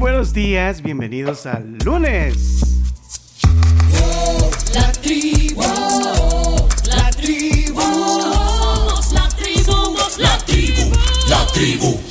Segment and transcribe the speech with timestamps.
[0.00, 2.62] buenos días, bienvenidos al lunes.
[4.72, 5.60] La tribu,
[6.86, 10.90] la tribu, somos la tribu, somos la tribu,
[11.28, 12.09] la tribu.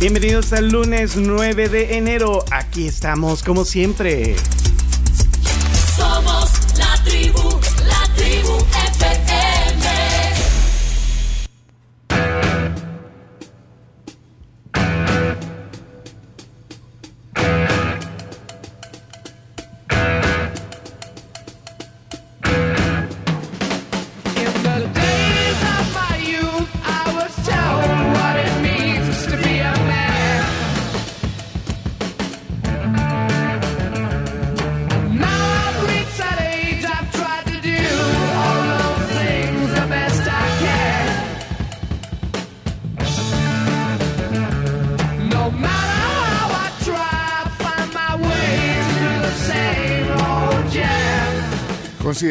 [0.00, 2.44] Bienvenidos al lunes 9 de enero.
[2.52, 4.36] Aquí estamos como siempre.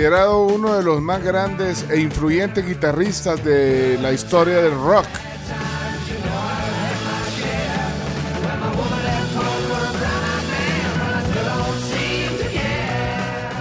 [0.10, 5.06] Uno de los más grandes e influyentes guitarristas de la historia del rock.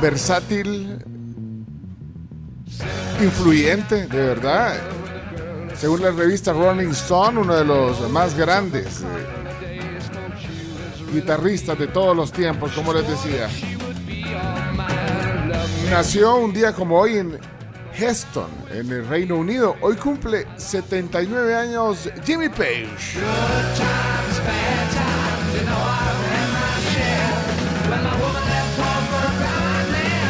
[0.00, 1.05] Versátil,
[3.20, 4.77] influyente, de verdad.
[5.77, 9.02] Según la revista Rolling Stone, uno de los más grandes
[9.62, 9.89] eh,
[11.12, 13.48] guitarristas de todos los tiempos, como les decía.
[15.91, 17.39] Nació un día como hoy en
[17.97, 19.77] Heston, en el Reino Unido.
[19.81, 22.89] Hoy cumple 79 años Jimmy Page.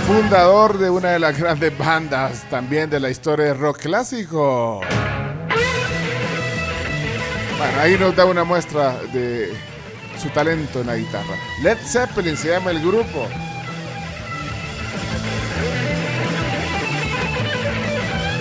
[0.06, 4.80] Fundador de una de las grandes bandas también de la historia del rock clásico.
[7.58, 9.52] Bueno, ahí nos da una muestra de
[10.22, 11.34] su talento en la guitarra.
[11.62, 13.26] Led Zeppelin se llama el grupo.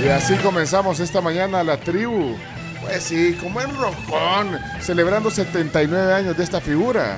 [0.05, 2.35] Y así comenzamos esta mañana la tribu.
[2.79, 7.17] Pues sí, como en Rocón, celebrando 79 años de esta figura.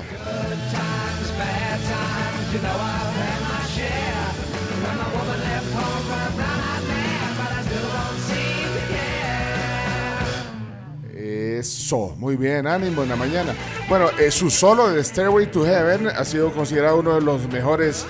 [11.14, 13.54] Eso, muy bien, ánimo en la mañana.
[13.90, 18.06] Bueno, eh, su solo de Stairway to Heaven ha sido considerado uno de los mejores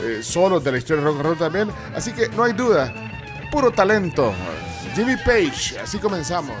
[0.00, 1.68] eh, solos de la historia del rock and roll también.
[1.92, 2.94] Así que no hay duda,
[3.52, 4.32] puro talento.
[4.94, 6.56] Jimmy Page, así comenzamos.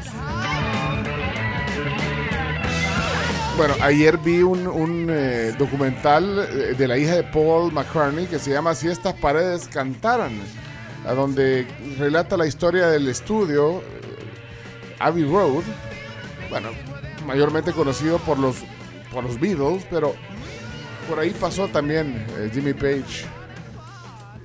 [3.56, 8.50] Bueno, ayer vi un, eh, documental eh, de la hija de Paul McCartney que se
[8.50, 10.32] llama Si estas paredes cantaran,
[11.06, 11.66] a donde
[11.98, 15.64] relata la historia del estudio eh, Abbey Road,
[16.50, 16.70] bueno,
[17.26, 18.56] mayormente conocido por los,
[19.10, 20.14] por los Beatles, pero
[21.08, 23.41] por ahí pasó también Jimmy Page.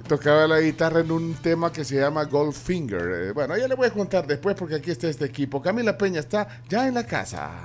[0.08, 3.02] Tocaba la guitarra en un tema que se llama Goldfinger.
[3.02, 5.62] Eh, bueno, ya le voy a contar después porque aquí está este equipo.
[5.62, 7.62] Camila Peña está ya en la casa.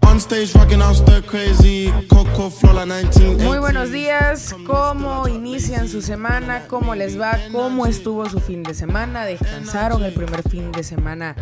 [0.00, 3.44] On stage rocking out stir crazy, Coco Flola 19.
[3.44, 6.66] Muy buenos días, ¿cómo inician su semana?
[6.66, 7.38] ¿Cómo les va?
[7.50, 9.24] ¿Cómo estuvo su fin de semana?
[9.24, 11.36] ¿Descansaron el primer fin de semana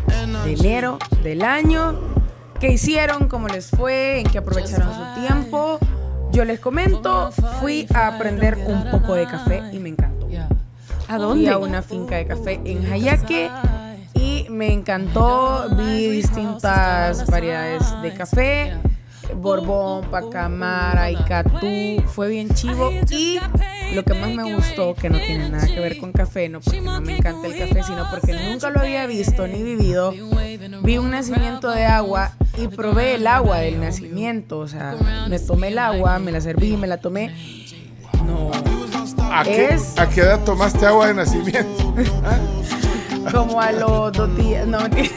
[0.44, 1.98] de enero del año?
[2.60, 3.28] ¿Qué hicieron?
[3.28, 4.20] ¿Cómo les fue?
[4.20, 5.78] ¿En qué aprovecharon su tiempo?
[6.32, 7.30] Yo les comento,
[7.60, 10.28] fui a aprender un poco de café y me encantó.
[11.08, 11.50] ¿A Fui dónde?
[11.50, 13.50] a una finca de café en Jayaque
[14.14, 15.66] y me encantó.
[15.76, 18.74] Vi distintas variedades de café.
[19.34, 23.38] Borbón, Pacamara, Icatú, fue bien chivo y
[23.94, 26.80] lo que más me gustó, que no tiene nada que ver con café, no porque
[26.80, 30.12] no me encanta el café, sino porque nunca lo había visto ni vivido,
[30.82, 34.94] vi un nacimiento de agua y probé el agua del nacimiento, o sea,
[35.28, 37.34] me tomé el agua, me la serví, me la tomé,
[38.26, 38.50] no,
[39.32, 41.94] ¿A qué, Es- ¿A qué edad tomaste agua de nacimiento?
[43.32, 44.66] como a los dos días.
[44.66, 45.10] No, mentira.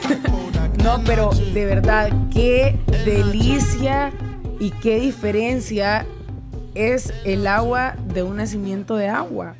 [0.82, 4.12] No, pero de verdad, qué delicia
[4.58, 6.06] y qué diferencia
[6.74, 9.54] es el agua de un nacimiento de agua.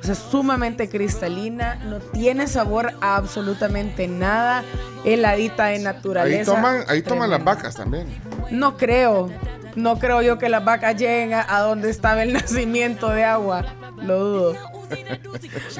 [0.00, 4.64] O sea, sumamente cristalina, no tiene sabor a absolutamente nada,
[5.04, 6.54] heladita de Ahí naturaleza.
[6.54, 8.06] toman, ahí toman las vacas también.
[8.50, 9.30] No creo,
[9.76, 13.64] no creo yo que las vacas lleguen a, a donde estaba el nacimiento de agua.
[14.02, 14.54] Lo dudo.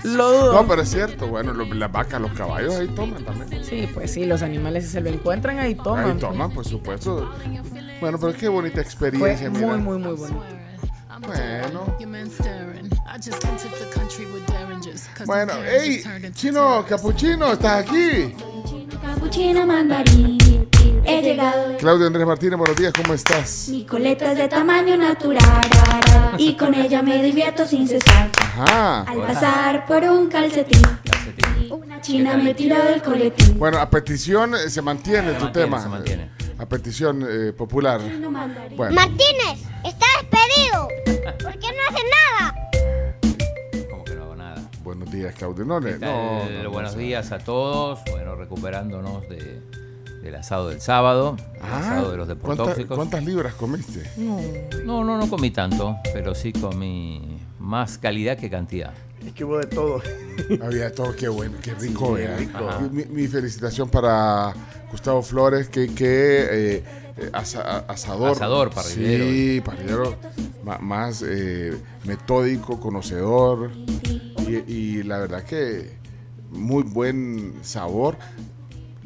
[0.04, 0.52] Lo dudo.
[0.54, 3.64] No, pero es cierto, bueno, lo- las vacas, los caballos ahí toman también.
[3.64, 6.10] Sí, pues sí, los animales si se lo encuentran ahí toman.
[6.10, 7.30] Ahí toman, por supuesto.
[8.00, 9.76] Bueno, pero qué bonita Fue experiencia, muy, mira.
[9.76, 10.44] muy, muy bonito.
[11.26, 11.96] Bueno.
[15.26, 16.02] Bueno, hey,
[16.32, 18.34] chino, capuchino, ¿estás aquí?
[19.20, 20.38] Capuchino mandarín.
[21.04, 21.76] He llegado.
[21.76, 23.68] Claudio Andrés Martínez, buenos días, ¿cómo estás?
[23.68, 25.68] Mi coleta es de tamaño natural.
[26.38, 28.30] Y con ella me divierto sin cesar.
[28.40, 29.02] Ajá.
[29.02, 30.80] Al pasar por un calcetín.
[31.68, 33.58] Una china me tiró del coletín.
[33.58, 35.82] Bueno, a petición eh, se mantiene tu mantiene, tema.
[35.82, 36.22] se mantiene.
[36.22, 38.00] eh, A petición eh, popular.
[38.74, 40.88] Bueno, Martínez, está despedido.
[41.42, 42.04] ¿Por qué no hace
[42.38, 42.54] nada?
[45.10, 45.64] Días, Claudio.
[45.64, 46.10] No, le- ¿Qué tal?
[46.12, 47.00] no, no, no, Buenos no.
[47.00, 48.00] días a todos.
[48.10, 49.60] Bueno, recuperándonos de,
[50.22, 52.34] del asado del sábado, el Ah, asado de los ¿cuánta-
[52.64, 52.96] deportóxicos.
[52.96, 54.02] ¿Cuántas libras comiste?
[54.84, 58.92] No, no, no comí tanto, pero sí comí más calidad que cantidad.
[59.26, 60.00] Es que hubo de todo.
[60.62, 62.16] Había de todo, qué bueno, qué rico.
[62.90, 64.54] Mi, mi felicitación para
[64.90, 66.48] Gustavo Flores, que, que
[66.78, 66.84] eh,
[67.32, 68.30] asa- asador.
[68.32, 69.24] Asador, parrillero.
[69.26, 70.16] Sí, parrillero
[70.80, 71.76] más eh,
[72.06, 73.70] metódico, conocedor.
[74.66, 75.92] Y, y la verdad que
[76.50, 78.16] muy buen sabor,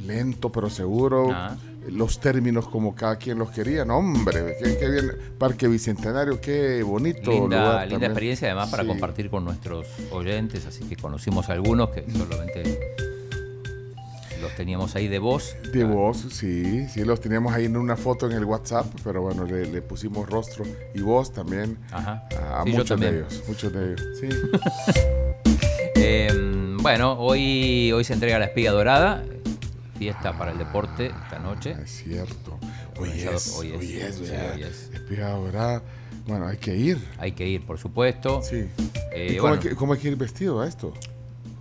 [0.07, 1.31] lento pero seguro.
[1.33, 1.57] Ah.
[1.87, 3.85] Los términos como cada quien los quería.
[3.85, 5.11] No, hombre, qué, qué bien.
[5.37, 7.31] Parque Bicentenario, qué bonito.
[7.31, 8.11] Linda, lugar linda también.
[8.11, 8.89] experiencia además para Sí.
[8.89, 12.63] compartir con nuestros oyentes, así que conocimos algunos que solamente
[14.45, 15.57] los teníamos ahí de voz.
[15.73, 19.45] De voz, sí, sí, los teníamos ahí en una foto en el WhatsApp, pero bueno,
[19.45, 20.65] le, le pusimos rostro
[20.95, 22.29] y voz también Ajá.
[22.39, 23.15] a, a Sí, muchos de también.
[23.17, 24.29] ellos, muchos de ellos, sí.
[25.97, 26.29] Eh,
[26.83, 29.25] bueno, hoy, hoy se entrega la espiga dorada,
[29.99, 31.75] fiesta para el deporte esta noche.
[31.79, 32.59] Ah, es cierto.
[32.99, 34.55] Hoy es, hoy hoy es, es, sí, ¿verdad?
[34.55, 34.91] hoy es.
[34.93, 35.83] Espía dorada.
[36.27, 38.43] Bueno, hay que ir, Hay que ir, por supuesto.
[38.43, 38.67] sí.
[39.13, 40.93] Eh, ¿Y cómo, bueno, hay que, cómo hay que ir vestido a esto?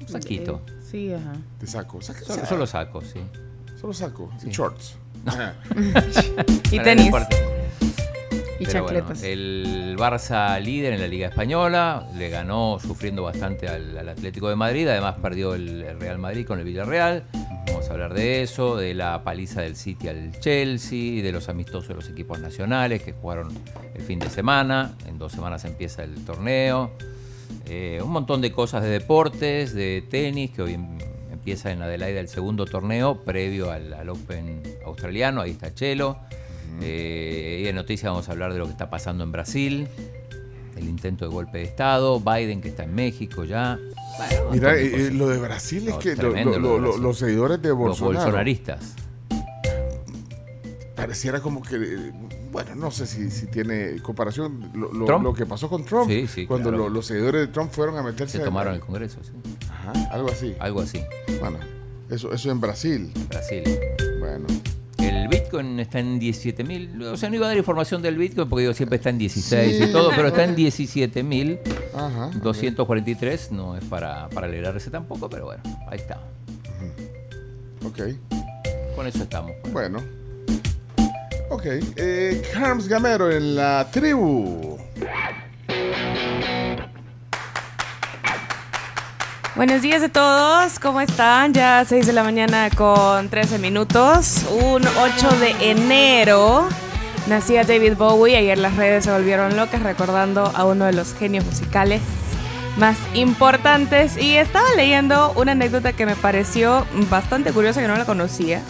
[0.02, 0.62] un saquito.
[0.94, 1.34] Sí, ajá.
[1.60, 3.20] De saco, saca- Solo, saca- solo saco, sí.
[3.82, 4.96] solo saco, y shorts.
[5.26, 5.56] Ajá.
[6.72, 7.12] Y tenis.
[8.60, 13.98] Y Pero bueno, el Barça líder en la Liga Española, le ganó sufriendo bastante al,
[13.98, 17.24] al Atlético de Madrid, además perdió el, el Real Madrid con el Villarreal.
[17.68, 21.88] Vamos a hablar de eso, de la paliza del City al Chelsea, de los amistosos
[21.88, 23.50] de los equipos nacionales que jugaron
[23.96, 24.94] el fin de semana.
[25.08, 26.92] En dos semanas empieza el torneo.
[27.68, 30.98] Eh, un montón de cosas de deportes, de tenis, que hoy em-
[31.32, 35.42] empieza en Adelaida el segundo torneo previo al, al Open australiano.
[35.42, 36.18] Ahí está Chelo.
[36.82, 39.88] Eh, y en noticias vamos a hablar de lo que está pasando en Brasil,
[40.76, 43.78] el intento de golpe de Estado, Biden que está en México ya.
[44.18, 46.82] Bueno, Mira, eh, lo de Brasil es No, que lo- tremendo lo- lo de lo-
[46.88, 47.04] Brasil.
[47.04, 48.96] los seguidores de los Bolsonaro bolsonaristas.
[50.96, 52.12] pareciera como que,
[52.54, 55.24] bueno, no sé si, si tiene comparación lo, lo- ¿Trump?
[55.26, 56.86] lo que pasó con Trump, Sí, sí, cuando claro.
[56.86, 59.32] lo- los seguidores de Trump fueron a meterse Se tomaron el Congreso, sí.
[59.70, 60.56] Ajá, algo así.
[60.60, 61.02] algo así,
[61.42, 61.58] Bueno,
[62.10, 63.12] eso, eso en Brasil.
[63.28, 63.64] Brasil.
[64.20, 64.46] Bueno,
[65.00, 67.02] El Bitcoin está en 17 mil.
[67.04, 69.78] O sea, no iba a dar información del Bitcoin porque digo, siempre está en 16
[69.78, 69.84] Sí.
[69.84, 71.60] y todo, pero está en 17 mil.
[71.94, 72.30] ajá.
[72.42, 76.22] 243 no es para, para alegrarse tampoco, pero bueno, ahí está.
[77.86, 78.00] Ok,
[78.96, 79.52] Con eso estamos.
[79.62, 79.74] pues.
[79.74, 80.00] bueno.
[81.54, 81.66] Ok,
[81.98, 84.76] eh, Carms Gamero en la tribu.
[89.56, 91.54] Buenos días a todos, ¿cómo están?
[91.54, 96.68] Ya 6 de la mañana con 13 minutos, un 8 de enero.
[97.28, 101.46] Nacía David Bowie, ayer las redes se volvieron locas recordando a uno de los genios
[101.46, 102.02] musicales
[102.78, 108.06] más importantes y estaba leyendo una anécdota que me pareció bastante curiosa que no la
[108.06, 108.64] conocía.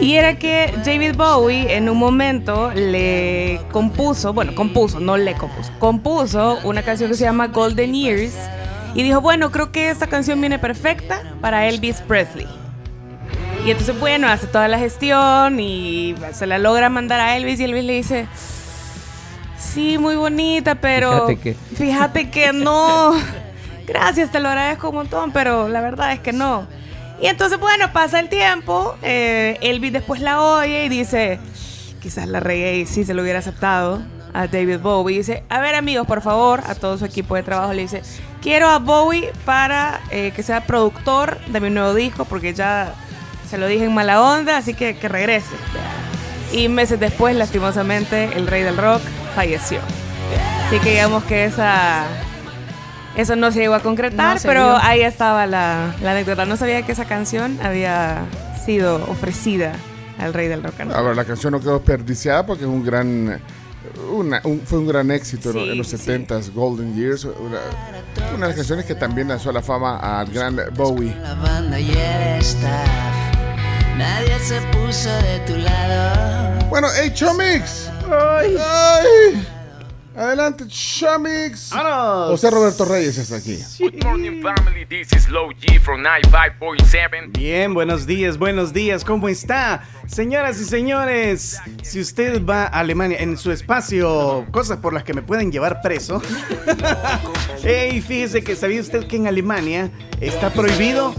[0.00, 5.70] Y era que David Bowie en un momento le compuso, bueno, compuso, no le compuso,
[5.78, 8.32] compuso una canción que se llama Golden Years
[8.94, 12.46] y dijo, bueno, creo que esta canción viene perfecta para Elvis Presley.
[13.66, 17.64] Y entonces, bueno, hace toda la gestión y se la logra mandar a Elvis y
[17.64, 18.26] Elvis le dice,
[19.58, 23.12] sí, muy bonita, pero Fíjate que- fíjate que no.
[23.86, 26.66] Gracias, te lo agradezco un montón, pero la verdad es que no.
[27.20, 31.38] Y entonces, bueno, pasa el tiempo, eh, Elvis después la oye y dice,
[32.00, 34.00] quizás la regué y sí se lo hubiera aceptado
[34.32, 35.18] a David Bowie.
[35.18, 38.02] dice, a ver amigos, por favor, a todo su equipo de trabajo le dice,
[38.40, 42.94] quiero a Bowie para eh, que sea productor de mi nuevo disco, porque ya
[43.48, 45.54] se lo dije en mala onda, así que que regrese.
[46.52, 49.02] Y meses después, lastimosamente, el rey del rock
[49.34, 49.80] falleció.
[50.66, 52.06] Así que digamos que esa...
[53.16, 56.44] Eso no se llegó a concretar, No pero ahí estaba la, la anécdota.
[56.46, 58.22] No sabía que esa canción había
[58.64, 59.72] sido ofrecida
[60.18, 61.00] al rey del rock and roll.
[61.00, 63.40] Ahora, la canción no quedó desperdiciada porque es un gran.
[64.12, 65.96] una- un- fue un gran éxito en- Sí, en los sí.
[65.96, 67.24] 70s, Golden Years.
[67.24, 67.58] Una,
[68.34, 71.14] una de las canciones que también lanzó a la fama al gran Bowie.
[71.22, 72.86] La banda y el staff.
[73.96, 76.66] Nadie se puso de tu lado.
[76.68, 78.56] Bueno, hey Chomix, Ay.
[78.58, 79.46] Ay.
[80.20, 80.64] Adelante.
[81.00, 82.30] ¡Vámonos!
[82.32, 83.58] José Roberto Reyes está aquí.
[83.78, 84.84] Good morning, family.
[84.84, 87.38] This is Low G from 95.7.
[87.38, 89.82] Bien, buenos días, buenos días, ¿cómo está?
[90.06, 95.14] Señoras y señores, si usted va a Alemania en su espacio, cosas por las que
[95.14, 96.20] me pueden llevar preso.
[97.64, 101.14] Ey, fíjese que sabía usted que en Alemania está prohibido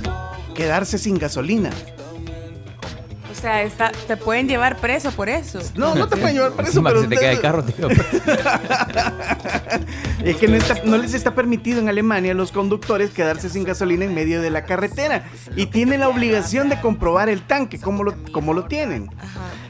[0.54, 1.72] quedarse sin gasolina.
[3.42, 5.58] O sea, está, te pueden llevar preso por eso.
[5.74, 7.88] No, no te pueden llevar preso, Encima que pero se te cae el carro, tío.
[10.24, 13.64] Es que no, está- no les está permitido en Alemania a los conductores quedarse sin
[13.64, 15.24] gasolina en medio de la carretera
[15.56, 19.10] y tienen la obligación de comprobar el tanque, como lo, como lo tienen.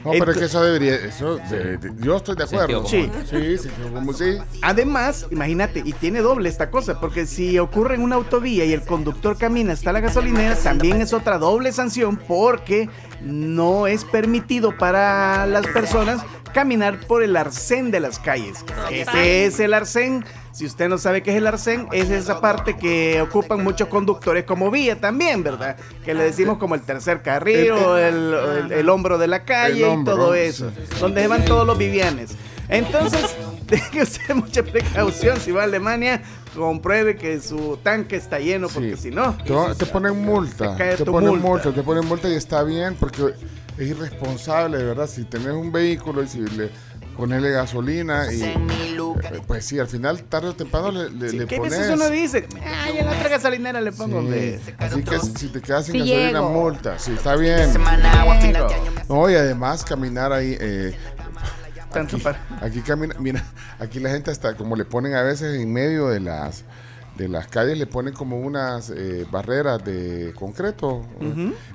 [0.04, 0.94] No, pero es que eso debería.
[0.96, 2.86] Eso, de- de- yo estoy de acuerdo.
[2.86, 3.10] Sí.
[3.30, 4.36] Sí, sí, como sí.
[4.62, 8.82] Además, imagínate, y tiene doble esta cosa, porque si ocurre en una autovía y el
[8.82, 12.88] conductor camina hasta la gasolinera, también es otra doble sanción porque
[13.22, 18.64] no es permitido para las personas caminar por el arcén de las calles.
[18.90, 20.24] Ese es el arcén.
[20.52, 24.44] Si usted no sabe qué es el arcén, es esa parte que ocupan muchos conductores
[24.44, 25.76] como vía también, ¿verdad?
[26.04, 28.34] Que le decimos como el tercer carril o el,
[28.66, 30.40] el- el hombro de la calle hombro, y todo sí.
[30.40, 30.70] eso.
[31.00, 32.36] Donde van todos los vivianes.
[32.68, 33.34] Entonces,
[33.66, 36.22] tenga usted mucha precaución si va a Alemania,
[36.54, 39.04] compruebe que su tanque está lleno, porque Sí.
[39.04, 40.72] si no, Te, te ponen multa.
[40.72, 41.46] Te cae Te ponen multa.
[41.48, 41.72] multa.
[41.72, 43.34] Te ponen multa y está bien porque
[43.78, 45.06] es irresponsable, verdad.
[45.06, 46.70] Si tenés un vehículo y si le
[47.16, 48.42] ponerle gasolina y.
[48.42, 48.54] eh,
[49.46, 51.78] Pues sí, al final, tarde o temprano le, le, sí, le ¿qué pones.
[51.78, 52.46] veces uno dice?
[52.84, 54.24] Ay, en la otra gasolinera le pongo, Sí.
[54.26, 54.60] hombre.
[54.78, 56.50] Así que si te quedas sin Sí gasolina, llego.
[56.50, 56.98] multa.
[56.98, 57.70] Sí, está bien.
[59.08, 60.56] No, y además caminar ahí.
[60.60, 60.96] eh,
[61.92, 63.44] Tanto aquí, para- aquí camina, mira,
[63.78, 66.64] aquí la gente hasta como le ponen a veces en medio de las
[67.16, 71.04] de las calles le ponen como unas eh, barreras de concreto.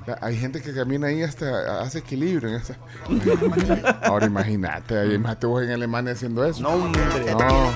[0.06, 2.48] La- Hay gente que camina ahí hasta hace equilibrio.
[2.48, 2.76] en esa-
[4.02, 6.60] Ahora imagínate, ahí, imagínate vos en Alemania haciendo eso.
[6.62, 7.00] No, hombre.
[7.38, 7.72] No.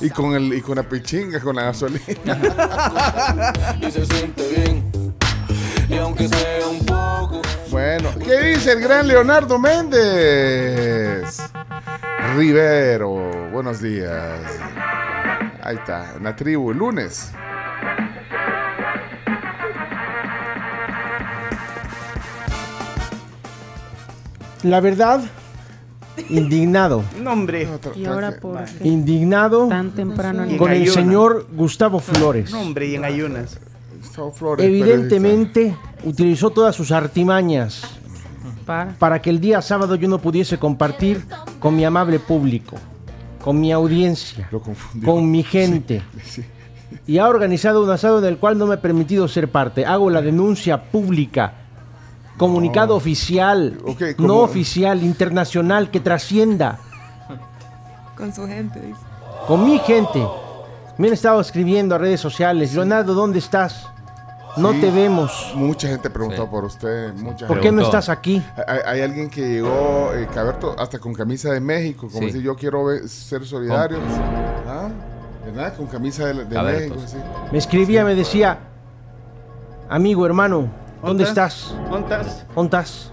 [0.00, 2.02] Y con el y con la pichinga, con la gasolina.
[3.80, 5.14] Y se siente bien.
[5.88, 7.42] Y aunque sea un poco.
[7.70, 11.38] Bueno, ¿qué dice el gran Leonardo Méndez?
[12.36, 14.40] Rivero, buenos días.
[15.62, 17.32] Ahí está, en la tribu, el lunes.
[24.62, 25.20] La verdad,
[26.28, 27.04] indignado.
[27.22, 27.68] No, hombre.
[27.94, 28.88] ¿Y ahora por qué?
[28.88, 30.94] Indignado Tan temprano en con el ayunas.
[30.94, 32.50] señor Gustavo Flores.
[32.50, 33.58] No, hombre, y en ayunas.
[34.00, 37.82] Gustavo Flores, Evidentemente utilizó todas sus artimañas
[38.66, 38.92] Para.
[38.98, 41.24] para que el día sábado yo no pudiese compartir
[41.60, 42.76] con mi amable público,
[43.42, 46.02] con mi audiencia, Lo con mi gente.
[46.24, 46.44] Sí.
[47.06, 49.86] Y ha organizado un asado en el cual no me he permitido ser parte.
[49.86, 51.52] Hago la denuncia pública,
[52.36, 53.78] comunicado oficial,
[54.18, 56.78] no oficial, internacional, que trascienda.
[58.16, 59.00] Con su gente, dice.
[59.46, 60.22] Con mi gente.
[60.98, 62.74] Me han estado escribiendo a redes sociales.
[62.74, 63.86] Leonardo, ¿dónde estás?
[64.58, 64.80] No Sí.
[64.80, 65.52] te vemos.
[65.54, 66.48] Mucha gente preguntó Sí.
[66.50, 67.12] por usted.
[67.14, 67.60] Mucha ¿Por gente.
[67.68, 68.42] qué no estás aquí?
[68.66, 72.26] Hay, hay alguien que llegó, eh, Caberto, hasta con camisa de México, como Sí.
[72.26, 73.98] decir, yo quiero ser solidario.
[74.66, 74.88] ¿Ah?
[75.46, 75.76] ¿Verdad?
[75.76, 76.34] Con camisa de.
[76.34, 76.96] México.
[77.52, 78.58] Me escribía, me decía,
[79.88, 80.68] amigo, hermano,
[81.02, 81.74] ¿dónde estás?
[81.90, 82.44] ¿Dónde estás?
[82.54, 83.12] ¿Dónde estás?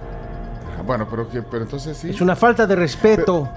[0.78, 2.10] Ah, Bueno, pero, que, pero entonces sí.
[2.10, 3.48] Es una falta de respeto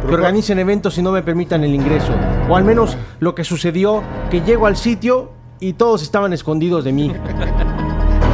[0.00, 2.12] pero que organicen eventos y no me permitan el ingreso.
[2.48, 5.30] O al menos lo que sucedió, que llego al sitio
[5.64, 7.10] y todos estaban escondidos de mí.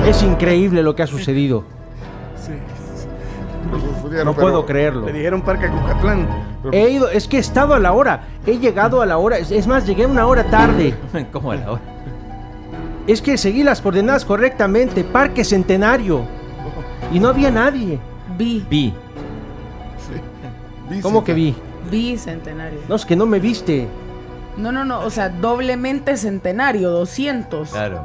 [0.04, 1.62] Es increíble lo que ha sucedido.
[4.24, 5.06] No puedo creerlo.
[5.06, 6.26] Le dijeron Parque Cucatlán.
[6.72, 8.24] He ido, es que he estado a la hora.
[8.44, 9.38] He llegado a la hora.
[9.38, 10.94] Es, es más, llegué una hora tarde.
[11.32, 11.82] ¿Cómo a la hora?
[13.06, 15.04] Es que seguí las coordenadas correctamente.
[15.04, 16.22] Parque Centenario.
[17.12, 18.00] Y no había nadie.
[18.36, 18.66] Vi.
[18.68, 18.92] Vi.
[20.88, 21.02] Visita.
[21.02, 21.54] ¿Cómo que vi?
[21.88, 22.80] Bicentenario.
[22.88, 23.88] No, es que no me viste.
[24.56, 25.00] No, no, no.
[25.00, 27.70] O sea, doblemente centenario, 200.
[27.70, 28.04] Claro.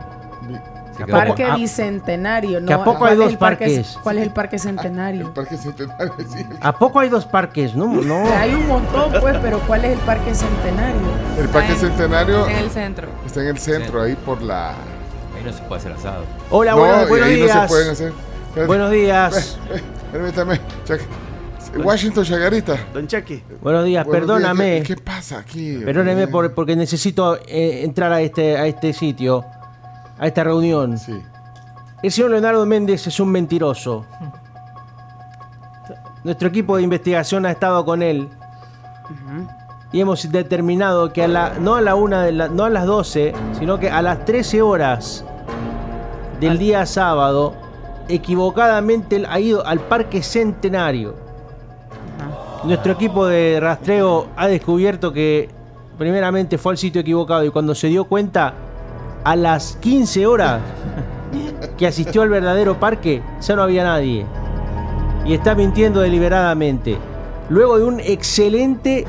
[1.11, 2.61] Parque ah, Bicentenario.
[2.61, 3.97] No, que a poco ¿cuál hay dos el parque- parques.
[4.01, 5.33] ¿Cuál es el parque El centenario?
[5.33, 6.45] Parque Centenario, sí.
[6.61, 7.75] ¿A poco hay dos parques?
[7.75, 8.25] No, no.
[8.37, 11.01] Hay un montón, pues, pero ¿cuál es el parque centenario?
[11.37, 13.09] El Parque en- Centenario En el centro.
[13.25, 14.69] está en el centro, ahí por la...
[14.69, 16.23] Ahí no se puede hacer asado.
[16.49, 17.55] Hola, no, buenos, y buenos ahí días.
[17.55, 18.13] no se pueden hacer.
[18.67, 19.57] Buenos días.
[20.13, 20.61] Permítame.
[20.85, 21.01] Chac-
[21.83, 22.77] Washington Chagarita.
[22.93, 23.43] Don Chucky.
[23.61, 24.83] Buenos días, Buenos días, perdóname.
[24.85, 25.77] ¿Qué, qué pasa aquí?
[25.83, 29.43] Perdóneme Eh, por- porque necesito eh, entrar a este, a este sitio,
[30.17, 30.97] a esta reunión.
[30.97, 31.13] Sí.
[32.01, 34.05] El señor Leonardo Méndez es un mentiroso.
[36.23, 38.29] Nuestro equipo de investigación ha estado con él.
[39.91, 42.85] Y hemos determinado que a la, no a la una de la, no a las
[42.85, 45.23] 12, sino que a las 13 horas
[46.39, 47.53] del día sábado,
[48.09, 51.15] equivocadamente él ha ido al Parque Centenario.
[52.65, 55.49] Nuestro equipo de rastreo ha descubierto que
[55.97, 58.53] primeramente fue al sitio equivocado y cuando se dio cuenta
[59.23, 60.61] a las 15 horas
[61.77, 64.25] que asistió al verdadero parque ya no había nadie.
[65.25, 66.97] Y está mintiendo deliberadamente.
[67.49, 69.05] Luego de un excelente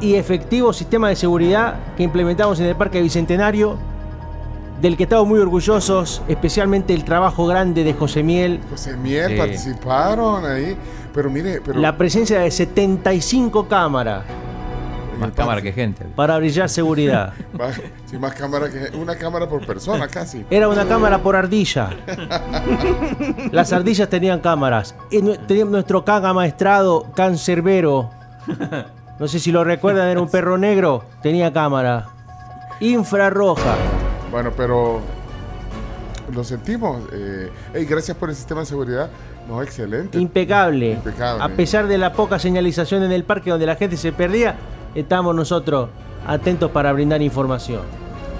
[0.00, 3.76] y efectivo sistema de seguridad que implementamos en el Parque Bicentenario,
[4.80, 9.36] del que estamos muy orgullosos, especialmente el trabajo grande de José Miel, José Miel Sí.
[9.38, 10.76] participaron ahí.
[11.12, 14.24] Pero mire, pero la presencia de 75 cámaras
[15.18, 16.04] Más cámara que gente.
[16.14, 17.32] para brillar seguridad.
[18.06, 20.44] sí, más cámara que una cámara por persona casi.
[20.48, 21.90] Era una cámara por ardilla.
[23.50, 24.94] Las ardillas tenían cámaras.
[25.10, 28.10] Y nuestro can amaestrado, cancerbero.
[29.18, 31.04] No sé si lo recuerdan, era un perro negro.
[31.20, 32.06] Tenía cámara.
[32.78, 33.74] Infrarroja.
[34.30, 35.00] Bueno, pero
[36.34, 37.02] lo sentimos.
[37.12, 39.08] Eh, ey, gracias por el sistema de seguridad.
[39.48, 40.18] No, excelente.
[40.18, 40.92] Impecable.
[40.92, 41.42] Impecable.
[41.42, 44.56] A pesar de la poca señalización en el parque donde la gente se perdía,
[44.94, 45.88] estamos nosotros
[46.26, 47.82] atentos para brindar información.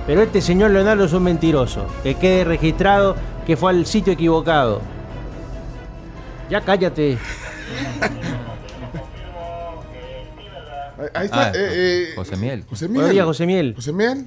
[0.07, 1.87] Pero este señor Leonardo es un mentiroso.
[2.03, 3.17] Que quede registrado
[3.47, 4.81] que fue al sitio equivocado.
[6.51, 7.19] Ya cállate.
[10.99, 11.43] Ahí- Ahí está.
[11.49, 12.65] Ah, eh, eh, José Miel.
[12.69, 13.13] José Buenos Miel.
[13.13, 13.73] días, José Miel.
[13.77, 14.27] José Miel.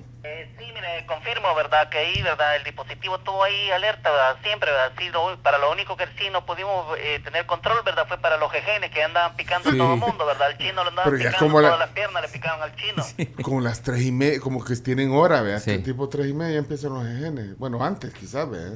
[1.05, 1.89] Confirmo, ¿verdad?
[1.89, 2.55] Que ahí, ¿verdad?
[2.55, 4.37] El dispositivo estuvo ahí alerta, ¿verdad?
[4.43, 4.91] Siempre, ¿verdad?
[4.97, 8.05] Sí, lo- para lo único que sí no pudimos eh, tener control, ¿verdad?
[8.07, 9.75] Fue para los jejenes que andaban picando Sí.
[9.75, 10.47] a todo el mundo, ¿verdad?
[10.47, 13.03] Al chino le andaban picando como la- todas las piernas, le picaban al chino.
[13.43, 15.59] Como las tres y media, como que tienen hora, ¿vea?
[15.59, 15.71] Sí.
[15.71, 17.57] Que tipo tres y media empiezan los ejenes.
[17.57, 18.73] Bueno, antes quizás, ¿vea?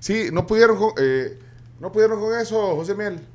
[0.00, 1.38] Sí, no pudieron con, eh,
[1.80, 3.26] no pudieron con eso, José Miel.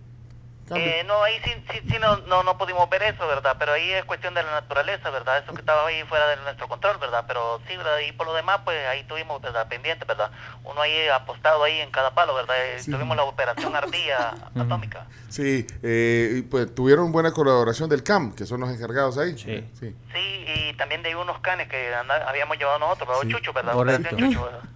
[0.75, 3.55] Eh, no, ahí sí, sí, sí no, no, no pudimos ver eso, ¿verdad?
[3.57, 5.39] Pero ahí es cuestión de la naturaleza, ¿verdad?
[5.39, 7.25] Eso que estaba ahí fuera de nuestro control, ¿verdad?
[7.27, 7.99] Pero sí, ¿verdad?
[8.07, 9.67] Y por lo demás, pues ahí tuvimos, ¿verdad?
[9.67, 10.31] Pendiente, ¿verdad?
[10.63, 12.55] Uno ahí apostado ahí en cada palo, ¿verdad?
[12.57, 15.05] Eh, Tuvimos la operación ardilla atómica.
[15.29, 19.38] Sí, eh, y, pues tuvieron buena colaboración del CAM, que son los encargados ahí.
[19.38, 19.67] Sí.
[19.79, 19.95] sí.
[20.13, 21.93] Sí, y también de unos canes que
[22.27, 23.21] habíamos llevado nosotros, ¿verdad?
[23.23, 23.29] Sí.
[23.29, 23.73] Chucho, ¿verdad?
[23.73, 24.01] Correcto.
[24.01, 24.69] Operación Chucho, ¿verdad?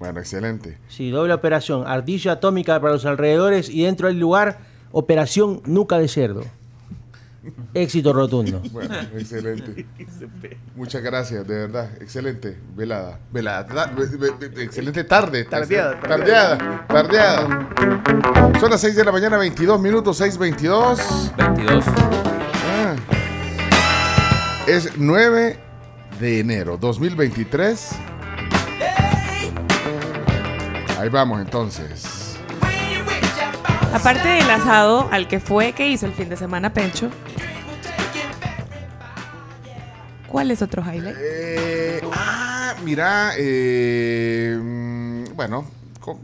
[0.00, 0.78] Bueno, excelente.
[0.88, 1.86] Sí, doble operación.
[1.86, 4.58] Ardilla atómica para los alrededores y dentro del lugar,
[4.92, 6.44] operación nuca de cerdo.
[7.72, 8.60] Éxito rotundo.
[8.72, 9.86] Bueno, excelente.
[10.76, 11.90] Muchas gracias, de verdad.
[12.00, 12.56] Excelente.
[12.76, 13.18] Velada.
[13.32, 13.92] Velada.
[14.56, 15.44] Excelente tarde.
[15.44, 16.86] Tardeada, Tardeada.
[16.86, 17.68] Tardeada.
[18.60, 21.34] Son las 6 de la mañana, 22 minutos, 6.22.
[21.36, 21.84] 22.
[21.86, 22.96] Ah.
[24.66, 25.58] Es 9
[26.20, 27.90] de enero 2023.
[30.98, 32.19] Ahí vamos entonces.
[33.92, 37.10] Aparte del asado al que fue que hizo el fin de semana Pencho,
[40.28, 41.16] ¿cuál es otro highlight?
[41.18, 45.66] Eh, ah, mira, eh, mm, bueno,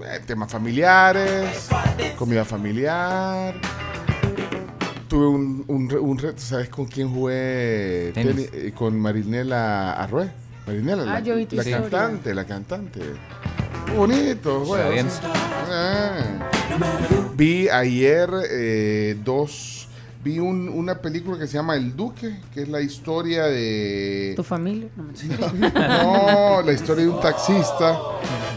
[0.04, 1.68] eh, temas familiares,
[2.16, 3.54] comida familiar.
[5.08, 8.10] Tuve un, un re- un reto, ¿sabes con quién jugué?
[8.14, 8.34] Tenis.
[8.34, 10.30] Tenis, eh, con Marinela Arrué.
[10.66, 11.88] Marinela, Ah, la, yo vi tu la historia.
[11.90, 13.00] cantante, la cantante.
[13.96, 14.90] Bonito, Juega juego.
[14.90, 15.08] bien.
[15.70, 16.18] Ah.
[17.36, 19.88] Vi ayer eh, dos.
[20.24, 24.32] Vi un- una película que se llama El Duque, que es la historia de.
[24.36, 24.88] ¿Tu familia?
[24.96, 25.04] No.
[26.58, 27.98] No, la historia de un taxista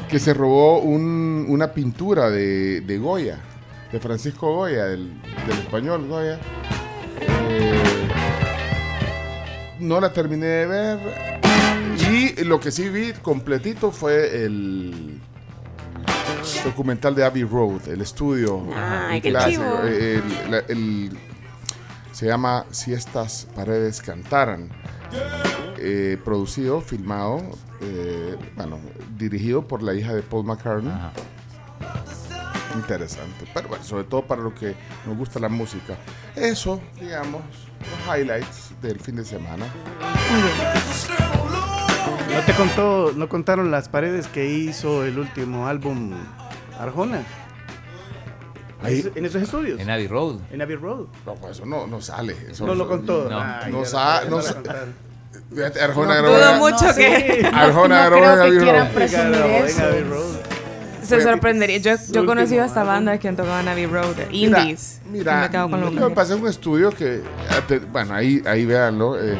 [0.09, 3.37] que se robó un- una pintura de, de Goya,
[3.91, 5.11] de Francisco Goya, del,
[5.47, 6.39] del español Goya.
[7.21, 7.83] Eh,
[9.79, 10.99] no la terminé de ver.
[12.11, 15.08] Y lo que sí vi completito fue el
[16.63, 18.67] documental de Abbey Road, el estudio.
[18.75, 19.61] Ay, qué clásico.
[19.63, 19.79] chivo.
[19.85, 20.21] Eh,
[20.67, 21.17] el-
[22.11, 24.69] se llama Si estas paredes cantaran
[25.77, 27.39] eh, producido, filmado,
[27.81, 28.77] eh, bueno,
[29.17, 30.91] dirigido por la hija de Paul McCartney.
[30.91, 31.11] Ajá.
[32.75, 34.75] Interesante, pero bueno, sobre todo para los que
[35.07, 35.97] nos gusta la música.
[36.35, 37.41] Eso, digamos,
[37.79, 39.65] los highlights del fin de semana.
[42.33, 46.11] ¿No te contó, no contaron las paredes que hizo el último álbum
[46.79, 47.23] Arjona?
[48.81, 49.79] Ahí- En esos estudios.
[49.79, 50.37] En Abbey Road.
[50.51, 51.07] En Abbey Road.
[51.25, 52.35] No, pues eso no, no sale.
[52.49, 53.27] Eso, No lo contó.
[53.29, 53.39] No.
[53.39, 54.93] Ay, No ya sa- ya no la sa- contaron.
[55.53, 58.85] Fíjate, Arjona grabó Dudo en- mucho que Arjona no grabó creo en que Abbey quieran
[58.85, 58.95] Road.
[58.95, 60.39] presumir eso.
[61.09, 61.77] Se sorprendería.
[61.77, 62.93] Yo, yo último hasta álbum.
[62.93, 65.01] bandas que han tocado en Abbey Road, indies.
[65.11, 69.19] Mira, me cago con lo que es un estudio que, ah, bueno, ahí, ahí véanlo,
[69.19, 69.37] eh,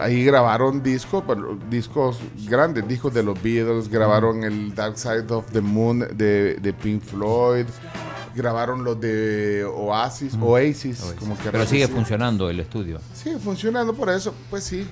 [0.00, 5.46] ahí grabaron discos, bueno, discos grandes, discos de los Beatles, grabaron el Dark Side of
[5.52, 7.66] the Moon de, de Pink Floyd,
[8.34, 11.14] grabaron los de Oasis, Oasis, Oasis.
[11.18, 13.00] como que Pero sigue funcionando el estudio.
[13.14, 14.86] Sigue funcionando por eso, pues sí.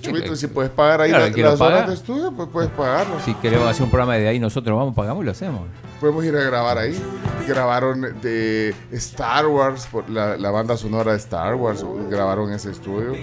[0.00, 1.86] Chubito, si puedes pagar ahí Claro, las horas paga.
[1.88, 3.20] de estudio, pues puedes pagarlo.
[3.24, 5.62] Si queremos hacer un programa de ahí, nosotros vamos, pagamos y lo hacemos.
[6.00, 7.00] Podemos ir a grabar ahí.
[7.46, 12.70] Grabaron de Star Wars, por la, la banda sonora de Star Wars, grabaron en ese
[12.70, 13.14] estudio.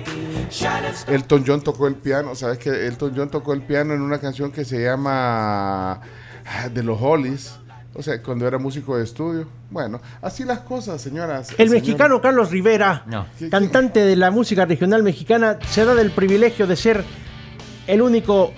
[1.08, 4.52] Elton John tocó el piano, ¿sabes que Elton John tocó el piano en una canción
[4.52, 7.56] que se llama ah, De los Hollies?
[8.00, 9.46] O sea, cuando era músico de estudio.
[9.70, 11.50] Bueno, así las cosas, señoras.
[11.58, 13.26] El mexicano Carlos Rivera, No.
[13.52, 17.04] cantante de la música regional mexicana, se da del privilegio de ser
[17.88, 18.54] el único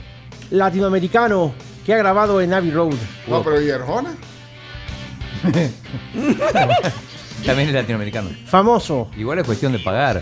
[0.51, 2.93] latinoamericano que ha grabado en Abbey Road.
[3.27, 4.11] No, pero ¿y Arjona?
[7.43, 8.29] También es latinoamericano.
[8.45, 9.09] Famoso.
[9.17, 10.21] Igual es cuestión de pagar.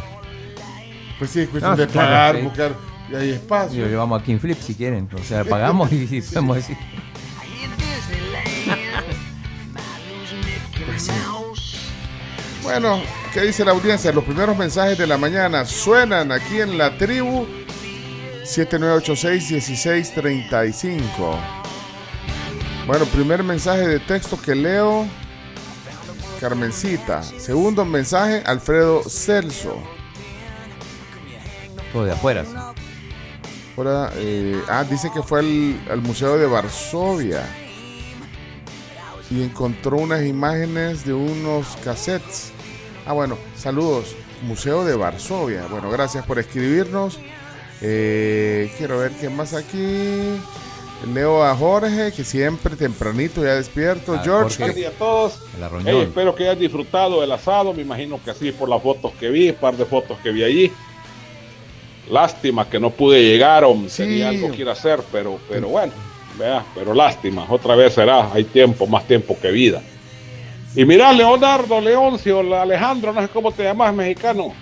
[1.18, 2.42] Pues sí, es cuestión Ah, de claro, pagar, sí.
[2.44, 2.72] buscar.
[3.12, 3.86] Y hay Lo espacio.
[3.86, 5.10] llevamos a King Flip si quieren.
[5.14, 6.78] O sea, pagamos y podemos decir.
[12.64, 13.02] Bueno,
[13.34, 14.12] ¿qué dice la audiencia?
[14.12, 17.48] Los primeros mensajes de la mañana suenan aquí en la tribu
[18.44, 21.08] 7986-1635.
[22.86, 25.06] Bueno, primer mensaje de texto que leo,
[26.40, 27.24] Carmencita.
[27.24, 29.78] Segundo mensaje, Alfredo Celso.
[31.94, 32.46] Todo de afuera.
[32.46, 32.52] sí.
[33.78, 37.69] Ahora, eh, ah, dice que fue al, al Museo de Varsovia
[39.32, 42.52] y encontró unas imágenes de unos cassettes.
[43.06, 45.66] Ah, bueno, saludos, Museo de Varsovia.
[45.70, 47.20] Bueno, gracias por escribirnos.
[47.82, 50.38] Eh, quiero ver qué más aquí.
[51.14, 54.14] Leo a Jorge, que siempre tempranito ya despierto.
[54.16, 54.58] Ah, George, Jorge.
[54.58, 55.34] ¿qué- Buenos días a todos.
[55.36, 56.02] El Hey, arroñón.
[56.02, 57.74] espero que hayan disfrutado del asado.
[57.74, 60.44] Me imagino que así por las fotos que vi, un par de fotos que vi
[60.44, 60.72] allí.
[62.10, 64.04] Lástima que no pude llegar o Sí.
[64.04, 65.94] tenía algo que ir a hacer, pero, pero bueno,
[66.76, 67.46] pero lástima.
[67.50, 69.82] Otra vez será, hay tiempo, más tiempo que vida.
[70.76, 74.54] Y mira, Leonardo, Leoncio, Alejandro, no sé cómo te llamas, mexicano.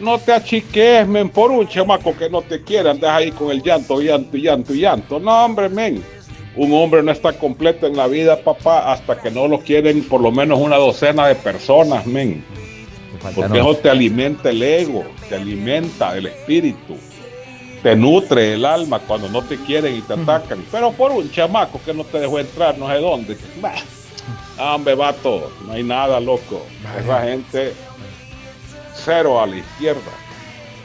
[0.00, 3.62] No te achiques, men, por un chamaco que no te quiere, andas ahí con el
[3.62, 5.20] llanto, llanto, llanto, llanto.
[5.20, 6.02] No, hombre, men.
[6.56, 10.20] Un hombre no está completo en la vida, papá, hasta que no lo quieren por
[10.20, 12.44] lo menos una docena de personas, men.
[13.34, 16.96] Porque eso te alimenta el ego, te alimenta el espíritu,
[17.82, 20.64] te nutre el alma cuando no te quieren y te atacan.
[20.70, 23.38] Pero por un chamaco que no te dejó entrar, no sé dónde.
[23.60, 23.74] Bah,
[24.58, 26.64] hombre, vato, no hay nada, loco.
[26.98, 27.74] Esa gente,
[28.94, 30.10] cero a la izquierda.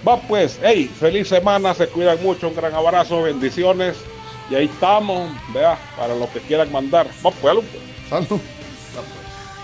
[0.07, 3.97] Va pues, hey, feliz semana, se cuidan mucho, un gran abrazo, bendiciones.
[4.49, 7.07] Y ahí estamos, vea, para los que quieran mandar.
[7.25, 7.57] Va pues.
[8.09, 8.39] Salud.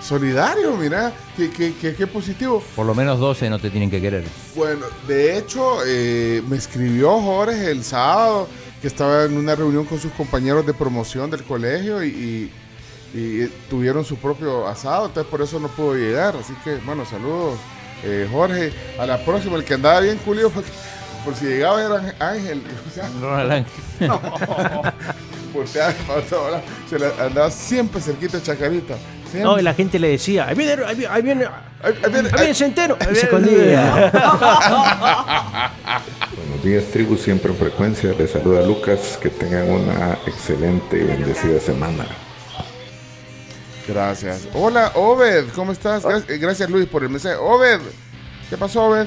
[0.02, 2.62] Solidario, mira, qué, qué- qué- qué positivo.
[2.74, 4.24] Por lo menos 12 no te tienen que querer.
[4.54, 8.48] Bueno, de hecho, eh, me escribió Jorge el sábado
[8.80, 12.52] que estaba en una reunión con sus compañeros de promoción del colegio y, y-
[13.12, 16.34] y tuvieron su propio asado, entonces por eso no pudo llegar.
[16.36, 17.58] Así que, bueno, saludos,
[18.02, 18.72] eh, Jorge.
[18.98, 20.64] A la próxima, el que andaba bien culio, por,
[21.24, 22.62] por si llegaba era Ángel.
[22.88, 23.82] O sea, Ronald Ángel.
[24.08, 24.20] no,
[26.88, 28.94] se le andaba siempre cerquita de Chacarita.
[29.34, 31.44] No, y la gente le decía, ahí viene, ahí viene, ahí viene,
[31.82, 32.96] Ahí- ahí viene- ahí viene Centeno.
[33.00, 34.10] Y se escondía.
[36.36, 38.12] Buenos días, tribu, siempre en frecuencia.
[38.18, 39.18] Les saluda Lucas.
[39.20, 42.06] Que tengan una excelente y bendecida semana.
[43.88, 44.46] Gracias.
[44.54, 46.04] Hola, Obed, ¿cómo estás?
[46.28, 47.36] Eh, Gracias, Luis, por el mensaje.
[47.36, 47.80] Obed,
[48.48, 49.06] ¿qué pasó, Obed?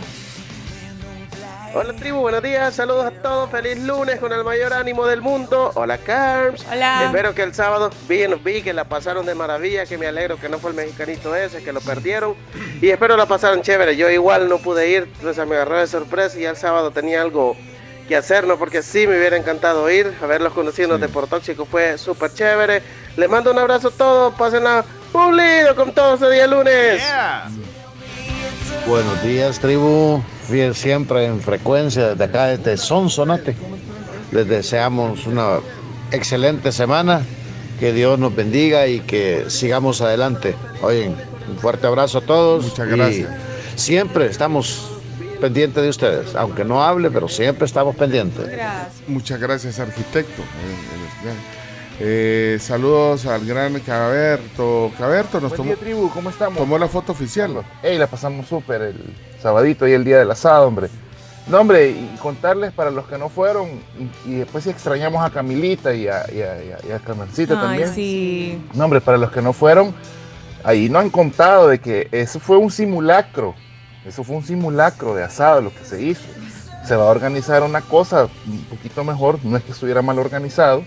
[1.76, 5.72] Hola tribu, buenos días, saludos a todos, feliz lunes con el mayor ánimo del mundo.
[5.74, 6.64] Hola Carms.
[6.72, 7.06] Hola.
[7.06, 10.50] Espero que el sábado vi, vi que la pasaron de maravilla, que me alegro que
[10.50, 12.36] no fue el mexicanito ese, que lo perdieron.
[12.80, 13.98] Y espero la pasaron chévere.
[13.98, 17.24] Yo igual no pude ir, pues me agarró de sorpresa y ya el sábado tenía
[17.24, 17.58] algo
[18.08, 18.60] que hacer, ¿no?
[18.60, 22.84] Porque sí me hubiera encantado ir, haberlos conocido en los Deportóxicos fue súper chévere.
[23.18, 27.02] Les mando un abrazo a todos, pásenla pulido con todo ese día lunes.
[28.86, 30.22] Buenos días, tribu.
[30.48, 33.56] Fiel siempre en frecuencia desde acá, desde Sonsonate.
[34.32, 35.60] Les deseamos una
[36.12, 37.22] excelente semana.
[37.80, 40.56] Que Dios nos bendiga y que sigamos adelante.
[40.82, 41.08] Oye,
[41.50, 42.64] un fuerte abrazo a todos.
[42.66, 43.30] Muchas y gracias.
[43.76, 44.88] siempre estamos
[45.42, 46.36] pendientes de ustedes.
[46.36, 48.48] Aunque no hable, pero siempre estamos pendientes.
[48.48, 49.08] Gracias.
[49.08, 50.42] Muchas gracias, arquitecto.
[52.00, 54.92] Eh, saludos al gran Caberto.
[54.98, 56.58] Caberto nos Buen tomó, día, tribu, ¿cómo estamos?
[56.58, 57.64] tomó la foto oficial.
[57.82, 60.90] Ey, la pasamos súper el sabadito y el día del asado, hombre.
[61.48, 63.68] No, hombre, y contarles para los que no fueron,
[64.26, 67.00] y, y después si extrañamos a Camilita y a, y a, y a- y a
[67.00, 67.94] Carmencita Ay, también.
[67.94, 68.62] sí.
[68.74, 69.94] No, hombre, para los que no fueron,
[70.64, 73.56] ahí no han contado de que eso fue un simulacro.
[74.06, 76.24] Eso fue un simulacro de asado lo que se hizo.
[76.88, 80.84] Se va a organizar una cosa un poquito mejor, no es que estuviera mal organizado,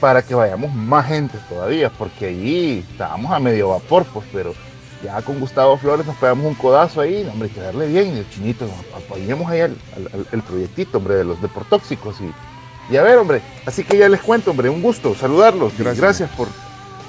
[0.00, 4.54] para que vayamos más gente todavía, porque allí estábamos a medio vapor, pues, pero
[5.02, 8.14] ya con Gustavo Flores nos pegamos un codazo ahí, no, hombre, hay que darle bien,
[8.16, 12.92] y el chinito, apoyemos ahí al, al- al- el proyectito, hombre, de los deportóxicos y,
[12.92, 15.98] y a ver, hombre, así que ya les cuento, hombre, un gusto saludarlos, Gracias.
[16.00, 16.48] gracias por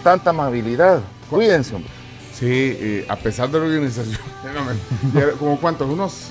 [0.04, 1.02] tanta amabilidad.
[1.30, 1.92] Cuídense, hombre.
[2.34, 2.46] Sí,
[2.80, 4.18] eh, a pesar de la organización.
[5.40, 5.90] ¿Como cuántos?
[5.90, 6.30] ¿Unos?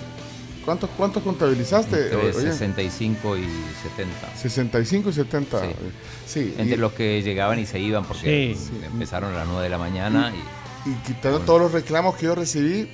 [0.67, 2.03] ¿Cuántos, cuántos contabilizaste?
[2.03, 3.45] Entre Oye, 65 y
[3.83, 4.37] 70.
[4.37, 5.61] 65 y 70.
[5.61, 5.67] Sí.
[6.27, 8.71] Sí, Entre y- los que llegaban y se iban porque Sí.
[8.85, 12.35] empezaron a las 9 de la mañana y, Y quitando todos los reclamos que yo
[12.37, 12.89] recibí,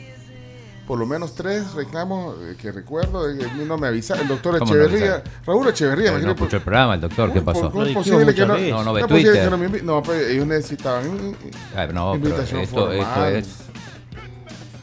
[0.86, 4.28] por lo menos tres reclamos eh, que recuerdo, eh, a mí no me avisa, el
[4.28, 5.32] doctor ¿Cómo no Echeverría, avisar?
[5.46, 7.70] Raúl Echeverría, no, me quiere- escuchó el programa, el doctor, ¿qué pasó?
[7.70, 9.50] ¿Cómo es posible que no, No, no ve es posible Twitter.
[9.50, 11.36] que no no, pues ellos necesitaban
[11.76, 13.36] Ah, no, pero invitación esto, esto formal.
[13.36, 13.48] es.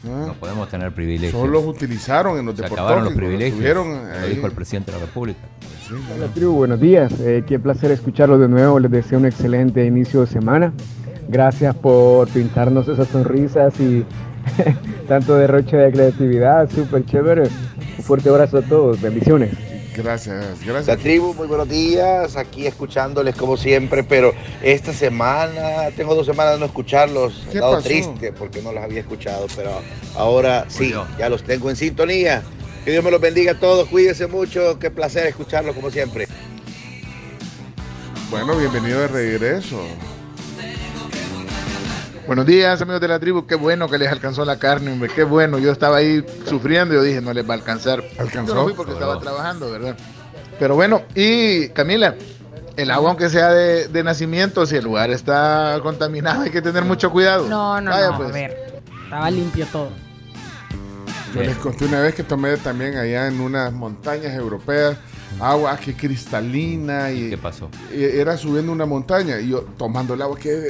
[0.02, 1.32] No podemos tener privilegios.
[1.32, 2.78] Solo los utilizaron en los Se deportes.
[2.78, 3.60] acabaron los privilegios.
[3.76, 5.40] Lo dijo el presidente de la República.
[6.16, 7.12] Hola tribu, buenos días.
[7.20, 8.78] Eh, qué placer escucharlos de nuevo.
[8.78, 10.72] Les deseo un excelente inicio de semana.
[11.28, 14.04] Gracias por pintarnos esas sonrisas y
[15.08, 16.70] tanto derroche de creatividad.
[16.70, 17.42] Súper chévere.
[17.98, 19.00] Un fuerte abrazo a todos.
[19.00, 19.50] Bendiciones.
[19.96, 20.86] Gracias, gracias.
[20.86, 26.54] La tribu, muy buenos días, aquí escuchándoles como siempre, pero esta semana, tengo dos semanas
[26.54, 27.88] de no escucharlos, he ¿Qué estado pasó?
[27.88, 29.80] triste porque no los había escuchado, pero
[30.14, 32.42] ahora sí, ya los tengo en sintonía.
[32.84, 36.26] Que Dios me los bendiga a todos, cuídense mucho, qué placer escucharlos como siempre.
[38.30, 39.82] Bueno, bienvenido de regreso.
[42.30, 43.44] Buenos días, amigos de la tribu.
[43.44, 45.10] Qué bueno que les alcanzó la carne, hombre.
[45.12, 45.58] Qué bueno.
[45.58, 46.94] Yo estaba ahí sufriendo.
[46.94, 48.04] Yo dije, no les va a alcanzar.
[48.20, 48.52] ¿Alcanzó?
[48.52, 49.96] Yo no fui porque estaba trabajando, ¿verdad?
[50.60, 52.14] Pero bueno, y Camila,
[52.76, 56.84] el agua, aunque sea de, de nacimiento, si el lugar está contaminado, hay que tener
[56.84, 57.48] mucho cuidado.
[57.48, 58.18] No, no, Vaya, no.
[58.18, 58.28] pues.
[58.28, 58.80] A ver.
[59.02, 59.90] Estaba limpio todo.
[61.34, 64.96] Yo les conté una vez que tomé también allá en unas montañas europeas
[65.38, 67.68] agua que cristalina y ¿Qué pasó?
[67.92, 70.68] era subiendo una montaña y yo tomando el agua que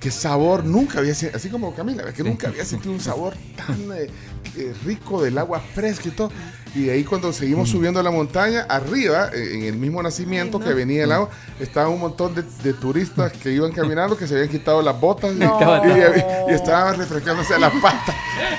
[0.00, 3.76] qué sabor nunca había sentido así como Camila que nunca había sentido un sabor tan
[3.96, 4.08] eh,
[4.56, 6.30] eh, rico del agua fresca y todo.
[6.74, 7.32] Y de ahí cuando Mm.
[7.32, 11.88] seguimos subiendo la montaña arriba eh, en el mismo nacimiento que venía el agua estaba
[11.88, 15.38] un montón de, de turistas que iban caminando que se habían quitado las botas y-
[15.38, 15.58] No.
[15.86, 18.14] y, y estaban refrescándose las patas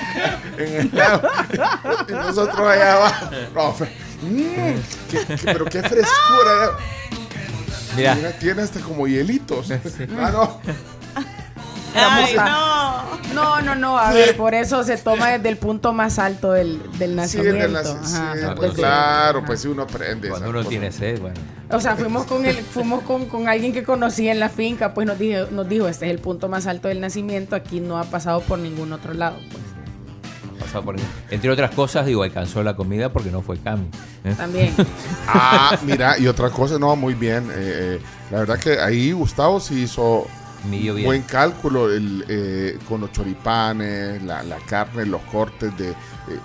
[0.58, 1.28] en el lago
[2.08, 3.86] y nosotros allá abajo.
[4.22, 4.38] Mm,
[5.10, 6.76] qué- qué- pero qué frescura.
[7.96, 8.14] Mira.
[8.14, 9.70] Mira, tiene hasta como hielitos.
[10.18, 10.60] Ah no
[11.94, 13.10] Ay, no.
[13.34, 13.98] No, no, no.
[13.98, 17.56] A ver, por eso se toma desde el punto más alto del, del Sí, nacimiento.
[17.56, 18.04] en el naci- Ajá.
[18.06, 20.28] sí, Ah, pues pues, claro, pues sí uno aprende.
[20.28, 21.36] Cuando uno tiene sed, bueno.
[21.70, 25.06] O sea, fuimos con el, fuimos con, con alguien que conocía en la finca, pues
[25.06, 28.04] nos dijo, nos dijo, este es el punto más alto del nacimiento, aquí no ha
[28.04, 29.36] pasado por ningún otro lado.
[29.50, 30.60] Pues.
[30.60, 30.96] Pasado por-
[31.30, 33.86] Entre otras cosas, digo, alcanzó la comida porque no fue Cami.
[34.24, 34.34] ¿eh?
[34.36, 34.74] También.
[35.28, 37.48] Ah, mira, y otra cosa, no, muy bien.
[37.50, 37.54] eh,
[37.98, 38.00] eh,
[38.32, 40.26] la verdad que ahí Gustavo sí hizo
[40.64, 41.04] Bien.
[41.04, 45.94] buen cálculo el, eh, con los choripanes, la, la carne, los cortes de, eh,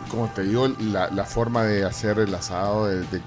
[0.10, 3.22] como te digo, la, la forma de hacer el asado, de, de-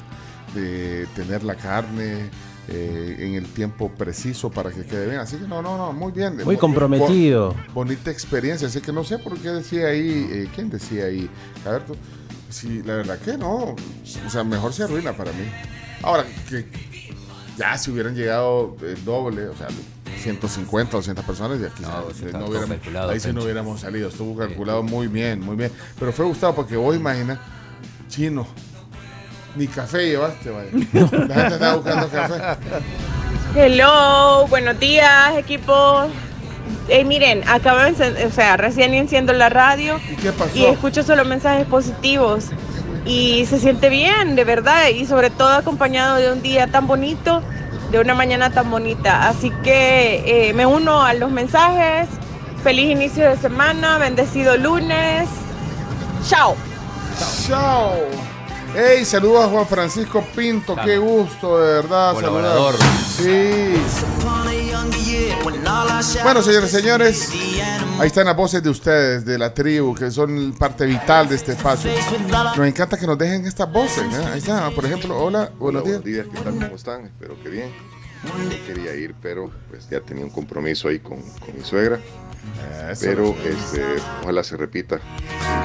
[0.54, 2.30] de tener la carne
[2.68, 5.18] eh, en el tiempo preciso para que quede bien.
[5.20, 6.36] Así que no, no, no, muy bien.
[6.42, 7.50] Muy Bo- comprometido.
[7.50, 11.28] bo- bonita experiencia, así que no sé por qué decía ahí, eh, ¿quién decía ahí?
[11.66, 11.94] A ver, tú,
[12.48, 13.76] sí, la verdad que no,
[14.26, 15.44] o sea, mejor se arruina para mí.
[16.02, 16.66] Ahora, que
[17.58, 19.66] ya si hubieran llegado el doble, o sea,
[20.22, 24.08] 150, 200 personas, ya quizás No, eh, no hubiéramos- calculado, ahí sí no hubiéramos salido,
[24.08, 25.72] estuvo calculado muy bien, muy bien.
[25.98, 27.40] Pero fue gustado porque vos imagina,
[28.08, 28.46] chino,
[29.56, 30.70] ni café llevaste, vaya.
[30.92, 32.34] La gente estaba buscando café.
[33.54, 36.06] Hello, buenos días, equipo.
[36.88, 40.50] Eh, miren, acabo de o sea, recién enciendo la radio ¿Y qué pasó?
[40.54, 42.46] y escucho solo mensajes positivos
[43.06, 47.42] y se siente bien, de verdad, y sobre todo acompañado de un día tan bonito,
[47.90, 49.28] de una mañana tan bonita.
[49.28, 52.08] Así que eh, me uno a los mensajes.
[52.62, 55.28] Feliz inicio de semana, bendecido lunes.
[56.28, 56.56] Chao.
[57.46, 57.94] Chao.
[58.74, 62.14] Hey, saludos a Juan Francisco Pinto, qué gusto, de verdad.
[62.14, 62.76] Colaborador.
[62.76, 63.74] Sí.
[66.22, 67.30] Bueno, señores señores,
[67.98, 71.52] ahí están las voces de ustedes, de la tribu, que son parte vital de este
[71.52, 71.90] espacio.
[72.56, 74.04] Nos encanta que nos dejen estas voces.
[74.14, 74.24] ¿eh?
[74.32, 76.02] Ahí está, por ejemplo, hola, buenos días.
[76.02, 76.54] Buenos días, ¿qué tal?
[76.58, 77.06] ¿Cómo están?
[77.06, 77.72] Espero que bien.
[78.24, 81.98] Yo quería ir, pero pues ya tenía un compromiso ahí con, con mi suegra.
[82.90, 83.00] Eso.
[83.04, 83.84] Pero este,
[84.22, 85.00] ojalá se repita.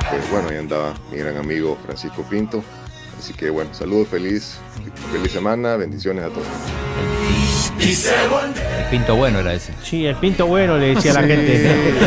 [0.10, 2.64] Pues bueno, ahí andaba mi gran amigo Francisco Pinto.
[3.20, 4.56] Así que bueno, saludos, feliz,
[5.12, 6.48] feliz semana, bendiciones a todos.
[7.80, 9.74] El pinto bueno era ese.
[9.84, 11.94] Sí, el pinto bueno le decía a la gente.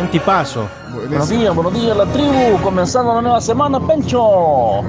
[0.00, 0.68] Un tipazo.
[1.08, 2.60] Buenos días, buenos días, la tribu.
[2.62, 4.82] Comenzando la nueva semana, Pencho.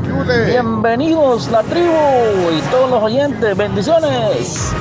[0.45, 3.55] Bienvenidos, la tribu y todos los oyentes.
[3.55, 4.71] Bendiciones.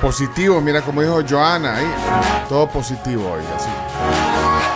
[0.00, 1.86] Positivo, mira como dijo Joana ahí.
[2.48, 3.68] Todo positivo hoy, así.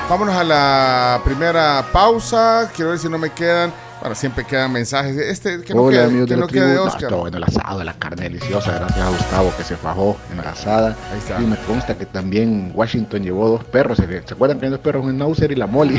[0.08, 2.70] Vámonos a la primera pausa.
[2.74, 5.16] Quiero ver si no me quedan Bueno, siempre quedan mensajes.
[5.16, 6.76] Este, que no Hola quede, amigos que de no la quede tribu.
[6.76, 7.02] No, Oscar.
[7.04, 8.72] está bueno el asado, la carne deliciosa.
[8.72, 10.96] Gracias a Gustavo que se fajó en la asada.
[11.40, 13.98] Y me consta que también Washington llevó dos perros.
[13.98, 15.04] ¿Se, se acuerdan que hay dos perros?
[15.04, 15.96] Un Nauser y la Molly.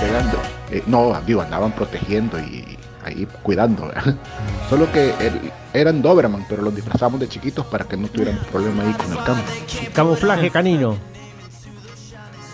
[0.00, 0.38] Pegando.
[0.72, 3.88] Eh, no, digo, andaban protegiendo y ahí cuidando.
[3.88, 4.14] ¿verdad?
[4.68, 8.84] Solo que el- eran Doberman, pero los disfrazamos de chiquitos para que no tuvieran problema
[8.84, 9.42] ahí con el campo.
[9.92, 10.96] Camuflaje canino.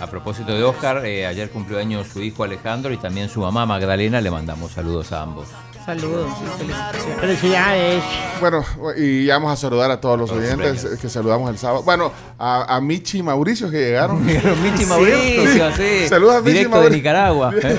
[0.00, 3.64] A propósito de Oscar, eh, ayer cumplió años su hijo Alejandro y también su mamá
[3.64, 4.20] Magdalena.
[4.20, 5.46] Le mandamos saludos a ambos.
[5.86, 7.18] Saludos y felicitaciones.
[7.20, 8.02] Felicidades.
[8.40, 8.64] Bueno,
[8.98, 11.82] y vamos a saludar a todos los Todos oyentes que saludamos el sábado.
[11.84, 14.22] Bueno, a, a Michi y Mauricio que llegaron.
[14.62, 16.08] Michi y Mauricio, sí.
[16.08, 16.96] Saludos a Michi y Directo de Mauricio.
[16.98, 17.52] Nicaragua.
[17.62, 17.78] ¿eh?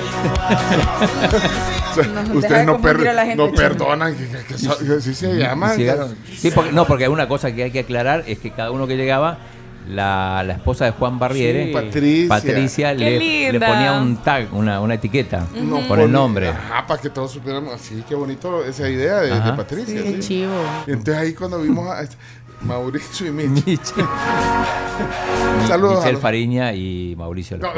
[2.28, 5.00] Nos Ustedes de no, per- a la gente, no perdonan que, que- que so- que
[5.00, 5.72] sí se llama.
[5.74, 6.16] Sí, llegaron.
[6.36, 8.96] Sí, porque, no, porque una cosa que hay que aclarar es que cada uno que
[8.96, 9.38] llegaba,
[9.88, 12.92] la, la esposa de Juan Barriere, Sí, Patricia.
[12.94, 16.48] Le, le ponía un tag, una, una etiqueta No con el nombre.
[16.48, 17.72] Ajá, para que todos supiéramos.
[17.74, 19.52] Así, qué bonito esa idea de.
[19.56, 20.02] Patricia.
[20.02, 20.52] Qué chivo.
[20.86, 22.16] Y entonces ahí cuando vimos a este,
[22.60, 23.70] Mauricio y Michi.
[23.70, 23.92] Michi.
[25.68, 26.04] Saludos.
[26.10, 27.56] los- Fariña y Mauricio.
[27.58, 27.68] No,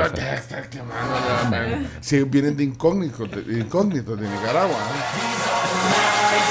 [1.51, 1.87] man.
[2.01, 4.77] Sí, vienen de incógnitos, de, incógnitos de Nicaragua.
[4.77, 6.50] ¿eh?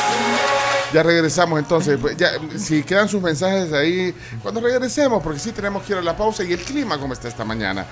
[0.93, 1.97] Ya regresamos entonces.
[1.99, 2.17] Pues,
[2.57, 6.43] si quedan sus mensajes ahí, cuando regresemos, porque sí tenemos que ir a la pausa
[6.43, 7.85] y el clima como está esta mañana.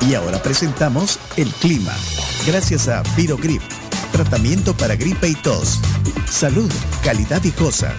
[0.00, 1.92] Y ahora presentamos el clima.
[2.46, 3.62] Gracias a Virogrip,
[4.10, 5.78] tratamiento para gripe y tos.
[6.28, 6.70] Salud,
[7.04, 7.94] calidad viejosa.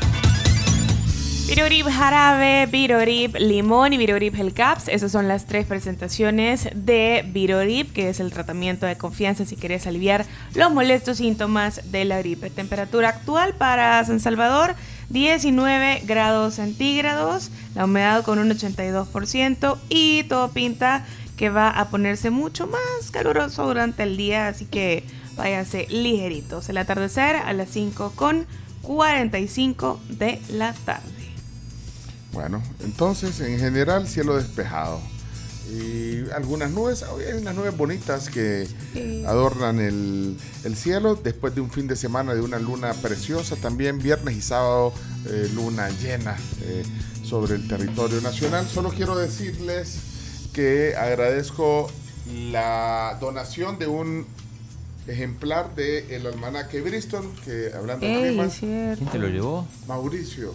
[1.53, 4.87] Virorib jarabe, Virorib limón y Virorib Gel Caps.
[4.87, 9.85] Esas son las tres presentaciones de Virorib, que es el tratamiento de confianza si quieres
[9.85, 12.49] aliviar los molestos síntomas de la gripe.
[12.49, 14.73] Temperatura actual para San Salvador,
[15.09, 21.05] 19 grados centígrados, la humedad con un 82% y todo pinta
[21.37, 25.03] que va a ponerse mucho más caluroso durante el día, así que
[25.35, 26.67] váyase ligeritos.
[26.69, 28.47] El atardecer a las 5 con
[28.81, 31.12] 45 de la tarde.
[32.33, 34.99] Bueno, entonces en general cielo despejado.
[35.71, 38.67] Y algunas nubes, hoy hay unas nubes bonitas que
[39.25, 43.99] adornan el, el cielo después de un fin de semana de una luna preciosa, también
[43.99, 44.93] viernes y sábado
[45.29, 46.83] eh, luna llena eh,
[47.23, 48.67] sobre el territorio nacional.
[48.67, 49.99] Solo quiero decirles
[50.53, 51.89] que agradezco
[52.27, 54.25] la donación de un
[55.07, 58.49] ejemplar de el almanaque Bristol, que hablando de Ey, clima.
[58.97, 59.67] ¿Quién te lo llevó?
[59.87, 60.53] Mauricio.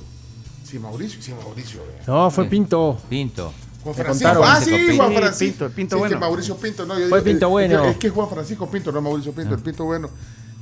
[0.68, 1.80] Sí, Mauricio, sí, Mauricio.
[1.86, 2.02] vea.
[2.06, 2.98] No, fue Pinto.
[3.08, 3.52] Pinto.
[3.82, 4.34] Juan Francisco.
[4.34, 4.56] contaron.
[4.56, 4.96] Ah, sí, Pinto.
[4.96, 5.44] Juan Sí, Francisco.
[5.48, 6.14] Pinto, el Pinto Sí, bueno.
[6.16, 7.84] que Mauricio Pinto, no, yo Fue digo, Pinto eh, bueno.
[7.86, 10.10] Es que es Juan Francisco Pinto, no Mauricio Pinto, el Pinto bueno.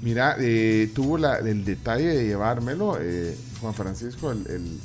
[0.03, 4.79] Mira, eh, tuvo la, el detalle de llevármelo, eh, Juan Francisco, el, el-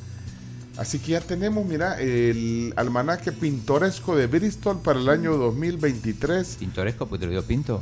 [0.78, 6.56] Así que ya tenemos, mira, el almanaque pintoresco de Bristol para el año 2023.
[6.60, 7.82] Pintoresco, pues te lo dio Pinto.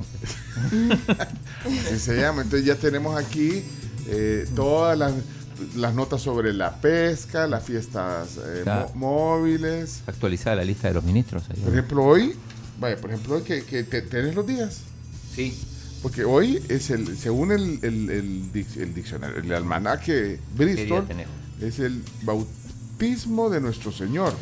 [1.88, 2.42] Así se llama.
[2.42, 3.64] Entonces ya tenemos aquí
[4.08, 5.14] eh, todas las,
[5.76, 8.64] las notas sobre la pesca, las fiestas eh,
[8.96, 10.02] móviles.
[10.08, 11.44] Actualizada la lista de los ministros.
[11.50, 11.60] ahí.
[11.62, 12.34] Por ejemplo, hoy,
[12.80, 14.82] vaya, por ejemplo, hoy que, que te- tenés los días.
[15.36, 15.58] Sí.
[16.02, 21.06] Porque hoy es el, según el, el, el dic- el diccionario, el almanaque ¿Qué Bristol,
[21.62, 24.34] es el bautismo de nuestro Señor.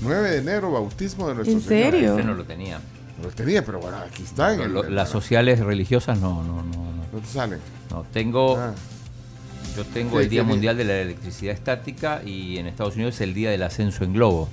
[0.00, 1.92] 9 de enero, bautismo de nuestro ¿En Señor.
[1.92, 2.10] serio?
[2.16, 2.80] Este no lo tenía.
[3.18, 4.52] No lo tenía, pero bueno, aquí está.
[4.54, 6.72] En el- en las la- sociales religiosas no, no, no.
[6.72, 6.94] no.
[7.12, 7.60] no te salen.
[7.90, 8.74] No, tengo, Ah.
[9.76, 10.42] Yo tengo Sí, el Día.
[10.44, 14.12] Mundial de la Electricidad Estática y en Estados Unidos es el Día del Ascenso en
[14.14, 14.48] Globo.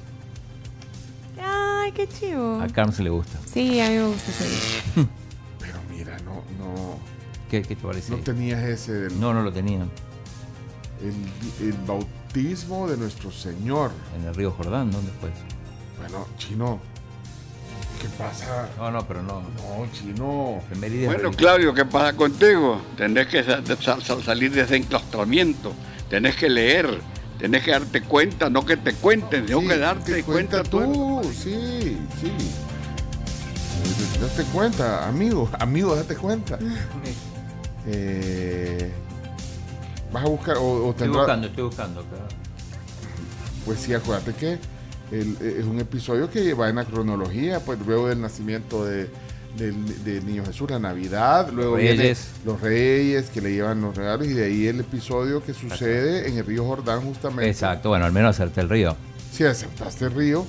[1.41, 2.59] Ay, qué chivo.
[2.61, 3.39] A Carms le gusta.
[3.45, 5.07] Sí, a mí me gusta ese día.
[5.59, 6.97] Pero mira, no, no,
[7.49, 8.11] ¿Qué, qué te parece?
[8.11, 9.85] no tenías ese del No, no lo tenía.
[11.01, 13.91] el, el bautismo de nuestro Señor.
[14.17, 15.29] En el río Jordán, ¿dónde fue?
[15.99, 16.79] Bueno, chino,
[18.01, 18.67] ¿qué pasa?
[18.77, 19.41] No, no, pero no.
[19.41, 20.61] No, chino.
[21.05, 21.31] Bueno.
[21.31, 22.81] Claudio, ¿qué pasa contigo?
[22.97, 25.73] Tenés que sa- sa- sa- salir de ese enclaustramiento,
[26.09, 26.99] tenés que leer,
[27.39, 30.69] tenés que darte cuenta, no que te cuenten, sino Sí, que darte te cuenta cuenta
[30.69, 32.31] tú, sí, sí.
[34.19, 36.57] Date cuenta, amigo, amigo, date cuenta.
[37.87, 38.91] Eh,
[40.11, 42.03] vas a buscar, o, o Estoy tendrá- buscando, estoy buscando.
[42.03, 42.25] claro.
[43.65, 44.57] Pues sí, acuérdate que
[45.11, 49.09] el- es un episodio que va en la cronología, pues luego del nacimiento de,
[49.57, 52.27] del, del niño Jesús, la Navidad, luego viene Reyes.
[52.45, 56.37] los reyes que le llevan los regalos y de ahí el episodio que sucede en
[56.37, 57.49] el río Jordán justamente.
[57.49, 58.95] Exacto, bueno, al menos acerté el río.
[59.31, 60.45] Sí, aceptaste el río,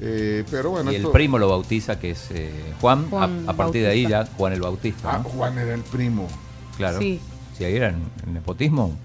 [0.00, 0.90] eh, pero bueno.
[0.92, 2.50] y el esto- primo lo bautiza, que es eh,
[2.80, 3.08] Juan.
[3.10, 5.10] Juan a, a partir de ahí ya Juan el Bautista.
[5.16, 5.28] Ah, ¿no?
[5.30, 6.28] Juan era el primo.
[6.76, 6.98] Claro.
[7.00, 7.20] Sí.
[7.56, 7.96] Si ahí era el
[8.32, 8.96] nepotismo.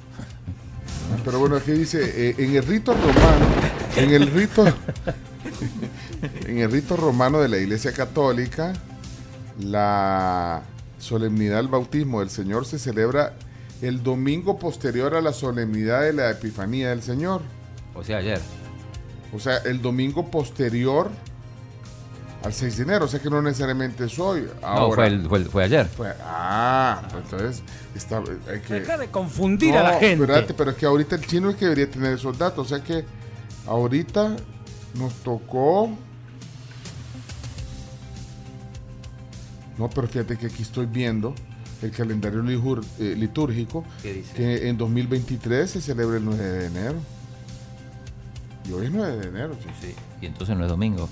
[1.25, 1.99] Pero bueno, aquí dice,
[2.29, 3.45] eh, en el rito romano,
[3.97, 4.65] en el rito,
[6.45, 8.73] En el rito romano de la Iglesia Católica,
[9.59, 10.61] la
[10.99, 13.33] solemnidad del bautismo del Señor se celebra
[13.81, 17.41] el domingo posterior a la solemnidad de la Epifanía del Señor.
[17.95, 18.39] O sea, ayer.
[19.33, 21.09] O sea, el domingo posterior
[22.43, 23.05] al 6 de enero.
[23.05, 24.47] O sea que no necesariamente es hoy.
[24.61, 25.85] Ahora, No, fue, el- fue el- fue ayer.
[25.87, 27.63] fue- ah, pues entonces
[27.95, 28.21] está,
[28.51, 28.73] hay que...
[28.75, 30.23] Deja de confundir a la gente.
[30.25, 32.65] espérate, pero es que ahorita el chino es que debería tener esos datos.
[32.65, 33.03] O sea que
[33.67, 34.35] ahorita
[34.95, 35.89] nos tocó...
[39.77, 41.33] No, pero fíjate que aquí estoy viendo
[41.81, 42.41] el calendario
[42.99, 44.33] eh, litúrgico ¿Qué dice?
[44.33, 46.95] que en 2023 se celebra el 9 de enero.
[48.69, 49.55] Y hoy es 9 de enero.
[49.61, 49.69] sí.
[49.87, 49.95] Sí.
[50.21, 51.09] Y entonces no es domingo.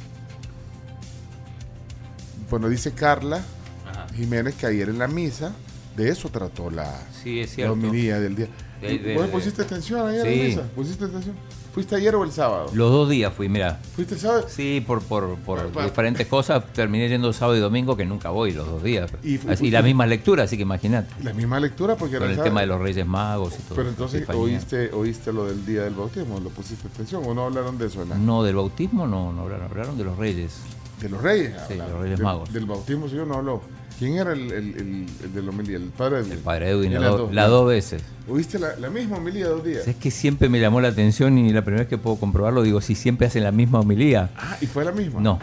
[2.51, 3.43] Bueno, dice Carla
[3.89, 4.07] Ajá.
[4.15, 5.53] Jiménez que ayer en la misa
[5.95, 7.73] de eso trató la, Sí, es la cierto.
[7.73, 8.47] homilía del día.
[8.81, 10.61] De- de- ¿Vos de- pusiste atención ayer en la misa?
[10.75, 11.35] ¿Pusiste atención?
[11.79, 12.65] ¿Fuiste ayer o el sábado?
[12.73, 13.79] Los dos días fui, mira.
[13.95, 14.45] ¿Fuiste el sábado?
[14.49, 16.61] Sí, por, por, por pa- diferentes cosas.
[16.73, 19.09] Terminé yendo sábado y domingo, que nunca voy los dos días.
[19.23, 21.07] Y Y, fu- la misma lectura, así que imagínate.
[21.23, 22.49] La misma lectura porque era Con el sábado.
[22.49, 23.75] tema de los Reyes Magos y todo.
[23.77, 27.77] Pero entonces oíste, oíste lo del día del bautismo, ¿lo pusiste atención o no hablaron
[27.77, 28.03] de eso?
[28.03, 30.57] la- No, del bautismo no, no hablaron, hablaron de los Reyes.
[30.99, 31.53] De los reyes.
[31.69, 31.93] Sí, hablaron.
[31.93, 32.51] los Reyes Del- Magos.
[32.51, 33.61] Del bautismo sí no habló.
[33.99, 35.75] ¿Quién era el, el, el, el de la homilía?
[35.77, 36.31] El padre Edwin.
[36.31, 38.01] El padre Edwin, las do- dos, veces.
[38.29, 39.85] ¿Oíste la, la misma homilía dos días?
[39.87, 42.79] Es que siempre me llamó la atención y la primera vez que puedo comprobarlo, digo,
[42.79, 44.29] si siempre hacen la misma homilía.
[44.37, 45.19] Ah, ¿y fue la misma?
[45.19, 45.37] No,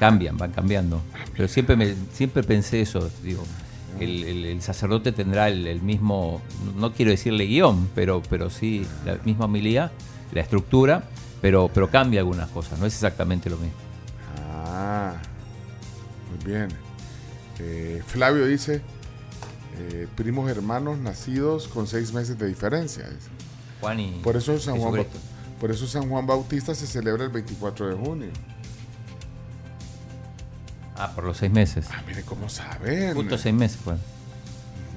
[0.00, 1.00] cambian, van cambiando.
[1.36, 3.44] Pero siempre me, siempre pensé eso, digo,
[4.00, 6.42] el, el- el sacerdote tendrá el, el mismo,
[6.76, 9.92] no quiero decirle guion, pero, pero sí la misma homilía,
[10.32, 11.04] la estructura,
[11.40, 13.76] pero, pero cambia algunas cosas, no es exactamente lo mismo.
[14.66, 15.14] Ah,
[16.30, 16.68] muy bien.
[17.58, 18.82] Eh, Flavio dice,
[19.78, 23.04] eh, primos hermanos nacidos con seis meses de diferencia.
[23.08, 23.28] dice.
[23.80, 25.04] Juan y Por eso, San Juan,
[25.60, 28.30] por eso San Juan Bautista se celebra el 24 de junio.
[30.96, 31.86] Ah, por los seis meses.
[31.90, 33.14] Ah, mire cómo saben.
[33.14, 33.96] Justo seis meses, pues.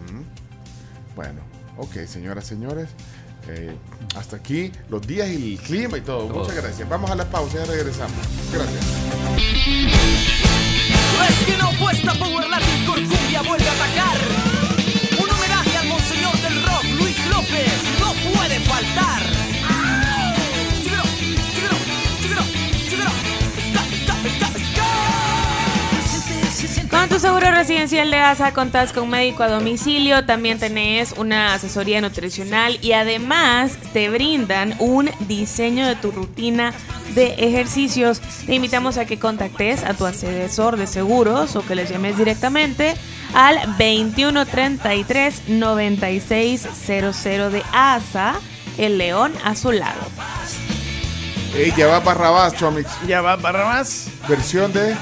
[0.05, 0.24] Ujú.
[1.16, 1.41] Bueno,
[1.78, 2.89] ok, señoras, señores.
[3.49, 3.74] eh,
[4.16, 6.28] hasta aquí los días y el clima y todo.
[6.28, 6.39] Todo.
[6.41, 6.88] Muchas gracias.
[6.89, 8.18] Vamos a la pausa y regresamos.
[8.51, 10.66] Gracias.
[11.20, 14.18] La esquina opuesta Power Latin con cumbia vuelve a atacar.
[15.20, 19.27] Un homenaje al monseñor del rock, Luis López, no puede faltar.
[26.90, 32.02] Con tu seguro residencial de ASA contás con médico a domicilio, también tenés una asesoría
[32.02, 36.74] nutricional y además te brindan un diseño de tu rutina
[37.14, 38.22] de ejercicios.
[38.46, 42.96] Te invitamos a que contactes a tu asesor de seguros o que les llames directamente
[43.34, 48.36] al 2133 9600 de ASA,
[48.78, 50.00] el león a su lado.
[51.56, 52.88] Ey, ya va Barrabás, Chomix.
[53.08, 54.10] Ya va Barrabás.
[54.30, 54.96] Versión de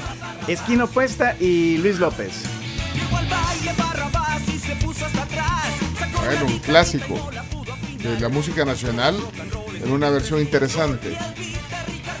[0.48, 2.44] Esquina Opuesta y Luis López.
[6.24, 7.30] Bueno, un clásico
[7.98, 9.16] de la música nacional
[9.82, 11.16] en una versión interesante.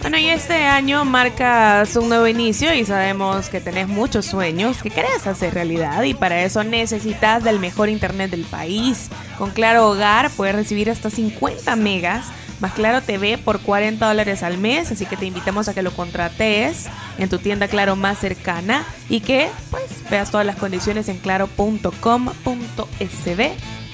[0.00, 4.90] Bueno, y este año marcas un nuevo inicio y sabemos que tenés muchos sueños que
[4.90, 9.08] querés hacer realidad y para eso necesitas del mejor internet del país.
[9.38, 12.26] Con Claro Hogar puedes recibir hasta 50 megas
[12.60, 15.90] más Claro TV por 40 dólares al mes, así que te invitamos a que lo
[15.92, 16.86] contrates
[17.18, 21.90] en tu tienda Claro más cercana y que pues veas todas las condiciones en claro.com.sb.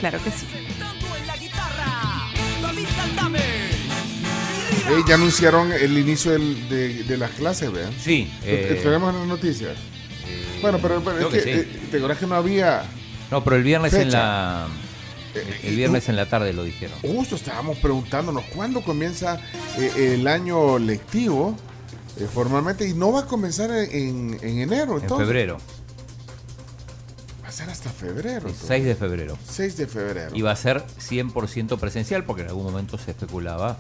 [0.01, 0.47] Claro que sí.
[4.89, 7.93] Ey, ya anunciaron el inicio del- de, de las clases, ¿vean?
[7.99, 8.31] Sí.
[8.45, 9.77] Eh, eh, Tenemos las noticias.
[10.61, 11.51] bueno, pero, pero es que que, sí.
[11.51, 12.83] eh, te acuerdas que no había.
[13.31, 14.67] No, pero el viernes en la.
[15.35, 16.99] El, el viernes en la tarde lo dijeron.
[17.01, 19.41] Justo estábamos preguntándonos cuándo comienza
[19.79, 21.57] eh, el año lectivo
[22.19, 24.97] eh, formalmente y no va a comenzar en, en enero.
[24.97, 25.59] En Entonces, febrero.
[27.43, 28.49] Va a ser hasta febrero.
[28.49, 28.67] entonces.
[28.67, 29.39] 6 de febrero.
[29.49, 30.37] 6 de febrero.
[30.37, 33.79] Y va a ser 100% presencial porque en algún momento se especulaba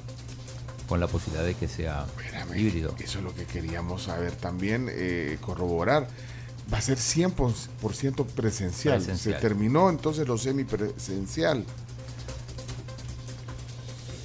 [0.88, 2.06] con la posibilidad de que sea
[2.54, 2.94] híbrido.
[2.98, 6.08] Eso es lo que queríamos saber también, eh, corroborar.
[6.72, 8.96] Va a ser 100% presencial.
[8.96, 9.16] Presencial.
[9.16, 11.64] Se terminó entonces lo semipresencial.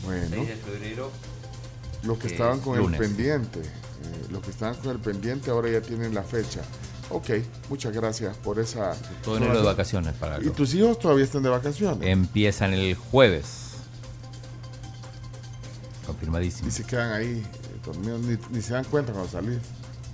[0.06, 1.12] Bueno, 6 de febrero.
[2.04, 3.02] los que estaban es con lunes.
[3.02, 6.62] el pendiente, eh, los que estaban con el pendiente ahora ya tienen la fecha.
[7.10, 7.32] Ok,
[7.70, 8.96] muchas gracias por esa.
[9.24, 12.08] Todo enero de vacaciones para ¿Y tus hijos todavía están de vacaciones?
[12.08, 13.72] Empiezan el jueves.
[16.06, 16.70] Confirmadísimo.
[16.70, 19.60] Y se quedan ahí eh, dormidos, ni, ni se dan cuenta cuando salís.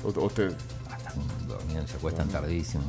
[0.03, 0.49] O, o te,
[1.54, 2.86] Dormían, se acuestan tardísimos.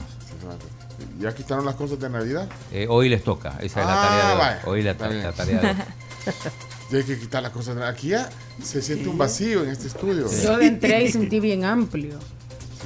[1.19, 2.49] ¿Ya quitaron las cosas de Navidad?
[2.73, 4.39] Eh, hoy les toca, esa es la Ah, tarea de hoy.
[4.39, 5.77] vaya, Hoy la, ta- la tarea de hoy.
[6.91, 7.77] Tiene que quitar las cosas.
[7.79, 8.29] Aquí ya
[8.62, 10.29] se siente un vacío en este estudio.
[10.43, 12.19] Yo entré y sentí bien amplio.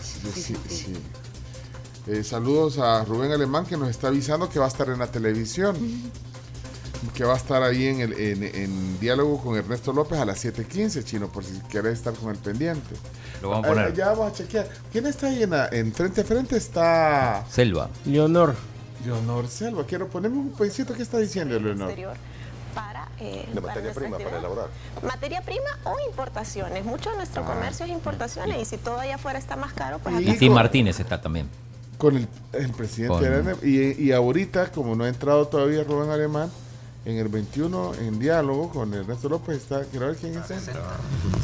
[0.02, 0.94] Sí, sí, sí.
[2.06, 5.08] Eh, saludos a Rubén Alemán que nos está avisando que va a estar en la
[5.08, 5.76] televisión.
[7.14, 10.44] Que va a estar ahí en, el, en, en diálogo con Ernesto López a las
[10.44, 12.94] 7:15, chino, por si quieres estar con el pendiente.
[13.40, 13.84] Lo vamos a poner.
[13.86, 14.68] Ah, ya vamos a chequear.
[14.90, 16.56] ¿Quién está ahí en, la- en frente a frente?
[16.56, 17.88] Está Selva.
[18.04, 18.54] Leonor.
[19.04, 19.84] Leonor Selva.
[19.86, 20.92] Quiero ponerme un pedacito.
[20.94, 21.92] ¿Qué está diciendo Leonor?
[22.74, 24.66] para, eh, De para materia prima para elaborar.
[25.02, 26.84] Materia prima o importaciones.
[26.84, 27.46] Mucho de nuestro Ah.
[27.54, 30.98] comercio es importaciones y si todo allá afuera está más caro, pues Y Tim Martínez
[31.00, 31.48] está también.
[31.96, 33.54] Con el, el presidente Con- Arana.
[33.62, 36.50] Y, y ahorita, como no ha entrado todavía Rubén Alemán,
[37.08, 39.82] en el 21, en diálogo con Ernesto López, está.
[39.84, 40.72] Quiero ver quién es ese.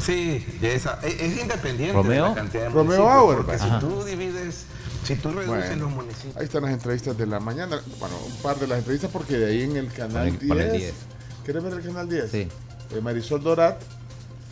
[0.01, 2.23] Sí, esa, es, es independiente ¿Romeo?
[2.25, 3.79] de la cantidad de Romeo Auer, porque Ajá.
[3.79, 4.65] si tú divides,
[5.03, 6.37] si tú reduces Bueno, los municipios.
[6.37, 7.79] Ahí están las entrevistas de la mañana.
[7.99, 10.59] Bueno, un par de las entrevistas porque de ahí en el canal Con el- con
[10.59, 10.81] el 10.
[10.81, 10.93] 10.
[11.43, 12.31] ¿Quieres ver el canal 10?
[12.31, 12.47] Sí.
[12.91, 13.81] Eh, Marisol Dorat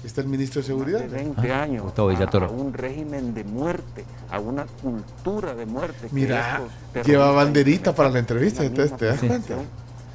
[0.04, 1.00] está el ministro de Seguridad.
[1.00, 2.46] de 20 Ah, años Gustavo a, Villatoro.
[2.48, 6.08] a un régimen de muerte, a una cultura de muerte.
[6.12, 6.62] Mira,
[7.06, 9.56] lleva banderita para la entrevista, ¿te, das cuenta?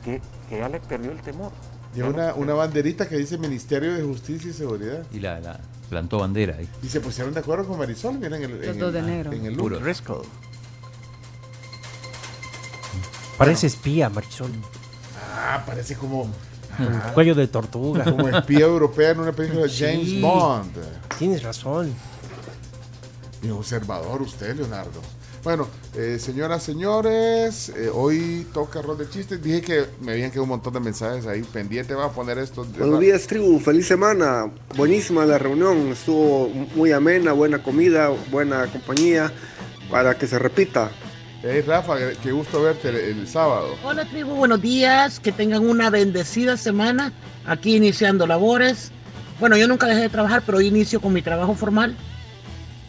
[0.04, 1.52] Que, que ya le perdió el temor.
[1.94, 5.04] Lleva una, una banderita que dice Ministerio de Justicia y Seguridad.
[5.10, 6.68] Y la, la plantó bandera ahí.
[6.82, 9.32] Y se pusieron de acuerdo con Marisol, miren el, en, dos de el, negro.
[9.32, 9.80] en el Puro.
[9.80, 10.26] look.
[13.36, 14.50] Parece espía, Marisol.
[15.34, 18.04] Ah, parece como, Un Cuello de tortuga.
[18.04, 20.20] como espía europea en una película de James Sí.
[20.20, 20.72] Bond.
[21.18, 21.92] Tienes razón.
[23.42, 25.00] Y observador usted, Leonardo.
[25.48, 29.42] Bueno, eh, señoras, señores, eh, hoy toca rol de chistes.
[29.42, 31.94] Dije que me habían quedado un montón de mensajes ahí pendiente.
[31.94, 32.66] Va a poner esto.
[32.76, 33.58] Buenos días, tribu.
[33.58, 34.50] Feliz semana.
[34.76, 35.92] Buenísima la reunión.
[35.92, 39.32] Estuvo muy amena, buena comida, buena compañía.
[39.90, 40.90] Para que se repita.
[41.42, 43.74] Hey, Rafa, qué gusto verte el, el sábado.
[43.82, 47.14] Hola tribu, buenos días, que tengan una bendecida semana,
[47.46, 48.92] aquí iniciando labores.
[49.40, 51.96] Bueno, yo nunca dejé de trabajar, pero hoy inicio con mi trabajo formal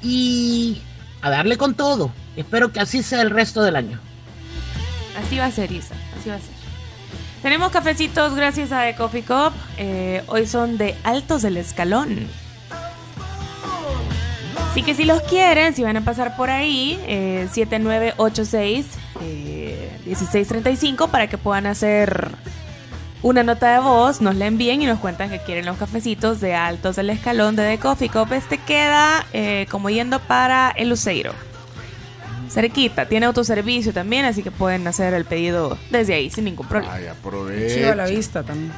[0.04, 0.82] y
[1.22, 2.12] a darle con todo.
[2.36, 4.00] Espero que así sea el resto del año.
[5.18, 5.96] Así va a ser, Isa.
[6.20, 6.60] Así va a ser.
[7.42, 9.54] Tenemos cafecitos gracias a The Coffee Cup.
[9.78, 12.28] Eh, hoy son de Altos del Escalón.
[14.72, 18.86] Así que si los quieren, si van a pasar por ahí, eh, 7986
[19.22, 22.30] eh, 1635 para que puedan hacer
[23.22, 26.56] una nota de voz, nos la envíen y nos cuentan que quieren los cafecitos de
[26.56, 28.32] Altos del Escalón de The Coffee Cup.
[28.34, 31.34] Este queda eh, como yendo para el Luceiro.
[32.50, 36.94] Cerquita, tiene autoservicio también, así que pueden hacer el pedido desde ahí sin ningún problema.
[36.94, 37.78] Ay, aprovechen.
[37.78, 38.72] Chiva la vista también.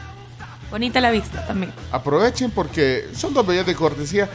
[0.69, 1.74] Bonita la vista también.
[1.91, 4.30] Aprovechen porque son dos bellas de cortesía.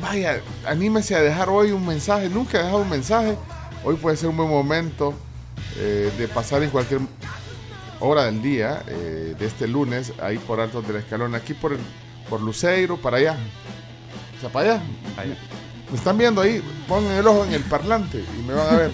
[0.00, 2.28] Vaya, anímese a dejar hoy un mensaje.
[2.28, 3.36] Nunca he dejado un mensaje.
[3.84, 5.14] Hoy puede ser un buen momento
[5.76, 7.00] eh, de pasar en cualquier
[8.00, 11.78] hora del día eh, de este lunes, ahí por Altos del Escalón, aquí por, el,
[12.28, 13.36] por Luceiro, para allá.
[14.36, 14.74] O sea, para
[15.16, 15.36] allá.
[15.90, 18.90] Me están viendo ahí, pongan el ojo en el parlante y me van a ver.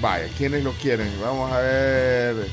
[0.00, 1.10] Vaya, ¿quiénes lo quieren?
[1.22, 2.46] Vamos a ver.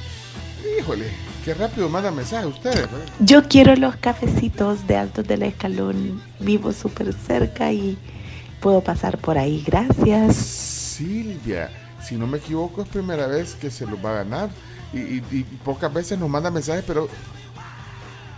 [0.80, 1.06] Híjole,
[1.44, 2.88] qué rápido mandan mensajes ustedes.
[3.20, 6.22] Yo quiero los cafecitos de Altos del Escalón.
[6.40, 7.98] Vivo súper cerca y
[8.62, 9.64] puedo pasar por ahí.
[9.66, 10.36] Gracias.
[10.36, 11.70] Silvia,
[12.04, 14.50] si no me equivoco, es primera vez que se los va a ganar.
[14.94, 17.10] Y, y- y pocas veces nos manda mensajes, pero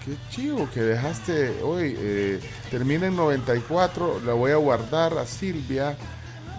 [0.03, 1.95] qué chivo que dejaste hoy.
[1.97, 2.39] Eh,
[2.69, 5.95] termina en 94, la voy a guardar a Silvia.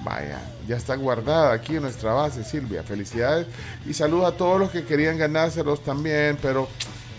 [0.02, 2.82] Vaya, ya está guardada aquí en nuestra base, Silvia.
[2.82, 3.46] Felicidades
[3.86, 6.68] y saludos a todos los que querían ganárselos también, pero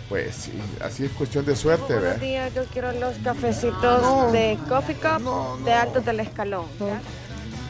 [0.09, 0.51] pues sí,
[0.83, 2.19] así es cuestión de suerte, Buenos ¿verdad?
[2.19, 6.65] días, yo quiero los cafecitos de Coffee Cup de Altos del Escalón.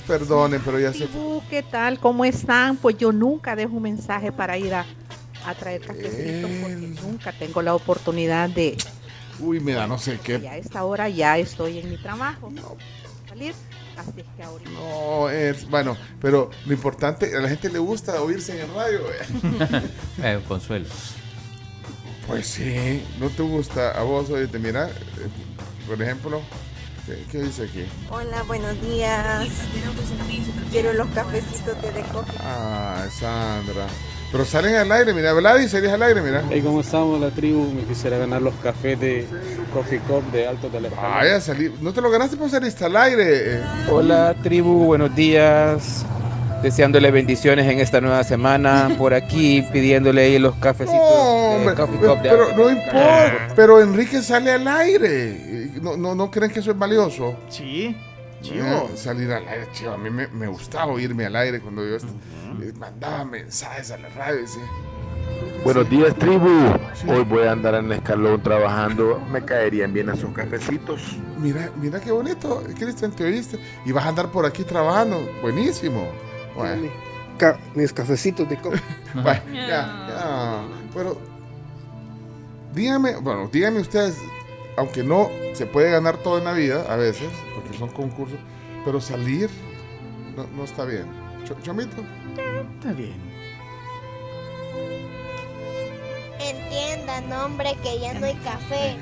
[0.08, 1.08] Perdonen, pero ya se
[1.50, 2.00] ¿Qué tal?
[2.00, 2.78] ¿Cómo están?
[2.78, 4.86] Pues yo nunca dejo un mensaje para ir a,
[5.46, 8.78] a traer cafecitos porque nunca tengo la oportunidad de...
[9.40, 10.40] Uy, mira, no sé qué.
[10.44, 12.52] Y a esta hora ya estoy en mi trabajo.
[13.28, 13.54] Salir.
[13.98, 14.70] Así es que ahorita...
[14.72, 19.00] No, es, bueno, pero lo importante, a la gente le gusta oírse en el radio.
[20.24, 20.40] ¿eh?
[20.48, 20.86] Consuelo.
[22.28, 24.60] Pues sí, ¿no te gusta a vos oírte?
[24.60, 24.94] Mira, eh,
[25.88, 26.42] por ejemplo,
[27.06, 27.84] ¿qué, qué dice aquí?
[28.10, 29.50] Hola, buenos días.
[30.72, 33.88] Quiero los cafecitos de Coffee Ah, Sandra.
[34.32, 36.42] Pero salen al aire, mira, Vladi, salís al aire, mira.
[36.50, 37.70] Hey, ¿cómo estamos la tribu?
[37.74, 39.28] Me quisiera ganar los cafés de
[39.74, 41.12] Coffee Cup de Alto del Escalón.
[41.12, 41.74] Vaya, salí.
[41.82, 43.58] ¿No te lo ganaste por saliste al aire?
[43.58, 43.62] eh.
[43.92, 46.06] Hola tribu, buenos días.
[46.64, 48.96] Deseándole bendiciones en esta nueva semana.
[48.98, 52.58] Por aquí pidiéndole ahí los cafecitos No, de hombre, Coffee pero, Cup de pero Alto
[52.64, 53.48] no importa.
[53.56, 55.72] Pero Enrique sale al aire.
[55.82, 57.36] ¿No, no, no creen que eso es valioso?
[57.50, 57.98] Sí,
[58.42, 58.90] chivo.
[58.94, 59.92] Eh, salir al aire, chivo.
[59.92, 64.10] A mí me, me gustaba oírme al aire cuando yo eh, mandaba mensajes a la
[64.10, 64.40] radio.
[64.40, 64.64] y decía,
[65.64, 66.50] Buenos días, tribu.
[67.08, 69.20] Hoy voy a andar en el escalón trabajando.
[69.32, 71.18] Me caerían bien esos cafecitos.
[71.40, 73.60] Mira, mira qué bonito, Cristian, te oíste.
[73.86, 75.20] Y vas a andar por aquí trabajando.
[75.42, 76.08] Buenísimo.
[76.56, 76.90] Bueno,
[77.38, 78.76] Ca- mis cafecitos de coco.
[79.14, 80.62] bueno, ya, ya.
[80.94, 81.18] Pero,
[82.74, 84.18] dígame, bueno, díganme ustedes,
[84.82, 88.40] aunque no se puede ganar todo en la vida, a veces, porque son concursos,
[88.84, 89.48] pero salir
[90.36, 91.06] no, no está bien.
[91.46, 92.04] Ch- Chomito.
[92.80, 93.16] Está bien.
[96.40, 98.98] Entiendan, hombre, que ya no hay café.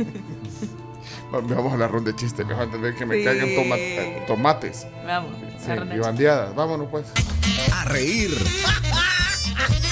[1.34, 3.24] Va- Vamos a la ronda de chistes, mejor antes de que me Sí.
[3.24, 4.86] caigan toma- tomates.
[5.06, 5.32] Vamos.
[5.62, 6.54] Sí, y de bandeadas.
[6.54, 7.04] Vámonos pues.
[7.70, 8.30] A reír.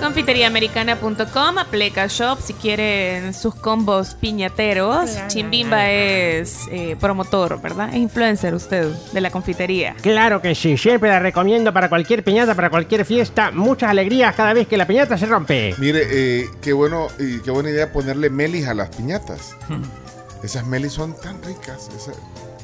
[0.00, 5.10] Confiteriaamericana.com, Apleca Shop, si quieren sus combos piñateros.
[5.28, 7.90] Chimbimba es eh, promotor, ¿verdad?
[7.90, 9.94] Es influencer usted de la confitería.
[10.02, 13.50] Claro que sí, siempre la recomiendo para cualquier piñata, para cualquier fiesta.
[13.50, 15.74] Muchas alegrías cada vez que la piñata se rompe.
[15.78, 19.54] Mire, eh, qué bueno y qué buena idea ponerle melis a las piñatas.
[20.42, 21.88] Esas melis son tan ricas.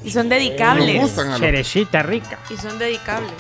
[0.02, 0.94] Y son dedicables.
[0.94, 2.38] Me gustan a los- Cerecita rica.
[2.50, 3.32] Y son dedicables.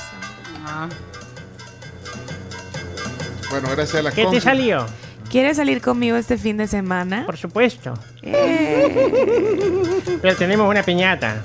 [3.50, 4.86] Bueno, gracias a la ¿Qué te salió?
[5.30, 7.24] ¿Quieres salir conmigo este fin de semana?
[7.26, 7.94] Por supuesto.
[8.22, 11.42] Eh, Pero tenemos una piñata.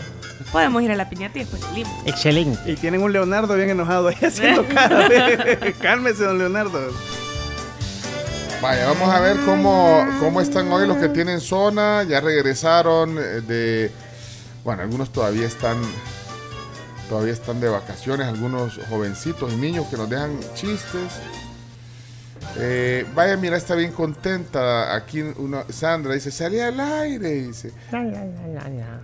[0.51, 1.91] podemos ir a la piñata y después salimos.
[2.05, 2.71] Excelente.
[2.71, 5.07] Y tienen un Leonardo bien enojado ahí haciendo cara.
[5.81, 6.91] Cálmese, don Leonardo.
[8.61, 12.03] Vaya, vamos a ver cómo, cómo están hoy los que tienen zona.
[12.03, 13.91] Ya regresaron eh, de.
[14.63, 15.77] Bueno, algunos todavía están.
[17.09, 21.19] Todavía están de vacaciones, algunos jovencitos y niños que nos dejan chistes.
[22.57, 24.95] Eh, vaya, mira, está bien contenta.
[24.95, 27.29] Aquí una, Sandra dice, salí al aire.
[27.29, 27.71] Dice,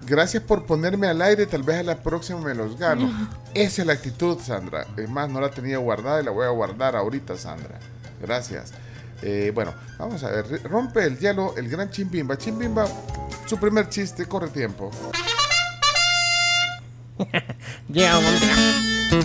[0.05, 3.09] gracias por ponerme al aire, tal vez a la próxima me los gano.
[3.53, 4.85] Esa es la actitud, Sandra.
[4.97, 7.79] Es más, no la tenía guardada y la voy a guardar ahorita, Sandra.
[8.21, 8.73] Gracias.
[9.21, 10.61] Eh, bueno, vamos a ver.
[10.63, 12.37] Rompe el hielo el gran Chimbimba.
[12.37, 12.87] Chimbimba,
[13.45, 14.91] su primer chiste, corre tiempo.
[19.09, 19.21] Un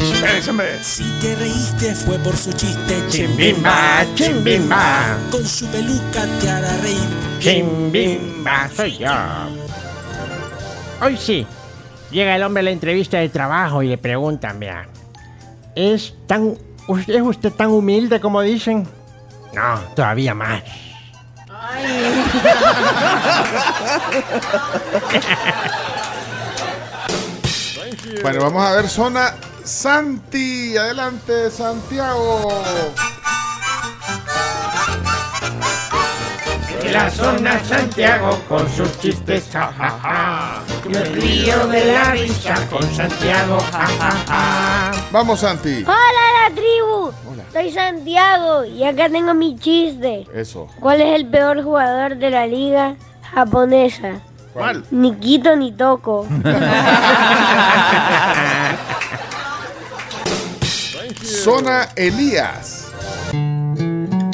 [0.83, 5.16] Si te reíste fue por su chiste Chimbimba, chimbimba.
[5.30, 7.09] Con su peluca te hará reír
[7.41, 9.11] Chimbimba, soy yo.
[11.01, 11.45] Hoy sí.
[12.12, 14.87] Llega el hombre a la entrevista de trabajo y le preguntan, vea.
[15.74, 16.57] ¿Es tan.
[17.09, 18.87] ¿Es usted tan humilde como dicen?
[19.53, 20.62] No, todavía más.
[28.22, 29.34] Bueno, vamos a ver zona
[29.64, 30.76] Santi.
[30.76, 32.48] Adelante, Santiago.
[36.90, 40.62] La zona Santiago con sus chistes, jajaja.
[40.88, 44.90] Me río de la risa con Santiago, jajaja.
[45.12, 45.84] Vamos, Santi.
[45.84, 47.12] Hola, la tribu.
[47.53, 50.26] Soy Santiago y acá tengo mi chiste.
[50.34, 50.68] Eso.
[50.80, 52.96] ¿Cuál es el peor jugador de la liga
[53.32, 54.20] japonesa?
[54.53, 54.84] ¿Cuál?
[54.90, 56.26] Ni quito ni toco.
[61.22, 62.92] Zona Elías.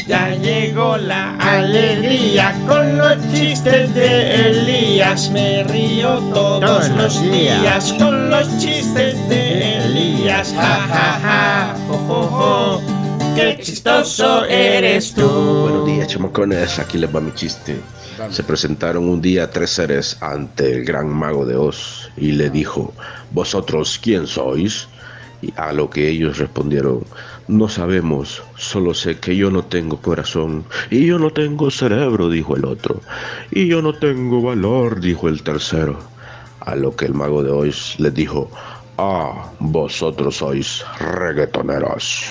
[0.06, 5.30] Ya llegó la alegría con los chistes de Elías.
[5.30, 7.92] Me río todos, los días.
[7.98, 10.52] con los chistes de Elías.
[10.54, 12.97] Ja, ja, ja, jo, jo, jo.
[13.38, 15.22] Qué chistoso eres tú.
[15.22, 16.80] Buenos días, chamacones.
[16.80, 17.76] Aquí les va mi chiste.
[18.30, 22.92] Se presentaron un día tres seres ante el gran mago de Oz y le dijo,
[23.30, 24.88] ¿vosotros quién sois?
[25.40, 27.04] Y a lo que ellos respondieron,
[27.46, 32.56] no sabemos, solo sé que yo no tengo corazón y yo no tengo cerebro, dijo
[32.56, 33.00] el otro,
[33.52, 35.96] y yo no tengo valor, dijo el tercero.
[36.58, 38.50] A lo que el mago de Oz les dijo,
[38.98, 42.26] ah, vosotros sois reggaetoneros.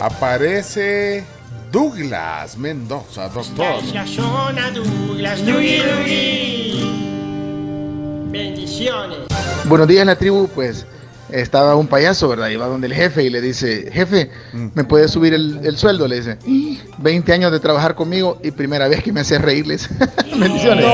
[0.00, 1.24] Aparece
[1.70, 3.82] Douglas Mendoza, doctor.
[3.92, 5.44] Gracias, zona Douglas.
[5.44, 7.02] Dugui, dugui.
[8.30, 9.18] Bendiciones.
[9.64, 10.48] Buenos días, la tribu.
[10.48, 10.86] Pues
[11.32, 12.48] estaba un payaso, ¿verdad?
[12.48, 16.06] Iba donde el jefe y le dice: Jefe, ¿me puede subir el, el sueldo?
[16.08, 19.88] Le dice: "Y 20 años de trabajar conmigo y primera vez que me hace reírles.
[20.38, 20.84] Bendiciones.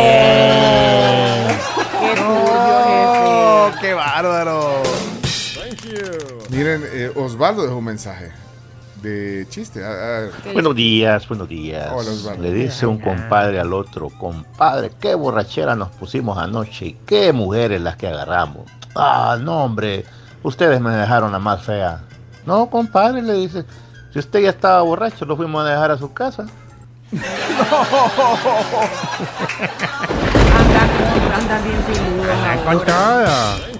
[2.25, 4.83] ¡Oh, qué bárbaro!
[6.51, 8.31] Miren, eh, Osvaldo dejó un mensaje.
[9.03, 9.85] de chiste.
[9.85, 10.31] A- a ver.
[10.53, 11.89] Buenos días, buenos días.
[11.95, 12.43] Hola, Osvaldo.
[12.43, 17.81] Le dice un compadre al otro, compadre, qué borrachera nos pusimos anoche y qué mujeres
[17.81, 18.69] las que agarramos.
[18.97, 20.05] Ah, no, hombre,
[20.43, 22.01] ustedes me dejaron la más fea.
[22.47, 23.65] No, compadre, le dice,
[24.13, 26.47] si usted ya estaba borracho, lo fuimos a dejar a su casa.
[31.35, 32.37] Andan bien piludos.
[32.65, 33.27] Con todo.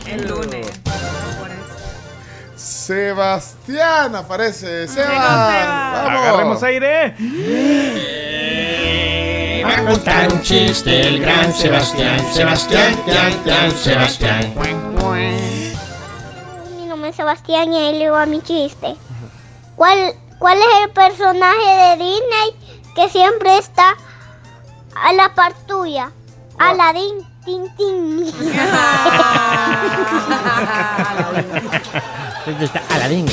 [0.07, 0.67] El lunes.
[2.57, 4.89] Sebastián aparece.
[4.89, 5.11] Seba.
[6.05, 6.21] Vamos.
[6.21, 7.15] Agarremos aire.
[9.65, 14.55] Va a contar un chiste el gran Sebastián, Sebastián, Tian, Tian, Sebastián.
[17.13, 18.97] Sebastián y ahí le digo a mi chiste.
[19.77, 22.55] ¿Cuál, ¿Cuál es el personaje de Disney
[22.95, 23.95] que siempre está
[24.95, 26.11] a la par tuya?
[26.59, 28.25] Aladín, tin, tin.
[32.47, 33.27] ¿Dónde está Aladín?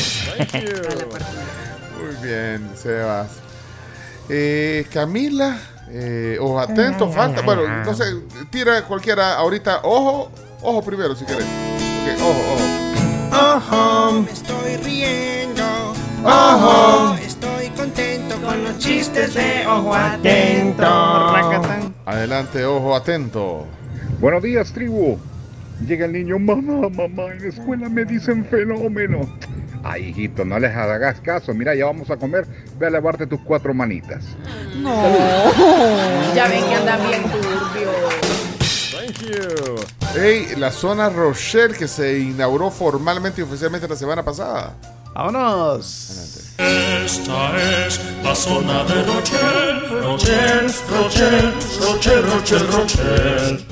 [1.98, 3.30] Muy bien, Sebas.
[4.30, 5.58] Eh, Camila,
[5.90, 7.42] eh, ojo atento, falta.
[7.42, 8.06] Bueno, no sé,
[8.52, 9.82] tira cualquiera ahorita.
[9.84, 10.30] Ojo,
[10.62, 11.46] ojo primero si querés.
[11.46, 12.85] Ok, ojo, ojo.
[13.56, 15.64] Ojo, me estoy riendo.
[16.26, 17.16] Ojo.
[17.16, 20.86] estoy contento con los chistes de ojo atento.
[22.06, 23.66] Adelante, ojo atento.
[24.20, 25.18] Buenos días, tribu.
[25.88, 29.22] Llega el niño, mamá, mamá, en la escuela me dicen fenómeno.
[29.86, 31.54] Ay, hijito, no les hagas caso.
[31.54, 32.46] Mira, ya vamos a comer.
[32.78, 34.26] Ve a lavarte tus cuatro manitas.
[34.82, 35.02] No.
[36.36, 38.45] Ya ven que andan bien turbios.
[39.06, 39.76] Thank you.
[40.16, 44.74] Hey, la zona Rochelle que se inauguró formalmente y oficialmente la semana pasada.
[45.14, 46.56] Vámonos.
[46.58, 53.68] Esta es la zona de Rochelle, Rochelle, Rochelle, Rochelle, Rochelle, Rochelle.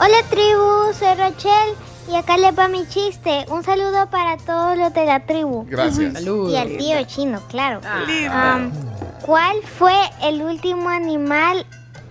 [0.00, 1.74] Hola tribu, soy Rochelle
[2.10, 3.44] y acá les va mi chiste.
[3.50, 5.66] Un saludo para todos los de la tribu.
[5.68, 6.22] Gracias.
[6.22, 7.80] Y al tío chino, claro.
[7.82, 8.72] Um,
[9.26, 11.66] ¿Cuál fue el último animal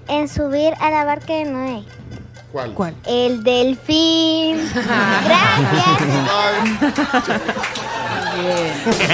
[0.07, 1.96] en subir a la barca de Noé?
[2.51, 2.73] ¿Cuál?
[2.73, 2.95] ¿Cuál?
[3.05, 4.57] El delfín.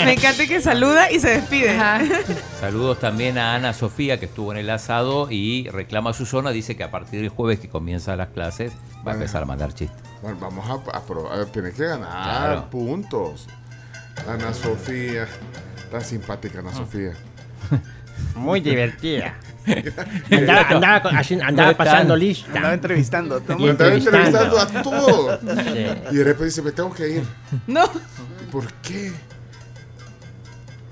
[0.05, 1.79] Me encanta que saluda y se despide.
[2.59, 6.51] Saludos también a Ana Sofía, que estuvo en el asado y reclama su zona.
[6.51, 8.73] Dice que a partir del jueves que comienzan las clases
[9.05, 9.97] va a empezar a mandar chistes.
[10.21, 11.45] Bueno, vamos a, a probar.
[11.47, 12.69] Tienes que ganar Claro.
[12.69, 13.47] puntos.
[14.27, 15.27] Ana Sofía.
[15.91, 17.13] Tan simpática, Ana Sofía.
[18.35, 19.35] Muy divertida.
[20.31, 22.47] Andaba, andaba andaba pasando lista.
[22.53, 23.35] Andaba entrevistando.
[23.35, 23.71] a todo Y mundo.
[23.71, 25.39] Estaba entrevistando a todos.
[25.41, 25.85] Sí.
[26.11, 27.23] Y de repente dice, me tengo que ir.
[27.67, 27.89] No.
[28.51, 29.11] ¿Por qué?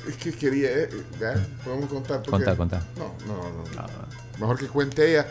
[0.08, 0.70] Es que quería...
[0.72, 2.18] eh, ya, podemos contar.
[2.24, 2.82] porque- Contá, contá.
[2.98, 4.12] No, no, no.
[4.40, 5.28] Mejor que cuente ella.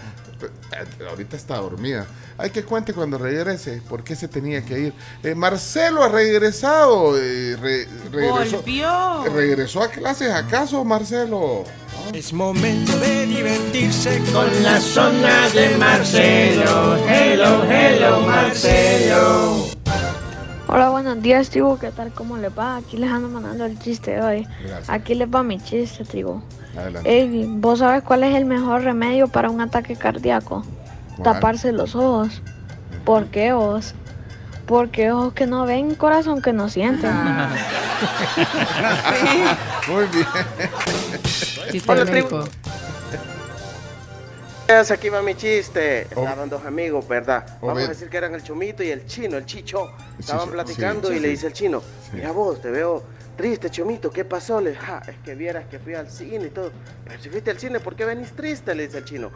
[0.46, 2.06] Eh, Ahorita está dormida.
[2.38, 3.82] Hay que cuente cuando regrese.
[3.88, 4.94] ¿Por qué se tenía que ir?
[5.22, 7.18] Eh, Marcelo ha regresado.
[7.18, 9.24] eh, re- regresó, Volvió.
[9.34, 11.64] ¿Regresó a clases acaso, Marcelo?
[12.14, 16.96] Es momento de divertirse con la zona de Marcelo.
[17.08, 19.66] Hello, hello, Marcelo.
[20.66, 21.78] Hola, buenos días, tribu.
[21.78, 22.12] ¿Qué tal?
[22.12, 22.76] ¿Cómo les va?
[22.76, 24.48] Aquí les ando mandando el chiste de hoy.
[24.62, 24.88] Gracias.
[24.88, 26.40] Aquí les va mi chiste, tribu.
[26.76, 27.10] Adelante.
[27.10, 30.64] Ey, ¿vos sabes cuál es el mejor remedio para un ataque cardíaco?
[31.16, 31.34] ¿Cuál?
[31.34, 32.42] Taparse los ojos.
[33.04, 33.94] ¿Por qué ojos?
[34.66, 37.10] Porque ojos que no ven, corazón que no sienten.
[39.88, 40.26] Muy bien.
[41.70, 42.04] Chiste Hola.
[42.04, 42.44] México.
[44.92, 46.02] Aquí va mi chiste.
[46.02, 47.44] Estaban dos amigos, ¿verdad?
[47.60, 49.90] Vamos a decir que eran el chomito y el chino, el chicho.
[50.16, 51.32] Estaban Chicho, platicando sí, y sí, le sí.
[51.32, 52.10] dice el chino, Sí.
[52.14, 53.02] mira vos, te veo
[53.40, 54.60] triste, chomito, ¿qué pasó?
[54.60, 56.72] Le ja, es que vieras que fui al cine y todo.
[57.06, 58.74] Pero si fuiste al cine, ¿por qué venís triste?
[58.74, 59.30] Le dice el chino.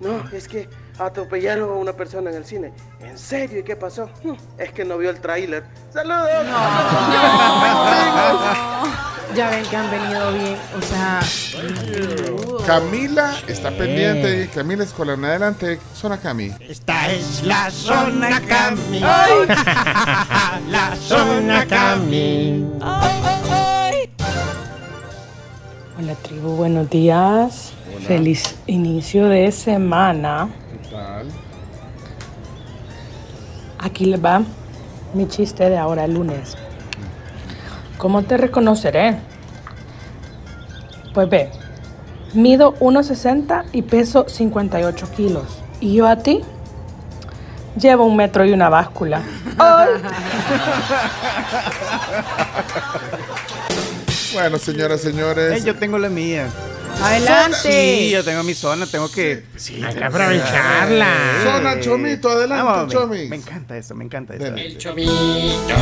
[0.00, 0.68] No, es que
[0.98, 2.72] atropellaron a una persona en el cine.
[3.00, 3.60] ¿En serio?
[3.60, 4.08] ¿Y qué pasó?
[4.22, 5.64] "Hmm, Es que no vio el tráiler.
[5.92, 6.28] ¡Saludos!
[9.36, 10.56] Ya ven que han venido bien.
[10.78, 11.20] O sea.
[12.66, 14.44] Camila está pendiente.
[14.44, 15.18] y Camila Escolar.
[15.18, 16.50] En adelante, zona Cami.
[16.60, 19.00] Esta es la zona Cami.
[20.70, 22.64] La zona Cami.
[25.98, 27.72] Hola tribu, buenos días.
[28.06, 30.48] Feliz inicio de semana.
[30.70, 31.26] ¿Qué tal?
[33.78, 34.42] Aquí les va
[35.14, 36.56] mi chiste de ahora lunes.
[37.96, 39.18] ¿Cómo te reconoceré?
[41.14, 41.50] Pues ve,
[42.34, 45.58] mido 1,60 y peso 58 kilos.
[45.80, 46.42] ¿Y yo a ti?
[47.80, 49.22] Llevo un metro y una báscula.
[49.58, 49.88] ¡Ay!
[54.32, 55.62] Bueno, señoras, señores.
[55.62, 56.48] Eh, yo tengo la mía.
[57.02, 57.56] Adelante.
[57.62, 59.44] Sí, yo tengo mi zona, tengo que.
[59.56, 61.14] Sí, Hay que aprovecharla.
[61.44, 63.10] Zona Chomito, adelante, Vamos.
[63.10, 64.46] Me, encanta eso, me encanta eso.
[64.46, 65.74] El chomito,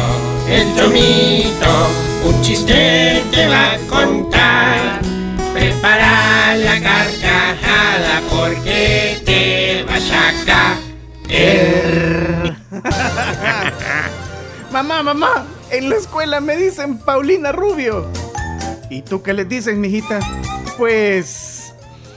[0.49, 1.89] el chomito,
[2.25, 5.01] un chiste te va a contar.
[5.55, 12.57] Prepara la carcajada porque te vas a caer.
[14.71, 18.07] mamá, mamá, en la escuela me dicen Paulina Rubio.
[18.91, 20.20] ¿Y tú qué les dices, mijita?
[20.78, 21.72] Pues.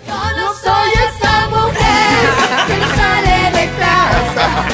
[0.08, 2.30] Yo no soy esa mujer
[2.68, 4.70] que no sale de casa.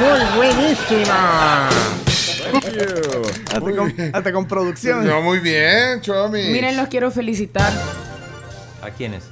[0.00, 1.68] Muy buenísima.
[3.46, 5.06] Hasta con, hasta con producción.
[5.06, 6.42] No, muy bien, Chomi.
[6.50, 7.72] Miren, los quiero felicitar
[8.82, 9.22] ¿A quiénes?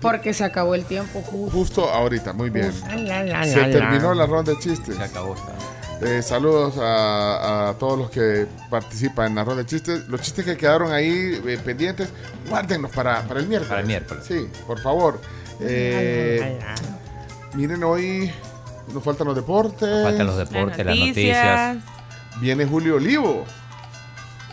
[0.00, 1.50] porque se acabó el tiempo justo.
[1.56, 2.72] Justo ahorita, muy bien.
[3.06, 3.70] la, la, Se la.
[3.70, 4.96] terminó la ronda de chistes.
[4.96, 5.34] Se acabó.
[5.34, 5.52] está.
[6.00, 10.06] Eh, saludos a, a todos los que participan en la ronda de chistes.
[10.08, 12.08] Los chistes que quedaron ahí eh, pendientes,
[12.48, 13.68] guárdenlos para, para el miércoles.
[13.68, 14.24] Para el miércoles.
[14.26, 15.20] Sí, por favor.
[15.60, 16.58] Eh,
[17.54, 18.30] miren, hoy
[18.94, 20.04] nos faltan los deportes.
[20.04, 21.74] Faltan los deportes, las noticias.
[21.74, 22.40] noticias.
[22.40, 23.44] Viene Julio Olivo.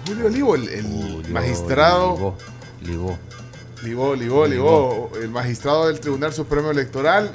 [0.08, 2.14] Julio Olivo, el, el Julio magistrado.
[2.16, 2.38] Ligó,
[2.82, 3.18] ligó.
[3.84, 5.12] Ligó, ligó, ligó.
[5.22, 7.32] El magistrado del Tribunal Supremo Electoral.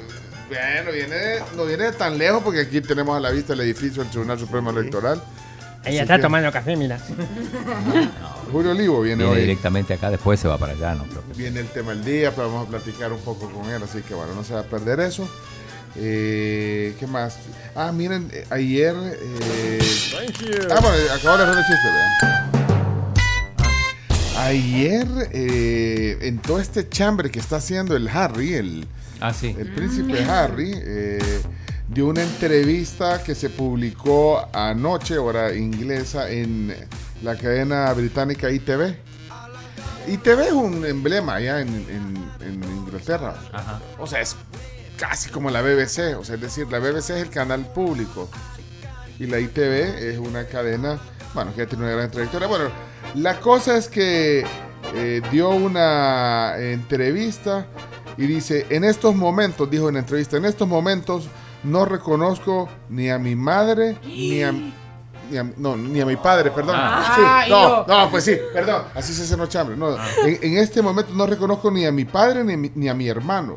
[0.51, 4.11] Bueno, viene, no viene tan lejos porque aquí tenemos a la vista el edificio del
[4.11, 5.23] Tribunal Supremo Electoral.
[5.79, 6.99] Así Ella está que tomando café, mira.
[8.51, 9.41] Julio Olivo viene, Viene hoy.
[9.43, 12.31] directamente acá, después se va para allá, no creo que- Viene el tema del día,
[12.35, 14.63] pero vamos a platicar un poco con él, así que bueno, no se va a
[14.63, 15.25] perder eso.
[15.95, 17.37] Eh, ¿Qué más?
[17.73, 18.93] Ah, miren, eh, ayer.
[18.97, 19.79] eh,
[20.69, 22.51] ah, bueno, acabo de hacer el chiste, vean.
[24.37, 28.85] Ayer, eh, en todo este chambre que está haciendo el Harry, el,
[29.21, 29.55] Ah, sí.
[29.57, 31.41] el príncipe Harry, eh,
[31.87, 36.75] dio una entrevista que se publicó anoche, hora inglesa, en
[37.21, 38.95] la cadena británica ITV.
[40.07, 43.35] ITV es un emblema allá en, en- en Inglaterra.
[43.53, 43.79] Ajá.
[43.99, 44.35] O sea, es
[44.97, 46.15] casi como la BBC.
[46.17, 48.27] O sea, es decir, la BBC es el canal público.
[49.19, 50.99] Y la ITV es una cadena,
[51.35, 52.47] bueno, que ya tiene una gran trayectoria.
[52.47, 52.69] Bueno,
[53.13, 54.43] la cosa es que
[54.95, 57.67] eh, dio una entrevista
[58.17, 61.27] y dice, en estos momentos, dijo en la entrevista, en estos momentos
[61.63, 64.51] no reconozco ni a mi madre ni a...
[65.31, 66.75] Ni a, no, ni a mi padre, perdón.
[66.77, 68.83] Ah, Sí, y no, no, pues sí, perdón.
[68.93, 69.77] Así se hace no chambre.
[69.77, 69.95] No,
[70.25, 72.93] en, en este momento no reconozco ni a mi padre ni, a mi- ni a
[72.93, 73.55] mi hermano.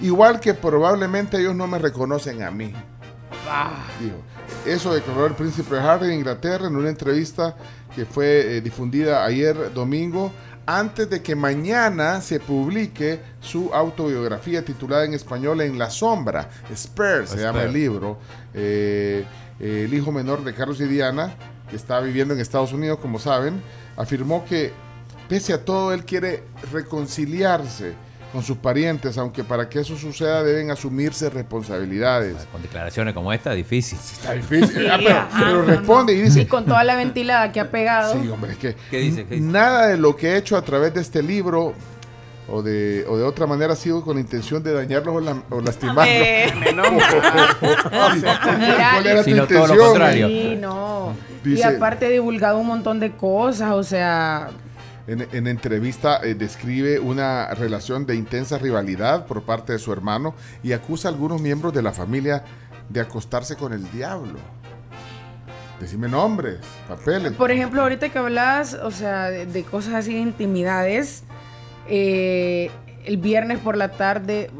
[0.00, 2.72] Igual que probablemente ellos no me reconocen a mí.
[4.00, 4.16] Dijo.
[4.64, 7.54] Eso declaró el príncipe Harry de Inglaterra en una entrevista
[7.94, 10.32] que fue eh, difundida ayer domingo,
[10.66, 16.48] antes de que mañana se publique su autobiografía titulada en español En la sombra.
[16.74, 18.18] Spare se llama el libro.
[18.52, 19.24] Eh,
[19.60, 21.34] eh, el hijo menor de Carlos y Diana,
[21.70, 23.62] que está viviendo en Estados Unidos, como saben,
[23.96, 24.72] afirmó que
[25.28, 26.42] pese a todo él quiere
[26.72, 27.94] reconciliarse
[28.36, 32.36] con sus parientes, aunque para que eso suceda deben asumirse responsabilidades.
[32.52, 33.98] Con declaraciones como esta, difícil.
[33.98, 34.90] Está difícil.
[34.90, 35.64] Ah, pero, ajá, pero no, no.
[35.64, 38.12] responde y dice, Y con toda la ventilada que ha pegado.
[38.20, 39.24] sí, hombre, es que ¿Qué dice?
[39.24, 39.46] ¿Qué dice?
[39.46, 41.72] nada de lo que he hecho a través de este libro
[42.48, 45.60] o de, o de otra manera ha sido con intención de dañarlos o, la- o
[45.62, 46.06] lastimarlos.
[46.14, 46.52] Eh,
[47.90, 49.78] ¿Cuál era tu Sino todo lo intención?
[49.88, 50.28] contrario.
[50.28, 51.12] Sí, no.
[51.44, 54.50] y aparte he divulgado un montón de cosas, o sea,
[55.06, 60.34] En, en entrevista eh, describe una relación de intensa rivalidad por parte de su hermano
[60.62, 62.44] y acusa a algunos miembros de la familia
[62.88, 64.38] de acostarse con el diablo.
[65.80, 67.32] Decime nombres, papeles.
[67.32, 71.22] por ejemplo, ahorita que hablas, o sea, de, de cosas así de intimidades,
[71.88, 72.70] eh,
[73.04, 74.50] el viernes por la tarde,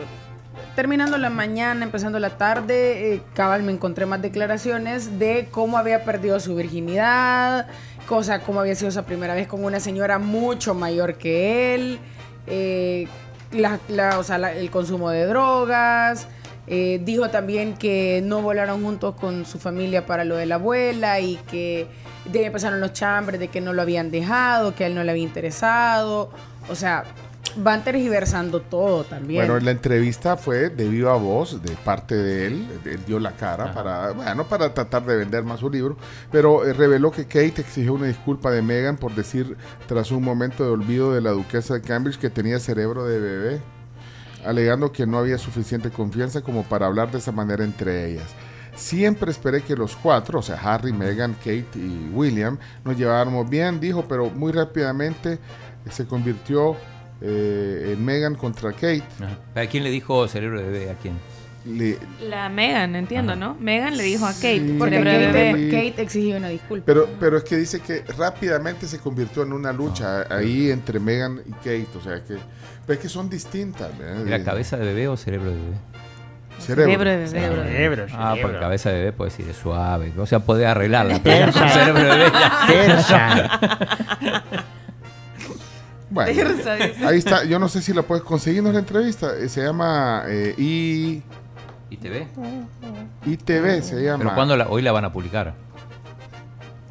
[0.77, 6.05] terminando la mañana, empezando la tarde, eh, cabal me encontré más declaraciones de cómo había
[6.05, 7.67] perdido su virginidad,
[8.07, 11.99] cosa cómo había sido esa primera vez con una señora mucho mayor que él,
[12.47, 13.07] eh,
[13.53, 16.29] la- o sea, el consumo de drogas.
[16.69, 21.21] eh, dijo también que no volaron juntos con su familia para lo de la abuela
[21.21, 21.87] y que
[22.25, 25.13] de empezaron los chambres de que no lo habían dejado, que a él no le
[25.13, 26.29] había interesado.
[26.69, 27.05] O sea,
[27.57, 29.47] van tergiversando todo también.
[29.47, 32.67] Bueno, la entrevista fue de viva voz de parte de él.
[32.85, 35.97] Él dio la cara para, bueno, para tratar de vender más su libro,
[36.31, 40.65] pero eh, reveló que Kate exigió una disculpa de Meghan por decir tras un momento
[40.65, 43.61] de olvido de la duquesa de Cambridge que tenía cerebro de bebé,
[44.45, 48.35] alegando que no había suficiente confianza como para hablar de esa manera entre ellas.
[48.75, 53.81] Siempre esperé que los cuatro, o sea, Harry, Meghan, Kate y William, nos lleváramos bien,
[53.81, 55.39] dijo, pero muy rápidamente
[55.91, 56.77] se convirtió
[57.21, 59.03] eh, en Meghan contra Kate.
[59.21, 59.61] Ajá.
[59.63, 60.91] ¿A quién le dijo cerebro de bebé?
[60.91, 61.15] ¿A quién?
[61.67, 61.99] le,
[62.29, 63.57] La Megan, entiendo, ¿no?
[63.59, 64.77] Megan le dijo a Kate, Sí.
[64.79, 66.85] porque Kate, Kate, Kate exigió una disculpa.
[66.87, 71.41] Pero, pero es que dice que rápidamente se convirtió en una lucha ahí entre Megan
[71.45, 71.89] y Kate.
[71.99, 72.37] O sea que,
[72.87, 73.97] pero es que son distintas.
[73.99, 74.27] ¿verdad?
[74.29, 75.77] ¿Era cabeza de bebé o cerebro de bebé?
[76.61, 76.85] Cerebro.
[76.85, 77.29] Cerebro de bebé.
[77.29, 78.43] Cerebro, Ah, cerebro.
[78.43, 80.13] porque cabeza de bebé puede decir es suave.
[80.17, 81.19] O sea, puede arreglarla.
[81.25, 82.33] Pero cerebro de bebé.
[86.25, 86.73] Bueno, Terza,
[87.09, 87.45] ahí está.
[87.45, 89.37] Yo no sé si la puedes conseguir en la entrevista.
[89.37, 91.23] Eh, Se llama eh, I,
[91.91, 92.27] ¿Y te ve?
[93.27, 93.83] ITV.
[93.83, 94.19] Se llama.
[94.25, 95.55] Pero cuando la, hoy la van a publicar.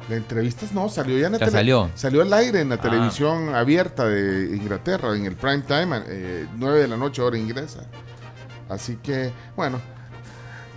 [0.08, 1.90] La entrevista no, salió ya en la Ya tele- salió.
[1.96, 2.80] Salió al aire en la Ah.
[2.80, 7.80] televisión abierta de Inglaterra, en el prime time, eh, 9 de la noche, hora inglesa.
[8.68, 9.80] Así que, bueno.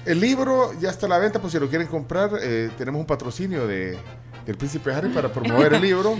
[0.05, 3.05] El libro ya está a la venta, pues si lo quieren comprar, eh, tenemos un
[3.05, 3.97] patrocinio de,
[4.49, 6.17] del Príncipe Harry para promover el libro.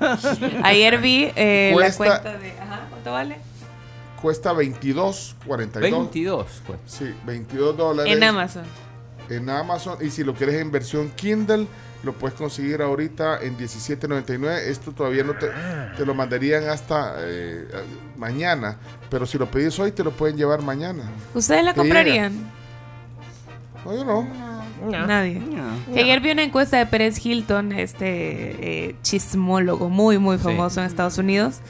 [0.62, 2.50] Ayer vi eh, la Cuesta- cuenta de.
[2.52, 3.36] Ajá, ¿cuánto vale?
[4.22, 5.90] Cuesta 22, 42.
[5.90, 6.78] 22, pues.
[6.86, 8.12] Sí, 22 dólares.
[8.12, 8.62] En Amazon.
[9.28, 9.98] En Amazon.
[10.00, 11.66] Y si lo quieres en versión Kindle,
[12.04, 14.56] lo puedes conseguir ahorita en 17.99.
[14.68, 15.48] Esto todavía no te,
[15.96, 17.66] te lo mandarían hasta eh,
[18.16, 18.76] mañana.
[19.10, 21.02] Pero si lo pedís hoy, te lo pueden llevar mañana.
[21.34, 22.32] ¿Ustedes la comprarían?
[22.34, 23.84] llega.
[23.84, 24.53] No, yo no.
[24.90, 25.40] Nadie.
[25.92, 28.06] Que ayer vi una encuesta de Pérez Hilton, este
[28.88, 31.60] eh, chismólogo muy, muy famoso en Estados Unidos.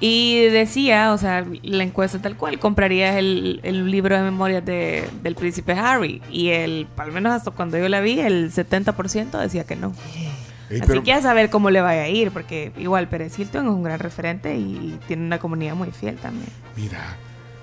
[0.00, 5.08] Y decía, o sea, la encuesta tal cual, comprarías el, el libro de memorias de,
[5.22, 6.20] del príncipe Harry.
[6.30, 9.92] Y el, al menos hasta cuando yo la vi, el 70% decía que no.
[10.70, 13.66] Ey, Así pero- que a saber cómo le vaya a ir, porque igual Pérez Hilton
[13.66, 16.48] es un gran referente y tiene una comunidad muy fiel también.
[16.76, 17.16] Mira,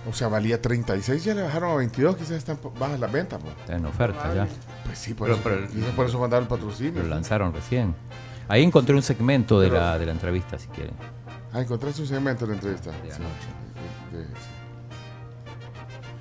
[0.09, 3.39] o sea, valía 36, ya le bajaron a 22, quizás están bajas las ventas.
[3.41, 3.49] po.
[3.49, 4.47] Está en oferta ya.
[4.85, 7.03] Pues sí, por, Pero- eso, pero- quizás por eso mandaron el patrocinio.
[7.03, 7.93] Lo lanzaron recién.
[8.47, 10.93] Ahí encontré un segmento de, Pero- la, de la entrevista, si quieren.
[11.53, 12.91] Ah, encontraste un segmento de la entrevista.
[12.91, 13.15] De Sí.
[13.15, 13.47] anoche.
[14.11, 14.25] De- de-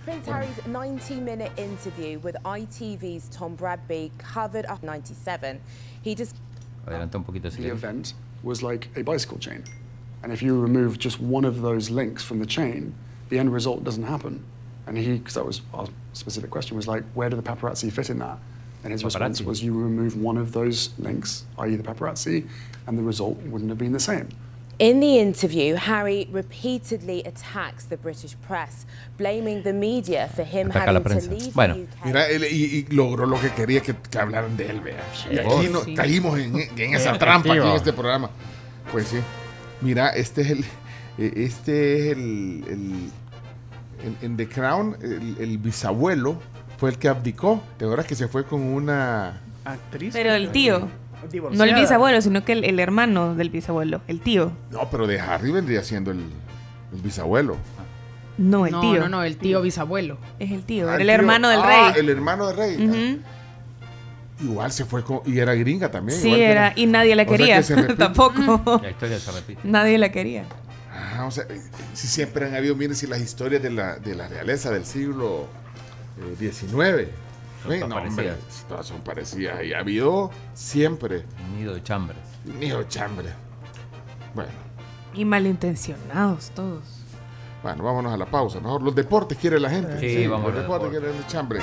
[0.04, 5.60] Prince Harry's 90 minute interview with ITV's Tom Bradby covered up 97.
[6.02, 6.36] He just
[6.86, 9.62] Adelanta un poquito The event was like a bicycle chain.
[10.22, 12.94] And if you remove just one of those links from the chain,
[13.30, 14.44] the end result doesn't happen.
[14.86, 18.10] And he, because that was our specific question, was like, where do the paparazzi fit
[18.10, 18.38] in that?
[18.82, 22.46] And his response was, you remove one of those links, i.e., the paparazzi,
[22.86, 24.28] and the result wouldn't have been the same.
[24.78, 28.86] In the interview, Harry repeatedly attacks the British press,
[29.18, 31.30] blaming the media for him Ataca a la having to prensa.
[31.30, 31.74] leave Bueno.
[31.74, 32.06] the UK.
[32.06, 35.04] Mira, él, y, y logró lo que quería que, que hablaran de él, vea.
[35.30, 35.94] Y aquí no- sí.
[35.94, 38.30] caímos en, en esa trampa aquí en este programa.
[38.90, 39.18] Pues sí.
[39.82, 40.64] Mira, este es el.
[41.18, 42.64] Este es el.
[42.68, 43.10] el-
[44.04, 46.38] en, en The Crown, el, el bisabuelo
[46.78, 47.62] fue el que abdicó.
[47.78, 49.40] ¿Te acuerdas que se fue con una.
[49.64, 50.12] Actriz.
[50.14, 50.88] Pero el tío,
[51.30, 51.64] Divorciada.
[51.66, 54.52] no el bisabuelo, sino que el, el hermano del bisabuelo, el tío.
[54.70, 56.20] No, pero de Harry vendría siendo el,
[56.94, 57.56] el bisabuelo.
[58.38, 59.00] No, el no, tío.
[59.00, 60.16] no, no, el tío bisabuelo.
[60.38, 61.14] Es el tío, Ah, era el tío.
[61.14, 62.00] hermano del Ah, rey.
[62.00, 63.20] El hermano del rey.
[64.42, 65.20] Igual se fue con.
[65.26, 66.18] Y era gringa también.
[66.18, 67.94] Sí, era, y nadie la O sea quería, que se repite.
[67.96, 68.80] tampoco.
[68.82, 69.60] La historia se repite.
[69.64, 70.44] Nadie la quería.
[71.20, 71.60] Ah, o sea, eh,
[71.92, 75.46] si siempre han habido, miren, si las historias de la, de la realeza del siglo
[76.18, 77.08] eh, XIX.
[77.62, 77.78] Son ¿sí?
[77.80, 78.34] todas No, hombre,
[78.68, 79.62] todas son parecidas.
[79.62, 82.18] Y ha habido siempre Un nido de chambres.
[82.46, 83.28] un hijo de chambre.
[84.34, 84.50] Bueno,
[85.12, 86.82] Y malintencionados todos.
[87.62, 88.60] bueno, vámonos a la pausa.
[88.60, 89.98] Mejor los deportes quiere la gente.
[90.00, 91.60] Sí, vamos Los a los deportes quieren el chambre.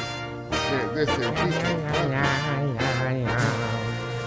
[0.93, 1.21] De, de este.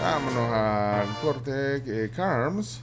[0.03, 2.81] Vámonos al corte eh, Carms.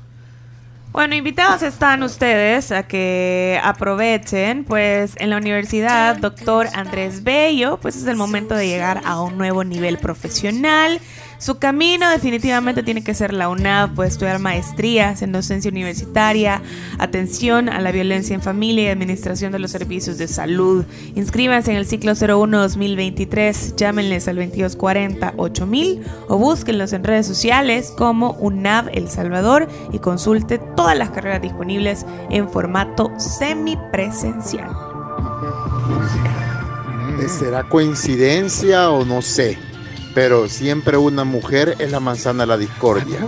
[0.91, 7.95] Bueno, invitados están ustedes a que aprovechen, pues en la universidad, doctor Andrés Bello, pues
[7.95, 10.99] es el momento de llegar a un nuevo nivel profesional.
[11.39, 16.63] Su camino definitivamente tiene que ser la UNAV, pues estudiar maestrías en docencia universitaria,
[16.97, 20.83] atención a la violencia en familia y administración de los servicios de salud.
[21.15, 28.89] Inscríbanse en el ciclo 01-2023, llámenles al 2240-8000 o búsquenlos en redes sociales como UNAV
[28.93, 34.69] El Salvador y consulte todas las carreras disponibles en formato semipresencial.
[37.27, 39.66] ¿Será coincidencia o no sé?
[40.17, 43.19] Pero siempre una mujer es la manzana de la discordia.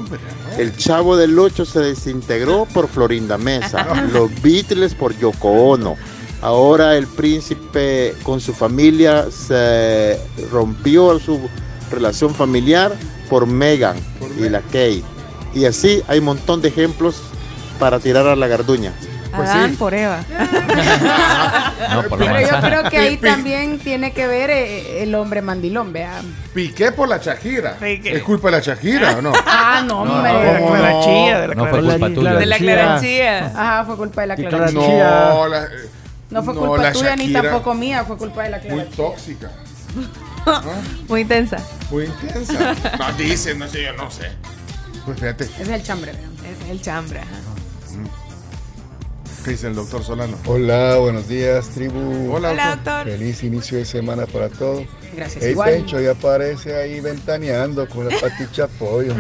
[0.58, 3.94] El chavo del 8 se desintegró por Florinda Mesa.
[4.12, 5.98] Los Beatles por Yoko Ono.
[6.42, 10.20] Ahora el príncipe con su familia se
[10.52, 11.40] rompió su
[11.92, 12.92] relación familiar
[13.30, 13.98] por Meghan
[14.40, 15.04] y la Kate.
[15.54, 17.22] Y así hay un montón de ejemplos
[17.78, 18.96] para tirar a la garduña.
[19.34, 20.20] Adán por Eva.
[21.92, 25.42] No, por la Pero yo creo que ahí también tiene que ver eh, el hombre
[25.42, 26.22] mandilón, vea.
[26.54, 27.76] Piqué por la Shakira.
[27.78, 28.18] Piqué.
[28.18, 29.32] ¿Es culpa de la Shakira o no?
[29.48, 30.32] Ah, no, No, hombre.
[30.34, 32.34] no, de la ¿cómo clarachilla, de la No fue culpa tuya.
[32.34, 33.46] De la clarachía.
[33.48, 35.30] Ajá, fue culpa de la Qué clarachilla.
[35.30, 35.68] No, la- eh,
[36.30, 38.76] No fue No, culpa la tuya ni tampoco mía, fue culpa de la Clara.
[38.76, 39.52] Muy tóxica.
[41.08, 41.58] Muy intensa.
[41.90, 42.76] Muy intensa.
[43.00, 44.30] No, dice, no sé, yo no sé.
[45.06, 46.32] Pues fíjate, Ese es el chambre, vean.
[46.54, 47.20] Ese es el chambre.
[47.20, 47.30] ajá.
[49.44, 50.38] ¿Qué dice el doctor Solano?
[50.46, 52.34] Hola, buenos días, tribu.
[52.34, 53.06] Hola, Hola, doctor.
[53.06, 54.84] Feliz inicio de semana para todos.
[55.16, 55.72] Gracias, El igual.
[55.72, 59.14] Pencho ya aparece ahí ventaneando con la paticha pollo.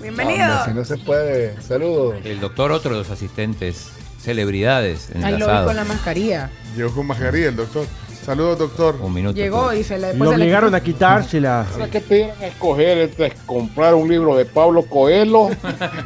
[0.00, 0.44] Bienvenido.
[0.46, 1.60] Hombre, si no se puede.
[1.62, 2.16] Saludos.
[2.24, 3.88] El doctor, otro de los asistentes,
[4.20, 5.66] celebridades Ahí lo vi enlazados.
[5.66, 6.50] con la mascarilla.
[6.76, 7.86] Llegó con mascarilla el doctor.
[8.24, 8.96] Saludos, doctor.
[9.00, 9.34] Un minuto.
[9.36, 11.66] Llegó y se le Lo obligaron a quitársela.
[11.90, 15.48] ¿Qué pidieron escoger entre comprar un libro de Pablo Coelho?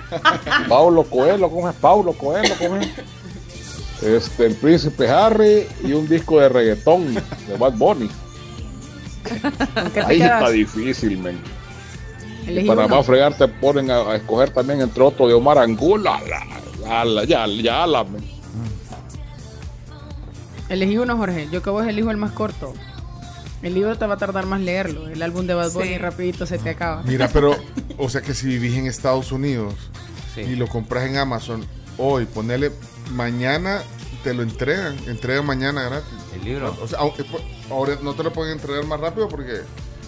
[0.68, 1.74] Pablo Coelho, ¿cómo es?
[1.76, 2.88] Pablo Coelho, ¿cómo es?
[4.03, 8.11] Este, el príncipe Harry y un disco de reggaetón de Bad Bunny.
[10.07, 11.38] Ahí está difícil, men.
[12.47, 12.97] Y para uno.
[12.97, 16.20] más fregar te ponen a, a escoger también entre otro de Omar Angula.
[16.84, 18.22] La, la, ya, ya, la, men.
[20.68, 21.49] Elegí uno, Jorge.
[21.51, 22.74] Yo que vos elijo el más corto.
[23.62, 25.09] El libro te va a tardar más leerlo.
[25.09, 25.99] El álbum de Bad Bunny Sí.
[25.99, 27.03] rapidito se te acaba.
[27.05, 27.57] Mira, pero,
[27.99, 29.74] o sea que si vivís en Estados Unidos
[30.36, 31.64] y lo compras en Amazon
[31.97, 32.72] hoy, ponele
[33.11, 33.82] mañana,
[34.22, 34.96] te lo entregan.
[35.07, 36.09] Entregan mañana gratis.
[36.34, 36.76] El libro.
[36.82, 39.61] O sea, aunque, pues, ahora no te lo pueden entregar más rápido porque,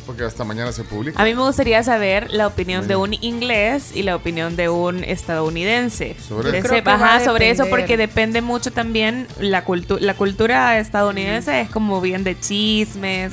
[0.07, 1.21] porque hasta mañana se publica.
[1.21, 5.05] A mí me gustaría saber la opinión de un inglés y la opinión de un
[5.05, 6.17] estadounidense.
[6.27, 6.75] Sobre eso.
[6.85, 12.01] ajá, a sobre eso porque depende mucho también la cultura la cultura estadounidense es como
[12.01, 13.33] bien de chismes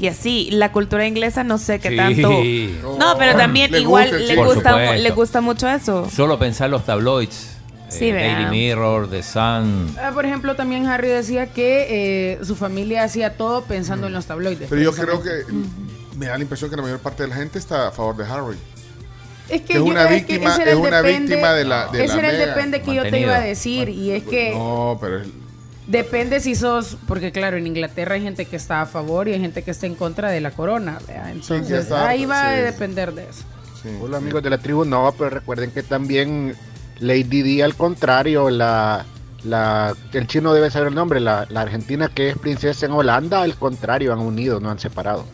[0.00, 1.96] y así la cultura inglesa no sé qué Sí.
[1.96, 2.30] tanto
[2.98, 6.84] no pero también Le igual gusta le gusta le gusta mucho eso Solo pensar los
[6.84, 7.53] tabloids.
[7.98, 8.12] Sí, eh.
[8.14, 9.96] Daily Mirror, The Sun.
[10.00, 11.86] Ah, por ejemplo, también Harry decía que
[12.34, 14.68] eh, su familia hacía todo pensando en los tabloides.
[14.68, 15.30] Pero yo creo que
[16.16, 18.24] me da la impresión que la mayor parte de la gente está a favor de
[18.24, 18.56] Harry.
[19.48, 22.04] Es que es yo- una es que víctima- es una depende- víctima de la- de
[22.04, 22.54] ese la era el mega.
[22.54, 23.88] depende que yo te iba a decir.
[23.90, 25.28] Y es que No, pero es-
[25.86, 26.96] depende si sos.
[27.06, 29.86] Porque, claro, en Inglaterra hay gente que está a favor y hay gente que está
[29.86, 30.98] en contra de la corona.
[31.06, 31.30] ¿vea?
[31.30, 33.44] Entonces, ahí va a depender de eso.
[34.00, 36.56] Hola amigos de la tribu, no, pero recuerden que también
[37.00, 39.04] Lady Di al contrario, la,
[39.44, 43.42] la, el chino debe saber el nombre, la, la argentina que es princesa en Holanda,
[43.42, 45.24] al contrario, han unido, no han separado.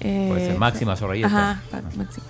[0.00, 1.28] Puede ser Eh, Máxima Zorrilleta.
[1.52, 1.62] ajá
[1.96, 2.26] Máxima.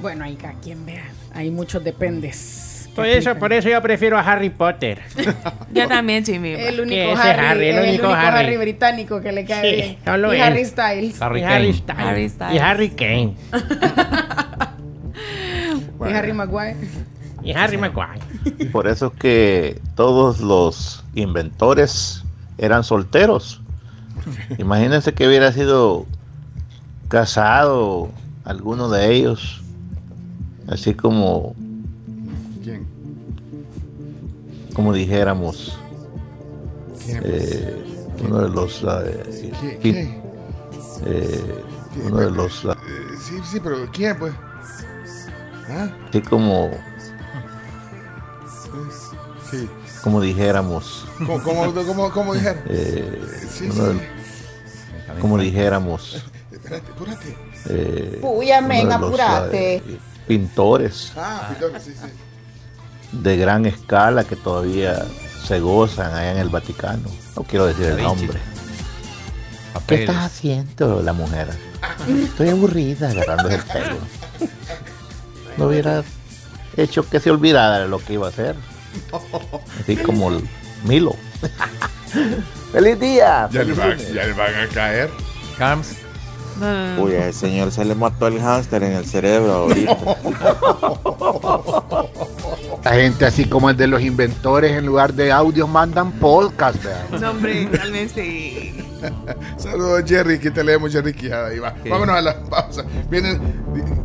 [0.00, 1.04] Bueno, ahí cada quien vea.
[1.34, 2.88] Hay muchos dependes.
[2.94, 5.02] Por eso, por eso yo prefiero a Harry Potter.
[5.72, 8.46] yo también Jimmy El único Harry, Harry, el el único Harry.
[8.46, 8.56] Harry.
[8.56, 9.98] británico que le cae Sí, bien.
[10.06, 10.40] y.
[10.40, 11.20] Harry Styles.
[11.20, 11.54] Harry y Kane.
[11.54, 12.00] Harry Styles.
[12.00, 12.54] Harry Styles.
[12.54, 13.36] Y Harry Kane.
[16.00, 16.76] Y Harry Maguire.
[17.42, 18.20] Y Harry Maguire.
[18.72, 22.22] Por eso es que todos los inventores
[22.58, 23.60] eran solteros.
[24.58, 26.06] Imagínense que hubiera sido
[27.08, 28.08] casado
[28.44, 29.62] alguno de ellos.
[30.68, 31.54] Así como,
[32.64, 32.84] ¿Quién?
[34.74, 35.78] como dijéramos,
[37.04, 37.20] ¿Quién?
[37.24, 37.84] eh,
[38.24, 38.82] uno de los...
[38.82, 40.20] eh, ¿Quién?
[41.04, 41.64] eh,
[42.04, 42.64] uno de los...
[42.64, 42.68] Eh,
[43.20, 44.32] sí, sí, pero ¿quién, pues?
[45.68, 45.88] ¿Ah?
[46.08, 46.70] así como,
[49.50, 49.68] Sí.
[50.02, 52.62] como dijéramos, ¿Cómo, cómo, cómo, cómo dijeron?
[52.68, 53.68] eh, Sí,
[55.20, 57.36] como dijéramos, Espérate, apúrate.
[57.68, 59.12] eh, Puya, men, los,
[60.26, 62.08] pintores Ah, perdón, sí, sí.
[63.12, 65.06] de gran escala que todavía
[65.46, 67.08] se gozan allá en el Vaticano.
[67.36, 68.38] No quiero decir el nombre.
[69.86, 71.48] ¿Qué estás haciendo la mujer?
[72.08, 73.96] Estoy aburrida agarrándose el pelo.
[75.56, 76.02] No hubiera
[76.76, 78.56] hecho que se olvidara de lo que iba a hacer.
[79.80, 80.48] Así como el
[80.84, 81.14] Milo.
[82.72, 83.48] ¡Feliz día!
[83.52, 85.10] Ya le, ¡Feliz van, ya le van a caer.
[85.58, 85.96] Carms.
[86.60, 87.02] No.
[87.02, 89.96] Uy, a ese señor se le mató el hámster en el cerebro ahorita.
[92.84, 96.82] La gente así como el de los inventores, en lugar de audios mandan podcast.
[96.82, 97.06] vea.
[97.20, 98.72] No, hombre, realmente.
[99.56, 100.34] Saludos, Jerry.
[100.34, 101.48] Aquí te leemos, Jerry Quijada.
[101.48, 101.74] Ahí va.
[101.88, 102.84] Vámonos a la pausa.
[103.10, 103.40] Vienen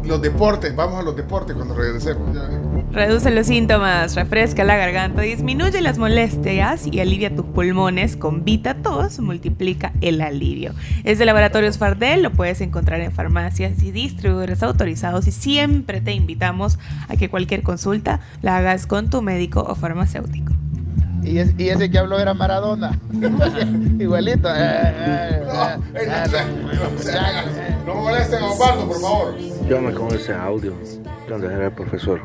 [0.03, 0.75] los deportes.
[0.75, 2.33] Vamos a los deportes cuando regresemos.
[2.35, 2.49] Ya.
[2.91, 8.73] Reduce los síntomas, refresca la garganta, disminuye las molestias y alivia tus pulmones con Vita
[8.73, 10.73] Tos, multiplica el alivio.
[11.05, 16.11] Es de Laboratorios Fardel, lo puedes encontrar en farmacias y distribuidores autorizados y siempre te
[16.11, 20.51] invitamos a que cualquier consulta la hagas con tu médico o farmacéutico.
[21.23, 22.98] Y, es- y ese que habló era Maradona.
[23.99, 24.49] Igualito.
[24.49, 25.43] Eh, eh,
[25.95, 26.26] eh,
[27.06, 29.35] eh, No molesten a Osvaldo, por favor.
[29.68, 30.73] Yo me con ese audio.
[31.30, 32.19] ¿Dónde era el profesor?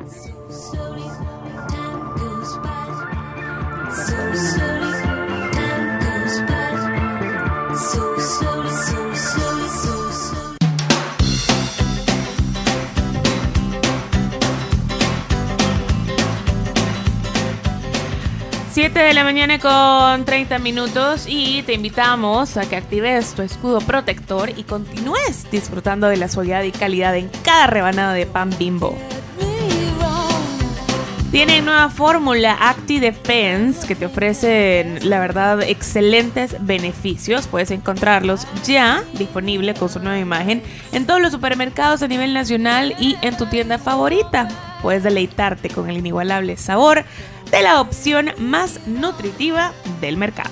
[18.77, 23.81] 7 de la mañana con 30 minutos y te invitamos a que actives tu escudo
[23.81, 28.95] protector y continúes disfrutando de la suavidad y calidad en cada rebanada de pan bimbo.
[31.31, 37.47] Tienen nueva fórmula Acti Defense que te ofrecen, la verdad, excelentes beneficios.
[37.47, 40.63] Puedes encontrarlos ya disponible con su nueva imagen
[40.93, 44.49] en todos los supermercados a nivel nacional y en tu tienda favorita.
[44.83, 47.07] Puedes deleitarte con el inigualable sabor
[47.51, 50.51] de la opción más nutritiva del mercado.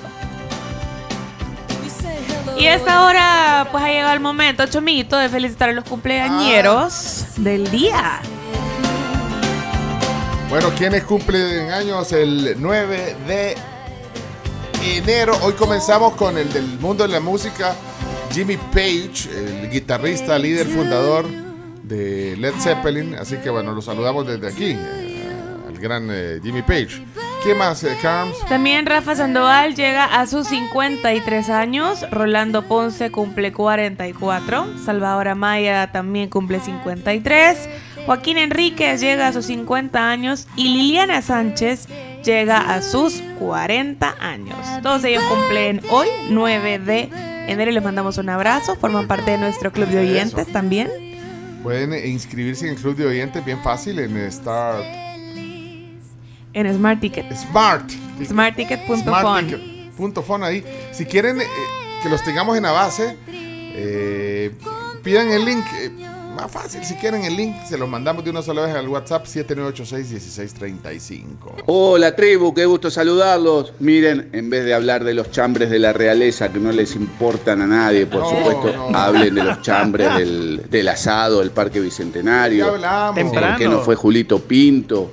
[2.58, 7.24] Y a esta hora, pues ha llegado el momento, Chomito, de felicitar a los cumpleañeros
[7.36, 8.20] del día.
[10.48, 13.56] Bueno, ¿quiénes cumplen años el 9 de
[14.84, 15.36] enero?
[15.42, 17.74] Hoy comenzamos con el del mundo de la música,
[18.32, 21.26] Jimmy Page, el guitarrista, líder, fundador
[21.82, 23.16] de Led Zeppelin.
[23.16, 25.03] Así que bueno, lo saludamos desde aquí, eh,
[25.84, 27.04] gran eh, Jimmy Page.
[27.44, 27.94] ¿Quién más, eh?
[28.48, 36.30] También Rafa Sandoval llega a sus 53 años, Rolando Ponce cumple 44, Salvador Amaya también
[36.30, 37.68] cumple 53,
[38.06, 41.86] Joaquín Enríquez llega a sus 50 años y Liliana Sánchez
[42.24, 44.56] llega a sus 40 años.
[44.82, 47.10] Todos ellos cumplen hoy, 9 de
[47.46, 50.88] enero, y les mandamos un abrazo, forman parte de nuestro club de oyentes también.
[51.62, 55.03] Pueden inscribirse en el club de oyentes bien fácil en Star
[56.54, 57.26] En Smart Ticket.
[57.36, 57.90] Smart.
[58.24, 59.02] Smartticket.com.
[59.02, 60.64] Smartticket.com ahí.
[60.92, 61.44] Si quieren eh,
[62.02, 64.50] que los tengamos en la base, eh,
[65.02, 65.64] pidan el link.
[65.80, 65.90] eh,
[66.34, 69.24] más fácil, si quieren el link, se los mandamos de una sola vez al WhatsApp
[69.24, 71.62] 7986-1635.
[71.66, 73.72] Hola tribu, qué gusto saludarlos.
[73.78, 77.62] Miren, en vez de hablar de los chambres de la realeza que no les importan
[77.62, 78.98] a nadie, por No, supuesto, no.
[78.98, 82.66] hablen de los chambres del, del asado, del Parque Bicentenario.
[82.66, 83.14] Ya hablamos.
[83.14, 83.70] ¿Por qué Temprano.
[83.70, 85.12] no fue Julito Pinto?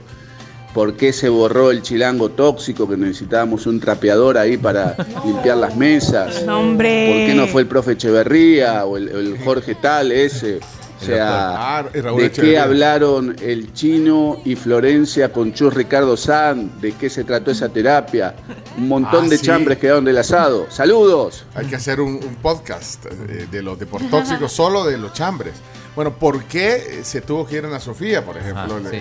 [0.74, 4.96] ¿Por qué se borró el chilango tóxico que necesitábamos un trapeador ahí para
[5.26, 6.44] limpiar las mesas?
[6.46, 7.08] No, hombre.
[7.08, 10.60] ¿Por qué no fue el profe Echeverría o el, el Jorge Tal ese?
[11.02, 16.80] O sea, Ah, ¿de qué hablaron el chino y Florencia con Chus Ricardo San?
[16.80, 18.36] ¿De qué se trató esa terapia?
[18.78, 19.48] Un montón Ah, de sí.
[19.48, 20.68] chambres quedaron del asado.
[20.70, 21.44] ¡Saludos!
[21.56, 25.54] Hay que hacer un, un podcast eh, de los deportóxicos solo de los chambres.
[25.96, 28.80] Bueno, ¿por qué se tuvo que ir Ana Sofía, por ejemplo?
[28.86, 29.00] Ah, sí.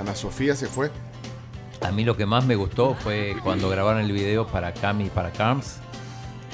[0.00, 0.90] Ana Sofía se fue.
[1.82, 5.08] A mí lo que más me gustó fue cuando grabaron el video para Cami y
[5.10, 5.76] para Carms,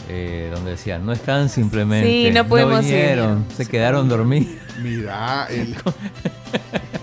[0.09, 2.93] eh, donde decían, no están simplemente, Sí, no pudimos ir".
[2.93, 4.55] vinieron, se quedaron dormidos.
[4.82, 5.74] Mira, el,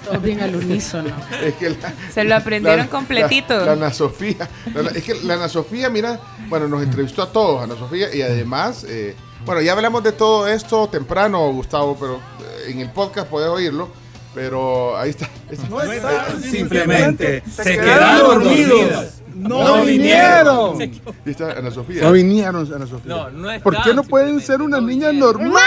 [0.06, 1.10] Todo bien al unísono.
[1.44, 3.58] es que la- Se lo aprendieron completito.
[3.58, 4.50] La, la Ana Sofía.
[4.74, 8.22] la- es que la Ana Sofía, mira, bueno, nos entrevistó a todos, Ana Sofía, y
[8.22, 9.16] además, eh,
[9.46, 13.90] bueno, ya hablamos de todo esto temprano, Gustavo, pero eh, en el podcast podés oírlo,
[14.34, 15.30] pero ahí está.
[15.70, 19.20] No están simplemente, se quedaron dormidos.
[19.36, 20.82] No vinieron.
[20.82, 22.04] Ahí está Ana Sofía.
[22.04, 23.16] No vinieron, Ana Sofía.
[23.16, 25.64] No, no ¿Por qué no pueden ser unas niñas normales?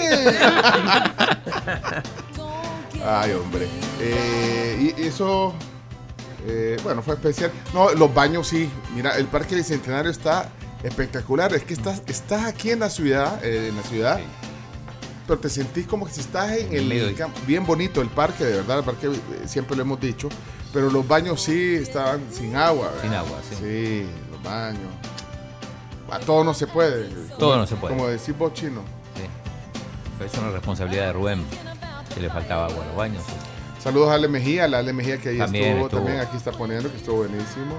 [3.04, 3.66] Ay, hombre.
[4.00, 5.54] Eh, y eso,
[6.46, 7.50] eh, bueno, fue especial.
[7.72, 8.68] No, los baños sí.
[8.94, 10.50] Mira, el Parque Bicentenario está
[10.82, 11.52] espectacular.
[11.54, 14.20] Es que estás, estás aquí en la ciudad, eh, en la ciudad,
[15.30, 17.38] pero te sentís como que si estás en el de- campo.
[17.46, 20.28] Bien bonito el parque, de verdad, el parque eh, siempre lo hemos dicho.
[20.72, 22.88] Pero los baños sí estaban sin agua.
[22.88, 23.02] ¿verdad?
[23.02, 23.56] Sin agua, sí.
[23.60, 24.90] Sí, los baños.
[26.10, 27.04] A todo no se puede.
[27.38, 27.94] Todo Como- no se puede.
[27.94, 28.80] Como decís vos, chino.
[29.14, 29.22] Sí.
[30.18, 31.44] Pero es una responsabilidad de Rubén,
[32.12, 33.22] que le faltaba agua a los baños.
[33.80, 36.00] Saludos a Ale Mejía, la Ale Mejía que ahí También estuvo, estuvo.
[36.00, 37.76] también aquí está poniendo, que estuvo buenísimo.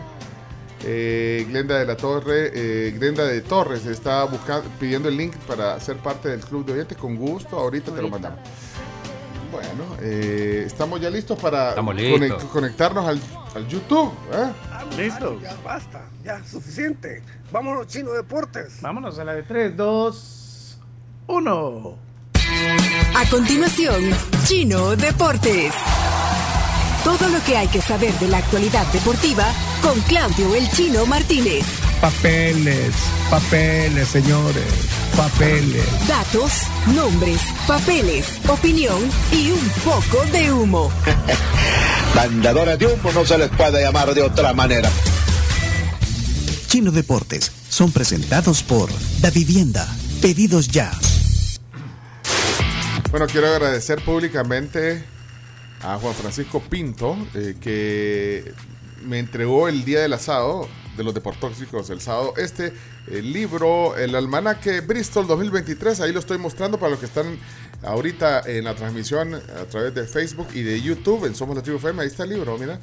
[0.83, 5.79] Eh, Glenda de la Torre, eh, Glenda de Torres está buscando, pidiendo el link para
[5.79, 7.57] ser parte del club de oyentes con gusto.
[7.57, 8.39] Ahorita te lo mandamos.
[9.51, 12.43] Bueno, eh, estamos ya listos para listos.
[12.45, 13.19] conectarnos al,
[13.53, 14.11] al YouTube.
[14.33, 14.49] ¿eh?
[14.97, 15.39] Listo.
[15.41, 17.21] Ya basta, ya suficiente.
[17.51, 18.81] Vámonos, Chino Deportes.
[18.81, 20.77] Vámonos a la de 3, 2,
[21.27, 21.95] 1.
[23.15, 24.01] A continuación,
[24.45, 25.73] Chino Deportes.
[27.03, 29.45] Todo lo que hay que saber de la actualidad deportiva
[29.81, 31.63] con Claudio El Chino Martínez.
[31.99, 32.93] Papeles,
[33.29, 34.65] papeles, señores,
[35.15, 36.07] papeles.
[36.07, 36.63] Datos,
[36.95, 38.99] nombres, papeles, opinión
[39.31, 40.91] y un poco de humo.
[42.15, 44.89] Mandadores de humo no se les puede llamar de otra manera.
[46.67, 48.89] Chino Deportes son presentados por
[49.19, 49.87] Da Vivienda.
[50.21, 50.91] Pedidos ya.
[53.11, 55.03] Bueno, quiero agradecer públicamente
[55.81, 58.53] a Juan Francisco Pinto, eh, que
[59.03, 60.67] me entregó el día del asado
[60.97, 62.73] de los deportóxicos el sábado este
[63.07, 67.37] el libro el almanaque Bristol 2023 ahí lo estoy mostrando para los que están
[67.83, 71.77] ahorita en la transmisión a través de Facebook y de YouTube en Somos la Tribu
[71.77, 72.79] FM ahí está el libro mira.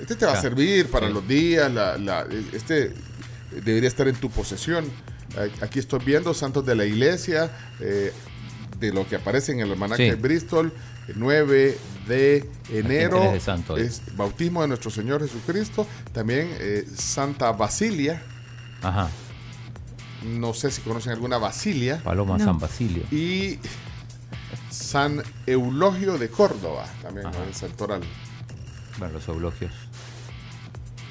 [0.00, 2.92] Este te va a servir para los días, la- la- este
[3.64, 4.84] debería estar en tu posesión.
[5.60, 8.12] Aquí estoy viendo Santos de la Iglesia, eh,
[8.80, 10.16] de lo que aparece en el almanaque Sí.
[10.16, 10.72] Bristol,
[11.06, 11.76] el 9
[12.06, 18.22] de enero de santo es bautismo de nuestro Señor Jesucristo, también eh, Santa Basilia,
[18.82, 19.08] Ajá.
[20.24, 23.04] no sé si conocen alguna Basilia, Paloma San Basilio.
[23.10, 23.58] y
[24.70, 27.42] San Eulogio de Córdoba, también ¿no?
[27.44, 28.00] el santoral.
[28.98, 29.72] Bueno, los eulogios.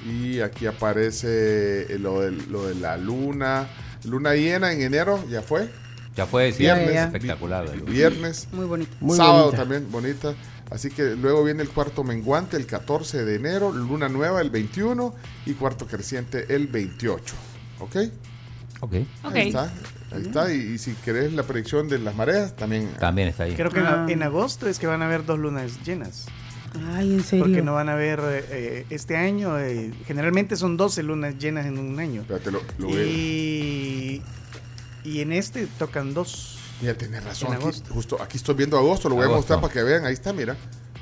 [0.07, 3.67] Y aquí aparece eh, lo de, lo de la luna.
[4.03, 5.69] Luna llena en enero, ya fue.
[6.15, 7.69] Ya fue, sí, Viernes, espectacular.
[7.85, 8.47] Viernes.
[8.51, 8.91] Muy bonito.
[8.99, 9.57] Muy sábado bonita.
[9.57, 10.33] también, bonita.
[10.71, 15.13] Así que luego viene el cuarto menguante el 14 de enero, luna nueva el 21
[15.45, 17.35] y cuarto creciente el 28.
[17.79, 17.95] ¿Ok?
[18.79, 18.93] Ok.
[19.23, 19.71] Ahí está.
[20.13, 20.51] Ahí está.
[20.53, 22.89] Y, y si querés la predicción de las mareas, también.
[22.99, 23.53] También está ahí.
[23.55, 24.05] Creo que en, Ah.
[24.09, 26.25] en agosto es que van a haber dos lunas llenas.
[26.95, 27.43] Ay, en serio.
[27.45, 29.59] Porque no van a haber eh, este año.
[29.59, 32.21] eh, generalmente son 12 lunas llenas en un año.
[32.21, 34.21] Espérate, lo- lo y,
[35.03, 36.59] y en este tocan dos.
[36.81, 37.53] Mira, tenés razón.
[37.53, 40.05] Aquí, justo aquí estoy viendo agosto, lo voy a mostrar para que vean.
[40.05, 40.55] Ahí está, mira.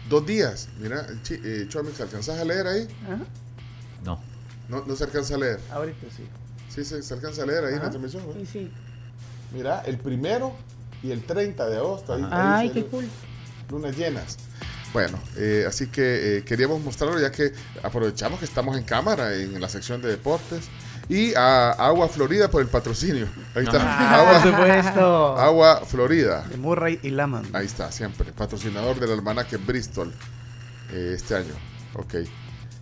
[0.09, 0.67] Dos días.
[0.79, 2.87] Mira, eh, Chomix, ¿alcanzás a leer ahí?
[3.05, 3.19] Ajá.
[4.03, 4.21] No.
[4.67, 5.59] No, no se alcanza a leer.
[5.71, 6.23] Ahorita sí.
[6.69, 7.91] Sí, se, se alcanza a leer ahí en la Ajá.
[7.91, 8.23] transmisión.
[8.27, 8.33] ¿no?
[8.33, 8.71] Sí, sí.
[9.53, 10.53] Mira, el primero
[11.01, 12.13] y el 30 de agosto.
[12.13, 13.07] Ahí, ahí Ay, qué cool.
[13.69, 14.37] Lunas llenas.
[14.93, 17.53] Bueno, eh, así que eh, queríamos mostrarlo ya que
[17.83, 20.65] aprovechamos que estamos en cámara en la sección de deportes.
[21.09, 23.27] Y a Agua Florida por el patrocinio.
[23.55, 23.79] Ahí está.
[23.81, 25.37] Ah, Agua, por supuesto.
[25.39, 26.45] Agua Florida.
[26.47, 27.47] De Murray y Laman.
[27.51, 28.31] Ahí está, siempre.
[28.31, 30.13] Patrocinador del almanaque Bristol
[30.91, 31.53] eh, este año.
[31.95, 32.15] Ok.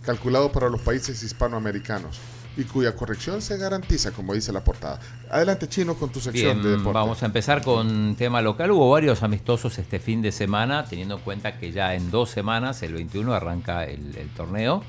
[0.04, 2.20] Calculado para los países hispanoamericanos
[2.58, 4.98] y cuya corrección se garantiza, como dice la portada.
[5.30, 6.92] Adelante, Chino, con tu sección Bien, de deporte.
[6.92, 8.72] vamos a empezar con tema local.
[8.72, 12.82] Hubo varios amistosos este fin de semana, teniendo en cuenta que ya en dos semanas,
[12.82, 14.82] el 21, arranca el, el torneo.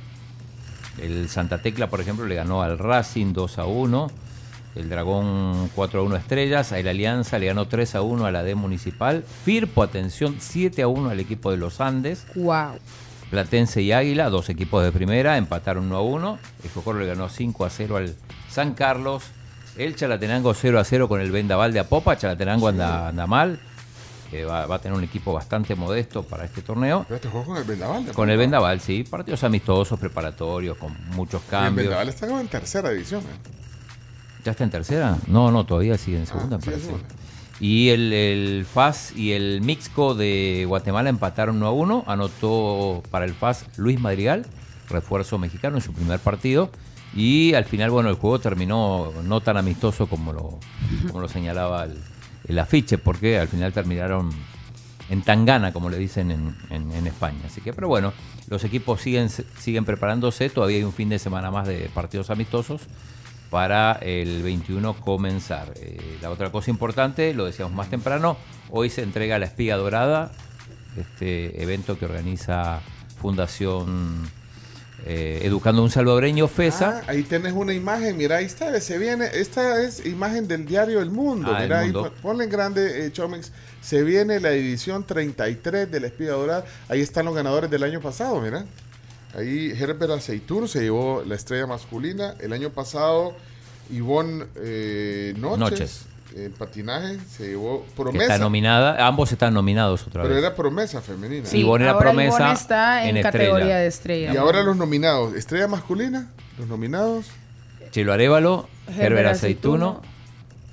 [1.01, 4.11] El Santa Tecla, por ejemplo, le ganó al Racing 2 a 1.
[4.75, 6.71] El Dragón 4 a 1 Estrellas.
[6.71, 9.23] El Alianza le ganó 3 a 1 a la D Municipal.
[9.43, 12.25] Firpo, atención, 7 a 1 al equipo de los Andes.
[12.35, 12.79] Wow.
[13.29, 16.39] Platense y Águila, dos equipos de primera, empataron 1 a 1.
[16.63, 18.15] El Socorro le ganó 5 a 0 al
[18.49, 19.23] San Carlos.
[19.77, 22.17] El Chalatenango 0 a 0 con el Vendaval de Apopa.
[22.17, 23.59] Chalatenango anda, anda mal.
[24.31, 27.05] Eh, va, va a tener un equipo bastante modesto para este torneo.
[27.07, 28.05] Pero te juegas con el Vendaval.
[28.13, 28.37] Con el.
[28.37, 29.03] Vendaval, sí.
[29.03, 31.87] Partidos amistosos, preparatorios, con muchos Y El cambios.
[31.87, 33.21] Vendaval está como en tercera edición.
[33.21, 34.43] ¿eh?
[34.45, 35.17] ¿Ya está en tercera?
[35.27, 36.85] No, no, todavía sigue en segunda, me parece.
[36.85, 37.07] segunda.
[37.59, 42.03] Y el, el FAS y el Mixco de Guatemala empataron 1 a 1.
[42.07, 44.45] Anotó para el FAS Luis Madrigal,
[44.89, 46.69] refuerzo mexicano en su primer partido.
[47.15, 50.59] Y al final, bueno, el juego terminó no tan amistoso como lo,
[51.07, 51.97] como lo señalaba el,
[52.49, 54.29] el afiche, porque al final terminaron
[55.09, 57.39] en Tangana, como le dicen en, en- España.
[57.45, 58.11] Así que, pero bueno,
[58.49, 60.49] los equipos siguen, siguen preparándose.
[60.49, 62.81] Todavía hay un fin de semana más de partidos amistosos
[63.49, 65.73] para el 21 comenzar.
[65.77, 68.37] Eh, la otra cosa importante, lo decíamos más temprano,
[68.69, 70.31] hoy se entrega la espiga dorada,
[70.97, 72.81] este evento que organiza
[73.19, 74.29] Fundación
[75.11, 76.99] eh, Educando a un Salvadoreño, FESA.
[76.99, 81.01] Ah, ahí tenés una imagen, mira, ahí está, se viene, esta es imagen del diario
[81.01, 82.03] El Mundo, Ah, El mira, ahí Mundo.
[82.03, 86.63] pon- ponle en grande, eh, Chomix, se viene la edición 33 de la Espiga Dorada,
[86.89, 88.65] ahí están los ganadores del año pasado, mira,
[89.33, 93.33] ahí Herbert Aceitur se llevó la estrella masculina, el año pasado
[93.91, 96.05] Ivonne eh, Noches, Noches.
[96.35, 100.43] En patinaje, se llevó promesa, está nominada, ambos están nominados otra pero vez.
[100.43, 101.45] era promesa femenina.
[101.45, 103.77] Sí, Ivonne era ahora promesa Ivonne está en, en categoría estrella.
[103.77, 104.33] de estrella.
[104.33, 107.27] Y ahora los nominados, estrella masculina, los nominados.
[107.91, 110.01] Chelo Arevalo, Herbert Aceituno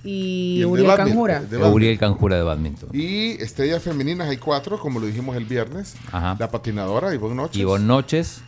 [0.04, 1.42] y, Uriel Canjura.
[1.72, 2.90] Uriel Canjura de badminton.
[2.92, 5.96] Y estrellas femeninas hay cuatro, como lo dijimos el viernes.
[6.12, 6.36] Ajá.
[6.38, 8.42] La patinadora Ivonne Noches, Ivonne Noches,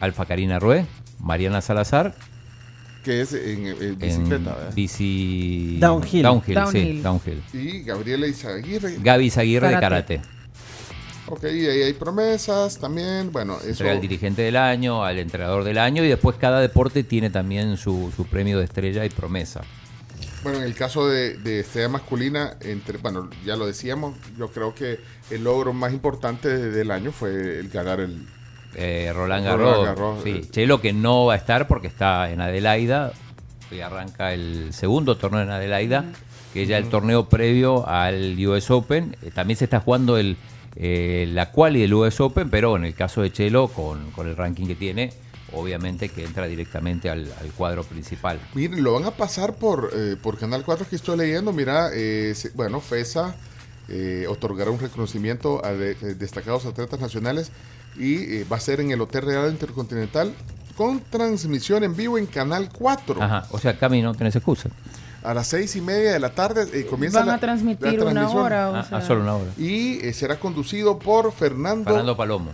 [0.00, 0.86] Alfa Karina Rué,
[1.18, 2.14] Mariana Salazar,
[3.02, 4.54] que es en, bicicleta.
[4.54, 4.74] ¿verdad?
[4.74, 5.78] bici...
[5.80, 6.22] Downhill.
[6.22, 7.02] Downhill, sí, Downhill.
[7.02, 7.42] downhill.
[7.52, 8.96] Y Gabriela Izaguirre.
[9.02, 10.20] Gaby Zaguirre de Karate.
[11.26, 13.30] ok, y ahí hay promesas también.
[13.32, 13.68] Bueno, eso.
[13.70, 17.76] Entrega al dirigente del año, al entrenador del año y después cada deporte tiene también
[17.76, 19.62] su, su premio de estrella y promesa.
[20.42, 24.74] Bueno, en el caso de, de estrella masculina, entre, bueno, ya lo decíamos, yo creo
[24.74, 24.98] que
[25.30, 28.26] el logro más importante de- del año fue el ganar el.
[28.74, 30.30] Eh, Roland Roland Garros, sí.
[30.30, 30.46] eh.
[30.50, 33.12] Chelo que no va a estar porque está en Adelaida.
[33.70, 36.04] Hoy arranca el segundo torneo en Adelaida,
[36.52, 39.16] que es ya el torneo previo al US Open.
[39.22, 40.36] Eh, también se está jugando el,
[40.76, 44.36] eh, la quali del US Open, pero en el caso de Chelo, con, con el
[44.36, 45.12] ranking que tiene,
[45.54, 48.38] obviamente que entra directamente al, al cuadro principal.
[48.54, 51.52] Miren, lo van a pasar por, eh, por Canal 4 que estoy leyendo.
[51.52, 53.34] Mira, eh, bueno, FESA
[53.88, 57.50] eh, otorgará un reconocimiento a de- eh, destacados atletas nacionales
[57.96, 60.34] y eh, va a ser en el Hotel Real Intercontinental
[60.76, 63.22] con transmisión en vivo en Canal 4.
[63.22, 64.70] Ajá, o sea, Cami, no tenés excusa.
[65.22, 68.06] A las seis y media de la tarde eh, comienza Van la, a transmitir la
[68.10, 68.70] una hora.
[68.70, 68.98] O Ah, sea.
[68.98, 69.50] ah, solo una hora.
[69.56, 72.52] Y eh, será conducido por Fernando, Fernando Palomo.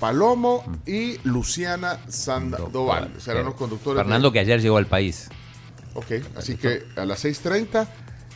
[0.00, 3.10] Palomo y Luciana Sandoval.
[3.18, 3.98] Serán los conductores.
[3.98, 5.28] de- Fernando que ayer llegó al país.
[5.94, 6.06] Ok,
[6.36, 7.86] así que a las 6.30,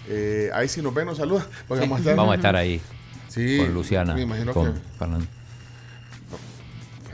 [0.08, 1.44] eh, ahí si nos ven, nos saluda.
[1.68, 2.80] Sí, vamos, a estar, Vamos a estar ahí.
[3.28, 4.14] Sí, Con Luciana.
[4.14, 5.26] me imagino con que- Fernando.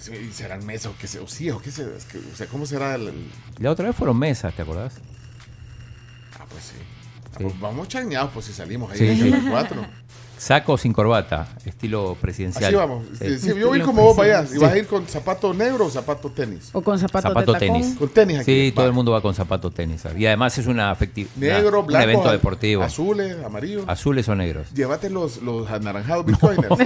[0.09, 2.47] Y serán mesas o qué sé, o sí, o qué sé, es que, o sea,
[2.47, 4.95] ¿cómo será el, el- La otra vez fueron mesas, ¿te acordás?
[6.39, 6.75] Ah, pues sí.
[7.35, 9.87] Ah, pues vamos chañados, pues si salimos ahí en las cuatro.
[10.39, 12.67] Saco sin corbata, estilo presidencial.
[12.67, 13.05] Así vamos.
[13.19, 13.39] Sí.
[13.39, 14.51] Sí, yo voy como vos vayas.
[14.51, 14.59] ¿Y Sí.
[14.59, 16.71] vas a ir con zapato negro o zapato tenis?
[16.73, 17.81] O con zapatos Zapato de tacón.
[17.81, 17.97] tenis.
[17.99, 18.67] Con tenis aquí.
[18.69, 20.03] Sí, todo el mundo va con zapato tenis.
[20.17, 21.29] Y además es una afectiva.
[21.37, 22.83] Negro, un blanco, evento a- deportivo.
[22.83, 23.85] azules, amarillos.
[23.87, 24.73] Azules o negros.
[24.75, 26.69] Llévate los, los anaranjados bitcoiners.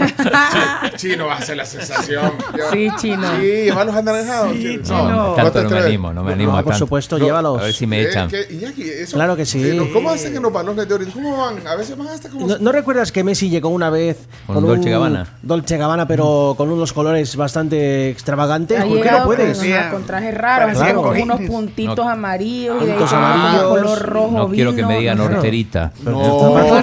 [0.53, 2.33] Sí, chino va a ser la sensación.
[2.73, 3.29] Sí, chino.
[3.41, 4.53] Sí, lleva los anaranjados.
[4.57, 5.09] Sí, No, chino.
[5.11, 6.87] no Tanto te no me animo, no me animo No, a por tanto.
[6.87, 7.61] supuesto, No, llévalos.
[7.61, 8.29] A ver si me Eh, echan.
[8.29, 9.63] que- Iñaki, eso- Claro que sí.
[9.63, 11.05] eh, ¿Cómo hacen en los balones de oro?
[11.13, 11.67] ¿Cómo van?
[11.67, 12.47] A veces van hasta como...
[12.47, 15.27] ¿No, no recuerdas que Messi llegó una vez Con Dolce Gabbana?
[15.43, 18.85] Dolce Gabbana, pero con unos colores bastante extravagantes?
[18.85, 19.59] ¿Por qué no puedes?
[19.59, 21.23] Con, con trajes raros, como cojín.
[21.31, 22.09] unos puntitos No.
[22.11, 24.89] amarillos y de color rojo No quiero que vino.
[24.89, 25.37] me digan Claro.
[25.37, 25.93] horterita.
[26.05, 26.57] No.
[26.57, 26.83] Háblale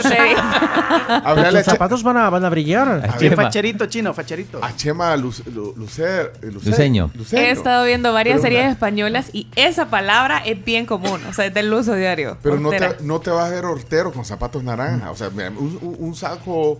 [1.09, 2.87] A Che- zapatos van a, van a brillar.
[2.87, 3.43] A Bien Chema.
[3.43, 4.59] facherito, chino, facherito.
[4.63, 7.11] a Chema Luc- Lu- Lucer, eh, Lucer- Luceño.
[7.15, 7.41] Luceño.
[7.41, 11.33] He estado viendo varias Pero series una- españolas y esa palabra es bien común, o
[11.33, 12.37] sea, es del uso diario.
[12.43, 12.97] Pero no Hortera.
[12.97, 15.11] te, no te vas a ver hortero con zapatos naranja.
[15.11, 16.79] O sea, mira, un, un- un saco,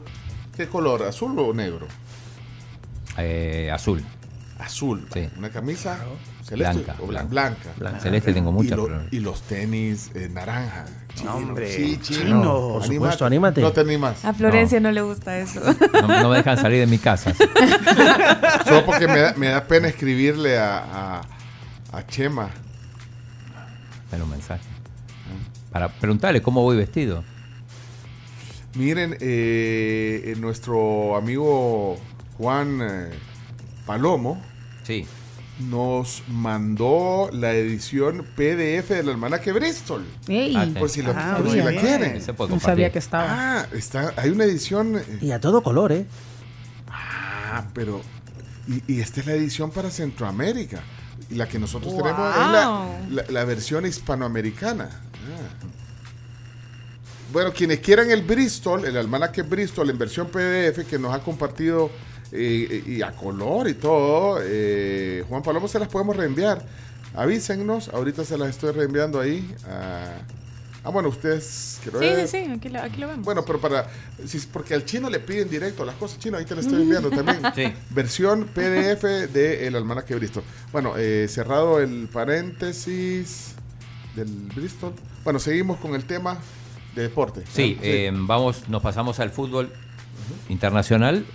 [0.56, 1.04] ¿qué color?
[1.04, 1.88] ¿Azul o negro?
[3.18, 4.04] Eh, azul.
[4.60, 5.08] Azul.
[5.14, 5.30] Sí.
[5.38, 5.98] Una camisa
[6.49, 7.69] celeste Blanca, o blan- blanca.
[7.77, 7.99] blanca.
[7.99, 10.85] Celeste tengo y, muchas, lo- pero- y los tenis eh, naranja.
[11.15, 12.19] Chino, hombre, sí, chino.
[12.21, 12.69] chino.
[12.73, 13.61] Por supuesto, anímate.
[13.61, 14.23] No te animas.
[14.26, 14.91] A Florencia no.
[14.91, 15.59] le gusta eso.
[16.01, 17.34] No, no me dejan salir de mi casa.
[18.65, 21.21] Solo porque me da, me da pena escribirle a, a,
[21.97, 22.49] a Chema.
[24.11, 24.63] Dale un mensaje.
[25.71, 27.23] Para preguntarle cómo voy vestido.
[28.76, 31.97] Miren, eh, eh, nuestro amigo
[32.38, 33.09] Juan eh,
[33.85, 34.41] Palomo
[34.84, 35.05] Sí.
[35.60, 40.06] Nos mandó la edición PDF del almanaque Bristol.
[40.27, 42.22] Ey, Ah, Por si, la, Ah, por si la quieren.
[42.49, 43.26] No sabía que estaba.
[43.61, 44.98] Ah, está, hay una edición.
[44.98, 46.06] eh, Y a todo color, ¿eh?
[46.90, 48.02] Ah, pero.
[48.68, 50.81] Y, y esta es la edición para Centroamérica.
[51.30, 52.02] Y la que nosotros Wow.
[52.03, 54.90] tenemos es la, la- la versión hispanoamericana.
[54.91, 55.65] Ah.
[57.31, 61.91] Bueno, quienes quieran el Bristol, el almanaque Bristol en versión PDF que nos ha compartido
[62.31, 66.64] eh, y a color y todo, eh, Juan Palomo se las podemos reenviar.
[67.15, 69.53] Avísennos, ahorita se las estoy reenviando ahí.
[69.68, 70.19] a-
[70.84, 71.80] ah, bueno, ustedes.
[71.84, 72.27] Sí, ver.
[72.27, 73.26] sí, sí, aquí lo, aquí lo vemos.
[73.26, 73.88] Bueno, pero para.
[74.27, 77.10] si- porque al chino le piden directo las cosas chino, ahí te las estoy enviando
[77.10, 77.39] también.
[77.56, 77.73] Sí.
[77.89, 79.03] Versión PDF
[79.34, 80.43] del el almanaque Bristol.
[80.72, 83.56] Bueno, eh, cerrado el paréntesis
[84.15, 84.93] del Bristol.
[85.23, 86.38] Bueno, seguimos con el tema
[86.95, 87.43] de deporte.
[87.51, 89.72] Sí, eh, vamos, nos pasamos al fútbol
[90.47, 91.26] internacional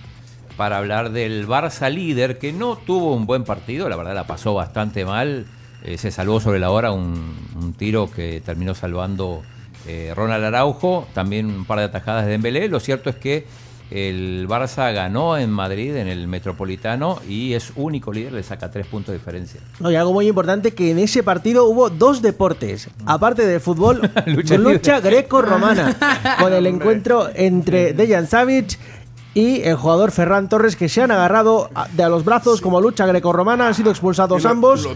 [0.57, 4.53] para hablar del Barça líder que no tuvo un buen partido, la verdad la pasó
[4.53, 5.45] bastante mal.
[5.83, 9.43] Eh, se salvó sobre la hora un, un tiro que terminó salvando
[9.87, 12.67] eh, Ronald Araujo, también un par de atajadas de Dembélé.
[12.69, 13.45] Lo cierto es que
[13.91, 18.87] el Barça ganó en Madrid, en el Metropolitano, y es único líder, le saca tres
[18.87, 19.61] puntos de diferencia.
[19.79, 24.09] No, y algo muy importante que en ese partido hubo dos deportes, aparte del fútbol,
[24.25, 25.95] Lucha lucha, greco-romana,
[26.39, 28.79] con el encuentro entre Dejan Savic
[29.35, 32.79] y el jugador Ferran Torres que se han agarrado a- de a los brazos como
[32.81, 34.87] lucha greco-romana, han sido expulsados ambos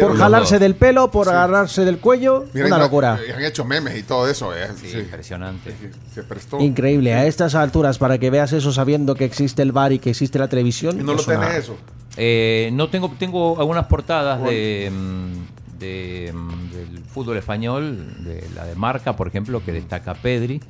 [0.00, 1.32] por jalarse del pelo, por Sí.
[1.32, 3.18] agarrarse del cuello, Miren, una locura.
[3.34, 4.54] han hecho memes y todo eso.
[4.54, 4.98] eh, Sí, sí.
[4.98, 5.74] impresionante.
[6.14, 6.60] Se prestó.
[6.60, 10.10] Increíble, a estas alturas, para que veas eso sabiendo que existe el bar y que
[10.10, 11.00] existe la televisión.
[11.00, 11.76] Y no lo una- tenés eso.
[12.18, 18.64] Eh, no tengo, tengo algunas portadas de, mm, de, mm, del fútbol español, de la
[18.66, 20.60] de Marca, por ejemplo, que destaca Pedri,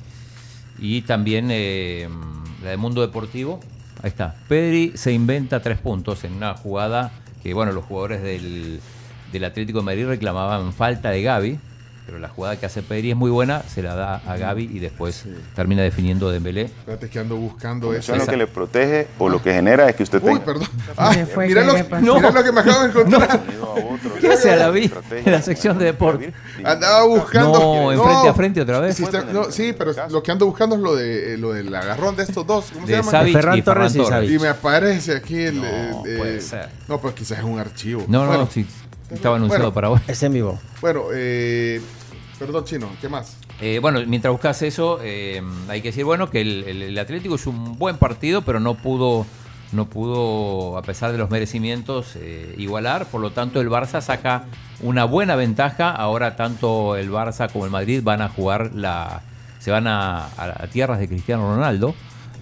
[0.79, 2.07] y también eh,
[2.63, 3.59] la de Mundo Deportivo.
[4.01, 4.35] Ahí está.
[4.47, 7.11] Pedri se inventa tres puntos en una jugada
[7.41, 8.79] que, bueno, los jugadores del,
[9.31, 11.59] del Atlético de Madrid reclamaban falta de Gaby,
[12.07, 14.79] pero la jugada que hace Pedri es muy buena, se la da a Gaby y
[14.79, 15.25] después
[15.55, 16.61] termina definiendo Dembélé.
[16.63, 18.23] Espérate que ando buscando Eso eso.
[18.25, 20.45] lo que le protege o lo que genera es que usted Uy, tenga.
[20.45, 20.67] perdón.
[20.95, 21.47] Ah, ¿Qué fue?
[21.47, 21.73] mira, ¿Qué lo,
[22.15, 23.41] mira lo que me acabo de encontrar.
[24.21, 24.89] ¿Qué hace a la vi
[25.25, 26.33] en la sección de deporte?
[26.63, 27.59] Andaba buscando.
[27.59, 28.95] No, en frente a frente otra vez.
[28.95, 31.75] Sí, está- no, sí, pero lo que ando buscando es lo de eh, lo del
[31.75, 32.67] agarrón de estos dos.
[32.73, 33.11] ¿Cómo De se llama?
[33.11, 34.31] Savic Ferran y Torres y Torres.
[34.31, 35.57] Y me aparece aquí el.
[35.57, 36.69] No, eh, eh, puede ser.
[36.87, 38.05] No, pues quizás es un archivo.
[38.07, 38.65] No, no, bueno, sí,
[39.11, 39.73] estaba anunciado bueno.
[39.73, 39.99] para hoy.
[40.07, 40.59] Está en vivo.
[40.81, 41.81] Bueno, eh,
[42.39, 43.37] perdón, chino, ¿qué más?
[43.61, 47.35] Eh, bueno, mientras buscas eso, eh, hay que decir, bueno, que el, el- el Atlético
[47.35, 49.25] es un buen partido, pero no pudo
[49.73, 53.05] no pudo, a pesar de los merecimientos, eh, igualar.
[53.07, 54.45] Por lo tanto, el Barça saca
[54.81, 55.91] una buena ventaja.
[55.91, 59.23] Ahora tanto el Barça como el Madrid van a jugar la,
[59.59, 61.95] se van a, a- a tierras de Cristiano Ronaldo,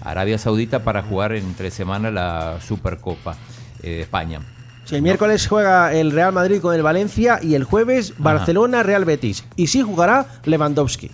[0.03, 3.35] Arabia Saudita, para jugar entre semana la Supercopa
[3.81, 4.41] eh, de España.
[4.85, 9.03] Si el miércoles juega el Real Madrid con el Valencia y el jueves Barcelona Real
[9.05, 9.43] Betis.
[9.55, 11.09] Y sí jugará Lewandowski.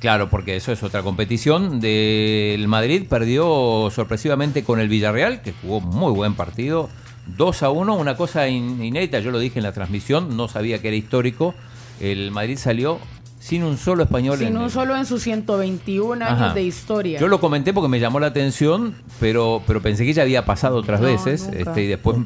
[0.00, 1.78] Claro, porque eso es otra competición.
[1.80, 6.88] Del Madrid perdió sorpresivamente con el Villarreal, que jugó muy buen partido.
[7.36, 10.80] 2 a 1, una cosa in- inédita, yo lo dije en la transmisión, no sabía
[10.82, 11.54] que era histórico.
[12.00, 12.98] El Madrid salió
[13.38, 16.54] sin un solo español en Sino el- solo en sus 121 años Ajá.
[16.54, 17.20] de historia.
[17.20, 20.76] Yo lo comenté porque me llamó la atención, pero, pero pensé que ya había pasado
[20.78, 21.44] otras No, veces.
[21.44, 21.58] nunca.
[21.58, 22.16] Este, y después,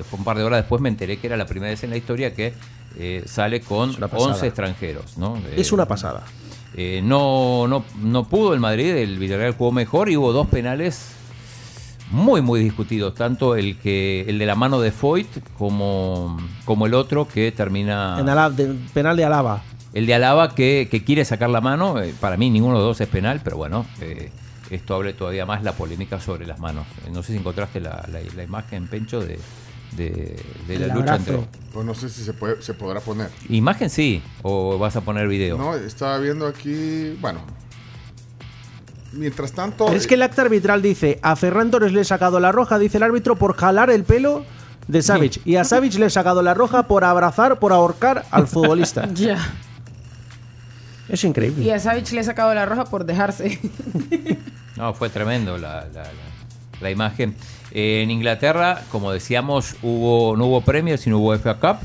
[0.00, 1.96] después, un par de horas después, me enteré que era la primera vez en la
[1.96, 2.52] historia que
[2.98, 4.32] eh, sale con una pasada.
[4.34, 5.16] 11 extranjeros.
[5.16, 5.36] ¿no?
[5.56, 6.22] Es Eh, una pasada.
[6.76, 11.12] eh, no, no, no pudo el Madrid, el Villarreal jugó mejor y hubo dos penales
[12.10, 13.14] muy, muy discutidos.
[13.14, 18.16] Tanto el que el de la mano de Foyt como, como el otro que termina.
[18.18, 19.62] En Alab- de- penal de Alaba.
[19.92, 22.88] El de Alaba que, que quiere sacar la mano, eh, para mí ninguno de los
[22.90, 24.30] dos es penal, pero bueno, eh,
[24.70, 26.86] esto abre todavía más la polémica sobre las manos.
[27.12, 29.38] No sé si encontraste la, la- la imagen, Pencho, de,
[29.96, 30.36] de,
[30.68, 31.32] de la El lucha abrazo.
[31.34, 31.60] entre...
[31.72, 33.28] Pues no sé si se, puede, se podrá poner.
[33.48, 35.56] Imagen sí, o vas a poner video.
[35.58, 37.16] No, estaba viendo aquí.
[37.20, 37.40] Bueno.
[39.12, 39.86] Mientras tanto.
[39.86, 42.78] Pero es que el acta arbitral dice, a Ferran Torres le he sacado la roja,
[42.78, 44.44] dice el árbitro, por jalar el pelo
[44.86, 45.40] de Savic.
[45.44, 49.08] Y a Savic le he sacado la roja por abrazar, por ahorcar al futbolista.
[49.14, 49.38] Ya.
[51.08, 51.64] Es increíble.
[51.64, 53.58] Y a Savage le he sacado la roja por dejarse.
[54.76, 56.10] No, fue tremendo la, la- la-
[56.80, 57.34] la imagen.
[57.72, 61.76] Eh, en Inglaterra, como decíamos, hubo, no hubo Premier, sino hubo FA Cup.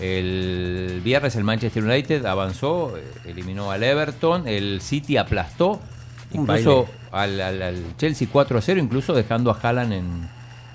[0.00, 2.94] El viernes el Manchester United avanzó,
[3.26, 5.80] eliminó al Everton, el City aplastó,
[6.32, 10.28] Un incluso al, al- al Chelsea 4 a 0, incluso dejando a Haaland en,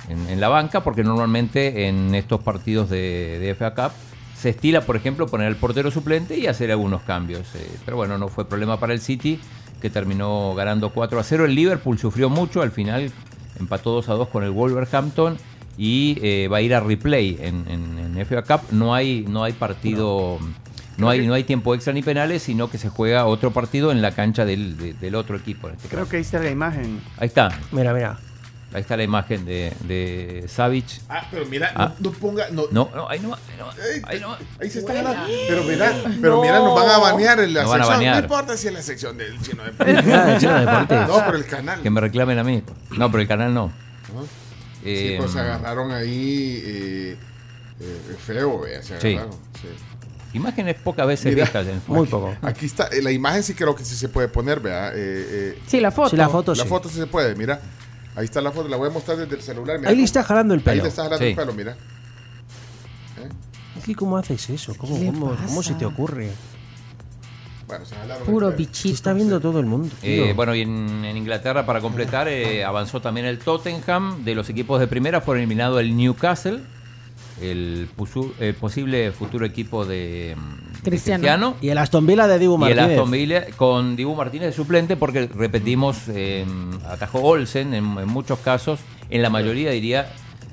[0.10, 3.92] en- en la banca, porque normalmente en estos partidos de, de FA Cup
[4.38, 7.48] se estila, por ejemplo, poner al portero suplente y hacer algunos cambios.
[7.56, 9.40] eh, pero bueno, no fue problema para el City,
[9.82, 11.46] que terminó ganando 4 a 0.
[11.46, 13.12] El Liverpool sufrió mucho, al final
[13.60, 15.38] empató 2 a 2 con el Wolverhampton
[15.78, 18.62] y eh, va a ir a replay en, en- en FA Cup.
[18.72, 20.40] No hay, no hay partido,
[20.98, 24.02] no, hay, no hay tiempo extra ni penales, sino que se juega otro partido en
[24.02, 25.68] la cancha del, de- del otro equipo.
[25.68, 26.12] en este Creo caso.
[26.12, 27.02] que ahí está la imagen.
[27.18, 27.50] Ahí está.
[27.72, 28.18] Mira, mira.
[28.76, 30.86] Ahí está la imagen de, de Savic.
[31.08, 31.94] Ah, pero mira, Ah.
[32.00, 32.50] no, no ponga.
[32.50, 33.40] No, No, no, ahí no va,
[34.10, 34.22] ahí,
[34.60, 35.26] ahí se está ganando.
[35.48, 38.04] Pero mira, pero mira, nos van a banear en la Nos sección.
[38.06, 41.08] No importa si es la sección del chino de Ah, Deportes.
[41.08, 41.82] No, pero el canal.
[41.82, 42.64] Que me reclamen a mí.
[42.98, 43.72] No, pero el canal no.
[44.84, 47.18] Sí, Eh, pues se agarraron ahí eh,
[47.80, 49.14] eh, feo, vea, se Sí.
[49.14, 49.40] agarraron.
[49.62, 49.68] sí.
[50.34, 51.66] Imágenes pocas veces Mira, vistas.
[51.66, 52.36] En Muy poco.
[52.42, 54.90] Aquí está, eh, la imagen sí creo que sí se puede poner, vea.
[54.90, 56.10] eh, eh, Sí, la foto.
[56.10, 56.68] Sí, la foto la sí.
[56.70, 57.62] foto sí se puede, mira.
[58.16, 59.78] Ahí está la foto, la voy a mostrar desde el celular.
[59.80, 60.84] Mira Ahí le está jalando el Ahí pelo.
[60.84, 61.30] le está jalando Sí.
[61.32, 61.76] el pelo, mira.
[63.88, 64.74] ¿Y ¿Cómo haces eso?
[64.78, 66.32] ¿Cómo, ¿Qué le cómo, cómo se te ocurre?
[67.68, 68.78] Bueno, se jalaron Puro bichito.
[68.80, 69.90] Sí, está viendo todo el mundo.
[70.02, 74.24] Eh, bueno, y en, en Inglaterra, para completar, eh, avanzó también el Tottenham.
[74.24, 76.64] De los equipos de primera fueron eliminados el Newcastle,
[77.42, 81.56] el, pusu- el posible futuro equipo de, mm, de Cristiano.
[81.62, 82.98] Y el Aston Villa de Dibu Y el Martínez.
[83.00, 86.46] Aston Villa con Dibu Martínez de suplente, porque repetimos, eh,
[86.90, 88.80] atajó Olsen en, en muchos casos,
[89.10, 90.12] en la mayoría diría,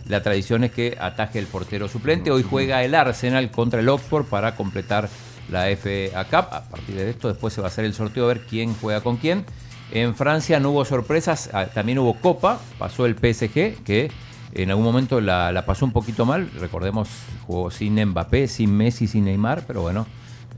[0.08, 2.30] la tradición es que ataje el portero suplente.
[2.30, 5.08] Hoy juega el Arsenal contra el Oxford para completar
[5.50, 6.52] la FA Cup.
[6.52, 9.00] A partir de esto después se va a hacer el sorteo a ver quién juega
[9.00, 9.44] con quién.
[9.92, 14.10] En Francia no hubo sorpresas, ah, también hubo Copa, pasó el PSG, que
[14.54, 16.50] en algún momento la, la pasó un poquito mal.
[16.58, 17.08] Recordemos,
[17.46, 20.06] jugó sin Mbappé, sin Messi, sin Neymar, pero bueno,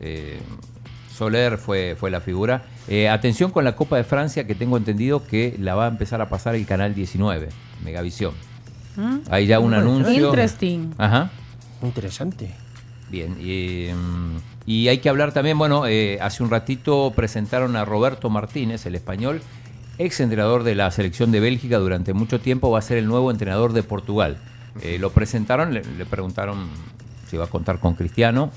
[0.01, 0.41] eh,
[1.15, 2.65] Soler fue, fue la figura.
[2.89, 6.21] Eh, atención con la Copa de Francia, que tengo entendido que la va a empezar
[6.21, 7.49] a pasar el canal 19,
[7.85, 8.35] Megavisión.
[8.97, 9.19] ¿Mm?
[9.31, 10.27] Hay ya un anuncio.
[10.27, 10.93] Interesting.
[10.99, 11.31] Ajá.
[11.83, 12.51] Interesante.
[13.11, 17.85] Bien, y, mm, y hay que hablar también, bueno, eh, hace un ratito presentaron a
[17.85, 19.41] Roberto Martínez, el español,
[19.99, 23.31] ex entrenador de la selección de Bélgica durante mucho tiempo, va a ser el nuevo
[23.31, 24.39] entrenador de Portugal.
[24.83, 26.69] Eh, lo presentaron, le, le preguntaron
[27.31, 28.51] si va a contar con Cristiano.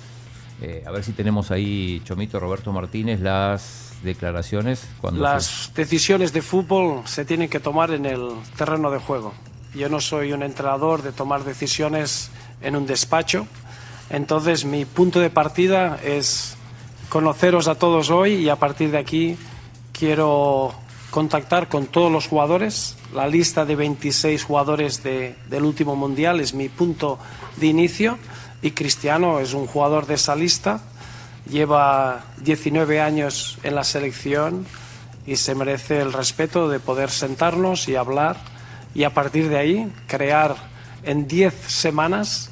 [0.62, 4.88] Eh, a ver si tenemos ahí, Chomito, Roberto Martínez, las declaraciones.
[5.00, 9.34] Cuando se- Las decisiones de fútbol se tienen que tomar en el terreno de juego.
[9.76, 12.32] Yo no soy un entrenador de tomar decisiones
[12.62, 13.46] en un despacho.
[14.10, 16.56] Entonces mi punto de partida es
[17.10, 19.38] conoceros a todos hoy y a partir de aquí
[19.92, 20.74] quiero
[21.12, 22.96] contactar con todos los jugadores.
[23.14, 27.18] La lista de 26 jugadores de- del último mundial es mi punto
[27.58, 28.18] de inicio
[28.62, 30.82] y Cristiano es un jugador de esa lista.
[31.50, 34.66] Lleva 19 años en la selección
[35.26, 38.38] y se merece el respeto de poder sentarnos y hablar
[38.94, 40.56] y a partir de ahí crear
[41.04, 42.50] en 10 semanas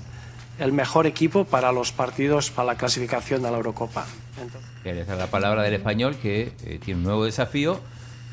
[0.60, 4.06] el mejor equipo para los partidos para la clasificación a la Eurocopa.
[4.42, 7.80] Entonces, Esa es la palabra del español que eh, tiene un nuevo desafío.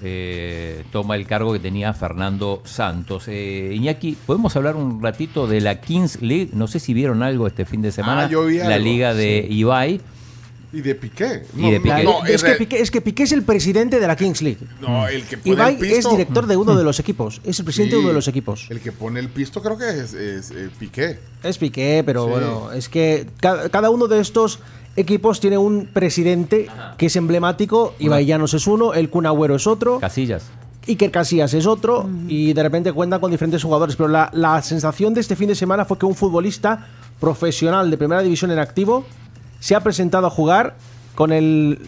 [0.03, 3.24] Eh, toma el cargo que tenía Fernando Santos.
[3.29, 6.51] Eh, Iñaki, ¿podemos hablar un ratito de la Kings League?
[6.53, 8.24] No sé si vieron algo este fin de semana.
[8.24, 10.01] Ah, yo vi la algo, liga de Ibai.
[10.74, 11.43] Y de Piqué.
[11.55, 12.03] Y de Piqué.
[12.03, 14.59] No, es, que Piqué, es que Piqué es el presidente de la Kings League.
[14.81, 15.97] No, el que pone Ibai el pisto.
[15.99, 17.43] es director de uno de los equipos.
[17.45, 18.66] Es el presidente de uno de los equipos.
[18.70, 21.19] El que pone el pisto creo que es, es, eh, Piqué.
[21.43, 22.31] Es Piqué, pero Sí.
[22.31, 24.61] bueno, es que ca- cada, uno de estos
[24.97, 27.94] equipos tiene un presidente que es emblemático.
[28.27, 29.98] Llanos es uno, el Kun Agüero es otro.
[30.01, 30.44] Casillas.
[30.86, 33.94] Iker Casillas es otro y de repente cuentan con diferentes jugadores.
[33.97, 36.86] Pero la, la sensación de este fin de semana fue que un futbolista
[37.20, 39.05] profesional de primera división en activo
[39.60, 40.74] se ha presentado a jugar
[41.14, 41.78] con el,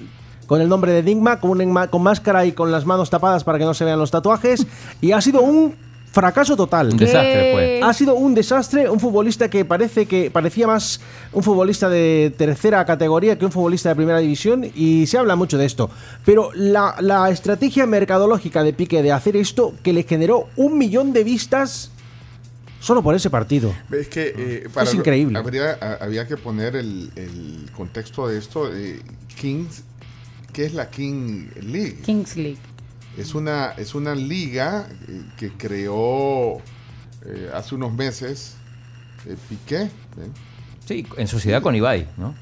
[0.46, 3.42] con el nombre de Enigma, con, un enigma- con máscara y con las manos tapadas
[3.42, 4.64] para que no se vean los tatuajes
[5.00, 5.74] y ha sido un
[6.14, 6.90] fracaso total.
[6.92, 7.80] Un desastre fue.
[7.82, 11.00] Ha sido un desastre, un futbolista que parece que parecía más
[11.32, 15.58] un futbolista de tercera categoría que un futbolista de primera división y se habla mucho
[15.58, 15.90] de esto.
[16.24, 21.12] Pero la, la estrategia mercadológica de Pique de hacer esto que le generó un millón
[21.12, 21.90] de vistas
[22.80, 23.74] solo por ese partido.
[23.90, 25.38] Es que eh, Es increíble.
[25.38, 28.72] Habría, había que poner el, el contexto de esto.
[28.72, 29.00] eh,
[29.40, 29.82] Kings,
[30.52, 31.98] ¿qué es la King League?
[32.04, 32.58] Kings League.
[33.16, 36.58] Es una, es una liga eh, que creó
[37.26, 38.54] eh, hace unos meses
[39.26, 39.82] eh, Piqué.
[39.82, 39.90] ¿eh?
[40.86, 42.34] Sí, en sociedad con Ibai, ¿no?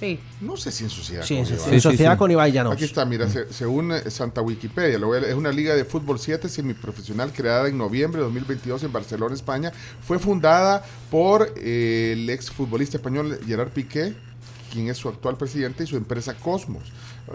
[0.00, 0.18] Sí.
[0.40, 1.56] No sé si en sociedad Sí, con en Ibai.
[1.58, 2.72] sociedad- en sociedad con Ibai Llanos.
[2.72, 7.32] Aquí está, mira, se- según Santa Wikipedia, lo es una liga de fútbol 7 semiprofesional
[7.32, 9.70] creada en noviembre de 2022 en Barcelona, España.
[10.04, 14.14] Fue fundada por eh, el ex futbolista español Gerard Piqué,
[14.72, 16.82] quien es su actual presidente, y su empresa Cosmos.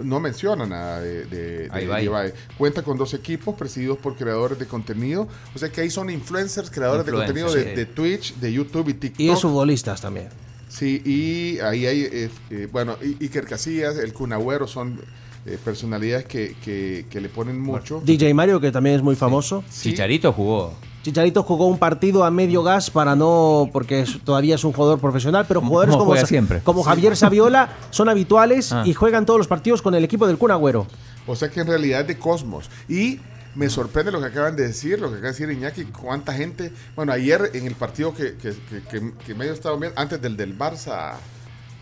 [0.04, 2.06] No menciona nada de, de- de A Ibai.
[2.06, 2.34] Ibai.
[2.58, 5.28] Cuenta con dos equipos presididos por creadores de contenido.
[5.56, 7.86] O sea que ahí son influencers, creadores de contenido de, Influencers, sí.
[7.86, 9.20] de Twitch, de YouTube y TikTok.
[9.20, 10.28] Y es futbolistas también.
[10.70, 15.00] Sí, y ahí hay, eh, eh, bueno, Iker Casillas, el Kun Agüero son
[15.46, 18.02] eh, personalidades que, que- que le ponen mucho.
[18.04, 19.64] DJ Mario, que también es muy famoso.
[19.72, 20.74] Chicharito jugó.
[21.04, 23.70] Chicharito jugó un partido a medio gas para no.
[23.72, 26.60] porque es- todavía es un jugador profesional, pero jugadores como como, siempre.
[26.64, 26.84] como.
[26.84, 28.84] Javier Saviola son habituales Ah.
[28.86, 30.86] y juegan todos los partidos con el equipo del Kun Agüero.
[31.26, 32.70] O sea que en realidad es de Cosmos.
[32.90, 33.20] Y
[33.56, 36.72] me sorprende lo que acaban de decir, lo que acaba de decir Iñaki, cuánta gente.
[36.96, 40.36] Bueno, ayer en el partido que, que, que, que- que medio estaba viendo, antes del
[40.36, 41.14] del Barça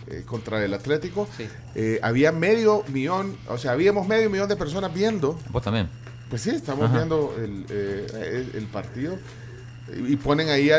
[0.08, 1.28] eh, contra el Atlético,
[1.74, 5.38] eh, había medio millón, o sea, habíamos medio millón de personas viendo.
[5.50, 5.90] Vos también.
[6.36, 6.98] Pues sí, estamos Ajá.
[6.98, 8.08] viendo el, eh,
[8.54, 9.18] el- el partido.
[10.06, 10.70] Y ponen ahí,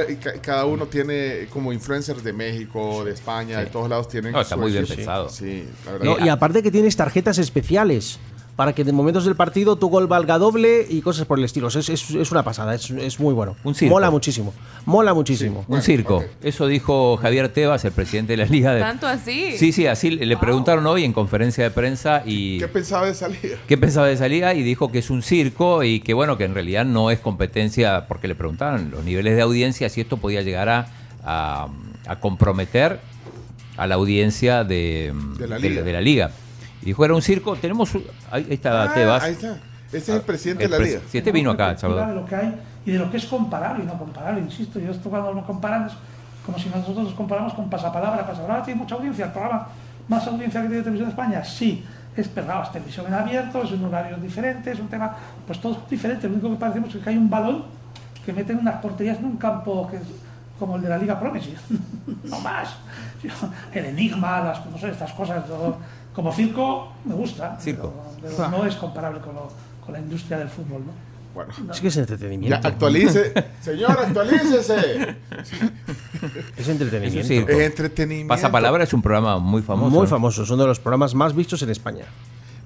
[0.42, 4.32] cada uno tiene como influencers de México, de España, de todos lados tienen.
[4.32, 5.30] No, está su muy bien pensado.
[5.30, 6.04] Sí, la verdad.
[6.18, 8.18] No, y aparte que tienes tarjetas especiales
[8.56, 11.68] para que en momentos del partido tu gol valga doble y cosas por el estilo.
[11.68, 13.54] Es, es- es una pasada, es, es muy bueno.
[13.64, 13.94] Un circo.
[13.94, 14.54] Mola muchísimo.
[14.86, 15.64] Mola muchísimo.
[15.68, 16.24] Un circo.
[16.42, 18.80] Eso dijo Javier Tebas, el presidente de la Liga de.
[18.80, 19.58] ¿Tanto así?
[19.58, 23.58] Sí, sí, así le preguntaron hoy en conferencia de prensa y ¿Qué pensaba de salir?
[23.68, 26.54] qué pensaba de salida y dijo que es un circo y que bueno, que en
[26.54, 30.68] realidad no es competencia, porque le preguntaron los niveles de audiencia, si esto podía llegar
[30.70, 30.86] a,
[31.24, 31.68] a-
[32.08, 33.00] a comprometer
[33.76, 35.82] a la audiencia de, De la de liga.
[35.82, 36.30] de la liga.
[36.82, 37.94] Y dijo, era un circo, tenemos...
[37.94, 39.22] un- Ahí está Ah, Tebas.
[39.22, 39.56] Ahí está.
[39.88, 41.00] Ese es el presidente El de la pres- liga.
[41.10, 42.08] Si este vino acá, Salvador.
[42.08, 42.54] de lo que hay
[42.84, 44.78] y de lo que es comparable y no comparable, insisto.
[44.78, 45.92] Yo esto cuando lo comparan es
[46.44, 48.26] como si nosotros nos comparamos con Pasapalabra.
[48.26, 49.68] Pasapalabra tiene mucha audiencia, el programa
[50.08, 51.84] más audiencia que tiene Televisión de España, sí.
[52.16, 55.14] Es verdad, es televisión en abierto, es un horario diferente, es un tema,
[55.46, 56.26] pues todo es diferente.
[56.28, 57.64] Lo único que parecemos es que hay un balón
[58.24, 60.02] que meten unas porterías en un campo que es
[60.58, 61.44] como el de la Liga Promes,
[62.24, 62.74] no más.
[63.72, 65.76] El enigma, las, no sé, estas cosas, todo-
[66.16, 67.92] como circo me gusta, Circo.
[68.20, 69.52] pero, pero no es comparable con, lo-
[69.84, 70.92] con la industria del fútbol, ¿no?
[71.34, 71.52] Bueno.
[71.70, 72.58] Es que es entretenimiento.
[72.62, 73.32] Ya, actualice.
[73.60, 75.16] Señor, actualícese.
[76.56, 77.20] Es entretenimiento.
[77.20, 77.50] Es circo.
[77.50, 78.28] Es entretenimiento.
[78.28, 79.90] Pasapalabra es un programa muy famoso.
[79.90, 80.06] Muy ¿no?
[80.08, 80.42] famoso.
[80.44, 82.04] Es uno de los programas más vistos en España.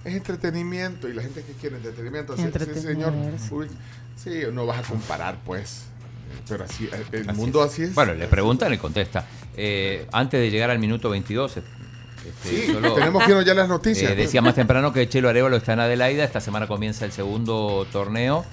[0.05, 2.37] Es entretenimiento y la gente que quiere entretenimiento.
[2.37, 2.45] Sí,
[2.75, 3.13] sí, señor.
[3.51, 3.67] Uy,
[4.17, 5.87] sí, no vas a comparar, pues.
[6.33, 7.73] Eh, Pero así, eh, el Así mundo es.
[7.73, 7.95] así es.
[7.95, 9.27] Bueno, le preguntan y contesta.
[9.57, 11.57] Eh, antes de llegar al minuto 22,
[12.27, 14.13] este, Sí, tenemos que irnos ya a las noticias.
[14.13, 16.25] eh, decía más temprano que Chelo Arevalo está en Adelaida.
[16.25, 18.45] Esta semana comienza el segundo torneo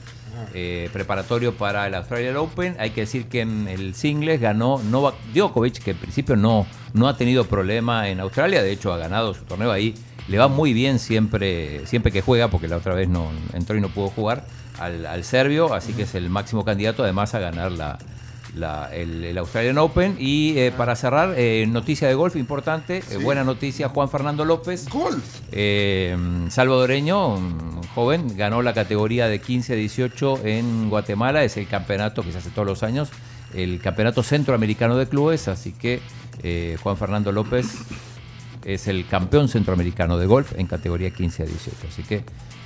[0.54, 2.76] eh, preparatorio para el Australian Open.
[2.80, 7.08] Hay que decir que en el singles ganó Novak Djokovic, que en principio no, no
[7.08, 8.62] ha tenido problema en Australia.
[8.62, 9.96] De hecho, ha ganado su torneo ahí.
[10.28, 13.82] Le va muy bien siempre, siempre que juega, porque la otra vez no entró y
[13.82, 14.46] no pudo jugar
[14.78, 15.74] al, al serbio.
[15.74, 17.98] Así que es el máximo candidato, además, a ganar la,
[18.60, 20.16] la- el, el Australian Open.
[20.20, 24.86] Y eh, para cerrar, eh, noticia de golf importante, eh, buena noticia, Juan Fernando López.
[25.52, 26.16] eh,
[26.50, 27.38] salvadoreño,
[27.96, 32.38] joven, ganó la categoría de 15 a 18 en Guatemala, es el campeonato que se
[32.40, 33.10] hace todos los años,
[33.54, 36.02] el campeonato centroamericano de clubes, así que
[36.84, 37.66] Juan Fernando López
[38.66, 41.78] es el campeón centroamericano de golf en categoría 15 a 18.
[41.90, 42.24] Así que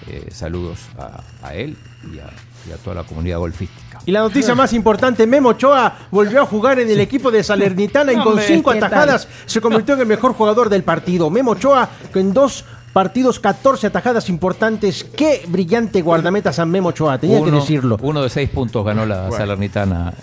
[0.07, 1.77] eh, saludos a, a él
[2.11, 2.29] y a,
[2.67, 3.99] y a toda la comunidad golfística.
[4.05, 8.13] Y la noticia más importante, Memo Ochoa volvió a jugar en el equipo de Salernitana
[8.13, 11.29] y con cinco atajadas se convirtió en el mejor jugador del partido.
[11.29, 15.03] Memo Ochoa con dos partidos, 14 atajadas importantes.
[15.03, 17.97] Qué brillante guardameta San Memo Ochoa, tenía que decirlo.
[18.01, 19.37] Uno de seis puntos ganó la Bueno.
[19.37, 20.13] Salernitana.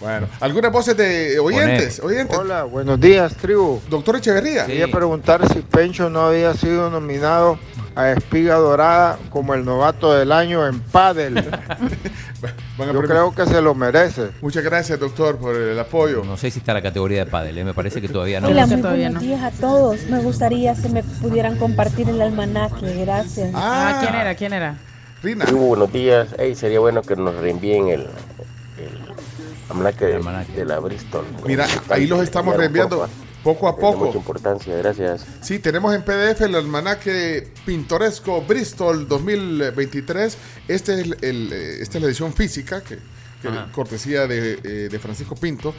[0.00, 2.36] Bueno, algunas voces de oyentes, oyentes.
[2.36, 3.82] Hola, buenos días, tribu.
[3.90, 4.64] Doctor Echeverría.
[4.64, 7.58] Quería preguntar si Pencho no había sido nominado
[7.94, 11.34] a Espiga Dorada como el novato del año en pádel.
[12.78, 14.30] Yo creo que se lo merece.
[14.40, 16.24] Muchas gracias, doctor, por el apoyo.
[16.24, 17.64] No sé si está la categoría de pádel, ¿eh?
[17.64, 18.48] me parece que todavía no.
[18.48, 20.02] Hola, muy buenos días a todos.
[20.04, 23.04] Me gustaría si me pudieran compartir el almanaque.
[23.04, 23.50] Gracias.
[23.54, 24.34] Ah, ¿quién era?
[24.34, 24.76] ¿Quién era?
[25.22, 25.44] Rina.
[25.50, 26.28] Muy buenos días.
[26.38, 28.06] Ey, sería bueno que nos reenvíen el
[29.70, 30.18] almanaque de,
[30.56, 31.24] de la Bristol.
[31.46, 33.08] Mira, ahí los estamos reenviando
[33.42, 34.06] poco a poco.
[34.06, 35.24] mucha importancia, gracias.
[35.40, 40.36] Sí, tenemos en PDF el almanaque pintoresco Bristol 2023.
[40.68, 42.98] Este es, el, el, eh, esta es la edición física, que,
[43.72, 45.74] cortesía de, eh, de Francisco Pinto.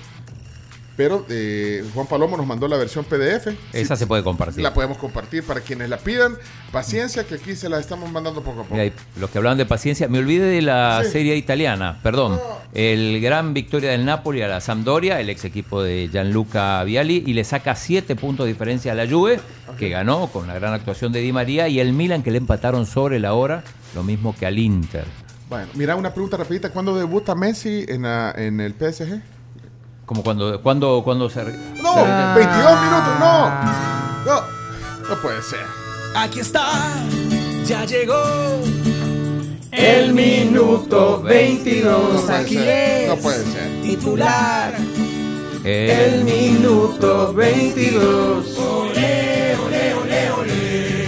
[0.98, 3.48] Pero eh, Juan Palomo nos mandó la versión PDF.
[3.74, 4.62] Esa se puede compartir.
[4.62, 6.36] La podemos compartir para quienes la pidan.
[6.72, 8.76] Paciencia, que aquí se la estamos mandando poco a poco.
[8.76, 11.12] Mira, los que hablaban de paciencia, me olvidé de la Sí.
[11.12, 12.40] serie italiana, perdón.
[12.74, 17.34] El gran victoria del Napoli a la Sampdoria, el ex equipo de Gianluca Vialli, y
[17.34, 19.40] le saca siete puntos de diferencia a la Juve,
[19.80, 22.86] que ganó con la gran actuación de Di María, y el Milan que le empataron
[22.86, 23.64] sobre la hora,
[23.96, 25.06] lo mismo que al Inter.
[25.50, 26.70] Bueno, mira una pregunta rapidita.
[26.70, 29.22] ¿Cuándo debuta Messi en, la- en el PSG?
[30.12, 31.42] Como cuando, cuando, cuando se...
[31.42, 33.50] No, se- 22 minutos, no.
[34.26, 34.42] No,
[35.10, 35.62] no puede ser.
[36.18, 36.68] Aquí está,
[37.66, 38.22] ya llegó.
[39.72, 42.30] El minuto 22.
[42.30, 43.82] Aquí No es puede ser.
[43.84, 44.74] titular.
[45.64, 48.58] El minuto 22.
[48.58, 51.08] Ole, ole, ole, ole.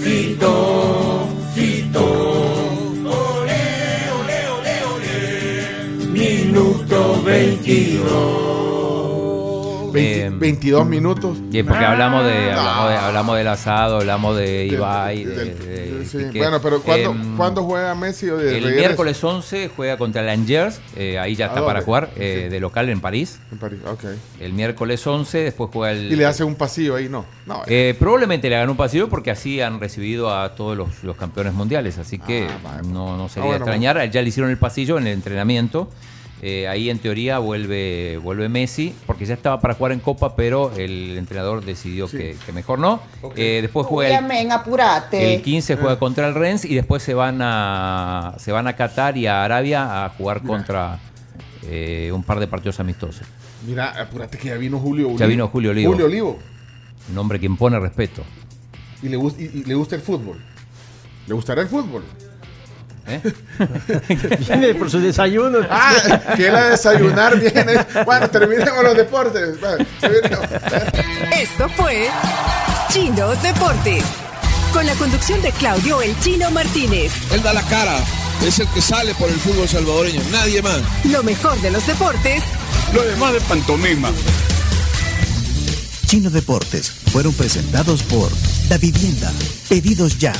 [0.00, 1.26] Fito,
[1.56, 2.33] Fito.
[7.24, 9.92] 22.
[9.92, 11.38] 20 22 minutos.
[11.52, 12.58] Y porque hablamos de, Ah.
[12.58, 16.18] hablamos de hablamos del asado, hablamos de Ibai, de, de- sí.
[16.36, 18.28] Bueno, pero ¿cuándo, Em, ¿cuándo juega Messi?
[18.28, 18.80] o de El regreso?
[18.80, 21.72] miércoles 11 juega contra el Angers, eh, ahí ya ¿A está dónde?
[21.74, 23.38] para jugar, eh, de local en París.
[23.52, 24.04] En París, ok.
[24.40, 26.12] El miércoles 11, después juega el...
[26.12, 27.24] Y le hace un pasillo ahí, no.
[27.46, 31.16] No, Eh, probablemente le hagan un pasillo porque así han recibido a todos los, los
[31.16, 32.48] campeones mundiales, así que
[32.92, 34.10] no, no sería Ah, bueno, extrañar.
[34.10, 35.88] Ya le hicieron el pasillo en el entrenamiento.
[36.46, 40.70] Eh, ahí en teoría vuelve, vuelve Messi, porque ya estaba para jugar en Copa, pero
[40.76, 43.00] el entrenador decidió que, que mejor no.
[43.34, 45.36] Eh, después juega el, apurate.
[45.36, 49.16] el 15 juega contra el Rennes y después se van a se van a Qatar
[49.16, 50.98] y a Arabia a jugar contra
[51.62, 53.26] eh, un par de partidos amistosos.
[53.66, 55.18] Mira, apúrate que ya vino Julio Olivo.
[55.18, 55.92] Ya vino Julio Olivo.
[55.92, 56.38] Julio Olivo.
[57.10, 58.22] Un hombre que impone respeto.
[59.02, 60.44] Y le, gus- y- y le gusta el fútbol.
[61.26, 62.04] ¿Le gustará el fútbol?
[63.06, 63.20] ¿Eh?
[64.48, 65.58] Viene por su desayuno.
[65.70, 65.94] Ah,
[66.26, 67.84] a desayunar viene.
[68.04, 69.60] Bueno, terminemos los deportes.
[69.60, 69.84] Bueno.
[71.32, 72.08] Esto fue
[72.90, 74.04] Chino Deportes.
[74.72, 77.12] Con la conducción de Claudio El Chino Martínez.
[77.32, 77.96] Él da la cara,
[78.44, 80.80] es el que sale por el fútbol salvadoreño, nadie más.
[81.04, 82.42] Lo mejor de los deportes
[82.92, 84.10] Lo demás de pantomima.
[86.06, 88.30] Chino Deportes fueron presentados por
[88.68, 89.32] Da Vivienda.
[89.68, 90.32] Pedidos ya.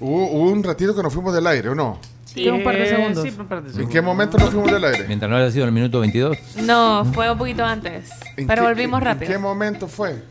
[0.00, 1.98] Hubo, hubo un ratito que nos fuimos del aire, ¿o no?
[2.24, 3.24] Sí, un par de segundos.
[3.24, 5.04] Sí, un par de ¿En qué momento nos fuimos del aire?
[5.08, 6.36] Mientras no haya sido en el minuto 22.
[6.62, 8.10] No, fue un poquito antes.
[8.36, 9.26] ¿En Pero qué- volvimos rápido.
[9.26, 10.22] ¿En qué momento fue?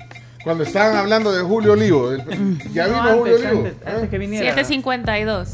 [0.43, 2.11] Cuando estaban hablando de Julio Olivo.
[2.11, 2.23] El-
[2.71, 3.65] Ya vino No, Julio antes, Olivo.
[3.65, 3.89] antes, ¿eh?
[3.93, 4.45] antes que viniera.
[4.55, 5.53] 752.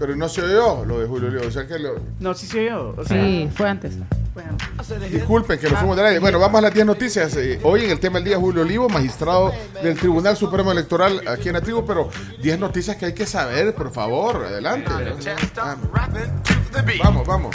[0.00, 1.44] Pero no se oyó lo de Julio Olivo.
[1.46, 2.94] O sea que lo- No, sí se oyó.
[2.96, 3.92] O sea, Sí, fue antes.
[5.10, 6.18] Disculpen que nos fuimos del aire.
[6.20, 7.36] Bueno, vamos a las 10 noticias.
[7.36, 9.52] Eh, hoy en el tema del día Julio Olivo, magistrado
[9.82, 12.08] del Tribunal Supremo Electoral aquí en la tribu, pero
[12.42, 14.90] 10 noticias que hay que saber, por favor, adelante.
[17.04, 17.54] Vamos, vamos.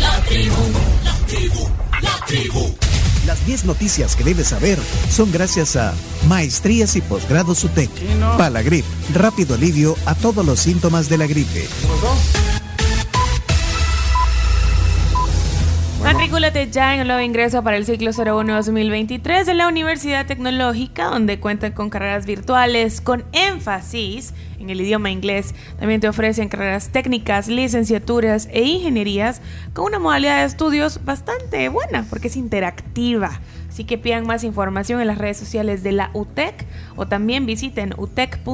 [0.00, 0.54] La tribu,
[1.04, 1.68] la tribu,
[2.02, 2.76] la tribu.
[3.26, 4.78] Las 10 noticias que debes saber
[5.10, 5.94] son gracias a
[6.28, 7.90] Maestrías y Posgrados UTEC.
[8.38, 8.84] Palagrip,
[9.14, 11.66] rápido alivio a todos los síntomas de la gripe.
[16.04, 21.40] Matrículate ya en el nuevo ingreso para el ciclo 01-2023 de la Universidad Tecnológica, donde
[21.40, 24.34] cuentan con carreras virtuales con énfasis
[24.66, 25.54] en el idioma inglés.
[25.78, 29.40] También te ofrecen carreras técnicas, licenciaturas e ingenierías
[29.72, 33.40] con una modalidad de estudios bastante buena porque es interactiva.
[33.68, 36.66] Así que pidan más información en las redes sociales de la UTEC
[36.96, 38.46] o también visiten utec.edu.sb.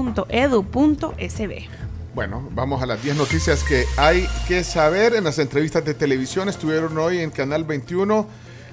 [2.15, 6.49] Bueno, vamos a las 10 noticias que hay que saber en las entrevistas de televisión.
[6.49, 8.27] Estuvieron hoy en Canal 21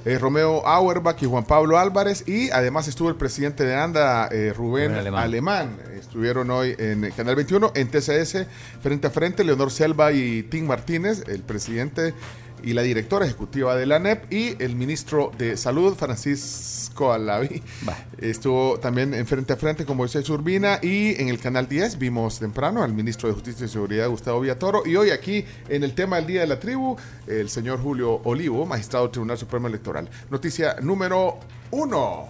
[0.05, 4.53] eh, Romeo Auerbach y Juan Pablo Álvarez y además estuvo el presidente de ANDA, eh,
[4.55, 5.23] Rubén Rubén Alemán.
[5.23, 5.77] Alemán.
[5.99, 8.45] Estuvieron hoy en eh, Canal 21, en TCS,
[8.81, 12.13] frente a frente, Leonor Selva y Tim Martínez, el presidente
[12.63, 17.61] y la directora ejecutiva de la NEP y el ministro de Salud, Francisco Alavi.
[18.19, 22.39] Estuvo también en frente a frente con Moisés Urbina y en el canal 10 vimos
[22.39, 24.83] temprano al ministro de Justicia y Seguridad, Gustavo Villatoro.
[24.85, 28.65] Y hoy aquí en el tema del Día de la Tribu, el señor Julio Olivo,
[28.65, 30.09] magistrado del Tribunal Supremo Electoral.
[30.29, 31.39] Noticia número
[31.71, 32.29] uno.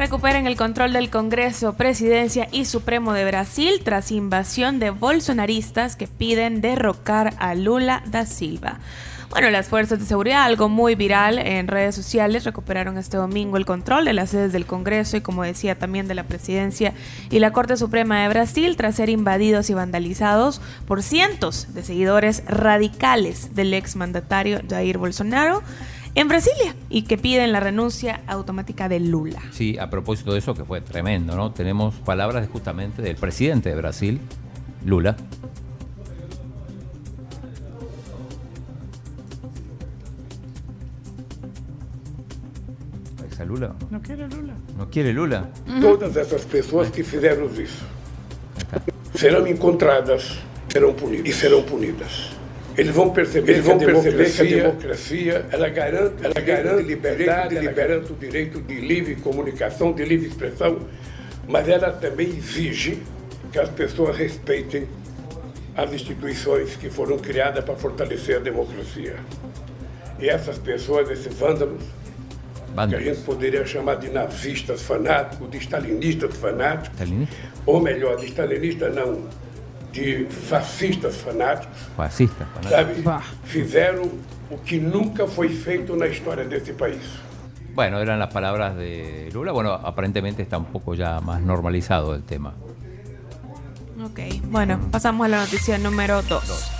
[0.00, 6.06] Recuperen el control del Congreso, Presidencia y Supremo de Brasil tras invasión de bolsonaristas que
[6.06, 8.78] piden derrocar a Lula da Silva.
[9.28, 13.66] Bueno, las fuerzas de seguridad, algo muy viral en redes sociales, recuperaron este domingo el
[13.66, 16.94] control de las sedes del Congreso y, como decía, también de la Presidencia
[17.28, 22.42] y la Corte Suprema de Brasil tras ser invadidos y vandalizados por cientos de seguidores
[22.46, 25.62] radicales del exmandatario Jair Bolsonaro
[26.14, 29.40] en Brasilia y que piden la renuncia automática de Lula.
[29.50, 31.52] Sí, a propósito de eso, que fue tremendo, ¿no?
[31.52, 34.20] Tenemos palabras justamente del presidente de Brasil,
[34.84, 35.16] Lula.
[43.30, 43.74] ¿Esa Lula?
[43.90, 44.54] No quiere Lula.
[44.76, 45.48] ¿No quiere Lula?
[45.80, 47.84] Todas essas pessoas que fizeram isso
[49.14, 50.38] serão encontradas
[50.72, 52.30] serão punidas, e serão punidas.
[52.80, 56.34] Eles vão perceber, Eles vão que, a perceber democracia, que a democracia ela garante, ela
[56.34, 60.78] garante liberdade, ela garante o direito de livre comunicação, de livre expressão,
[61.46, 63.02] mas ela também exige
[63.52, 64.88] que as pessoas respeitem
[65.76, 69.16] as instituições que foram criadas para fortalecer a democracia.
[70.18, 71.82] E essas pessoas, esses vândalos,
[72.88, 76.98] que a gente poderia chamar de nazistas fanáticos, de stalinistas fanáticos,
[77.66, 79.28] ou melhor, de stalinistas não,
[79.92, 82.46] de fascistas fanáticos, Fascista.
[82.68, 83.02] sabe?
[83.44, 84.08] Fizeram
[84.50, 87.00] o que nunca foi feito na história desse país.
[87.74, 89.52] Bueno, eran las palabras de Lula.
[89.52, 92.52] Bueno, aparentemente está un poco ya más normalizado el tema.
[94.04, 96.79] Ok, bueno, pasamos a la noticia número 2.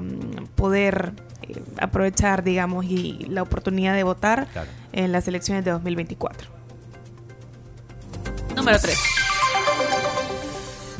[0.56, 4.70] poder eh, aprovechar, digamos, y la oportunidad de votar Claro.
[4.94, 6.53] en las elecciones de 2024.
[8.53, 8.97] Número 3.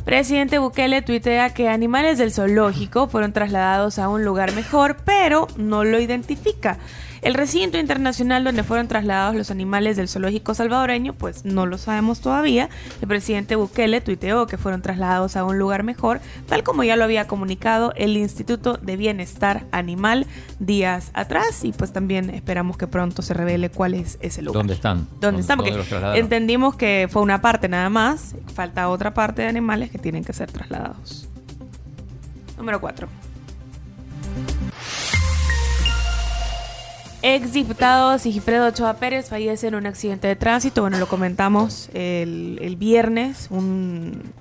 [0.06, 5.84] Presidente Bukele tuitea que animales del zoológico fueron trasladados a un lugar mejor, pero no
[5.84, 6.78] lo identifica.
[7.22, 12.22] El recinto internacional donde fueron trasladados los animales del zoológico salvadoreño, pues no lo sabemos
[12.22, 12.70] todavía.
[13.02, 17.04] El presidente Bukele tuiteó que fueron trasladados a un lugar mejor, tal como ya lo
[17.04, 20.28] había comunicado el Instituto de Bienestar Animal
[20.60, 21.64] días atrás.
[21.64, 24.60] Y pues también esperamos que pronto se revele cuál es ese lugar.
[24.60, 25.08] ¿Dónde están?
[25.20, 25.58] ¿Dónde están?
[25.58, 25.74] Porque
[26.16, 28.36] entendimos que fue una parte nada más.
[28.54, 31.28] Falta otra parte de animales que tienen que ser trasladados.
[32.58, 33.08] Número 4.
[37.28, 40.82] Ex diputado Sigifredo Ochoa Pérez fallece en un accidente de tránsito.
[40.82, 43.48] Bueno, lo comentamos el, viernes.
[43.50, 44.32] Un,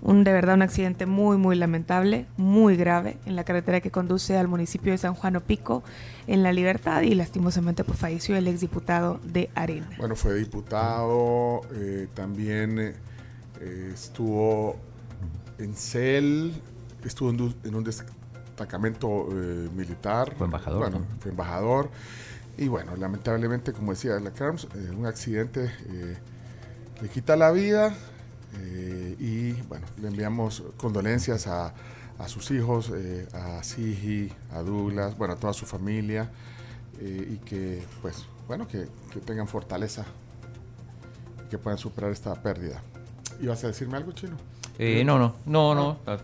[0.00, 4.46] de verdad un accidente muy, muy lamentable, muy grave en la carretera que conduce al
[4.46, 5.82] municipio de San Juan Opico,
[6.28, 7.02] en La Libertad.
[7.02, 9.90] Y lastimosamente pues falleció el ex diputado de Arena.
[9.98, 14.76] Bueno, fue diputado, eh, también eh, estuvo
[15.58, 16.52] en CEL,
[17.04, 17.82] estuvo en, en un
[18.64, 20.34] destacamento eh, militar.
[20.36, 21.06] Fue embajador, Bueno, ¿no?
[21.20, 21.90] fue embajador.
[22.58, 26.16] Y bueno, lamentablemente, como decía la Carms, eh, un accidente eh,
[27.00, 27.94] le quita la vida.
[28.58, 31.72] eh, y bueno, le enviamos condolencias a,
[32.18, 32.92] a sus hijos,
[33.32, 36.30] a Sigi, a Douglas, bueno, a toda su familia.
[37.00, 40.04] y que, pues, bueno, que, que tengan fortaleza
[41.46, 42.82] y que puedan superar esta pérdida.
[43.40, 44.36] ¿Ibas a decirme algo, Chino?
[44.78, 45.92] Eh, no, no, no, no.
[45.92, 46.18] está-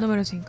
[0.00, 0.48] Número 5.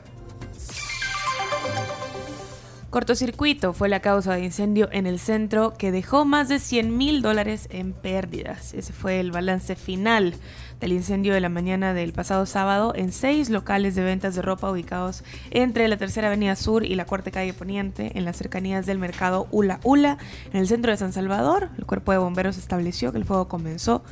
[2.96, 7.22] Cortocircuito fue la causa de incendio en el centro que dejó más de 100 mil
[7.22, 8.74] dólares en pérdidas.
[8.74, 10.34] Ese fue el balance final
[10.80, 14.72] del incendio de la mañana del pasado sábado en seis locales de ventas de ropa
[14.72, 18.98] ubicados entre la Tercera Avenida Sur y la Cuarta Calle Poniente, en las cercanías del
[18.98, 20.18] mercado Ula Ula,
[20.54, 21.72] en el centro de San Salvador.
[21.78, 24.04] El cuerpo de bomberos estableció que el fuego comenzó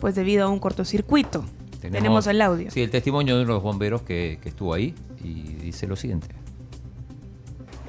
[0.00, 1.44] pues debido a un cortocircuito.
[1.90, 2.70] Tenemos, el audio.
[2.70, 5.96] Sí, el testimonio de uno de los bomberos que, que estuvo ahí y dice lo
[5.96, 6.28] siguiente.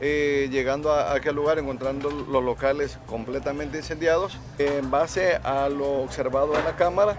[0.01, 4.37] Eh, llegando a aquel lugar, encontrando los locales completamente incendiados.
[4.57, 7.17] En base a lo observado en la cámara,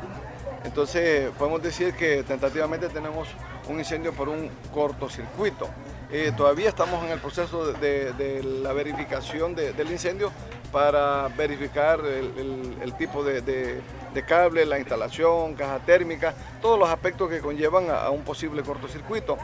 [0.64, 3.28] entonces podemos decir que tentativamente tenemos
[3.68, 5.68] un incendio por un cortocircuito.
[6.10, 10.30] Eh, todavía estamos en el proceso de, la verificación de- del incendio
[10.70, 13.82] para verificar el, tipo de
[14.26, 19.36] cable, la instalación, caja térmica, todos los aspectos que conllevan a- a un posible cortocircuito.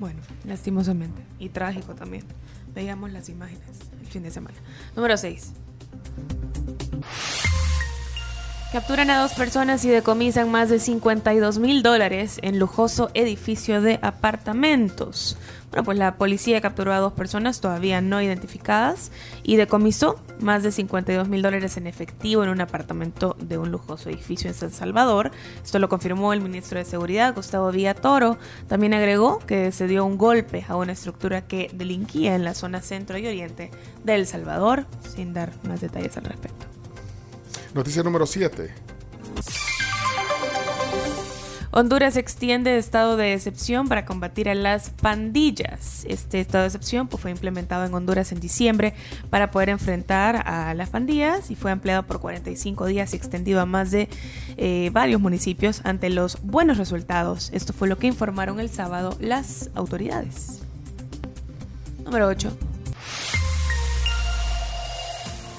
[0.00, 1.22] Bueno, lastimosamente.
[1.38, 2.24] Y trágico también.
[2.74, 3.62] Veíamos las imágenes
[4.00, 4.56] el fin de semana.
[4.96, 5.52] Número 6.
[8.72, 13.98] Capturan a dos personas y decomisan más de 52 mil dólares en lujoso edificio de
[14.00, 15.36] apartamentos.
[15.68, 19.12] Bueno, pues la policía capturó a dos personas todavía no identificadas
[19.42, 24.08] y decomisó más de 52 mil dólares en efectivo en un apartamento de un lujoso
[24.08, 25.32] edificio en San Salvador.
[25.62, 28.38] Esto lo confirmó el ministro de Seguridad, Gustavo Villatoro.
[28.68, 32.80] También agregó que se dio un golpe a una estructura que delinquía en la zona
[32.80, 33.70] centro y oriente
[34.02, 36.71] de El Salvador, sin dar más detalles al respecto.
[37.74, 38.70] Noticia número 7.
[41.74, 46.04] Honduras extiende estado de excepción para combatir a las pandillas.
[46.06, 48.92] Este estado de excepción pues, fue implementado en Honduras en diciembre
[49.30, 53.64] para poder enfrentar a las pandillas y fue ampliado por 45 días y extendido a
[53.64, 54.10] más de
[54.58, 57.48] eh, varios municipios ante los buenos resultados.
[57.54, 60.60] Esto fue lo que informaron el sábado las autoridades.
[62.04, 62.54] Número 8.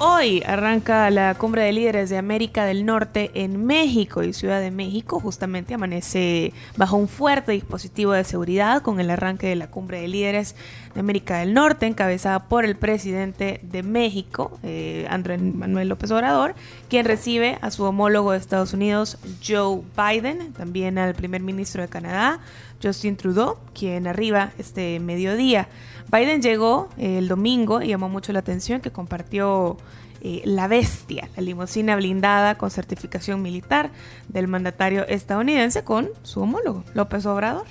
[0.06, 4.70] Hoy arranca la cumbre de líderes de América del Norte en México y Ciudad de
[4.70, 5.22] México.
[5.22, 10.10] Justamente amanece bajo un fuerte dispositivo de seguridad con el arranque de la cumbre de
[10.10, 10.58] líderes
[10.94, 16.54] de América del Norte encabezada por el presidente de México, eh, Andrés Manuel López Obrador,
[16.90, 21.88] quien recibe a su homólogo de Estados Unidos, Joe Biden, también al primer ministro de
[21.88, 22.42] Canadá,
[22.84, 25.70] Justin Trudeau, quien arriba este mediodía.
[26.12, 29.78] Biden llegó eh, el domingo y llamó mucho la atención que compartió
[30.26, 33.92] eh, la bestia, la limusina blindada con certificación militar
[34.30, 37.66] del mandatario estadounidense con su homólogo, López Obrador,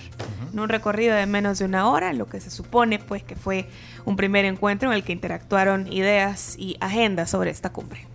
[0.53, 3.69] en un recorrido de menos de una hora, lo que se supone pues que fue
[4.05, 8.12] un primer encuentro en el que interactuaron ideas y agendas sobre esta cumbre.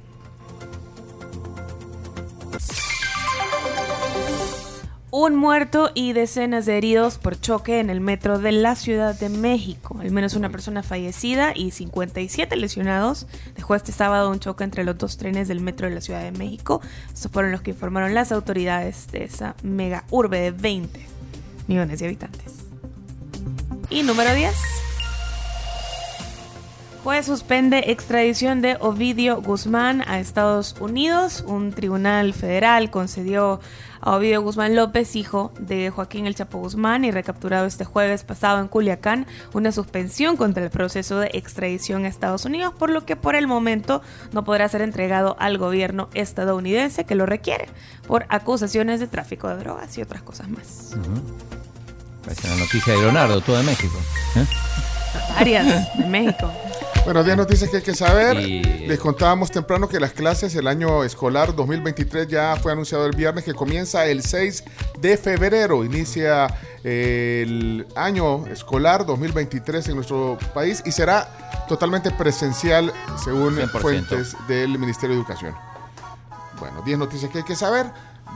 [5.10, 9.30] Un muerto y decenas de heridos por choque en el metro de la Ciudad de
[9.30, 9.98] México.
[10.02, 13.26] Al menos una persona fallecida y 57 lesionados
[13.56, 16.34] dejó este sábado un choque entre los dos trenes del metro de la Ciudad de
[16.34, 16.82] México.
[17.14, 21.00] Estos fueron los que informaron las autoridades de esa mega urbe de 20
[21.68, 22.56] millones de habitantes.
[23.90, 24.54] Y número 10.
[27.08, 31.42] Juez suspende extradición de Ovidio Guzmán a Estados Unidos.
[31.48, 33.62] Un tribunal federal concedió
[34.02, 38.60] a Ovidio Guzmán López, hijo de Joaquín El Chapo Guzmán y recapturado este jueves pasado
[38.60, 43.16] en Culiacán, una suspensión contra el proceso de extradición a Estados Unidos, por lo que
[43.16, 44.02] por el momento
[44.34, 47.70] no podrá ser entregado al gobierno estadounidense que lo requiere
[48.06, 50.94] por acusaciones de tráfico de drogas y otras cosas más.
[52.26, 53.96] Parece una noticia de Leonardo, todo de México.
[54.36, 54.46] ¿eh?
[55.38, 56.52] Arias, de México.
[57.08, 58.36] Bueno, 10 noticias que hay que saber.
[58.36, 63.46] Les contábamos temprano que las clases, el año escolar 2023 ya fue anunciado el viernes
[63.46, 64.66] que comienza el 6
[65.00, 65.86] de febrero.
[65.86, 66.48] Inicia
[66.84, 72.92] eh, el año escolar 2023 en nuestro país y será totalmente presencial
[73.24, 73.80] según 100%.
[73.80, 75.56] fuentes del Ministerio de Educación.
[76.60, 77.86] Bueno, 10 noticias que hay que saber.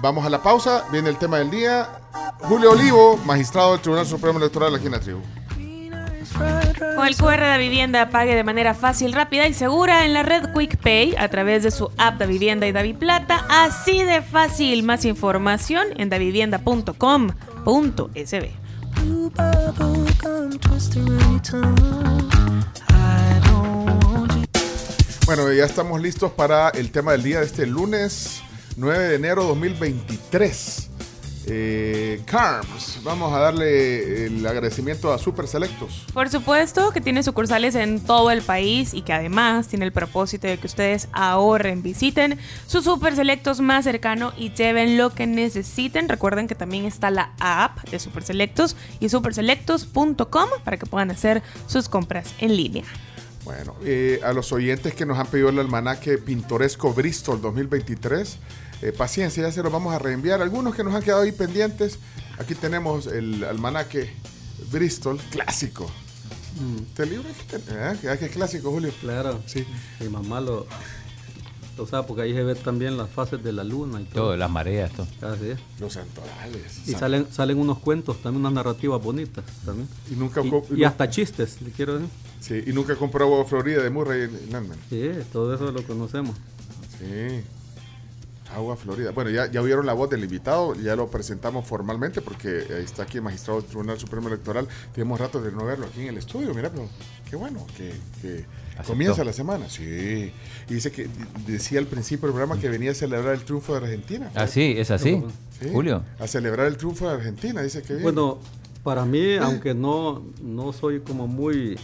[0.01, 0.85] Vamos a la pausa.
[0.93, 1.89] Viene el tema del día.
[2.39, 5.19] Julio Olivo, magistrado del Tribunal Supremo Electoral aquí en la tribu.
[6.95, 10.51] Con el QR de vivienda pague de manera fácil, rápida y segura en la red
[10.51, 13.45] QuickPay a través de su app de vivienda y Daviplata.
[13.49, 14.83] Así de fácil.
[14.83, 18.49] Más información en davivienda.com.sb.
[25.25, 28.41] Bueno, ya estamos listos para el tema del día de este lunes
[28.75, 30.90] 9 de enero 2023.
[31.47, 36.05] Eh, Carms, vamos a darle el agradecimiento a Super Selectos.
[36.13, 40.47] Por supuesto que tiene sucursales en todo el país y que además tiene el propósito
[40.47, 42.37] de que ustedes ahorren, visiten
[42.67, 46.09] sus super selectos más cercano y lleven lo que necesiten.
[46.09, 51.41] Recuerden que también está la app de Super Selectos y superselectos.com para que puedan hacer
[51.67, 52.85] sus compras en línea.
[53.43, 58.37] Bueno, eh, a los oyentes que nos han pedido el almanaque pintoresco Bristol 2023,
[58.81, 60.41] eh, paciencia, ya se los vamos a reenviar.
[60.41, 61.99] Algunos que nos han quedado ahí pendientes,
[62.39, 64.09] aquí tenemos el almanaque
[64.71, 65.89] Bristol clásico.
[66.89, 67.97] Este libro que, ten- ¿eh?
[68.01, 68.91] que- que es clásico, Julio.
[69.01, 69.65] Claro, sí.
[69.99, 70.67] Mi mamá lo.
[71.77, 74.23] O sea, porque ahí se ve también las fases de la luna y todo.
[74.25, 75.07] Todo, las mareas, todo.
[75.31, 75.59] Así es.
[75.79, 76.87] Los santorales.
[76.87, 79.87] Y salen, salen unos cuentos, también unas narrativas bonitas también.
[80.11, 82.09] Y nunca y, co- y hasta chistes, le quiero decir.
[82.41, 84.77] Sí, y nunca compró agua Florida de Murray en Landman.
[84.89, 86.35] Sí, todo eso lo conocemos.
[86.99, 87.41] Sí.
[88.55, 89.11] Agua Florida.
[89.11, 93.17] Bueno, ya, ya oyeron la voz del invitado, ya lo presentamos formalmente porque está aquí
[93.17, 94.67] el magistrado del Tribunal Supremo Electoral.
[94.93, 96.87] Tenemos rato de no verlo aquí en el estudio, mira, pero
[97.29, 98.45] qué bueno que,
[98.85, 99.69] comienza la semana.
[99.69, 100.31] Sí.
[100.69, 101.07] Y dice que
[101.45, 104.31] decía al principio del programa que venía a celebrar el triunfo de Argentina.
[104.35, 105.23] Ah, sí, es así.
[105.59, 106.03] Sí, Julio.
[106.19, 107.95] A celebrar el triunfo de Argentina, dice que.
[107.95, 108.39] Bueno,
[108.83, 111.77] para mí, aunque no, no soy como muy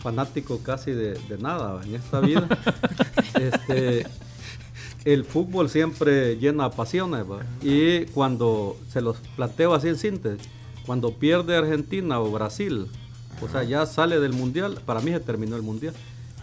[0.00, 2.48] fanático casi de, de nada en esta vida,
[3.34, 4.06] este,
[5.06, 7.24] el fútbol siempre llena pasiones.
[7.30, 7.38] ¿va?
[7.62, 10.46] Y cuando se los planteo así en síntesis,
[10.84, 12.88] cuando pierde Argentina o Brasil,
[13.40, 15.94] o sea, ya sale del mundial, para mí se terminó el mundial.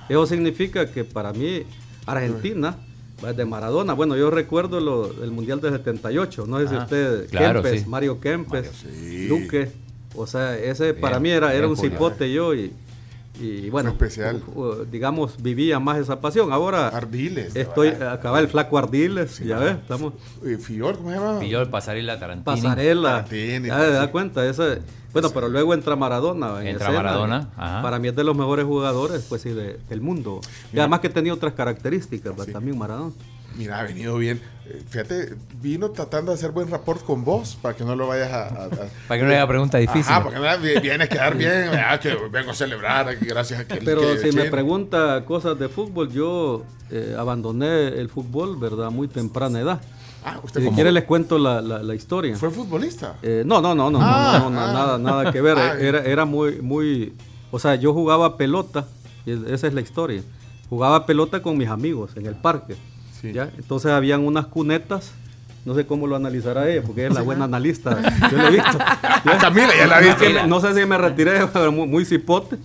[0.07, 1.63] Eso significa que para mí
[2.05, 2.77] Argentina
[3.23, 3.93] va de Maradona.
[3.93, 6.83] Bueno, yo recuerdo lo, el mundial del 78, no sé si Ajá.
[6.85, 7.89] usted, Claro, Kempes, sí.
[7.89, 8.85] Mario Kempes,
[9.27, 9.71] Duque.
[10.15, 12.71] O sea, ese para mí era, era un cipote yo y,
[13.39, 14.41] y bueno, especial.
[14.91, 16.53] digamos, vivía más esa pasión.
[16.53, 17.55] Ahora Ardiles.
[17.55, 20.13] estoy acaba el flaco Ardiles, ya ves, estamos
[20.45, 21.43] Eh, Fior, ¿cómo se llama?
[21.43, 22.43] El pasarela Tarantini.
[22.45, 23.09] pasarela.
[23.25, 24.11] Tarantini, ya se da sí.
[24.11, 24.79] cuenta, ese-
[25.13, 26.61] bueno, pero luego entra Maradona.
[26.61, 27.81] en Entra escena, Maradona, ajá.
[27.81, 30.41] Para mí es de los mejores jugadores, pues sí, de- del mundo.
[30.71, 33.13] Y además que tenía otras características, pues, también Maradona.
[33.55, 34.41] Mira, ha venido bien.
[34.89, 38.43] Fíjate, vino tratando de hacer buen rapport con vos para que no lo vayas a.
[38.47, 38.69] a- a-
[39.07, 40.07] Para que no haga preguntas difíciles.
[40.09, 41.69] Ajá, porque no, vi- viene a quedar bien.
[41.73, 43.75] ah, que vengo a celebrar gracias a que.
[43.83, 48.89] Pero que- si me pregunta cosas de fútbol, yo eh, abandoné el fútbol, ¿verdad?
[48.89, 49.81] Muy temprana edad.
[50.25, 52.35] Ah, usted si como- quiere les cuento la, la- la historia.
[52.37, 53.15] ¿Fue futbolista?
[53.21, 54.71] Eh, no, no, no, no, Ah, no, no, no, ah.
[54.73, 55.57] nada, nada que ver.
[55.57, 57.13] Ah, Era, era muy, muy,
[57.51, 58.87] o sea, yo jugaba pelota,
[59.25, 60.21] y esa es la historia.
[60.69, 62.75] Jugaba pelota con mis amigos en el parque.
[63.31, 63.49] ¿Ya?
[63.57, 65.11] Entonces habían unas cunetas.
[65.65, 67.97] No sé cómo lo analizará ella, porque ella es la buena analista.
[68.29, 68.77] Yo la he visto.
[69.39, 70.33] Camila, ya la viste.
[70.33, 72.57] sé- No sé si me retiré, pero muy, muy cipote.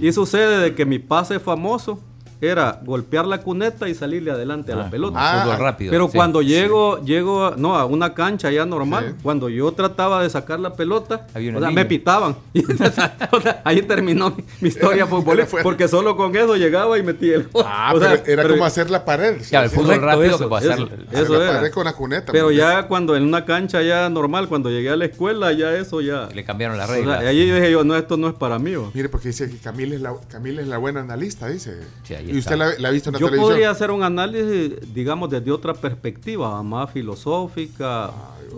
[0.00, 2.00] Y sucede de que mi pase famoso
[2.40, 5.18] era golpear la cuneta y salirle adelante a la Ah, pelota.
[5.18, 6.12] como fútbol rápido, Pero sí.
[6.16, 10.72] cuando llego, llego no, a una cancha ya normal, cuando yo trataba de sacar la
[10.74, 12.36] pelota, o sea, me pitaban.
[13.32, 17.36] O sea, ahí terminó mi, mi historia futbolística, porque solo con eso llegaba y metía
[17.36, 17.64] el gol.
[17.66, 19.40] Ah, O sea, pero era pero- como hacer la pared.
[19.48, 20.70] Claro, el fútbol rápido eso, hacer.
[20.72, 21.52] eso, Hacer eso la era.
[21.54, 22.32] pared con la cuneta.
[22.32, 26.00] Pero ya cuando en una cancha ya normal, cuando llegué a la escuela, ya eso
[26.00, 26.28] ya.
[26.34, 27.20] Le cambiaron las O sea, reglas.
[27.24, 28.74] ahí dije yo, no, esto no es para mí.
[28.74, 28.90] ¿o?
[28.94, 31.78] Mire, porque dice que Camila es la, Camila es la buena analista, dice.
[32.04, 33.50] Sí, ahí y usted la, la ha visto en la Yo televisión.
[33.50, 38.10] podría hacer un análisis, digamos, desde otra perspectiva, más filosófica,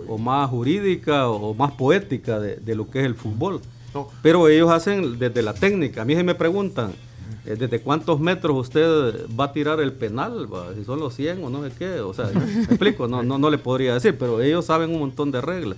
[0.07, 3.61] o más jurídica, o más poética de, de lo que es el fútbol.
[3.93, 4.07] No.
[4.21, 6.01] Pero ellos hacen desde la técnica.
[6.01, 6.93] A mí se me preguntan,
[7.45, 10.51] eh, ¿desde cuántos metros usted va a tirar el penal?
[10.51, 10.73] va?
[10.75, 11.99] Si son los 100 o no sé qué.
[11.99, 15.29] O sea, me explico, no, no, no le podría decir, pero ellos saben un montón
[15.31, 15.77] de reglas.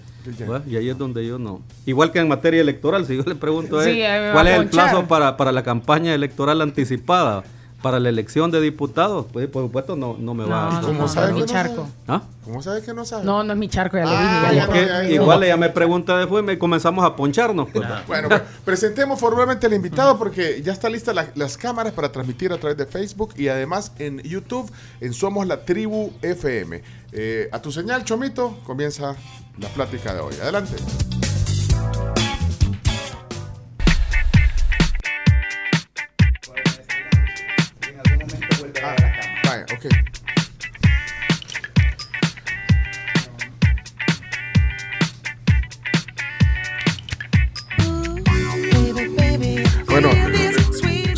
[0.68, 1.62] Y ahí es donde yo no.
[1.86, 3.98] Igual que en materia electoral, si yo le pregunto a él,
[4.32, 7.44] ¿cuál a es el plazo para, para la campaña electoral anticipada?
[7.86, 10.82] Para la elección de diputados, pues por supuesto no, no me va No, a...
[10.82, 11.88] no, ¿Cómo no, sabe no que es mi no charco.
[12.08, 12.22] ¿Ah?
[12.44, 13.24] ¿Cómo sabe que no sabe?
[13.24, 14.18] No, no es mi charco, ya lo Ah,
[14.50, 14.56] dije.
[14.56, 15.10] ya ya lo- no, Que ya, ya.
[15.12, 17.70] igual ella me pregunta después y me comenzamos a poncharnos.
[17.72, 17.88] Pues.
[18.08, 22.52] Bueno, pues, presentemos formalmente al invitado porque ya está lista la- las cámaras para transmitir
[22.52, 26.82] a través de Facebook y además en YouTube en Somos la Tribu FM.
[27.12, 29.16] Eh, a tu señal, Chomito, comienza
[29.60, 30.34] la plática de hoy.
[30.42, 30.74] Adelante.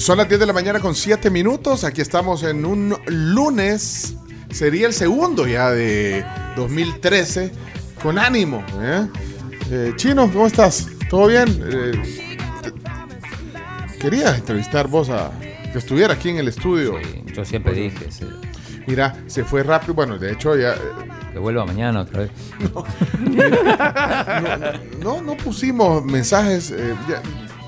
[0.07, 1.83] Son las 10 de la mañana con 7 minutos.
[1.83, 4.15] Aquí estamos en un lunes.
[4.49, 6.23] Sería el segundo ya de
[6.55, 7.51] 2013.
[8.01, 8.63] Con ánimo.
[8.81, 9.05] ¿eh?
[9.69, 10.87] Eh, Chino, ¿cómo estás?
[11.09, 11.61] ¿Todo bien?
[11.69, 11.91] Eh,
[12.63, 15.29] te- quería entrevistar vos a
[15.73, 16.93] que estuviera aquí en el estudio.
[17.03, 18.25] Sí, yo siempre dije, sí.
[18.87, 19.93] Mira, se fue rápido.
[19.93, 20.79] Bueno, de hecho, ya eh,
[21.33, 22.31] Que vuelva mañana otra vez.
[25.03, 26.69] No, no pusimos mensajes.
[27.09, 27.21] ya-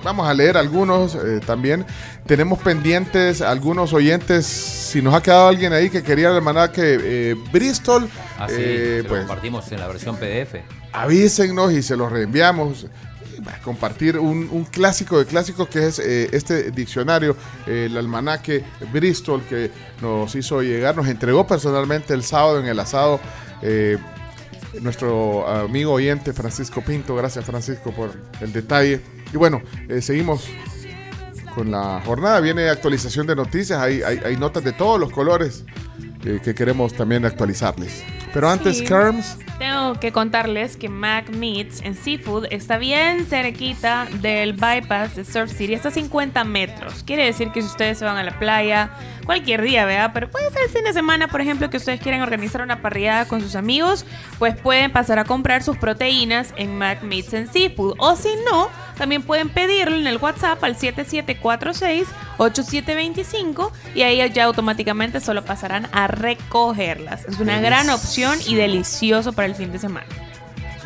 [0.03, 1.85] vamos a leer algunos eh, también.
[2.25, 4.45] Tenemos pendientes algunos oyentes.
[4.45, 8.09] Si nos ha quedado alguien ahí que quería el almanaque eh, Bristol,
[8.47, 10.55] eh, se lo pues compartimos en la versión PDF.
[10.93, 12.87] avísennos y se los reenviamos.
[13.63, 19.41] Compartir un, un clásico de clásicos que es eh, este diccionario, eh, el almanaque Bristol,
[19.47, 19.71] que
[20.01, 23.19] nos hizo llegar, nos entregó personalmente el sábado en el asado.
[23.61, 23.97] eh,
[24.81, 28.11] nuestro amigo oyente Francisco Pinto, gracias Francisco por
[28.41, 29.01] el detalle.
[29.33, 30.47] Y bueno, eh, seguimos
[31.55, 32.39] con la jornada.
[32.39, 35.65] Viene actualización de noticias, hay, hay, hay notas de todos los colores
[36.25, 38.03] eh, que queremos también actualizarles.
[38.33, 38.85] Pero antes, Sí.
[38.85, 39.37] Carms.
[39.57, 45.51] Tengo que contarles que Mac Meats en Seafood está bien cerquita del bypass de Surf
[45.51, 47.03] City, está a 50 metros.
[47.03, 48.91] Quiere decir que si ustedes se van a la playa,
[49.25, 50.11] cualquier día, ¿verdad?
[50.13, 53.27] Pero puede ser el fin de semana, por ejemplo, que ustedes quieren organizar una parrillada
[53.27, 54.05] con sus amigos,
[54.37, 57.95] pues pueden pasar a comprar sus proteínas en Mac Meats en Seafood.
[57.97, 58.69] O si no,
[58.99, 66.07] también pueden pedirlo en el WhatsApp al 7746-8725 y ahí ya automáticamente solo pasarán a
[66.07, 67.23] recogerlas.
[67.25, 70.05] Es una gran opción y delicioso para el fin de semana.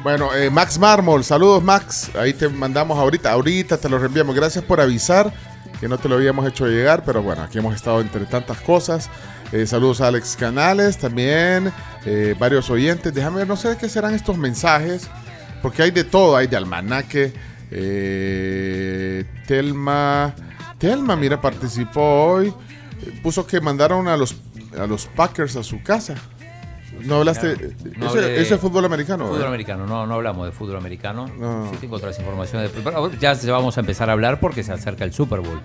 [0.04, 2.12] Bueno, eh, Max Mármol, saludos Max.
[2.16, 4.36] Ahí te mandamos ahorita, ahorita te lo reenviamos.
[4.36, 5.34] Gracias por avisar
[5.80, 9.10] que no te lo habíamos hecho llegar, pero bueno, aquí hemos estado entre tantas cosas.
[9.52, 11.74] Eh, saludos a Alex Canales también,
[12.06, 13.12] eh, varios oyentes.
[13.12, 15.10] Déjame ver, no sé qué serán estos mensajes,
[15.64, 17.34] porque hay de todo, hay de almanaque.
[17.76, 20.34] Eh, Telma,
[20.78, 22.48] Telma, mira, participó hoy.
[22.48, 24.36] Eh, Puso que mandaron a los,
[24.78, 26.16] a los Packers a su casa.
[27.02, 27.76] No hablaste.
[27.98, 29.24] No ese, ese es fútbol americano.
[29.24, 29.50] Fútbol ¿verdad?
[29.50, 31.28] americano, no, no hablamos de fútbol americano.
[31.40, 31.70] No.
[31.72, 32.72] Sí tengo otras informaciones.
[33.20, 35.60] Ya vamos a empezar a hablar porque se acerca el Super Bowl.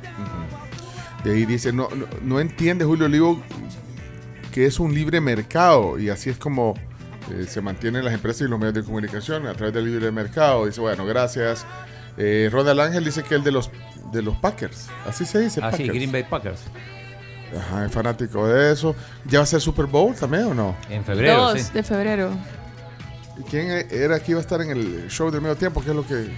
[1.22, 3.42] De ahí dice, no, no, no entiende Julio Olivo
[4.52, 6.74] que es un libre mercado y así es como
[7.30, 10.66] eh, se mantienen las empresas y los medios de comunicación a través del libre mercado.
[10.66, 11.66] Dice, bueno, gracias.
[12.18, 13.70] Eh, Ronald Ángel dice que el de los
[14.12, 15.60] de los Packers, así se dice.
[15.62, 15.94] Ah, sí, Packers.
[15.94, 16.60] Green Bay Packers.
[17.56, 18.94] Ajá, es fanático de eso.
[19.24, 20.76] ¿Ya va a ser Super Bowl también o no?
[20.90, 21.72] En febrero, 2 sí.
[21.72, 22.30] de febrero.
[23.38, 25.82] ¿Y ¿Quién era que iba a estar en el show del medio tiempo?
[25.82, 26.28] Que es lo que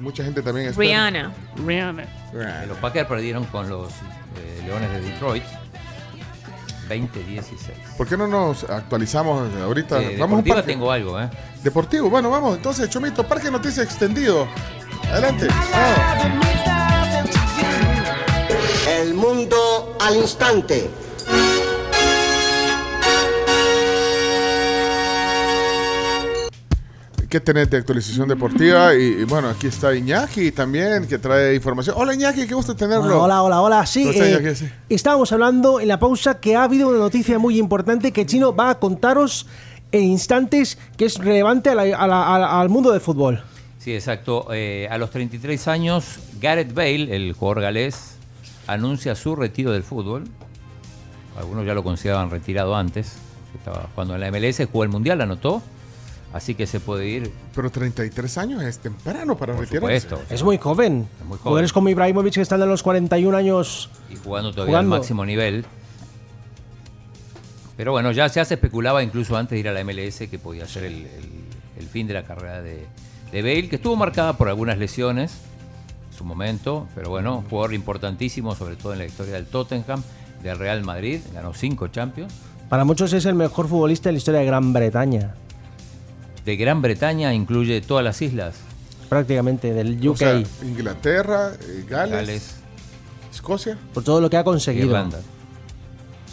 [0.00, 1.10] mucha gente también espera.
[1.10, 1.32] Rihanna.
[1.66, 2.02] Rihanna.
[2.34, 5.42] Eh, Los Packers perdieron con los eh, Leones de Detroit
[6.88, 7.96] 20-16.
[7.96, 10.02] ¿Por qué no nos actualizamos ahorita?
[10.02, 11.28] Eh, vamos a un tengo algo, ¿eh?
[11.62, 12.56] Deportivo, bueno, vamos.
[12.56, 14.46] Entonces, Chomito, Parque Noticias Extendido.
[15.10, 15.48] Adelante.
[19.00, 20.90] El mundo al instante.
[27.28, 28.94] ¿Qué tenés de actualización deportiva?
[28.94, 31.94] Y, y bueno, aquí está Iñaki también, que trae información.
[31.98, 33.22] Hola Iñaki, qué gusto tenerlo.
[33.22, 33.84] Hola, hola, hola.
[33.86, 34.56] Sí, ¿Cómo está, eh, Iñaki?
[34.56, 34.68] Sí.
[34.88, 38.70] estábamos hablando en la pausa que ha habido una noticia muy importante que Chino va
[38.70, 39.46] a contaros
[39.92, 43.42] en instantes que es relevante a la- a la- a la- al mundo del fútbol.
[43.78, 44.46] Sí, exacto.
[44.52, 48.14] Eh, a los 33 años, Gareth Bale, el jugador galés,
[48.66, 50.24] anuncia su retiro del fútbol.
[51.38, 53.12] Algunos ya lo consideraban retirado antes.
[53.54, 55.62] Estaba jugando en la MLS, jugó el Mundial, anotó.
[56.32, 57.32] Así que se puede ir.
[57.54, 60.00] Pero 33 años es temprano para retirarse.
[60.08, 60.20] supuesto.
[60.34, 61.08] Es muy joven.
[61.20, 61.38] muy joven.
[61.42, 63.88] Jugadores como Ibrahimovic que están a los 41 años.
[64.10, 64.94] y jugando todavía Jugando.
[64.96, 65.64] al máximo nivel.
[67.76, 70.66] Pero bueno, ya, ya se especulaba incluso antes de ir a la MLS que podía
[70.66, 71.38] ser el, el-
[71.78, 72.86] el fin de la carrera de,
[73.30, 75.30] de Bale, que estuvo marcada por algunas lesiones
[76.10, 80.02] en su momento, pero bueno, jugador importantísimo, sobre todo en la historia del Tottenham,
[80.42, 82.34] del Real Madrid, ganó cinco Champions.
[82.68, 85.34] Para muchos es el mejor futbolista de la historia de Gran Bretaña.
[86.44, 88.56] De Gran Bretaña incluye todas las islas.
[89.08, 90.14] Prácticamente, del UK.
[90.14, 92.54] O sea, Inglaterra, eh, Gales, Gales.
[93.32, 93.78] Escocia.
[93.94, 94.86] por todo lo que ha conseguido.
[94.86, 95.18] Irlanda.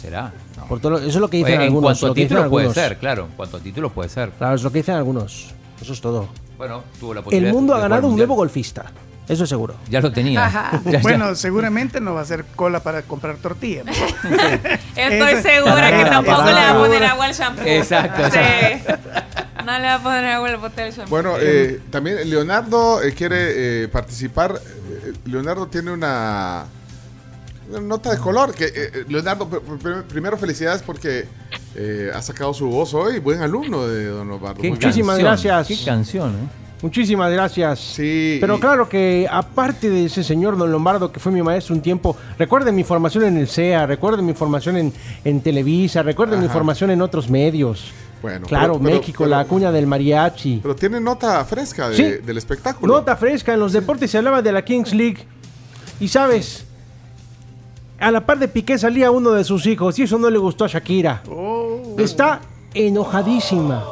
[0.00, 0.32] ¿Será?
[0.56, 0.66] No.
[0.66, 1.98] Por todo lo- eso es lo que dicen en algunos.
[1.98, 3.24] cuanto a títulos puede ser, claro.
[3.26, 4.30] En cuanto a títulos puede ser.
[4.30, 5.48] Claro, es lo que dicen algunos.
[5.80, 6.28] Eso es todo.
[6.58, 8.86] Bueno, tuvo la El posibilidad mundo ha de ganado un nuevo golfista.
[9.28, 9.74] Eso es seguro.
[9.90, 10.80] Ya lo tenía.
[10.84, 11.00] Ya.
[11.00, 13.82] Bueno, seguramente no va a hacer cola para comprar tortilla.
[14.96, 17.64] Estoy segura que tampoco le va a poner agua al shampoo.
[17.66, 18.38] Exacto, Sí.
[19.66, 21.10] No le va a poner agua al bote del shampoo.
[21.10, 24.54] Bueno, eh, también Leonardo eh, quiere eh, participar.
[24.62, 26.64] Eh, Leonardo tiene una,
[27.70, 28.54] una nota de color.
[28.54, 31.26] Que, eh, eh, Leonardo, pr- pr- primero felicidades porque
[31.74, 33.18] eh, ha sacado su voz hoy.
[33.18, 34.62] Buen alumno de Don Osvaldo.
[34.62, 34.72] Bien.
[34.74, 35.78] Muchísimas canción, gracias.
[35.80, 36.48] Qué canción, ¿eh?
[36.82, 37.80] Muchísimas gracias.
[37.80, 38.36] Sí.
[38.40, 41.80] Pero y- claro que aparte de ese señor Don Lombardo que fue mi maestro un
[41.80, 44.92] tiempo, recuerden mi formación en el CEA, recuerden mi formación en,
[45.24, 47.92] en Televisa, recuerden mi formación en otros medios.
[48.26, 50.58] Bueno, Claro, pero- pero- México, pero- la cuña del mariachi.
[50.60, 52.02] Pero tiene nota fresca de- Sí.
[52.26, 52.92] del espectáculo.
[52.94, 55.18] Nota fresca, en los deportes se hablaba de la Kings League.
[56.00, 56.64] Y sabes,
[58.00, 60.64] a la par de Piqué salía uno de sus hijos y eso no le gustó
[60.64, 61.22] a Shakira.
[61.30, 61.94] Oh.
[61.98, 62.40] Está
[62.74, 63.84] enojadísima.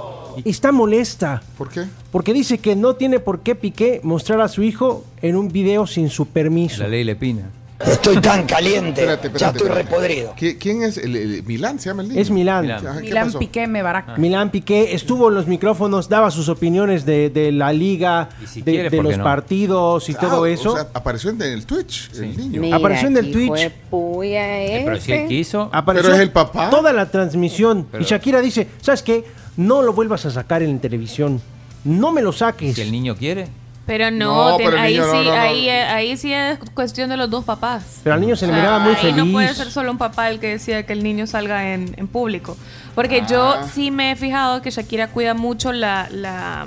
[0.45, 1.43] Está molesta.
[1.57, 1.85] ¿Por qué?
[2.11, 5.87] Porque dice que no tiene por qué Piqué mostrar a su hijo en un video
[5.87, 6.83] sin su permiso.
[6.83, 7.45] La ley Lepina.
[7.81, 9.01] Estoy tan caliente.
[9.01, 9.83] Espérate, espérate, ya estoy espérate.
[9.91, 10.35] repodrido.
[10.37, 10.97] ¿Qui- ¿Quién es?
[10.97, 12.21] El, el- Milán se llama el niño.
[12.21, 12.71] Es Milán.
[12.71, 13.39] Ajá, ¿qué Milán pasó?
[13.41, 14.17] Piqué Mebarak.
[14.19, 18.73] Milán Piqué estuvo en los micrófonos, daba sus opiniones de, de la liga, si de,
[18.73, 19.25] quiere, de ¿por qué los no?
[19.25, 20.75] partidos y Ah, todo o eso.
[20.77, 22.61] sea, apareció en el Twitch, el niño.
[22.61, 23.71] Mira, Apareció en el qué hijo Twitch.
[23.91, 24.43] Puya
[24.85, 25.69] Pero si él quiso.
[25.73, 26.71] Apareció Pero es el papá.
[26.71, 27.87] Toda la transmisión.
[27.91, 29.25] Pero- y Shakira dice, ¿sabes qué?
[29.57, 31.41] No lo vuelvas a sacar en televisión.
[31.85, 32.77] No me lo saques.
[32.77, 33.49] Si el niño quiere.
[33.87, 35.33] Pero no, No, ten- pero ahí, niño sí, no, no.
[35.35, 38.01] Ahí, eh, ahí sí es cuestión de los dos papás.
[38.03, 39.17] Pero al niño se le miraba muy ahí feliz.
[39.17, 42.09] no puede ser solo un papá el que decía que el niño salga en, en
[42.09, 42.57] público.
[42.95, 43.69] Porque yo Ah.
[43.71, 46.67] sí me he fijado que Shakira cuida mucho la, la,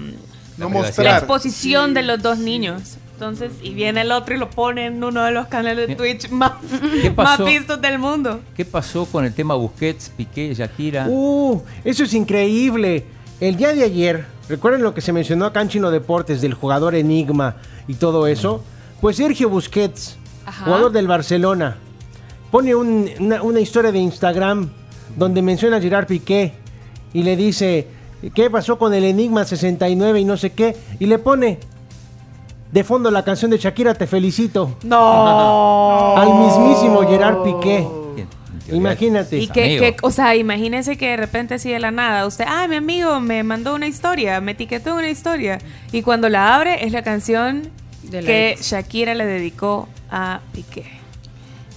[0.57, 2.97] No la exposición de los dos niños.
[3.13, 6.29] Entonces, y viene el otro y lo pone en uno de los canales de Twitch
[6.29, 6.51] más,
[7.01, 8.41] ¿Qué más vistos del mundo.
[8.55, 11.07] ¿Qué pasó con el tema Busquets, Piqué, Shakira?
[11.09, 13.05] Uh, eso es increíble.
[13.39, 16.95] El día de ayer, ¿recuerdan lo que se mencionó acá en Chino Deportes del jugador
[16.95, 17.55] Enigma
[17.87, 18.63] y todo eso?
[19.01, 20.65] Pues Sergio Busquets, Ajá.
[20.65, 21.77] jugador del Barcelona,
[22.51, 24.69] pone un- una, una historia de Instagram
[25.15, 26.53] donde menciona a Gerard Piqué
[27.13, 27.87] y le dice,
[28.33, 30.75] ¿qué pasó con el Enigma 69 y no sé qué?
[30.99, 31.59] Y le pone
[32.71, 34.75] de fondo la canción de Shakira, Te felicito.
[34.83, 36.15] No.
[36.17, 37.87] Al mismísimo Gerard Piqué.
[38.71, 39.37] Imagínate.
[39.37, 42.67] Y que, que, o sea, imagínense que de repente así de la nada, usted, ah,
[42.67, 45.59] mi amigo me mandó una historia, me etiquetó una historia.
[45.91, 47.69] Y cuando la abre es la canción
[48.03, 48.61] De la que ex.
[48.71, 50.85] Shakira le dedicó a Piqué.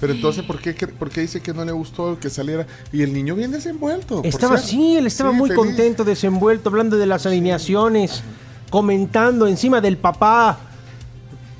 [0.00, 2.66] Pero entonces, ¿por qué, por qué dice que no le gustó que saliera?
[2.90, 4.22] Y el niño bien desenvuelto.
[4.24, 4.70] Estaba ser.
[4.70, 5.62] sí, él estaba Sí, muy feliz.
[5.62, 8.22] contento, desenvuelto, hablando de las alineaciones,
[8.70, 10.58] comentando encima del papá.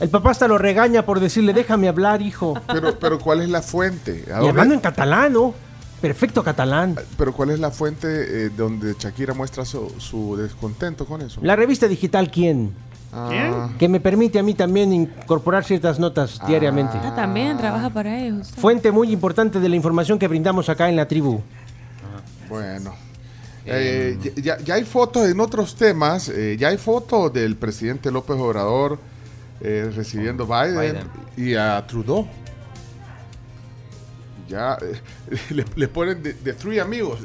[0.01, 2.55] El papá hasta lo regaña por decirle, déjame hablar, hijo.
[2.67, 4.25] Pero, pero ¿cuál es la fuente?
[4.35, 5.55] ¿A Y hablando en catalán, ¿no?
[6.01, 6.97] Perfecto catalán.
[7.19, 11.41] Pero ¿cuál es la fuente eh, donde Shakira muestra su, su descontento con eso?
[11.43, 12.73] La revista digital, ¿quién?
[13.13, 13.69] Ah.
[13.79, 16.97] Que me permite a mí también incorporar ciertas notas diariamente.
[17.03, 18.51] Ah, también trabaja para ellos.
[18.57, 21.43] Fuente muy importante de la información que brindamos acá en la tribu.
[22.49, 22.95] Bueno.
[23.67, 26.31] Eh, ya, ya hay fotos en otros temas.
[26.31, 28.99] eh, ya hay fotos del presidente López Obrador
[29.61, 30.99] eh, recibiendo Biden,
[31.37, 32.27] y a Trudeau.
[34.49, 37.21] Ya eh, le, le ponen de, de three amigos.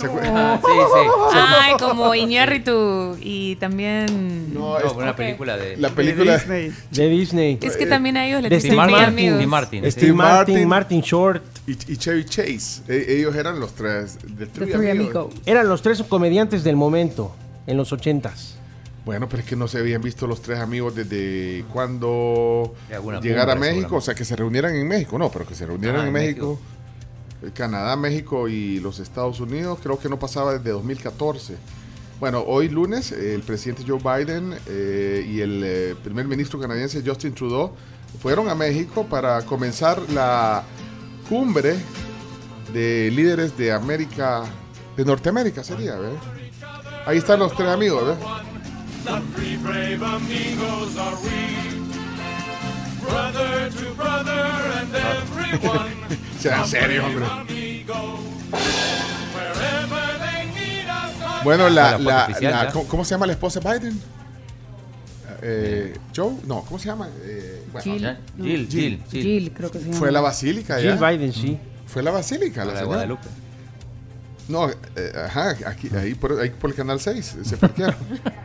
[0.00, 0.34] ¿Se acuerdan?
[0.34, 1.34] Ah, sí, sí.
[1.34, 4.54] Ay, como Iñárritu y también...
[4.54, 5.76] No, No, es- una película de.
[5.76, 6.72] la película Disney.
[6.90, 7.58] De Disney.
[7.60, 9.04] Es que también a ellos les De dicen Steve Martin.
[9.04, 9.34] amigos.
[9.92, 10.54] Steve Martin.
[10.54, 11.42] Steve Martin, Short.
[11.66, 12.82] y, y Chevy Chase.
[12.88, 15.14] Eh, ellos eran los tres de The three Three amigos.
[15.26, 15.42] Amigos.
[15.44, 17.36] Eran los tres comediantes del momento,
[17.66, 18.56] en los ochentas.
[19.04, 23.20] Bueno, pero es que no se habían visto los tres amigos desde cuando De alguna
[23.20, 26.02] llegar a México, o sea, que se reunieran en México, no, pero que se reunieran
[26.02, 26.58] Ah, en México,
[27.42, 31.56] eh, Canadá, México y los Estados Unidos, creo que no pasaba desde 2014.
[32.20, 37.34] Bueno, hoy lunes el presidente Joe Biden eh, y el eh, primer ministro canadiense Justin
[37.34, 37.72] Trudeau
[38.20, 40.62] fueron a México para comenzar la
[41.28, 41.74] cumbre
[42.72, 44.44] de líderes de América,
[44.96, 46.12] de Norteamérica sería, ¿ves?
[47.04, 48.51] Ahí están los tres amigos, ¿ves?
[49.04, 51.80] The three brave amigos are we.
[53.00, 54.46] Brother to brother
[54.80, 56.18] and everyone.
[56.40, 57.26] Sean serios, hombre.
[61.44, 62.72] Bueno, la, La la- oficial, la- ya.
[62.72, 64.00] ¿cómo, cómo se llama la esposa de Biden?
[65.44, 67.08] Eh, Joe, no, ¿cómo se llama?
[67.24, 68.00] Eh, bueno, Jill.
[68.02, 69.22] Ya, Jill, Jill, Jill.
[69.22, 69.96] Jill, creo que se llama.
[69.98, 71.10] Fue a la basílica Jill ya.
[71.10, 71.58] Biden, sí.
[71.86, 72.86] Fue la basílica, la La señora.
[72.86, 73.28] Guadalupe.
[74.48, 77.96] No, eh, ajá, aquí, ahí, por, ahí por el canal 6, se parquearon.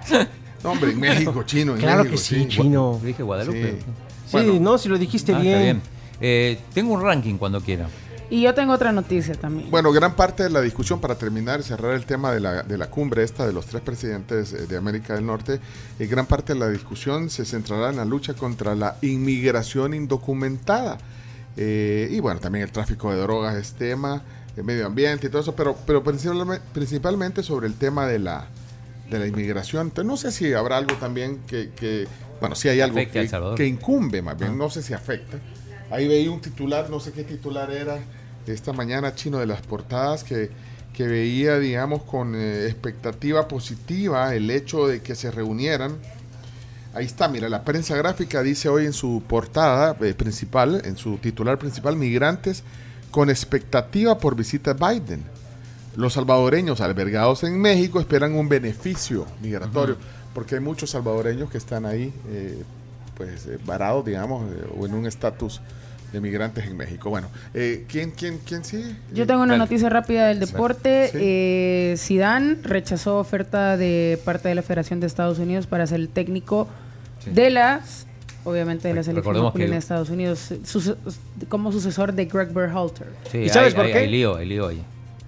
[0.67, 2.99] hombre, en México, chino, en Claro México, que sí, chino.
[3.03, 3.79] Dije Guadalupe.
[4.25, 4.37] Sí.
[4.39, 5.53] Sí, no, si lo dijiste Ah, bien.
[5.53, 5.81] está bien.
[6.19, 7.87] Eh, tengo un ranking cuando quiera.
[8.29, 9.71] Y yo tengo otra noticia también.
[9.71, 12.77] Bueno, gran parte de la discusión para terminar y cerrar el tema de la, de
[12.77, 15.61] la cumbre esta de los tres presidentes eh, de América del Norte,
[15.97, 20.97] eh, gran parte de la discusión se centrará en la lucha contra la inmigración indocumentada.
[21.55, 24.21] Eh, y bueno, también el tráfico de drogas es tema,
[24.57, 28.47] el medio ambiente y todo eso, pero, pero principalmente, principalmente sobre el tema de la,
[29.09, 29.87] de la inmigración.
[29.87, 32.07] Entonces no sé si habrá algo también que, que
[32.39, 32.97] bueno, si hay algo
[33.55, 34.55] que, incumbe más bien, Ah.
[34.55, 35.37] no sé si afecta.
[35.89, 37.99] Ahí veía un titular, no sé qué titular era,
[38.45, 40.49] esta mañana chino de las portadas que,
[40.93, 45.95] que veía, digamos, con eh, expectativa positiva el hecho de que se reunieran.
[46.93, 51.17] Ahí está, mira, la prensa gráfica dice hoy en su portada eh, principal, en su
[51.17, 52.63] titular principal, migrantes
[53.11, 55.23] con expectativa por visita Biden.
[55.97, 59.97] Los salvadoreños albergados en México esperan un beneficio migratorio,
[60.33, 62.63] porque hay muchos salvadoreños que están ahí, eh,
[63.17, 65.59] pues, eh, varados, digamos, eh, o en un estatus
[66.13, 67.09] de migrantes en México.
[67.09, 68.95] Bueno, eh, ¿quién, quién, quién sigue?
[69.13, 69.63] Yo tengo una Dale.
[69.65, 71.09] noticia rápida del deporte.
[71.11, 71.17] Sí.
[71.19, 76.07] Eh, Zidane rechazó oferta de parte de la Federación de Estados Unidos para ser el
[76.09, 76.67] técnico
[77.25, 78.05] de las,
[78.45, 80.95] obviamente de la selección que- de Estados Unidos, su-
[81.49, 83.07] como sucesor de Greg Berhalter.
[83.31, 83.97] Sí, ¿Y sabes hay, por hay- qué?
[83.99, 84.81] Hay lío, hay lío ahí.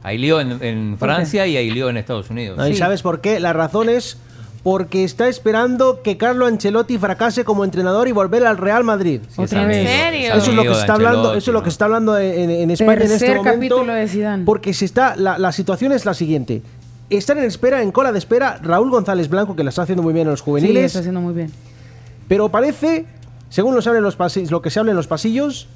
[0.03, 0.97] Hay lío en.
[0.97, 2.59] Francia y hay lío en Estados Unidos.
[2.69, 3.39] ¿Y sabes por qué?
[3.39, 4.17] La razón es
[4.63, 9.21] porque está esperando que Carlo Ancelotti fracase como entrenador y volver al Real Madrid.
[9.38, 9.88] Otra vez.
[9.89, 10.34] ¿En serio?
[10.35, 12.93] Eso es lo que está hablando, eso es lo que está hablando en, en España
[12.93, 13.53] en este Tercer momento.
[13.76, 14.43] capítulo de Zidane.
[14.45, 16.61] Porque se está la, la situación es la siguiente.
[17.09, 20.13] Están en espera, en cola de espera, Raúl González Blanco, que la está haciendo muy
[20.13, 20.85] bien en los Sí, juveniles.
[20.85, 21.51] está haciendo muy bien.
[22.27, 23.05] Pero parece,
[23.49, 25.67] según lo, se habla en los pasillos, lo que se habla en los pasillos,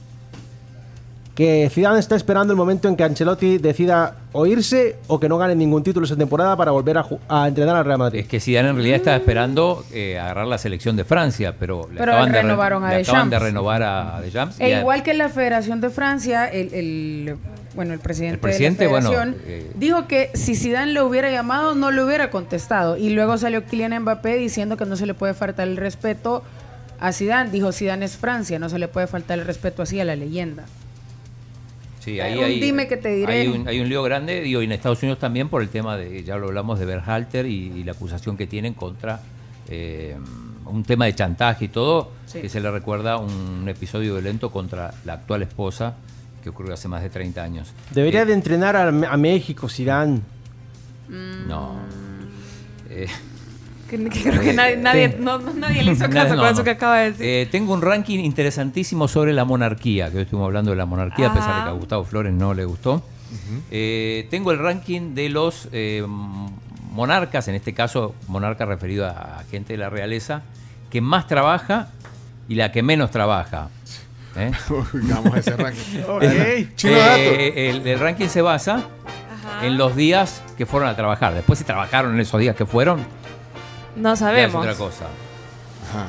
[1.35, 5.39] que Zidane está esperando el momento en que Ancelotti decida o irse o que no
[5.39, 8.19] gane ningún título esa temporada para volver a, a entrenar al Real Madrid.
[8.19, 11.97] Es que Zidane en realidad estaba esperando eh, agarrar la selección de Francia, pero le
[11.97, 14.59] Pero acaban, de, re- a le acaban de renovar a Deschamps.
[14.59, 17.35] E a- igual que la Federación de Francia, el, el-
[17.73, 21.01] bueno, el presidente, El presidente, de la bueno, federación eh, dijo que si Zidane le
[21.01, 25.07] hubiera llamado no le hubiera contestado y luego salió Kylian Mbappé diciendo que no se
[25.07, 26.43] le puede faltar el respeto
[26.99, 27.49] a Zidane.
[27.49, 30.65] Dijo Zidane es Francia, no se le puede faltar el respeto así a la leyenda.
[32.03, 33.33] Sí, ahí Un hay, dime que te diré.
[33.41, 35.95] Hay un, hay un lío grande, digo, y en Estados Unidos también por el tema
[35.97, 39.21] de, ya lo hablamos, de Berhalter y, y la acusación que tienen contra
[39.69, 40.17] eh,
[40.65, 42.41] un tema de chantaje y todo, Sí.
[42.41, 45.93] que se le recuerda un episodio violento contra la actual esposa
[46.43, 47.71] que ocurrió hace más de 30 años.
[47.91, 50.19] Debería de entrenar a, a México, Zidane.
[51.47, 51.75] No.
[52.89, 53.07] Eh,
[53.97, 56.49] Que, que creo que nadie, nadie, no, no- nadie le hizo caso No, con no.
[56.49, 57.25] eso que acaba de decir.
[57.25, 61.27] Eh, tengo un ranking interesantísimo sobre la monarquía, que hoy estuvimos hablando de la monarquía,
[61.27, 61.71] a pesar de que a Ajá.
[61.73, 63.03] Gustavo Flores no le gustó.
[63.71, 66.03] Eh, tengo el ranking de los eh,
[66.91, 70.41] monarcas, en este caso monarca referido a, a gente de la realeza,
[70.91, 71.89] que más trabaja
[72.47, 73.69] y la que menos trabaja.
[74.35, 74.51] ¿Eh?
[74.93, 76.03] Vamos a ese ranking.
[76.83, 78.83] Eh, el, el ranking se basa
[79.61, 81.33] en los días que fueron a trabajar.
[81.33, 82.99] Después si trabajaron en esos días que fueron,
[83.95, 84.55] No ya es sabemos.
[84.55, 85.05] otra cosa.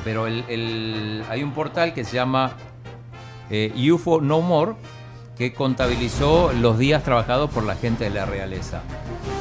[0.03, 2.53] Pero el, el- hay un portal que se llama
[3.49, 4.73] eh, UFO No More
[5.37, 8.81] que contabilizó los días trabajados por la gente de la realeza.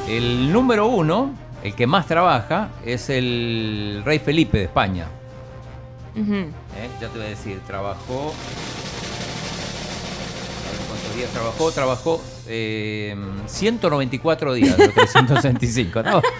[0.09, 1.31] El número uno,
[1.63, 5.07] el que más trabaja, es el rey Felipe de España.
[6.17, 6.49] ¿eh?
[7.01, 8.35] Ya te voy a decir, trabajó...
[10.65, 11.71] a ver ¿Cuántos días trabajó?
[11.73, 13.17] Trabajó eh,
[13.47, 16.03] 194 días, de 365.
[16.03, 16.21] ¿no?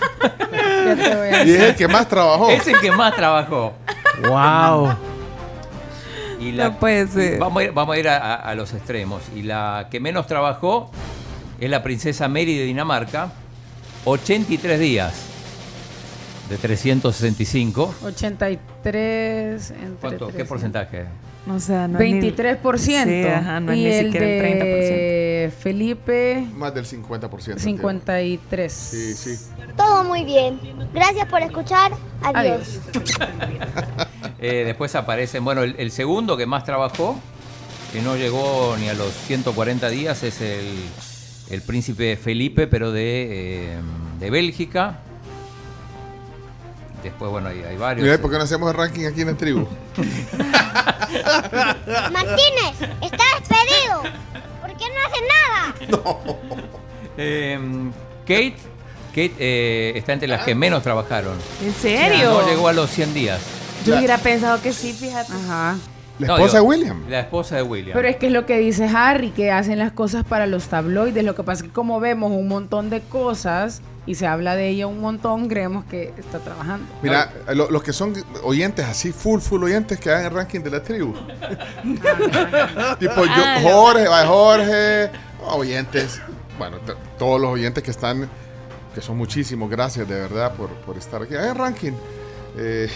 [1.47, 2.49] Y es el que más trabajó.
[2.51, 3.73] Es el que más trabajó.
[4.29, 4.95] ¡Wow!
[6.41, 7.39] Y la, No puede ser.
[7.39, 9.23] Vamos a ir, vamos a, ir a, a- a los extremos.
[9.35, 10.91] Y la que menos trabajó
[11.61, 13.31] es la princesa Mary de Dinamarca,
[14.05, 15.15] 83 días
[16.51, 17.95] de 365.
[18.05, 20.27] 83 entre ¿Cuánto?
[20.27, 20.49] ¿Qué 300.
[20.49, 21.05] porcentaje?
[21.47, 23.05] O sea, no es ni- 23%.
[23.05, 24.65] Sí, ajá, no es y ni el siquiera el 30%.
[24.65, 27.59] de Felipe, Más del 50%.
[27.59, 28.73] 53.
[28.73, 29.37] Sí, sí.
[29.77, 30.59] Todo muy bien.
[30.95, 31.93] Gracias por escuchar.
[32.23, 32.81] Adiós.
[34.41, 37.19] Eh, después aparecen, bueno, el, el segundo que más trabajó,
[37.93, 40.67] que no llegó ni a los 140 días, es el,
[41.51, 43.79] el príncipe Felipe, pero de, eh,
[44.21, 44.99] de Bélgica.
[47.05, 48.05] Después, bueno, hay, hay varios.
[48.05, 49.67] Mira, ¿por qué no hacemos el ranking aquí en la tribu?
[52.13, 54.03] Martínez, está despedido.
[54.61, 55.75] ¿Por qué no hace nada?
[57.17, 57.59] Eh,
[58.23, 58.57] Kate,
[59.11, 61.37] Kate eh, está entre las que menos trabajaron.
[61.63, 62.31] ¿En serio?
[62.33, 63.41] No llegó a los 100 días.
[63.85, 65.33] Yo hubiera pensado que sí, fíjate.
[65.33, 65.77] Ajá.
[66.19, 67.05] La No, esposa digo, de William.
[67.09, 67.93] La esposa de William.
[67.95, 71.23] Pero es que es lo que dice Harry, que hacen las cosas para los tabloides.
[71.25, 74.69] Lo que pasa es que como vemos un montón de cosas y se habla de
[74.69, 76.87] ella un montón, creemos que está trabajando.
[77.03, 78.13] Mira, lo- los que son
[78.43, 81.15] oyentes así, full, full oyentes, que hagan el ranking de la tribu.
[82.99, 83.59] tipo yo, Ah.
[83.63, 85.11] Jorge, va Jorge,
[85.47, 86.21] oyentes.
[86.59, 86.79] Bueno,
[87.19, 88.29] todos los oyentes que están,
[88.95, 91.35] que son muchísimos, gracias de verdad por, por estar aquí.
[91.35, 91.93] Hagan ranking.
[92.57, 92.89] Eh,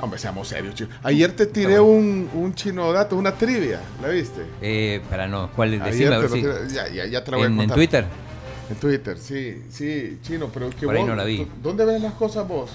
[0.00, 0.94] hombre, seamos serios, chicos.
[1.02, 4.42] Ayer te tiré un, un chino dato, una trivia, ¿la viste?
[4.60, 5.82] Eh, para no, ¿cuál es?
[5.82, 6.30] Ayer Decime a ver
[6.68, 7.70] si- ya, ya, ya te la voy a ¿En.
[7.70, 8.04] Twitter?
[8.68, 11.46] En Twitter, sí, sí, chino, pero que Por ahí vos- no la vi.
[11.62, 12.70] ¿Dónde ves las cosas vos?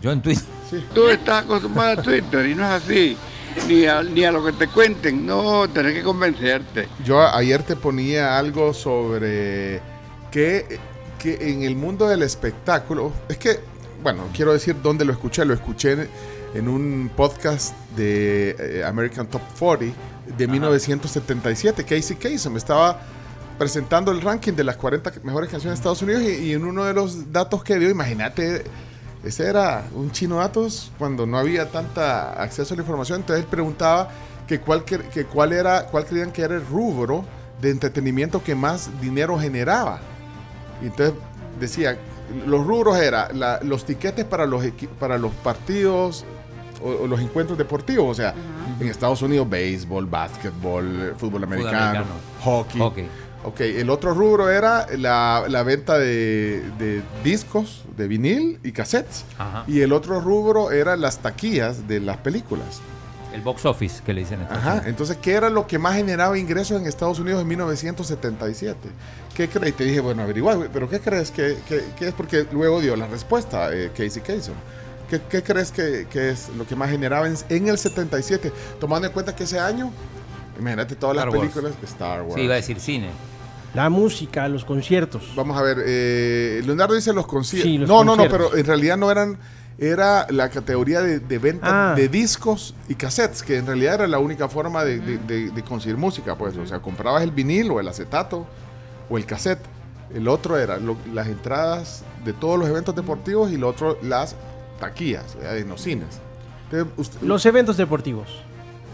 [0.00, 0.44] Yo en Twitter.
[0.94, 3.16] Tú estás acostumbrado a Twitter y no es así.
[3.68, 6.88] Ni a, ni a lo que te cuenten, no, tenés que convencerte.
[7.04, 9.80] Yo ayer te ponía algo sobre
[10.30, 10.78] que,
[11.18, 13.60] que en el mundo del espectáculo, es que,
[14.02, 16.08] bueno, quiero decir dónde lo escuché, lo escuché en,
[16.54, 19.94] en un podcast de eh, American Top 40
[20.38, 23.02] de 1977, Casey Kasem estaba
[23.62, 26.82] presentando el ranking de las 40 mejores canciones de Estados Unidos y, y en uno
[26.82, 28.64] de los datos que dio, imagínate,
[29.22, 33.48] ese era un chino datos cuando no había tanta acceso a la información, entonces él
[33.48, 34.08] preguntaba
[34.48, 37.24] que cuál, que cuál, era, cuál creían que era el rubro
[37.60, 40.00] de entretenimiento que más dinero generaba.
[40.82, 41.14] Y entonces
[41.60, 41.96] decía,
[42.44, 43.28] los rubros eran
[43.62, 44.64] los tiquetes para los,
[44.98, 46.24] para los partidos
[46.82, 48.34] o, o los encuentros deportivos, o sea,
[48.80, 52.14] en Estados Unidos, béisbol, básquetbol, fútbol americano, americano.
[52.42, 52.80] hockey.
[52.80, 53.08] Hockey.
[53.44, 59.24] Ok, el otro rubro era la, la venta de, de discos, de vinil y cassettes.
[59.38, 59.64] Ajá.
[59.66, 62.80] Y el otro rubro era las taquillas de las películas.
[63.34, 64.46] El box office que le dicen.
[64.50, 68.78] Ajá, entonces, ¿qué era lo que más generaba ingresos en Estados Unidos en 1977?
[69.34, 69.70] ¿Qué crees?
[69.70, 72.14] Y te dije, bueno, averiguar, güey, pero ¿qué crees que, que- que es?
[72.14, 74.54] Porque luego dio la respuesta eh, Casey Kasem.
[75.08, 78.52] ¿Qué, qué crees que, que es lo que más generaba en, en el 77?
[78.78, 79.90] Tomando en cuenta que ese año,
[80.58, 81.38] imagínate todas las Wars.
[81.40, 82.34] películas de Star Wars.
[82.34, 83.10] Sí, iba a decir cine.
[83.74, 85.32] La música, los conciertos.
[85.34, 87.70] Vamos a ver, eh, Leonardo dice los conciertos.
[87.70, 88.48] Sí, los no, no, no, conciertos.
[88.50, 89.38] pero en realidad no eran.
[89.78, 91.94] Era la categoría de, de venta Ah.
[91.94, 95.62] de discos y cassettes, que en realidad era la única forma de, de- de- de
[95.64, 96.56] conseguir música, pues.
[96.58, 98.46] O sea, comprabas el vinil o el acetato
[99.08, 99.64] o el cassette.
[100.14, 104.36] El otro era lo- las entradas de todos los eventos deportivos y lo otro las
[104.78, 106.20] taquillas en los cines.
[106.70, 108.28] Entonces, usted- Los eventos deportivos.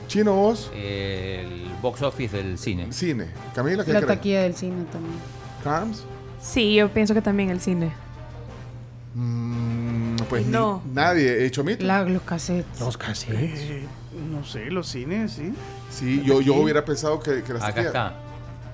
[0.09, 2.93] Chino, vos, El box office del cine.
[2.93, 3.27] cine.
[3.55, 4.17] Camila, ¿qué La crees?
[4.17, 5.15] taquilla del cine también.
[5.63, 6.03] Carms.
[6.41, 7.93] Sí, yo pienso que también el cine.
[9.15, 10.83] Mm, pues ni- No.
[10.93, 11.45] nadie.
[11.45, 11.85] ¿Hecho mito?
[11.85, 12.81] La- los cassettes.
[12.81, 13.61] Los cassettes.
[13.61, 13.83] Eh,
[14.31, 15.53] no sé, los cines, sí.
[15.91, 18.15] Sí, yo, yo hubiera pensado que, que las Acá taquillas- está.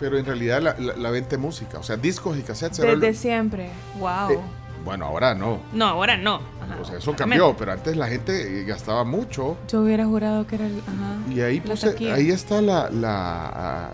[0.00, 2.96] Pero en realidad la, la, la venta de música, o sea, discos y cassettes Desde
[3.12, 3.70] lo- siempre.
[3.98, 4.30] Wow.
[4.32, 4.38] Eh,
[4.84, 5.60] Bueno, ahora no.
[5.72, 6.34] no, ahora no.
[6.36, 6.78] Ajá.
[6.80, 9.56] O sea, eso cambió, pero antes la gente eh, gastaba mucho.
[9.68, 10.78] Yo hubiera jurado que era el.
[10.80, 11.32] Ajá.
[11.34, 13.90] Y ahí puse, ahí está la, la ah,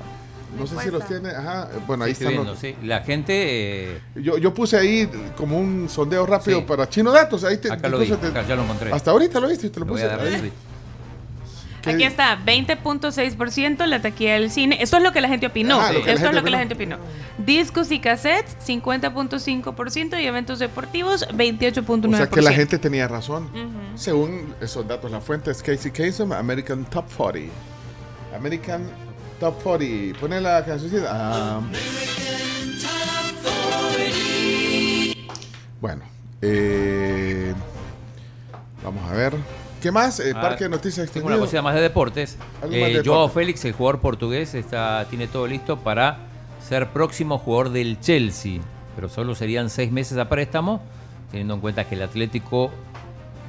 [0.58, 2.74] no sé si los tiene, ajá, bueno, ahí Estoy están viendo, los- sí.
[2.82, 3.32] La gente.
[3.94, 6.64] eh, yo, yo puse ahí como un sondeo rápido Sí.
[6.66, 8.92] para Chino Datos, ahí te, acá lo vi, te- acá ya lo encontré.
[8.92, 10.12] hasta ahorita lo viste, te lo, Lo voy puse.
[10.12, 10.52] a dar ahí.
[11.80, 11.96] Retweet.
[11.98, 14.78] ¿Qué- Aquí está, 20.6% la taquilla del cine.
[14.80, 15.78] Esto es lo que la gente opinó.
[15.78, 16.98] La Esto es lo que la gente opinó.
[17.38, 22.14] Discos y cassettes, 50.5% y eventos deportivos, 28.9%.
[22.14, 23.48] O sea que la gente tenía razón.
[23.94, 27.52] Según esos datos, la fuente es Casey Kasem, American Top 40.
[28.36, 28.82] American
[29.38, 30.18] Top 40.
[30.20, 31.04] Pone la canción.
[31.08, 31.60] Ah.
[35.80, 36.02] bueno,
[36.42, 37.54] eh,
[38.84, 39.34] vamos a ver.
[39.80, 40.20] ¿Qué más?
[40.20, 41.40] Eh, Ah, Parque de Noticias Tengo una Extendido.
[41.40, 42.34] cosita más de deportes.
[42.34, 43.34] Eh, más de Joao deporte.
[43.34, 46.18] Félix, el jugador portugués, está, tiene todo listo para
[46.66, 48.60] ser próximo jugador del Chelsea.
[48.94, 50.82] Pero solo serían seis meses a préstamo,
[51.30, 52.70] teniendo en cuenta que el Atlético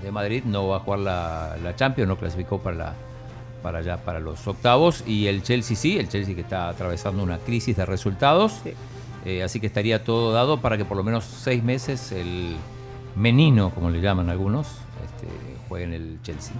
[0.01, 2.93] de Madrid no va a jugar la, la Champions, no clasificó para la
[3.61, 7.37] para allá para los octavos y el Chelsea sí, el Chelsea que está atravesando una
[7.37, 8.53] crisis de resultados,
[9.23, 12.55] Eh, así que estaría todo dado para que por lo menos seis meses el
[13.15, 14.65] menino, como le llaman algunos,
[15.05, 15.27] este,
[15.71, 16.51] juegue en el Chelsea.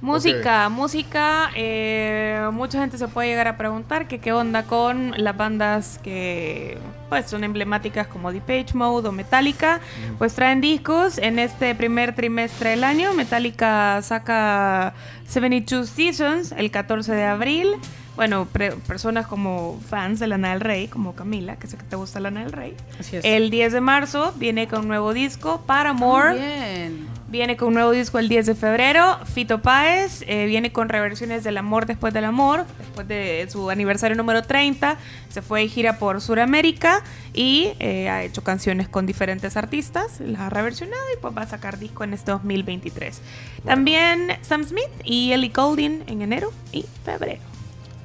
[0.00, 1.50] Música, música.
[1.56, 6.78] eh, mucha gente se puede llegar a preguntar que qué onda con las bandas que
[7.08, 9.80] pues son emblemáticas como Depeche Mode o Metallica.
[10.18, 13.12] Pues traen discos en este primer trimestre del año.
[13.14, 14.92] Metallica saca
[15.28, 17.68] 72 Seasons el 14 de abril.
[18.16, 21.96] Bueno, pre- personas como fans de Lana del Rey, como Camila, que sé que te
[21.96, 22.76] gusta Lana del Rey.
[22.98, 23.24] Así es.
[23.24, 26.30] El 10 de marzo viene con un nuevo disco, Paramore.
[26.32, 27.06] Muy bien.
[27.32, 29.18] Viene con un nuevo disco el 10 de febrero.
[29.24, 32.66] Fito Páez eh, viene con reversiones del amor después del amor.
[32.78, 34.98] Después de su aniversario número 30,
[35.30, 37.02] se fue de gira por Sudamérica
[37.32, 40.20] y eh, ha hecho canciones con diferentes artistas.
[40.20, 43.22] Las ha reversionado y pues va a sacar disco en este 2023.
[43.64, 47.40] También Sam Smith y Ellie Goulding en enero y febrero.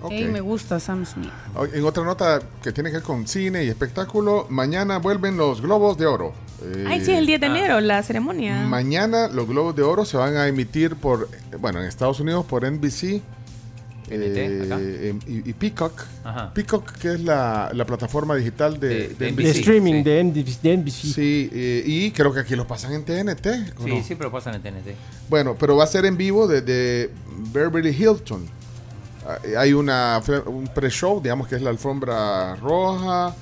[0.03, 0.13] Ok.
[0.13, 1.33] Ey, me gusta Sam Smith.
[1.73, 5.97] En otra nota que tiene que ver con cine y espectáculo, mañana vuelven los Globos
[5.97, 6.46] de Oro.
[6.63, 8.61] Eh, Ay, sí, el 10 de enero, la ceremonia.
[8.65, 11.29] Mañana los Globos de Oro se van a emitir por,
[11.59, 13.21] bueno, en Estados Unidos por NBC
[14.09, 14.79] eh, acá.
[14.79, 16.01] em- y, y Peacock.
[16.23, 16.53] Ajá.
[16.53, 19.43] Peacock, que es la, la plataforma digital de, De- de de NBC.
[19.43, 20.61] De streaming de NBC.
[20.61, 20.91] de NBC.
[21.13, 23.47] Sí, eh, y creo que aquí lo pasan en TNT.
[23.79, 24.03] ¿o Sí, no?
[24.03, 24.95] sí, pero pasan en TNT.
[25.29, 27.11] Bueno, pero va a ser en vivo desde
[27.51, 28.47] Beverly Hilton.
[29.27, 33.35] Ah, Hay una, un pre-show, digamos que es la alfombra roja.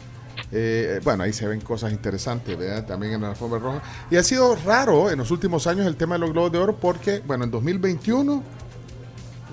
[0.57, 2.86] Eh, bueno, ahí se ven cosas interesantes, ¿verdad?
[2.86, 3.82] También en la alfombra roja.
[4.10, 6.77] Y ha sido raro en los últimos años el tema de los Globos de Oro
[6.77, 8.41] porque, bueno, en 2021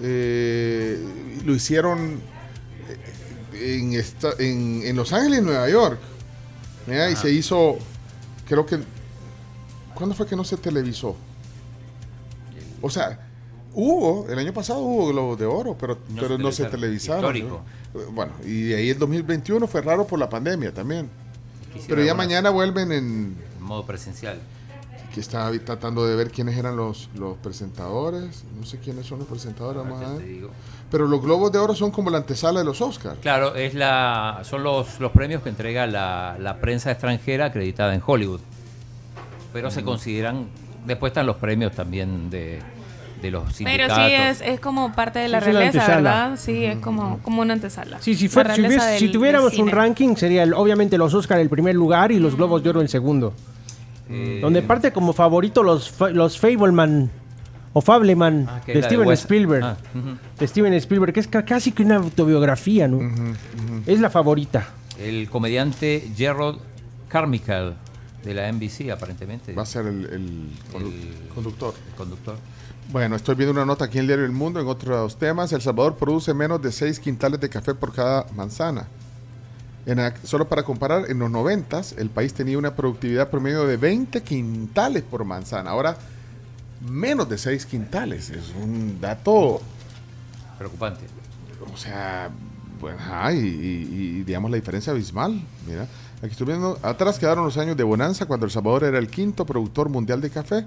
[0.00, 2.20] eh, lo hicieron
[3.54, 5.98] eh, en, esta- en, en Los Ángeles Nueva York.
[6.86, 7.08] ¿verdad?
[7.08, 7.78] Y se hizo,
[8.48, 8.78] creo que,
[9.94, 11.16] ¿cuándo fue que no se televisó?
[12.80, 13.28] O sea,
[13.74, 17.32] hubo, el año pasado hubo Globos de Oro, pero No pero se no se televisaron.
[17.32, 17.36] televisaron.
[17.36, 17.48] Histórico.
[17.66, 17.81] ¿no?
[18.12, 21.08] Bueno, y de ahí el 2021 fue raro por la pandemia también.
[21.72, 23.36] Quisiera Pero ya mañana vuelven en...
[23.58, 24.38] En modo presencial.
[25.14, 28.44] que estaba tratando de ver quiénes eran los, los presentadores.
[28.58, 30.46] No sé quiénes son los presentadores, vamos a ver.
[30.90, 33.18] Pero los Globos de Oro son como la antesala de los Oscars.
[33.20, 38.02] Claro, es la, son los, los premios que entrega la, la prensa extranjera acreditada en
[38.04, 38.40] Hollywood.
[39.52, 39.84] Pero se Mm.
[39.84, 40.46] consideran,
[40.86, 42.60] después están los premios también de,
[43.22, 45.96] de los Pero sí es, es como parte de la Sí, realeza, antesala.
[45.96, 46.38] ¿verdad?
[46.38, 47.98] Sí, es como, como una antesala.
[48.00, 48.54] Sí, si, fuera-
[48.98, 52.62] si, tuviéramos un ranking, sería el- obviamente los Oscar el primer lugar y los Globos
[52.62, 53.32] de Oro el segundo.
[54.10, 57.10] Eh, Donde parte como favorito los, los Fableman
[57.72, 59.64] o Fableman Ah, de Steven Spielberg.
[59.64, 59.76] Ah.
[60.38, 63.00] De Steven Spielberg, que es ca- casi que una autobiografía, ¿no?
[63.86, 64.68] Es la favorita.
[64.98, 66.58] El comediante Gerald
[67.08, 67.74] Carmichael
[68.24, 69.52] de la NBC, aparentemente.
[69.54, 71.74] Va a ser el, el condu- conductor.
[71.96, 72.36] conductor.
[72.90, 75.52] Bueno, estoy viendo una nota aquí en el diario El Mundo en otros temas.
[75.52, 78.86] El Salvador produce menos de 6 quintales de café por cada manzana.
[79.86, 84.22] En solo para comparar, en los 90 el país tenía una productividad promedio de 20
[84.22, 85.70] quintales por manzana.
[85.70, 85.96] Ahora,
[86.86, 88.30] menos de 6 quintales.
[88.30, 89.60] Es un dato,
[90.58, 91.06] Preocupante.
[91.72, 92.30] o sea,
[92.80, 95.42] bueno, ajá, y, y- y digamos la diferencia abismal.
[95.66, 95.88] Mira,
[96.18, 99.46] aquí estoy viendo, atrás quedaron los años de bonanza cuando El Salvador era el quinto
[99.46, 100.64] productor mundial de café.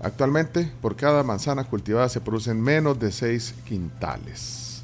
[0.00, 4.82] Actualmente, por cada manzana cultivada se producen menos de 6 quintales.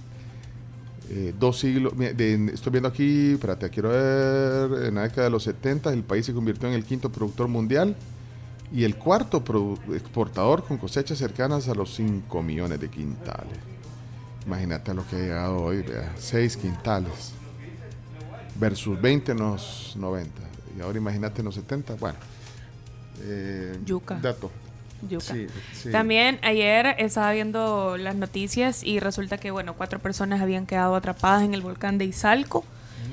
[1.10, 5.42] Eh, dos siglos, de- estoy viendo aquí, espérate, quiero ver, en la década de los
[5.42, 7.96] 70 el país se convirtió en el quinto productor mundial
[8.72, 9.42] y el cuarto
[9.92, 13.58] exportador con cosechas cercanas a los 5 millones de quintales.
[14.46, 17.32] Imagínate a lo que ha llegado hoy, vea, 6 quintales
[18.54, 20.30] versus 20 en los 90
[20.78, 22.18] y ahora imagínate en los 70, bueno.
[23.22, 24.14] eh, Yuca.
[24.22, 24.50] Dato.
[25.08, 25.34] Yuca.
[25.34, 25.90] Sí, sí.
[25.90, 31.42] También ayer estaba viendo las noticias y resulta que, bueno, cuatro personas habían quedado atrapadas
[31.42, 32.64] en el volcán de Izalco.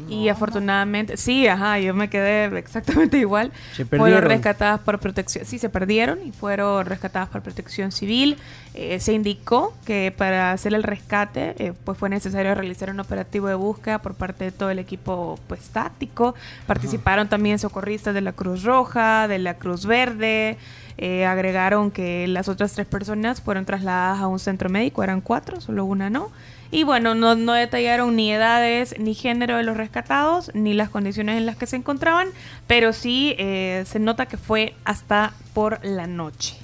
[0.09, 3.51] Y afortunadamente, sí, ajá, yo me quedé exactamente igual.
[3.75, 8.37] Se Fueron rescatadas por protección, sí, se perdieron y fueron rescatadas por protección civil.
[8.73, 13.47] Eh, se indicó que para hacer el rescate, eh, pues fue necesario realizar un operativo
[13.47, 16.35] de búsqueda por parte de todo el equipo, pues táctico.
[16.67, 20.57] Participaron también socorristas de la Cruz Roja, de la Cruz Verde.
[20.97, 25.61] Eh, agregaron que las otras tres personas fueron trasladadas a un centro médico, eran cuatro,
[25.61, 26.31] solo una no.
[26.71, 31.37] Y bueno, no, no detallaron ni edades, ni género de los rescatados, ni las condiciones
[31.37, 32.29] en las que se encontraban,
[32.65, 36.57] pero sí eh, se nota que fue hasta por la noche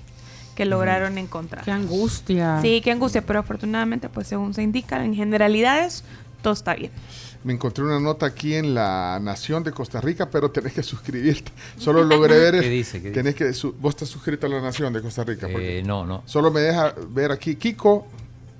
[0.55, 1.63] que lograron encontrar.
[1.63, 2.59] Qué angustia.
[2.61, 6.03] Sí, qué angustia, pero afortunadamente, pues según se indica, en generalidades,
[6.41, 6.91] todo está bien.
[7.43, 11.51] Me encontré una nota aquí en la Nación de Costa Rica, pero tenés que suscribirte.
[11.77, 12.53] Solo logré ver.
[12.61, 13.01] ¿Qué dice?
[13.01, 13.11] ¿Qué dice?
[13.21, 15.47] tenés que su- vos estás suscrito a la Nación de Costa Rica.
[15.51, 16.23] porque Eh, no, no.
[16.25, 18.07] Solo me deja ver aquí Kiko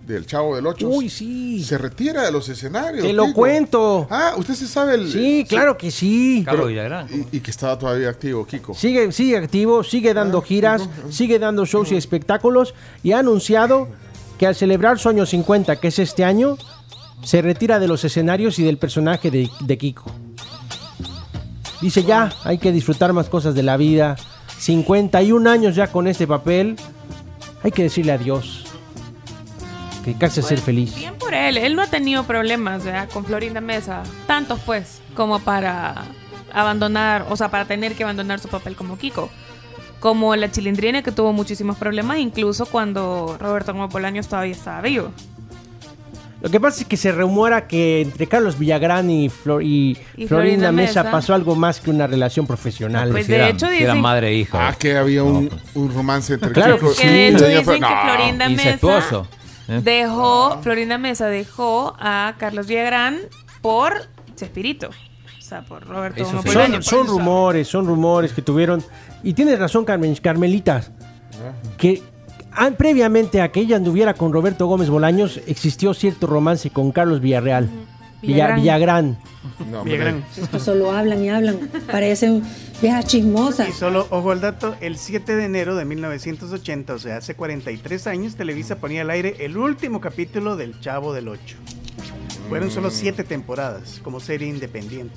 [0.05, 0.89] del Chavo del Ocho.
[0.89, 1.63] Uy, sí.
[1.63, 3.05] Se retira de los escenarios.
[3.07, 3.35] Te lo Kiko.
[3.35, 4.07] cuento.
[4.09, 5.09] Ah, usted se sabe el.
[5.09, 6.45] Sí, claro que sí.
[6.67, 7.07] Villagrán.
[7.31, 8.73] Y, y que estaba todavía activo, Kiko.
[8.73, 13.87] Sigue, sigue activo, sigue dando Ah, giras, sigue dando shows y espectáculos y ha anunciado
[14.37, 16.57] que al celebrar su año 50, que es este año,
[17.23, 20.11] se retira de los escenarios y del personaje de, de Kiko.
[21.81, 24.15] Dice ya, hay que disfrutar más cosas de la vida.
[24.59, 26.77] 51 años ya con este papel.
[27.63, 28.65] Hay que decirle adiós.
[30.05, 30.95] Dedicarse a ser feliz.
[30.95, 33.09] Bien por él, él no ha tenido problemas ¿verdad?
[33.09, 36.05] con Florinda Mesa, tantos pues, como para
[36.53, 39.29] abandonar, o sea, para tener que abandonar su papel como Kiko.
[39.99, 45.11] Como la chilindrina que tuvo muchísimos problemas, incluso cuando Roberto Gómez Bolaños todavía estaba vivo.
[46.43, 50.27] Lo que pasa es que se rumora que entre Carlos Villagrán y, Flor- y Y
[50.27, 51.11] Florinda Mesa Mesa.
[51.11, 53.09] pasó algo más que una relación profesional.
[53.11, 54.57] Pues de hecho dicen madre e hijo.
[54.59, 57.81] Ah, que había un, un romance entre Claro Kiko que que de y hecho dicen
[57.81, 57.87] que.
[58.03, 59.27] Florinda Mesa.
[59.69, 59.81] ¿eh?
[59.81, 63.19] dejó, Florinda Mesa dejó a Carlos Villagrán
[63.61, 63.93] por
[64.35, 64.89] Chespirito.
[64.89, 66.57] O sea, por Roberto Eso Gómez sí.
[66.57, 66.85] Bolaños.
[66.85, 68.83] Son, son rumores, son rumores que tuvieron.
[69.23, 70.83] Y tienes razón, Carmen, Carmelita,
[71.77, 72.01] que
[72.77, 77.69] previamente a que ella anduviera con Roberto Gómez Bolaños, existió cierto romance con Carlos Villarreal.
[78.21, 78.61] Villa- Villagrán.
[78.61, 79.17] Villagrán.
[79.71, 79.83] No.
[79.83, 80.23] Villagrán.
[80.59, 81.57] Solo hablan y hablan,
[81.91, 82.41] parecen
[82.81, 83.67] viejas chismosas.
[83.67, 88.07] Y solo, ojo al dato, el 7 de enero de 1980, o sea, hace 43
[88.07, 91.57] años, Televisa ponía al aire el último capítulo del Chavo del Ocho.
[92.49, 95.15] Fueron solo siete temporadas como serie independiente.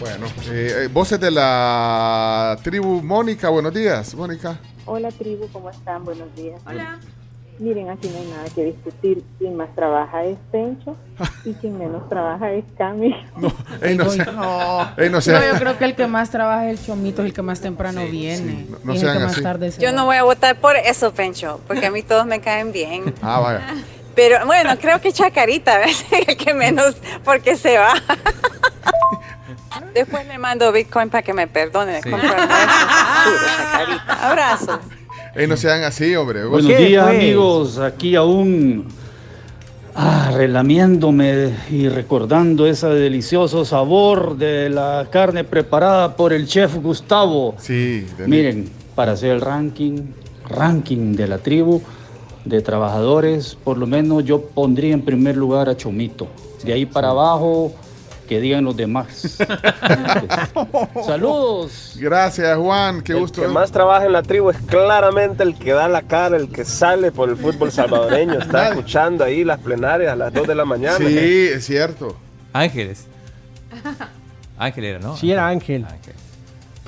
[0.00, 4.58] Bueno, eh, eh, voces de la tribu Mónica, buenos días, Mónica.
[4.90, 6.04] Hola tribu, ¿cómo están?
[6.04, 6.60] Buenos días.
[6.66, 6.98] Hola.
[7.58, 9.22] Miren, aquí no hay nada que discutir.
[9.38, 10.96] Quien más trabaja es Pencho
[11.44, 13.14] y quien menos trabaja es Cami.
[13.36, 13.52] No,
[13.82, 16.86] ey, no, sea- No, ey, no yo creo que el que más trabaja es el
[16.86, 18.36] chomito, es el que más temprano viene.
[18.64, 19.34] sí, no- no y es sean el que así.
[19.36, 19.92] más tarde se Yo va.
[19.96, 23.12] no voy a votar por eso, Pencho, porque a mí todos me caen bien.
[23.22, 23.62] Ah, vaya.
[24.14, 26.04] Pero bueno, creo que Chacarita, ¿ves?
[26.26, 27.92] El que menos, porque se va.
[29.94, 32.02] Después le mando Bitcoin para que me perdone.
[32.02, 32.10] Sí.
[34.08, 34.80] Abrazos.
[35.34, 36.44] Ey, no sean así, hombre.
[36.44, 38.86] Buenos días amigos, aquí aún
[39.94, 47.54] ah, relamiéndome y recordando ese delicioso sabor de la carne preparada por el chef Gustavo.
[47.58, 50.12] Sí, Miren, para hacer el ranking,
[50.48, 51.82] ranking de la tribu
[52.44, 56.28] de trabajadores, por lo menos yo pondría en primer lugar a Chomito.
[56.64, 57.72] De ahí para abajo,
[58.28, 59.38] que digan los demás.
[61.06, 61.94] Saludos.
[61.98, 63.02] Gracias, Juan.
[63.02, 63.40] Qué el gusto.
[63.42, 66.64] que más trabaja en la tribu es claramente el que da la cara, el que
[66.64, 68.34] sale por el fútbol salvadoreño.
[68.40, 70.98] Está escuchando ahí las plenarias a las 2 de la mañana.
[70.98, 72.16] Sí, es cierto.
[72.52, 73.06] Ángeles.
[74.58, 75.16] Ángel era, ¿no?
[75.16, 75.86] Sí, era Ángel.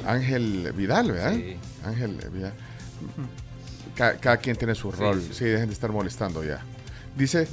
[0.06, 1.34] Ángel Vidal, ¿verdad?
[1.84, 2.52] Ángel Vidal.
[3.94, 5.22] Ca- Cada, quien tiene su rol.
[5.32, 6.60] Sí, dejen de estar molestando ya.
[7.16, 7.46] Dice,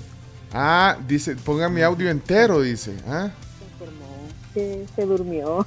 [0.53, 2.95] ah, dice, pongan mi audio entero, dice.
[3.07, 3.29] ¿ah?
[4.57, 5.65] Que se durmió.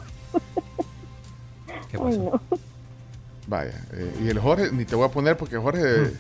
[1.91, 2.41] ¿Qué Ay, no.
[3.47, 3.73] Vaya.
[3.93, 6.13] eh, y el Jorge, ni te voy a poner porque Jorge.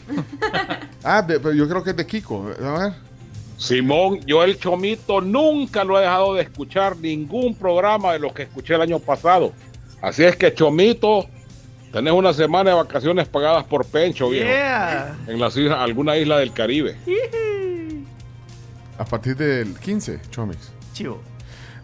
[1.05, 2.47] ah, de- pero yo creo que es de Kiko.
[2.65, 2.93] A ver.
[3.57, 8.43] Simón, yo el Chomito nunca lo he dejado de escuchar ningún programa de los que
[8.45, 9.53] escuché el año pasado.
[10.01, 11.27] Así es que Chomito,
[11.93, 14.47] tenés una semana de vacaciones pagadas por Pencho, viejo.
[14.47, 15.19] Yeah.
[15.27, 16.97] En las islas, alguna isla del Caribe.
[18.97, 20.73] A partir del 15, Chomix.
[20.95, 21.21] Chivo.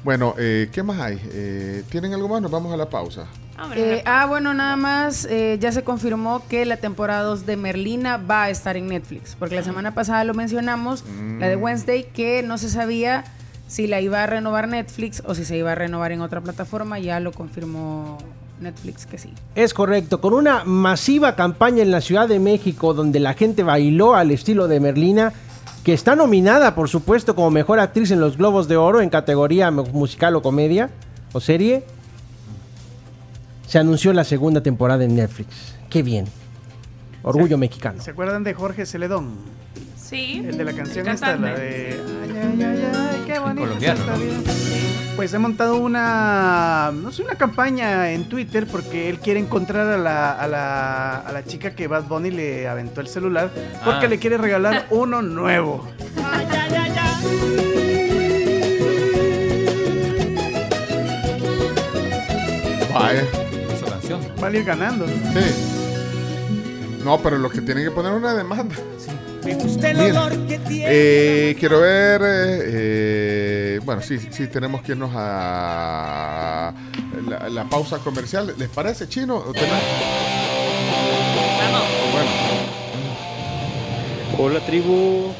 [0.06, 1.20] Bueno, eh, ¿qué más hay?
[1.32, 2.40] Eh, ¿Tienen algo más?
[2.40, 3.26] Nos vamos a la pausa.
[3.74, 8.16] Eh, ah, bueno, nada más, eh, ya se confirmó que la temporada 2 de Merlina
[8.16, 11.02] va a estar en Netflix, porque la semana pasada lo mencionamos,
[11.40, 13.24] la de Wednesday, que no se sabía
[13.66, 17.00] si la iba a renovar Netflix o si se iba a renovar en otra plataforma,
[17.00, 18.18] ya lo confirmó
[18.60, 19.30] Netflix que sí.
[19.56, 24.14] Es correcto, con una masiva campaña en la Ciudad de México donde la gente bailó
[24.14, 25.32] al estilo de Merlina,
[25.86, 29.70] que está nominada, por supuesto, como mejor actriz en los Globos de Oro en categoría
[29.70, 30.90] mu- musical o comedia
[31.32, 31.84] o serie.
[33.68, 35.76] Se anunció la segunda temporada en Netflix.
[35.88, 36.24] Qué bien.
[37.22, 38.02] Orgullo mexicano.
[38.02, 39.36] ¿Se acuerdan de Jorge Celedón?
[39.96, 40.42] Sí.
[40.44, 42.00] El de la canción esta, la de...
[42.20, 44.42] Ay, ay, ay, ay, qué bonito colombiano, está bien.
[45.16, 49.96] Pues he montado una, no sé, una campaña en Twitter porque él quiere encontrar a
[49.96, 53.50] la, a la, a la chica que Bad Bunny le aventó el celular
[53.82, 54.08] porque Ah.
[54.10, 55.88] le quiere regalar uno nuevo.
[62.92, 63.22] Vaya.
[63.72, 64.20] Esa canción.
[64.42, 65.06] Va a ir ganando.
[65.06, 67.02] Sí.
[67.04, 68.74] No, pero lo que tienen que poner una demanda.
[69.44, 70.16] Me gusta el Bien.
[70.16, 70.84] olor que tiene.
[70.88, 72.20] Eh, quiero ver.
[72.22, 76.72] eh, eh, bueno, sí, sí, tenemos que irnos a
[77.28, 78.54] la, la pausa comercial.
[78.58, 79.36] ¿Les parece, chino?
[79.36, 79.80] ¿O tenemos-
[82.12, 82.30] Bueno,
[84.38, 85.32] Hola tribu,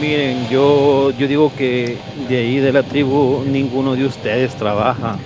[0.00, 1.98] miren, yo, yo digo que
[2.28, 5.16] de ahí de la tribu ninguno de ustedes trabaja,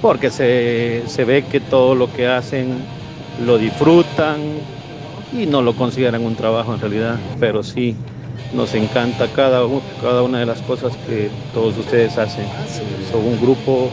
[0.00, 2.78] porque se, se ve que todo lo que hacen
[3.44, 4.38] lo disfrutan
[5.32, 7.96] y no lo consideran un trabajo en realidad, pero sí,
[8.54, 9.60] nos encanta cada,
[10.00, 12.46] cada una de las cosas que todos ustedes hacen.
[13.10, 13.90] Son un grupo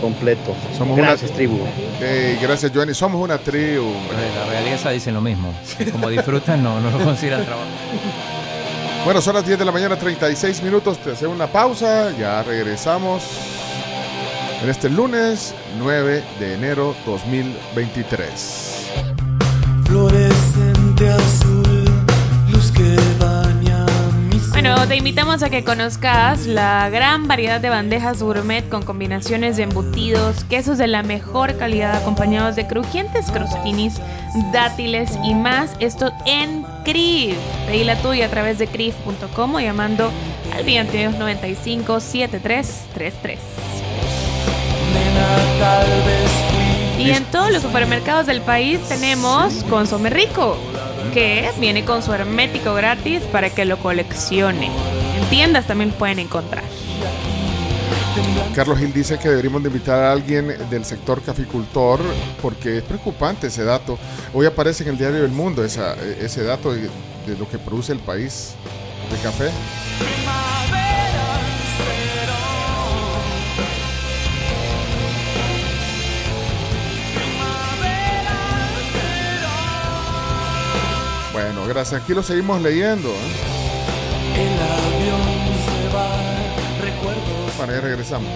[0.00, 0.54] completo.
[0.76, 1.58] Somos Gracias una- tribu.
[2.02, 2.92] eh, gracias, Johnny.
[2.94, 3.90] Somos una tribu.
[4.36, 5.54] La realeza dicen lo mismo.
[5.92, 7.66] Como disfrutan, no, no lo consideran trabajo.
[9.06, 10.98] Bueno, son las 10 de la mañana, 36 minutos.
[10.98, 12.12] Te hacemos una pausa.
[12.18, 13.22] Ya regresamos
[14.62, 18.75] en este lunes 9 de enero 2023.
[24.50, 29.64] Bueno, te invitamos a que conozcas la gran variedad de bandejas gourmet con combinaciones de
[29.64, 34.00] embutidos, quesos de la mejor calidad acompañados de crujientes crostinis,
[34.52, 35.76] dátiles y más.
[35.80, 37.36] Esto en CRIF.
[37.66, 40.10] Pedí la tuya a través de CRIF.com o llamando
[40.54, 43.38] al 2295 7333.
[44.94, 47.04] nena, tal vez fui.
[47.04, 50.56] Y en todos los supermercados del país tenemos Consome Rico,
[51.12, 54.66] que viene con su hermético gratis para que lo coleccione.
[54.66, 56.64] En tiendas también pueden encontrar.
[58.54, 62.00] Carlos Gil dice que deberíamos de invitar a alguien del sector caficultor
[62.40, 63.98] porque es preocupante ese dato.
[64.32, 67.92] Hoy aparece en el diario del Mundo esa- ese dato de, de lo que produce
[67.92, 68.54] el país
[69.12, 69.50] de café.
[81.36, 82.00] Bueno, gracias.
[82.02, 83.10] Aquí lo seguimos leyendo.
[83.10, 83.12] ¿eh?
[84.36, 85.20] El avión
[85.66, 86.08] se va,
[86.80, 88.30] recuerdos Bueno, ya regresamos.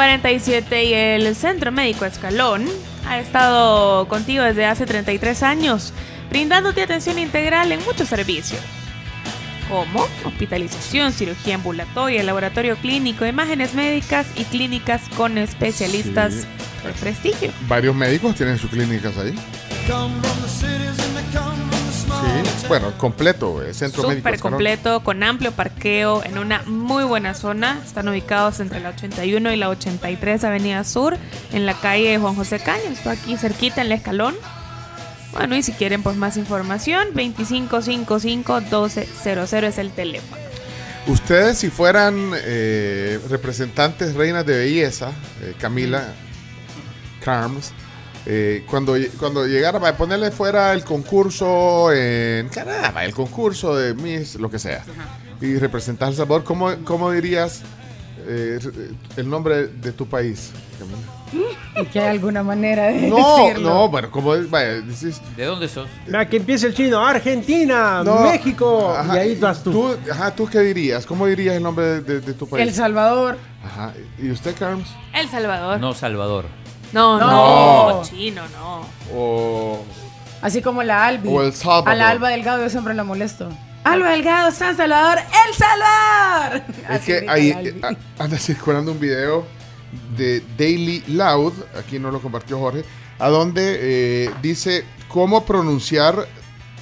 [0.00, 2.66] 47 y el Centro Médico Escalón
[3.08, 5.94] ha estado contigo desde hace 33 años,
[6.28, 8.60] brindándote atención integral en muchos servicios.
[9.70, 16.46] Como hospitalización, cirugía ambulatoria, laboratorio clínico, imágenes médicas y clínicas con especialistas Sí.
[16.86, 17.50] de prestigio.
[17.66, 19.34] Varios médicos tienen sus clínicas ahí.
[22.26, 24.28] Sí, bueno, completo, eh, centro médico.
[24.28, 27.80] Súper completo, con amplio parqueo, en una muy buena zona.
[27.84, 31.16] Están ubicados entre la 81 y la 83 Avenida Sur,
[31.52, 32.90] en la calle Juan José Caño.
[32.90, 34.34] Está aquí cerquita en el escalón.
[35.32, 40.42] Bueno, y si quieren pues más información, 2555-1200 es el teléfono.
[41.06, 46.12] Ustedes, si fueran eh, representantes reinas de belleza, eh, Camila,
[47.22, 47.72] Carms,
[48.26, 54.34] eh, cuando, cuando llegara, para ponerle fuera el concurso en Canadá, el concurso de Miss,
[54.36, 54.84] lo que sea,
[55.40, 57.62] y representar a El Salvador, ¿cómo, cómo dirías
[58.26, 58.58] eh,
[59.16, 60.50] el nombre de tu país?
[60.78, 60.98] Camila?
[61.82, 63.68] Y que hay alguna manera de No, decirlo.
[63.68, 65.88] no, bueno, como es, vaya, dices- ¿De dónde sos?
[66.06, 67.04] Vea que empieza el chino.
[67.04, 68.94] Argentina, No, México.
[68.96, 69.94] ajá, y ahí vas tú.
[70.10, 71.04] Ajá, ¿tú qué dirías?
[71.04, 72.66] ¿Cómo dirías el nombre de, de- de tu país?
[72.66, 73.36] El Salvador.
[73.64, 74.88] Ajá, ¿y usted, Carms?
[75.14, 75.78] El Salvador.
[75.80, 76.46] No, Salvador.
[76.92, 78.02] No, no, No.
[78.04, 78.86] chino, no.
[79.14, 79.84] O...
[80.42, 81.28] Así como la Albi.
[81.28, 81.88] O El Salvador.
[81.88, 83.48] A la Alba Delgado yo siempre la molesto.
[83.84, 86.62] Alba Delgado, San Salvador, El Salvador.
[86.84, 87.80] Es Así que ahí eh,
[88.18, 89.46] anda circulando un video
[90.16, 92.84] de Daily Loud, aquí no lo compartió Jorge,
[93.18, 96.26] a donde eh, dice cómo pronunciar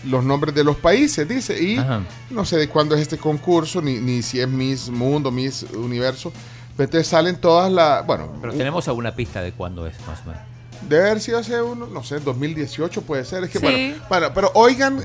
[0.04, 2.00] los nombres de los países, dice, y Ajá.
[2.30, 6.32] no sé de cuándo es este concurso, ni, ni si es Miss Mundo, Miss Universo,
[6.78, 10.42] entonces salen todas las, bueno, Pero tenemos alguna pista de cuándo es, más o menos.
[10.88, 13.44] Debe haber sido hace uno, no sé, 2018 puede ser.
[13.44, 13.64] Es que Sí.
[13.64, 15.02] bueno, bueno, pero oigan,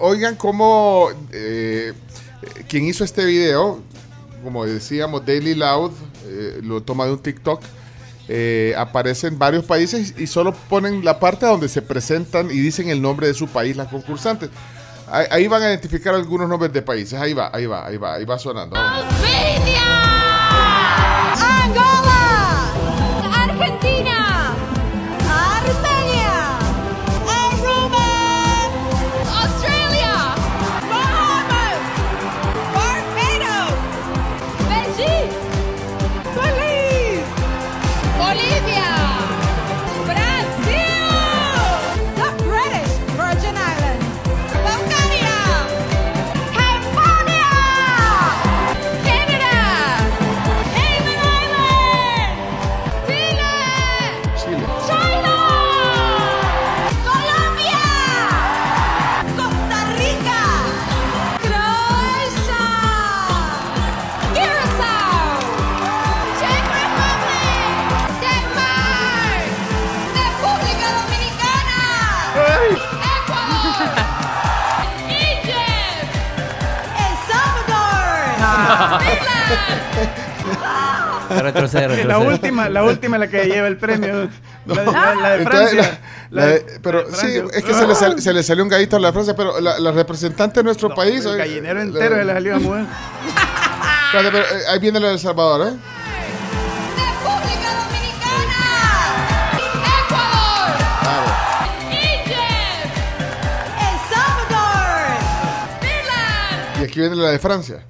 [0.00, 1.92] oigan cómo eh,
[2.68, 3.80] quien hizo este video,
[4.42, 5.92] como decíamos, Daily Loud,
[6.26, 7.62] eh, lo toma de un TikTok.
[8.28, 12.88] eh, aparece en varios países y solo ponen la parte donde se presentan y dicen
[12.88, 14.48] el nombre de su país las concursantes.
[15.10, 17.20] Ahí, ahí van a identificar algunos nombres de países.
[17.20, 18.74] Ahí va, ahí va, ahí va, ahí va sonando.
[18.74, 19.12] Vamos.
[21.44, 21.91] I'm going.
[81.42, 82.04] Retrocede, retrocede.
[82.08, 84.28] La última, la última la que lleva el premio.
[84.66, 86.00] La, la- la de Entonces, Francia.
[86.30, 88.96] la- la de- pero sí, es que se le, sal- se le salió un gallito
[88.96, 91.24] a la Francia, pero la, la representante de nuestro país.
[91.24, 92.84] El gallinero la- entero se le salió a mover.
[94.06, 95.72] Espérate, pero, eh, ahí viene la de El Salvador, ¿eh?
[96.96, 98.60] República Dominicana,
[100.04, 101.28] Ecuador, Claro.
[101.90, 102.96] Egypt,
[103.78, 105.18] El Salvador,
[105.80, 106.80] Finland.
[106.80, 107.84] Y aquí viene la de Francia.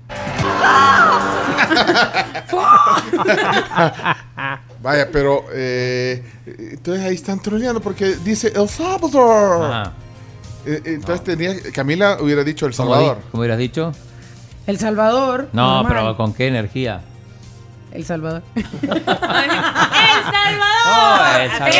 [4.82, 9.64] Vaya, pero eh, entonces ahí están troleando porque dice El Salvador.
[9.72, 9.92] Ajá.
[10.66, 13.16] Eh, eh, entonces tenía Camila hubiera dicho El ¿Cómo, Salvador.
[13.18, 13.92] di- cómo hubieras dicho?
[14.66, 15.48] El Salvador.
[15.52, 15.92] No, normal.
[15.92, 17.02] pero ¿con qué energía?
[17.92, 18.42] El Salvador.
[18.54, 18.64] ¡El
[19.04, 20.66] Salvador!
[20.86, 21.74] Oh, El Salvador.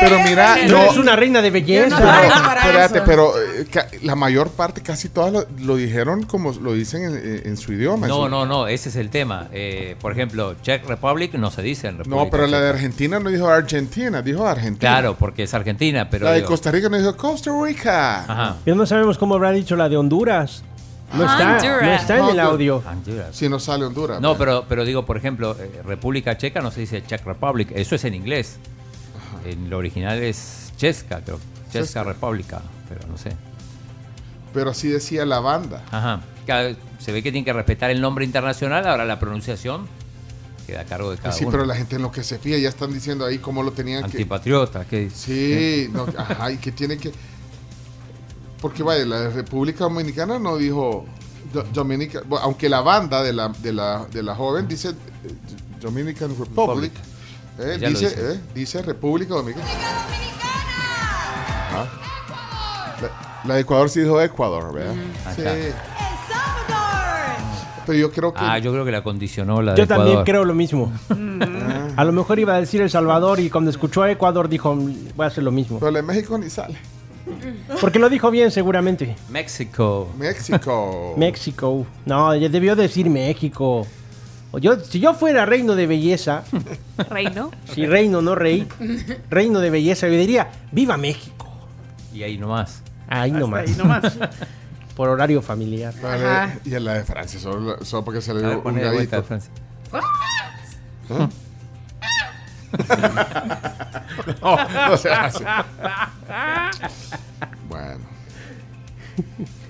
[0.00, 1.98] Pero mira, No no, es una reina de belleza.
[1.98, 3.04] Para espérate, eso.
[3.06, 7.02] pero eh, ca- la mayor parte, casi todas lo, lo dijeron como lo dicen
[7.44, 8.06] en, su idioma.
[8.06, 9.48] No, su- no, no, ese es el tema.
[9.52, 12.68] Eh, por ejemplo, Czech Republic no se dice en República No, pero la de.
[12.70, 14.78] Argentina no dijo Argentina, dijo Argentina.
[14.78, 16.24] Claro, porque es Argentina, pero.
[16.26, 18.20] la de digo- Costa Rica no dijo Costa Rica.
[18.20, 18.56] Ajá.
[18.64, 20.62] Pero no sabemos cómo habrá dicho la de Honduras.
[21.16, 22.82] No está, no está en el audio.
[22.86, 23.36] Honduras.
[23.36, 24.20] Si no sale Honduras.
[24.20, 24.38] No, pues.
[24.38, 28.04] pero, pero digo, por ejemplo, eh, República Checa no se dice Czech Republic, eso es
[28.04, 28.58] en inglés.
[29.44, 31.38] En lo original es Cheska, creo.
[32.04, 33.32] República, pero no sé.
[34.52, 35.82] Pero así decía la banda.
[35.90, 36.20] Ajá.
[36.98, 39.88] Se ve que tienen que respetar el nombre internacional, ahora la pronunciación
[40.66, 41.52] queda a cargo de cada sí, uno.
[41.52, 44.02] pero la gente en lo que se fía ya están diciendo ahí cómo lo tenían
[44.02, 44.16] que.
[44.18, 45.16] Antipatriota, ¿qué dice?
[45.86, 47.12] Sí, no, ajá, y que tiene que.
[48.60, 51.04] Porque vaya, la República Dominicana no dijo
[51.52, 54.94] Do- Dominica, aunque la banda de la, de la, de la joven dice eh,
[55.80, 56.92] Dominican Republic,
[57.58, 58.32] Eh, dice, dice.
[58.32, 59.68] eh, dice República Dominicana.
[61.76, 61.86] Ah.
[63.02, 63.10] La,
[63.48, 64.94] la de Ecuador sí dijo Ecuador, ¿verdad?
[65.36, 65.42] Sí.
[65.42, 65.54] Ajá.
[67.86, 68.40] Pero yo creo que.
[68.42, 70.90] Ah, yo creo que la condicionó la de Yo también creo lo mismo.
[71.96, 74.94] A lo mejor iba a decir El Salvador y cuando escuchó a Ecuador dijo, "Mm,
[75.14, 75.78] voy a hacer lo mismo.
[75.80, 76.78] Pero la de México ni sale.
[77.80, 79.16] Porque lo dijo bien seguramente.
[79.30, 80.08] México.
[80.16, 81.14] México.
[81.18, 81.86] México.
[82.06, 83.86] No, ya debió decir México.
[84.52, 86.44] O yo, si yo fuera reino de belleza,
[87.10, 87.50] Reino.
[87.72, 88.68] si reino no rey,
[89.28, 91.48] reino de belleza, yo diría, viva México.
[92.12, 92.82] Y ahí nomás.
[93.08, 93.64] Ahí Hasta nomás.
[93.68, 94.18] ahí nomás.
[94.94, 95.92] Por horario familiar.
[96.00, 99.40] Vale, y en la de Francia, solo, solo porque se le dio un poné de
[104.42, 105.44] no, no se hace.
[107.68, 108.04] Bueno,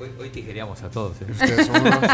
[0.01, 1.17] Hoy, hoy tijereamos a todos.
[1.23, 1.27] ¿eh?
[1.31, 2.03] ustedes son unos.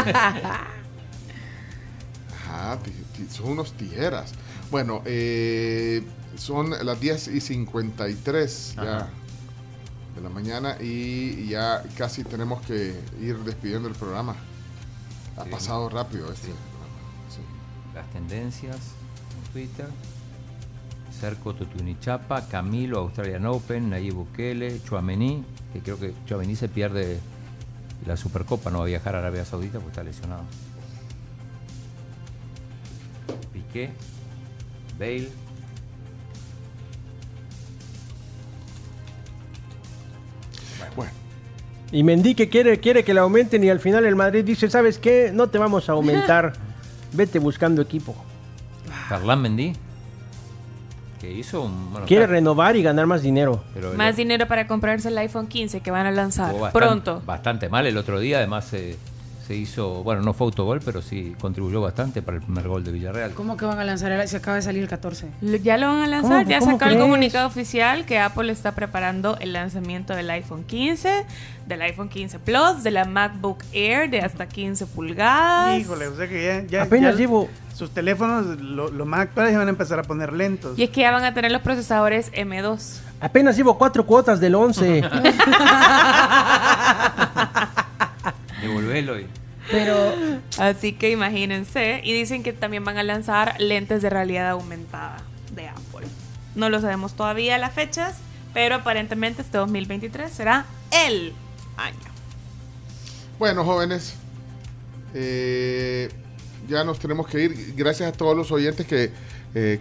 [2.45, 4.33] Ajá, ti- ti- son unos tijeras.
[4.69, 6.03] Bueno, eh,
[6.35, 9.07] son las 10 y 53 ya Ajá.
[10.15, 14.35] de la mañana y ya casi tenemos que ir despidiendo el programa.
[15.37, 15.49] Ha Sí.
[15.49, 16.47] pasado rápido este.
[16.47, 16.53] Sí.
[17.35, 17.41] Sí.
[17.95, 19.87] Las tendencias en Twitter.
[21.21, 27.19] Cerco Tutunichapa, Camilo, Australian Open, Nayib Bukele, Chuamení, que creo que Chuamení se pierde
[28.07, 30.41] la Supercopa, no va a viajar a Arabia Saudita porque está lesionado.
[33.53, 33.91] Piqué,
[34.97, 35.29] Bale,
[40.95, 41.11] Bueno,
[41.91, 44.97] Y Mendy que quiere, quiere que le aumenten y al final el Madrid dice, ¿sabes
[44.97, 45.29] qué?
[45.31, 46.53] No te vamos a aumentar.
[47.13, 48.15] Vete buscando equipo.
[49.07, 49.73] Ferland Mendy,
[51.21, 51.91] que hizo un...
[51.91, 53.63] Bueno, Quiere claro, renovar y ganar más dinero.
[53.75, 57.21] pero Más dinero para comprarse el iPhone 15 que van a lanzar bastante- pronto.
[57.25, 58.97] Bastante mal el otro día, además se,
[59.51, 62.93] se hizo, bueno, no fue autogol, pero sí contribuyó bastante para el primer gol de
[62.93, 63.31] Villarreal.
[63.31, 64.09] ¿Cómo que van a lanzar?
[64.13, 65.27] el- Se acaba de salir el 14.
[65.41, 68.71] Lo- Ya lo van a lanzar, ¿Cómo- ya sacó el comunicado oficial que Apple está
[68.75, 71.25] preparando el lanzamiento del iPhone 15,
[71.67, 75.77] del iPhone 15 Plus, de la MacBook Air de hasta 15 pulgadas.
[75.79, 77.49] Híjole, o sea que ya, ya- Apenas ya llevo...
[77.75, 80.79] sus teléfonos, lo, lo más actuales, ya van a empezar a poner lentos.
[80.79, 83.01] Y es que ya van a tener los procesadores M2.
[83.19, 85.03] Apenas llevo cuatro cuotas del 11.
[88.61, 89.27] Devolvelo y...
[89.69, 90.13] Pero
[90.57, 95.17] así que imagínense y dicen que también van a lanzar lentes de realidad aumentada
[95.53, 96.07] de Apple.
[96.55, 98.17] No lo sabemos todavía las fechas,
[98.53, 100.65] pero aparentemente este 2023 será
[101.07, 101.33] el
[101.77, 101.97] año.
[103.39, 104.15] Bueno, jóvenes,
[105.13, 106.09] eh,
[106.67, 107.73] ya nos tenemos que ir.
[107.75, 109.11] Gracias a todos los oyentes que
[109.53, 109.79] eh,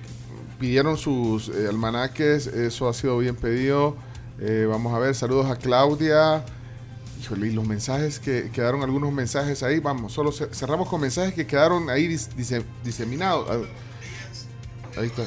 [0.59, 2.47] pidieron sus eh, almanaques.
[2.47, 3.97] Eso ha sido bien pedido.
[4.39, 6.45] Eh, vamos a ver, saludos a Claudia.
[7.21, 9.79] Híjole, y los mensajes que quedaron, algunos mensajes ahí.
[9.79, 13.47] Vamos, solo ce- cerramos con mensajes que quedaron ahí dis- dise- diseminados.
[13.51, 13.59] Ah,
[15.01, 15.23] Ahí está.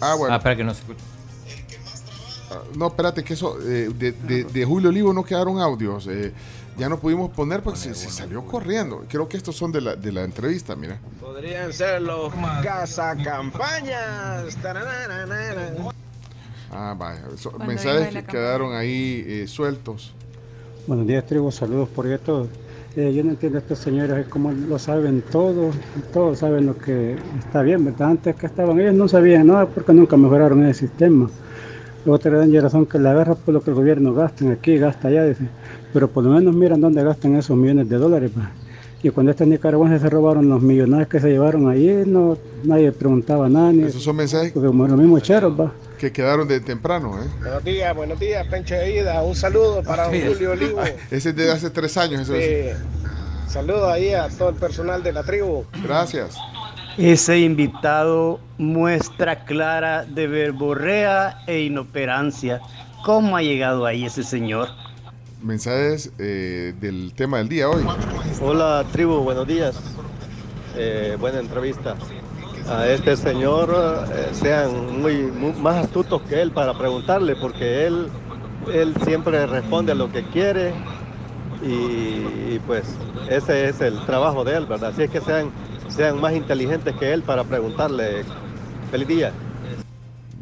[0.00, 0.34] Ah, bueno.
[0.34, 1.04] Ah, espera que no se escucha.
[2.50, 6.06] Ah, No, espérate, que eso, eh, de, de- de Julio Olivo no quedaron audios.
[6.08, 6.32] eh,
[6.76, 9.04] ya no pudimos poner porque se, se salió corriendo.
[9.08, 10.98] Creo que estos son de la, de la entrevista, mira.
[11.20, 12.32] Podrían ser los
[12.64, 14.56] cazacampañas.
[16.72, 17.22] Ah, vaya.
[17.36, 18.26] so- mensajes que campaña.
[18.26, 20.12] quedaron ahí eh, sueltos.
[20.86, 21.50] Buenos días, tribu.
[21.50, 22.46] Saludos por ahí a todos.
[22.94, 25.74] Eh, yo no entiendo a estos señores es como lo saben todos,
[26.12, 28.10] todos saben lo que está bien, ¿verdad?
[28.10, 31.30] Antes que estaban ellos no sabían nada porque nunca mejoraron ese sistema.
[32.04, 35.08] Luego te dan razón que la guerra por lo que el gobierno gasta aquí, gasta
[35.08, 35.48] allá, dice.
[35.94, 38.30] Pero por lo menos miran dónde gastan esos millones de dólares.
[38.34, 38.46] pues.
[39.02, 43.48] Y cuando estos nicaragüenses se robaron los millonarios que se llevaron ahí, no, nadie preguntaba
[43.48, 43.72] nada.
[43.72, 45.72] Ni, Esos son mensajes como los mismos cheros, va.
[46.04, 47.26] Que quedaron de temprano, ¿eh?
[47.40, 49.22] Buenos días, buenos días, Pencho de Ida.
[49.22, 50.82] Un saludo para don Julio Olivo.
[51.10, 52.20] Ese es de hace tres años.
[52.20, 52.76] Eso es.
[52.76, 52.84] Sí.
[53.48, 55.64] Saludos ahí a todo el personal de la tribu.
[55.82, 56.36] Gracias.
[56.98, 62.60] Ese invitado muestra clara de verborrea e inoperancia.
[63.02, 64.68] ¿Cómo ha llegado ahí ese señor?
[65.40, 67.82] Mensajes eh, del tema del día hoy.
[68.42, 69.74] Hola tribu, buenos días.
[70.76, 71.96] Eh, buena entrevista.
[72.68, 73.70] A este señor
[74.10, 78.08] eh, sean muy, muy- más astutos que él para preguntarle, porque él,
[78.72, 80.72] él siempre responde a lo que quiere
[81.62, 82.84] y, y, pues
[83.28, 84.90] ese es el trabajo de él, ¿verdad?
[84.90, 85.50] Así es que sean,
[85.88, 88.24] sean más inteligentes que él para preguntarle.
[88.90, 89.32] Feliz día.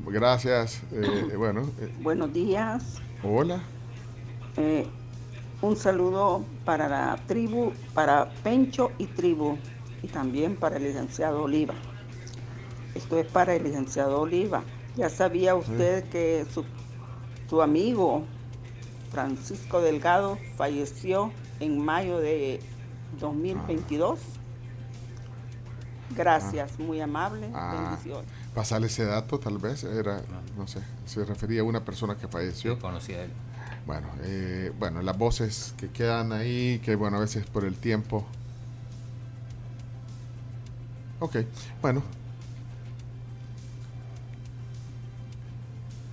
[0.07, 0.81] Gracias.
[0.93, 3.01] eh, bueno, eh, Buenos días.
[3.25, 3.61] hola.
[4.57, 4.87] Eh,
[5.61, 9.57] un saludo para la tribu, para Pencho y tribu,
[10.03, 11.75] y también para el licenciado Oliva.
[12.95, 14.63] Esto es para el licenciado Oliva.
[14.97, 16.65] Ya sabía usted que su,
[17.49, 18.25] su amigo
[19.11, 22.61] Francisco Delgado falleció en mayo de
[23.21, 24.19] 2022.
[26.17, 27.51] Gracias, muy amable.
[27.55, 27.89] Ah.
[27.91, 28.31] Bendiciones.
[28.55, 30.21] Pasarle ese dato, tal vez, era,
[30.59, 32.79] no sé, se refería a una persona que falleció.
[32.79, 33.31] Conocía a él.
[33.87, 38.27] Bueno, eh, bueno, las voces que quedan ahí, que bueno, a veces por el tiempo.
[41.21, 41.37] Ok,
[41.81, 42.03] bueno.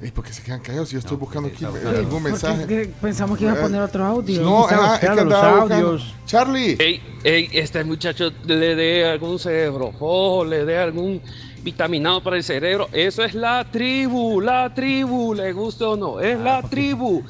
[0.02, 0.92] ¿Y por qué se quedan callados?
[0.92, 2.62] Yo estoy buscando aquí Porque algún mensaje.
[2.62, 4.42] es que pensamos que iba a poner otro audio.
[4.42, 6.14] No, ah, es que andaba audios.
[6.26, 6.78] Charlie.
[6.80, 11.22] Ey, ey, este muchacho le dé algún cerebro, le dé algún
[11.64, 12.88] vitaminado para el cerebro.
[12.94, 17.24] Eso es la tribu, la tribu, le guste o no, es la tribu.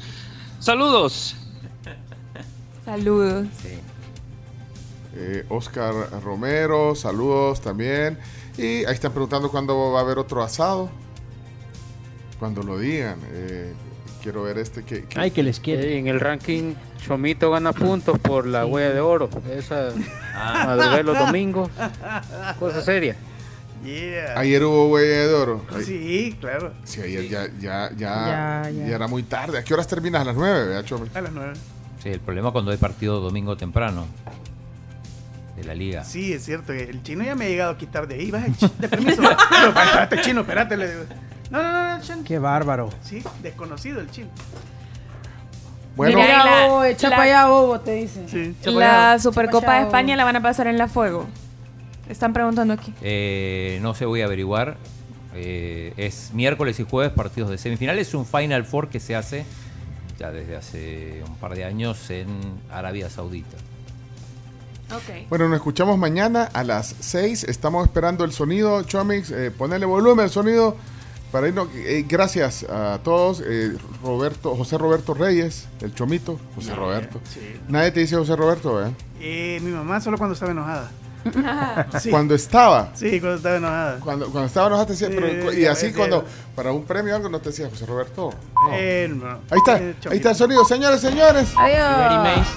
[0.59, 1.35] Saludos.
[2.85, 3.47] Saludos.
[5.15, 8.19] Eh, Oscar Romero, saludos también.
[8.57, 10.89] Y ahí están preguntando cuándo va a haber otro asado.
[12.39, 13.19] Cuando lo digan.
[13.31, 13.73] eh,
[14.23, 15.03] quiero ver este que...
[15.05, 15.97] que- Ay, que les quiere.
[15.97, 16.73] en el ranking,
[17.05, 19.29] Chomito gana puntos por la huella de oro.
[19.51, 19.89] Esa
[20.33, 21.69] madrugar los domingos.
[22.59, 23.15] Cosa seria.
[23.83, 24.37] Yeah.
[24.37, 25.65] Ayer hubo huella de oro.
[25.85, 26.73] Sí, claro.
[26.83, 28.95] Sí, ayer ya, ya, ya, Ya, ya ya.
[28.95, 29.57] era muy tarde.
[29.57, 30.21] ¿A qué horas terminas?
[30.21, 31.07] A las 9, ¿verdad, Chomi?
[31.13, 31.53] A las 9.
[32.03, 34.05] Sí, el problema cuando hay partido domingo temprano
[35.55, 36.03] de la liga.
[36.03, 36.73] Sí, es cierto.
[36.73, 38.31] El chino ya me ha llegado a quitar de ahí.
[38.31, 39.21] Ch- de permiso.
[39.21, 39.27] No,
[39.69, 40.75] espérate, chino, espérate.
[40.77, 41.03] le digo.
[41.49, 42.23] No, no, no, no, chan.
[42.23, 42.89] Qué bárbaro.
[43.03, 44.29] Sí, desconocido el chino.
[45.95, 48.55] Bueno, Mira, la- bobo, echa la- para allá, bobo, te dicen.
[48.65, 49.81] La Supercopa de.
[49.85, 51.25] España la van a pasar en la Fuego.
[52.07, 52.93] Están preguntando aquí.
[53.01, 54.77] Eh, no se voy a averiguar.
[55.35, 58.07] Eh, es miércoles y jueves partidos de semifinales.
[58.07, 59.45] Es un Final Four que se hace
[60.17, 62.27] ya desde hace un par de años en
[62.71, 63.57] Arabia Saudita.
[65.29, 67.43] Bueno, nos escuchamos mañana a las 6.
[67.43, 69.29] Estamos esperando el sonido, Chomix.
[69.29, 70.75] Eh, ponerle volumen al sonido
[71.31, 71.69] para irnos.
[71.75, 73.41] Eh, gracias a todos.
[73.45, 76.39] Eh, Roberto, José Roberto Reyes, el Chomito.
[76.55, 77.19] José Roberto.
[77.67, 78.93] Nadie te dice José Roberto.
[79.19, 80.91] Eh, mi mamá solo cuando estaba enojada.
[81.99, 82.09] Sí.
[82.09, 82.89] Cuando estaba.
[82.93, 83.99] Sí, cuando estaba enojada.
[83.99, 86.23] Cuando, cuando estaba enojada te decía, Sí, pero, y así cuando,
[86.55, 88.29] para un premio o algo, no te decía José Roberto.
[88.63, 88.69] No.
[88.73, 89.27] Eh, no.
[89.49, 91.49] Ahí está, Eh, ahí está el sonido, señores, señores.
[91.57, 92.47] Adiós.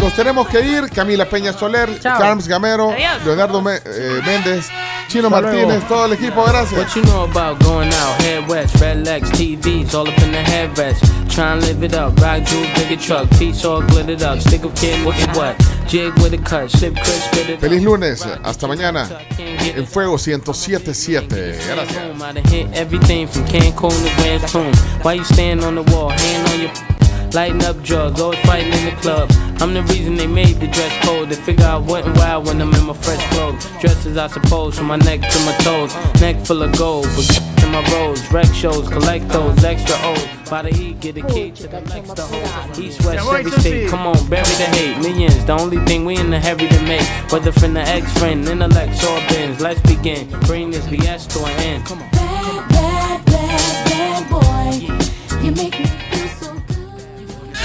[0.00, 0.90] Nos tenemos que ir.
[0.90, 3.24] Camila Peña Soler, Carms Gamero, Adiós.
[3.24, 4.68] Leonardo Me- eh, Méndez,
[5.08, 5.86] Chino Hasta Martínez, luego.
[5.88, 6.72] todo el equipo, gracias.
[6.80, 10.42] What you know about going out, head west, red legs, TVs, all up in the
[10.44, 11.02] headrest.
[11.32, 14.74] Try and live it up, rock jewel, bigger truck, piece all glittered up, stick of
[14.74, 15.56] kid, look at what?
[15.88, 19.08] Jig with a cut, slip crisp, it Feliz lunes, hasta mañana.
[19.38, 21.28] En Fuego 1077.
[21.28, 21.96] Gracias.
[21.96, 22.22] home.
[22.22, 24.74] I done hit everything from Cancun to Grand Tune.
[25.00, 28.94] Why you stand on the wall, hand on your lighting up drugs, always fighting in
[28.94, 29.30] the club.
[29.62, 31.30] I'm the reason they made the dress code.
[31.30, 33.66] They figure I went wild when I'm in my fresh clothes.
[33.80, 35.94] Dresses, I suppose, from my neck to my toes.
[36.20, 38.20] Neck full of gold, but my rolls.
[38.30, 40.50] Rec shows, collect those extra O's.
[40.50, 42.78] By the heat, get a key to the next to hold.
[42.78, 43.88] East, west, every state.
[43.88, 44.98] Come on, bury the hate.
[44.98, 47.06] Millions, the only thing we in the heavy to make.
[47.32, 49.60] Whether from the ex friend, intellect, or bins.
[49.60, 50.28] Let's begin.
[50.46, 51.86] Bring this BS to an end.
[51.86, 52.10] Come on.
[52.10, 55.42] Bad, bad, bad boy.
[55.42, 57.56] You make me feel so good.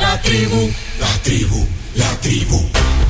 [0.00, 3.09] La tribu, la tribu, la tribu.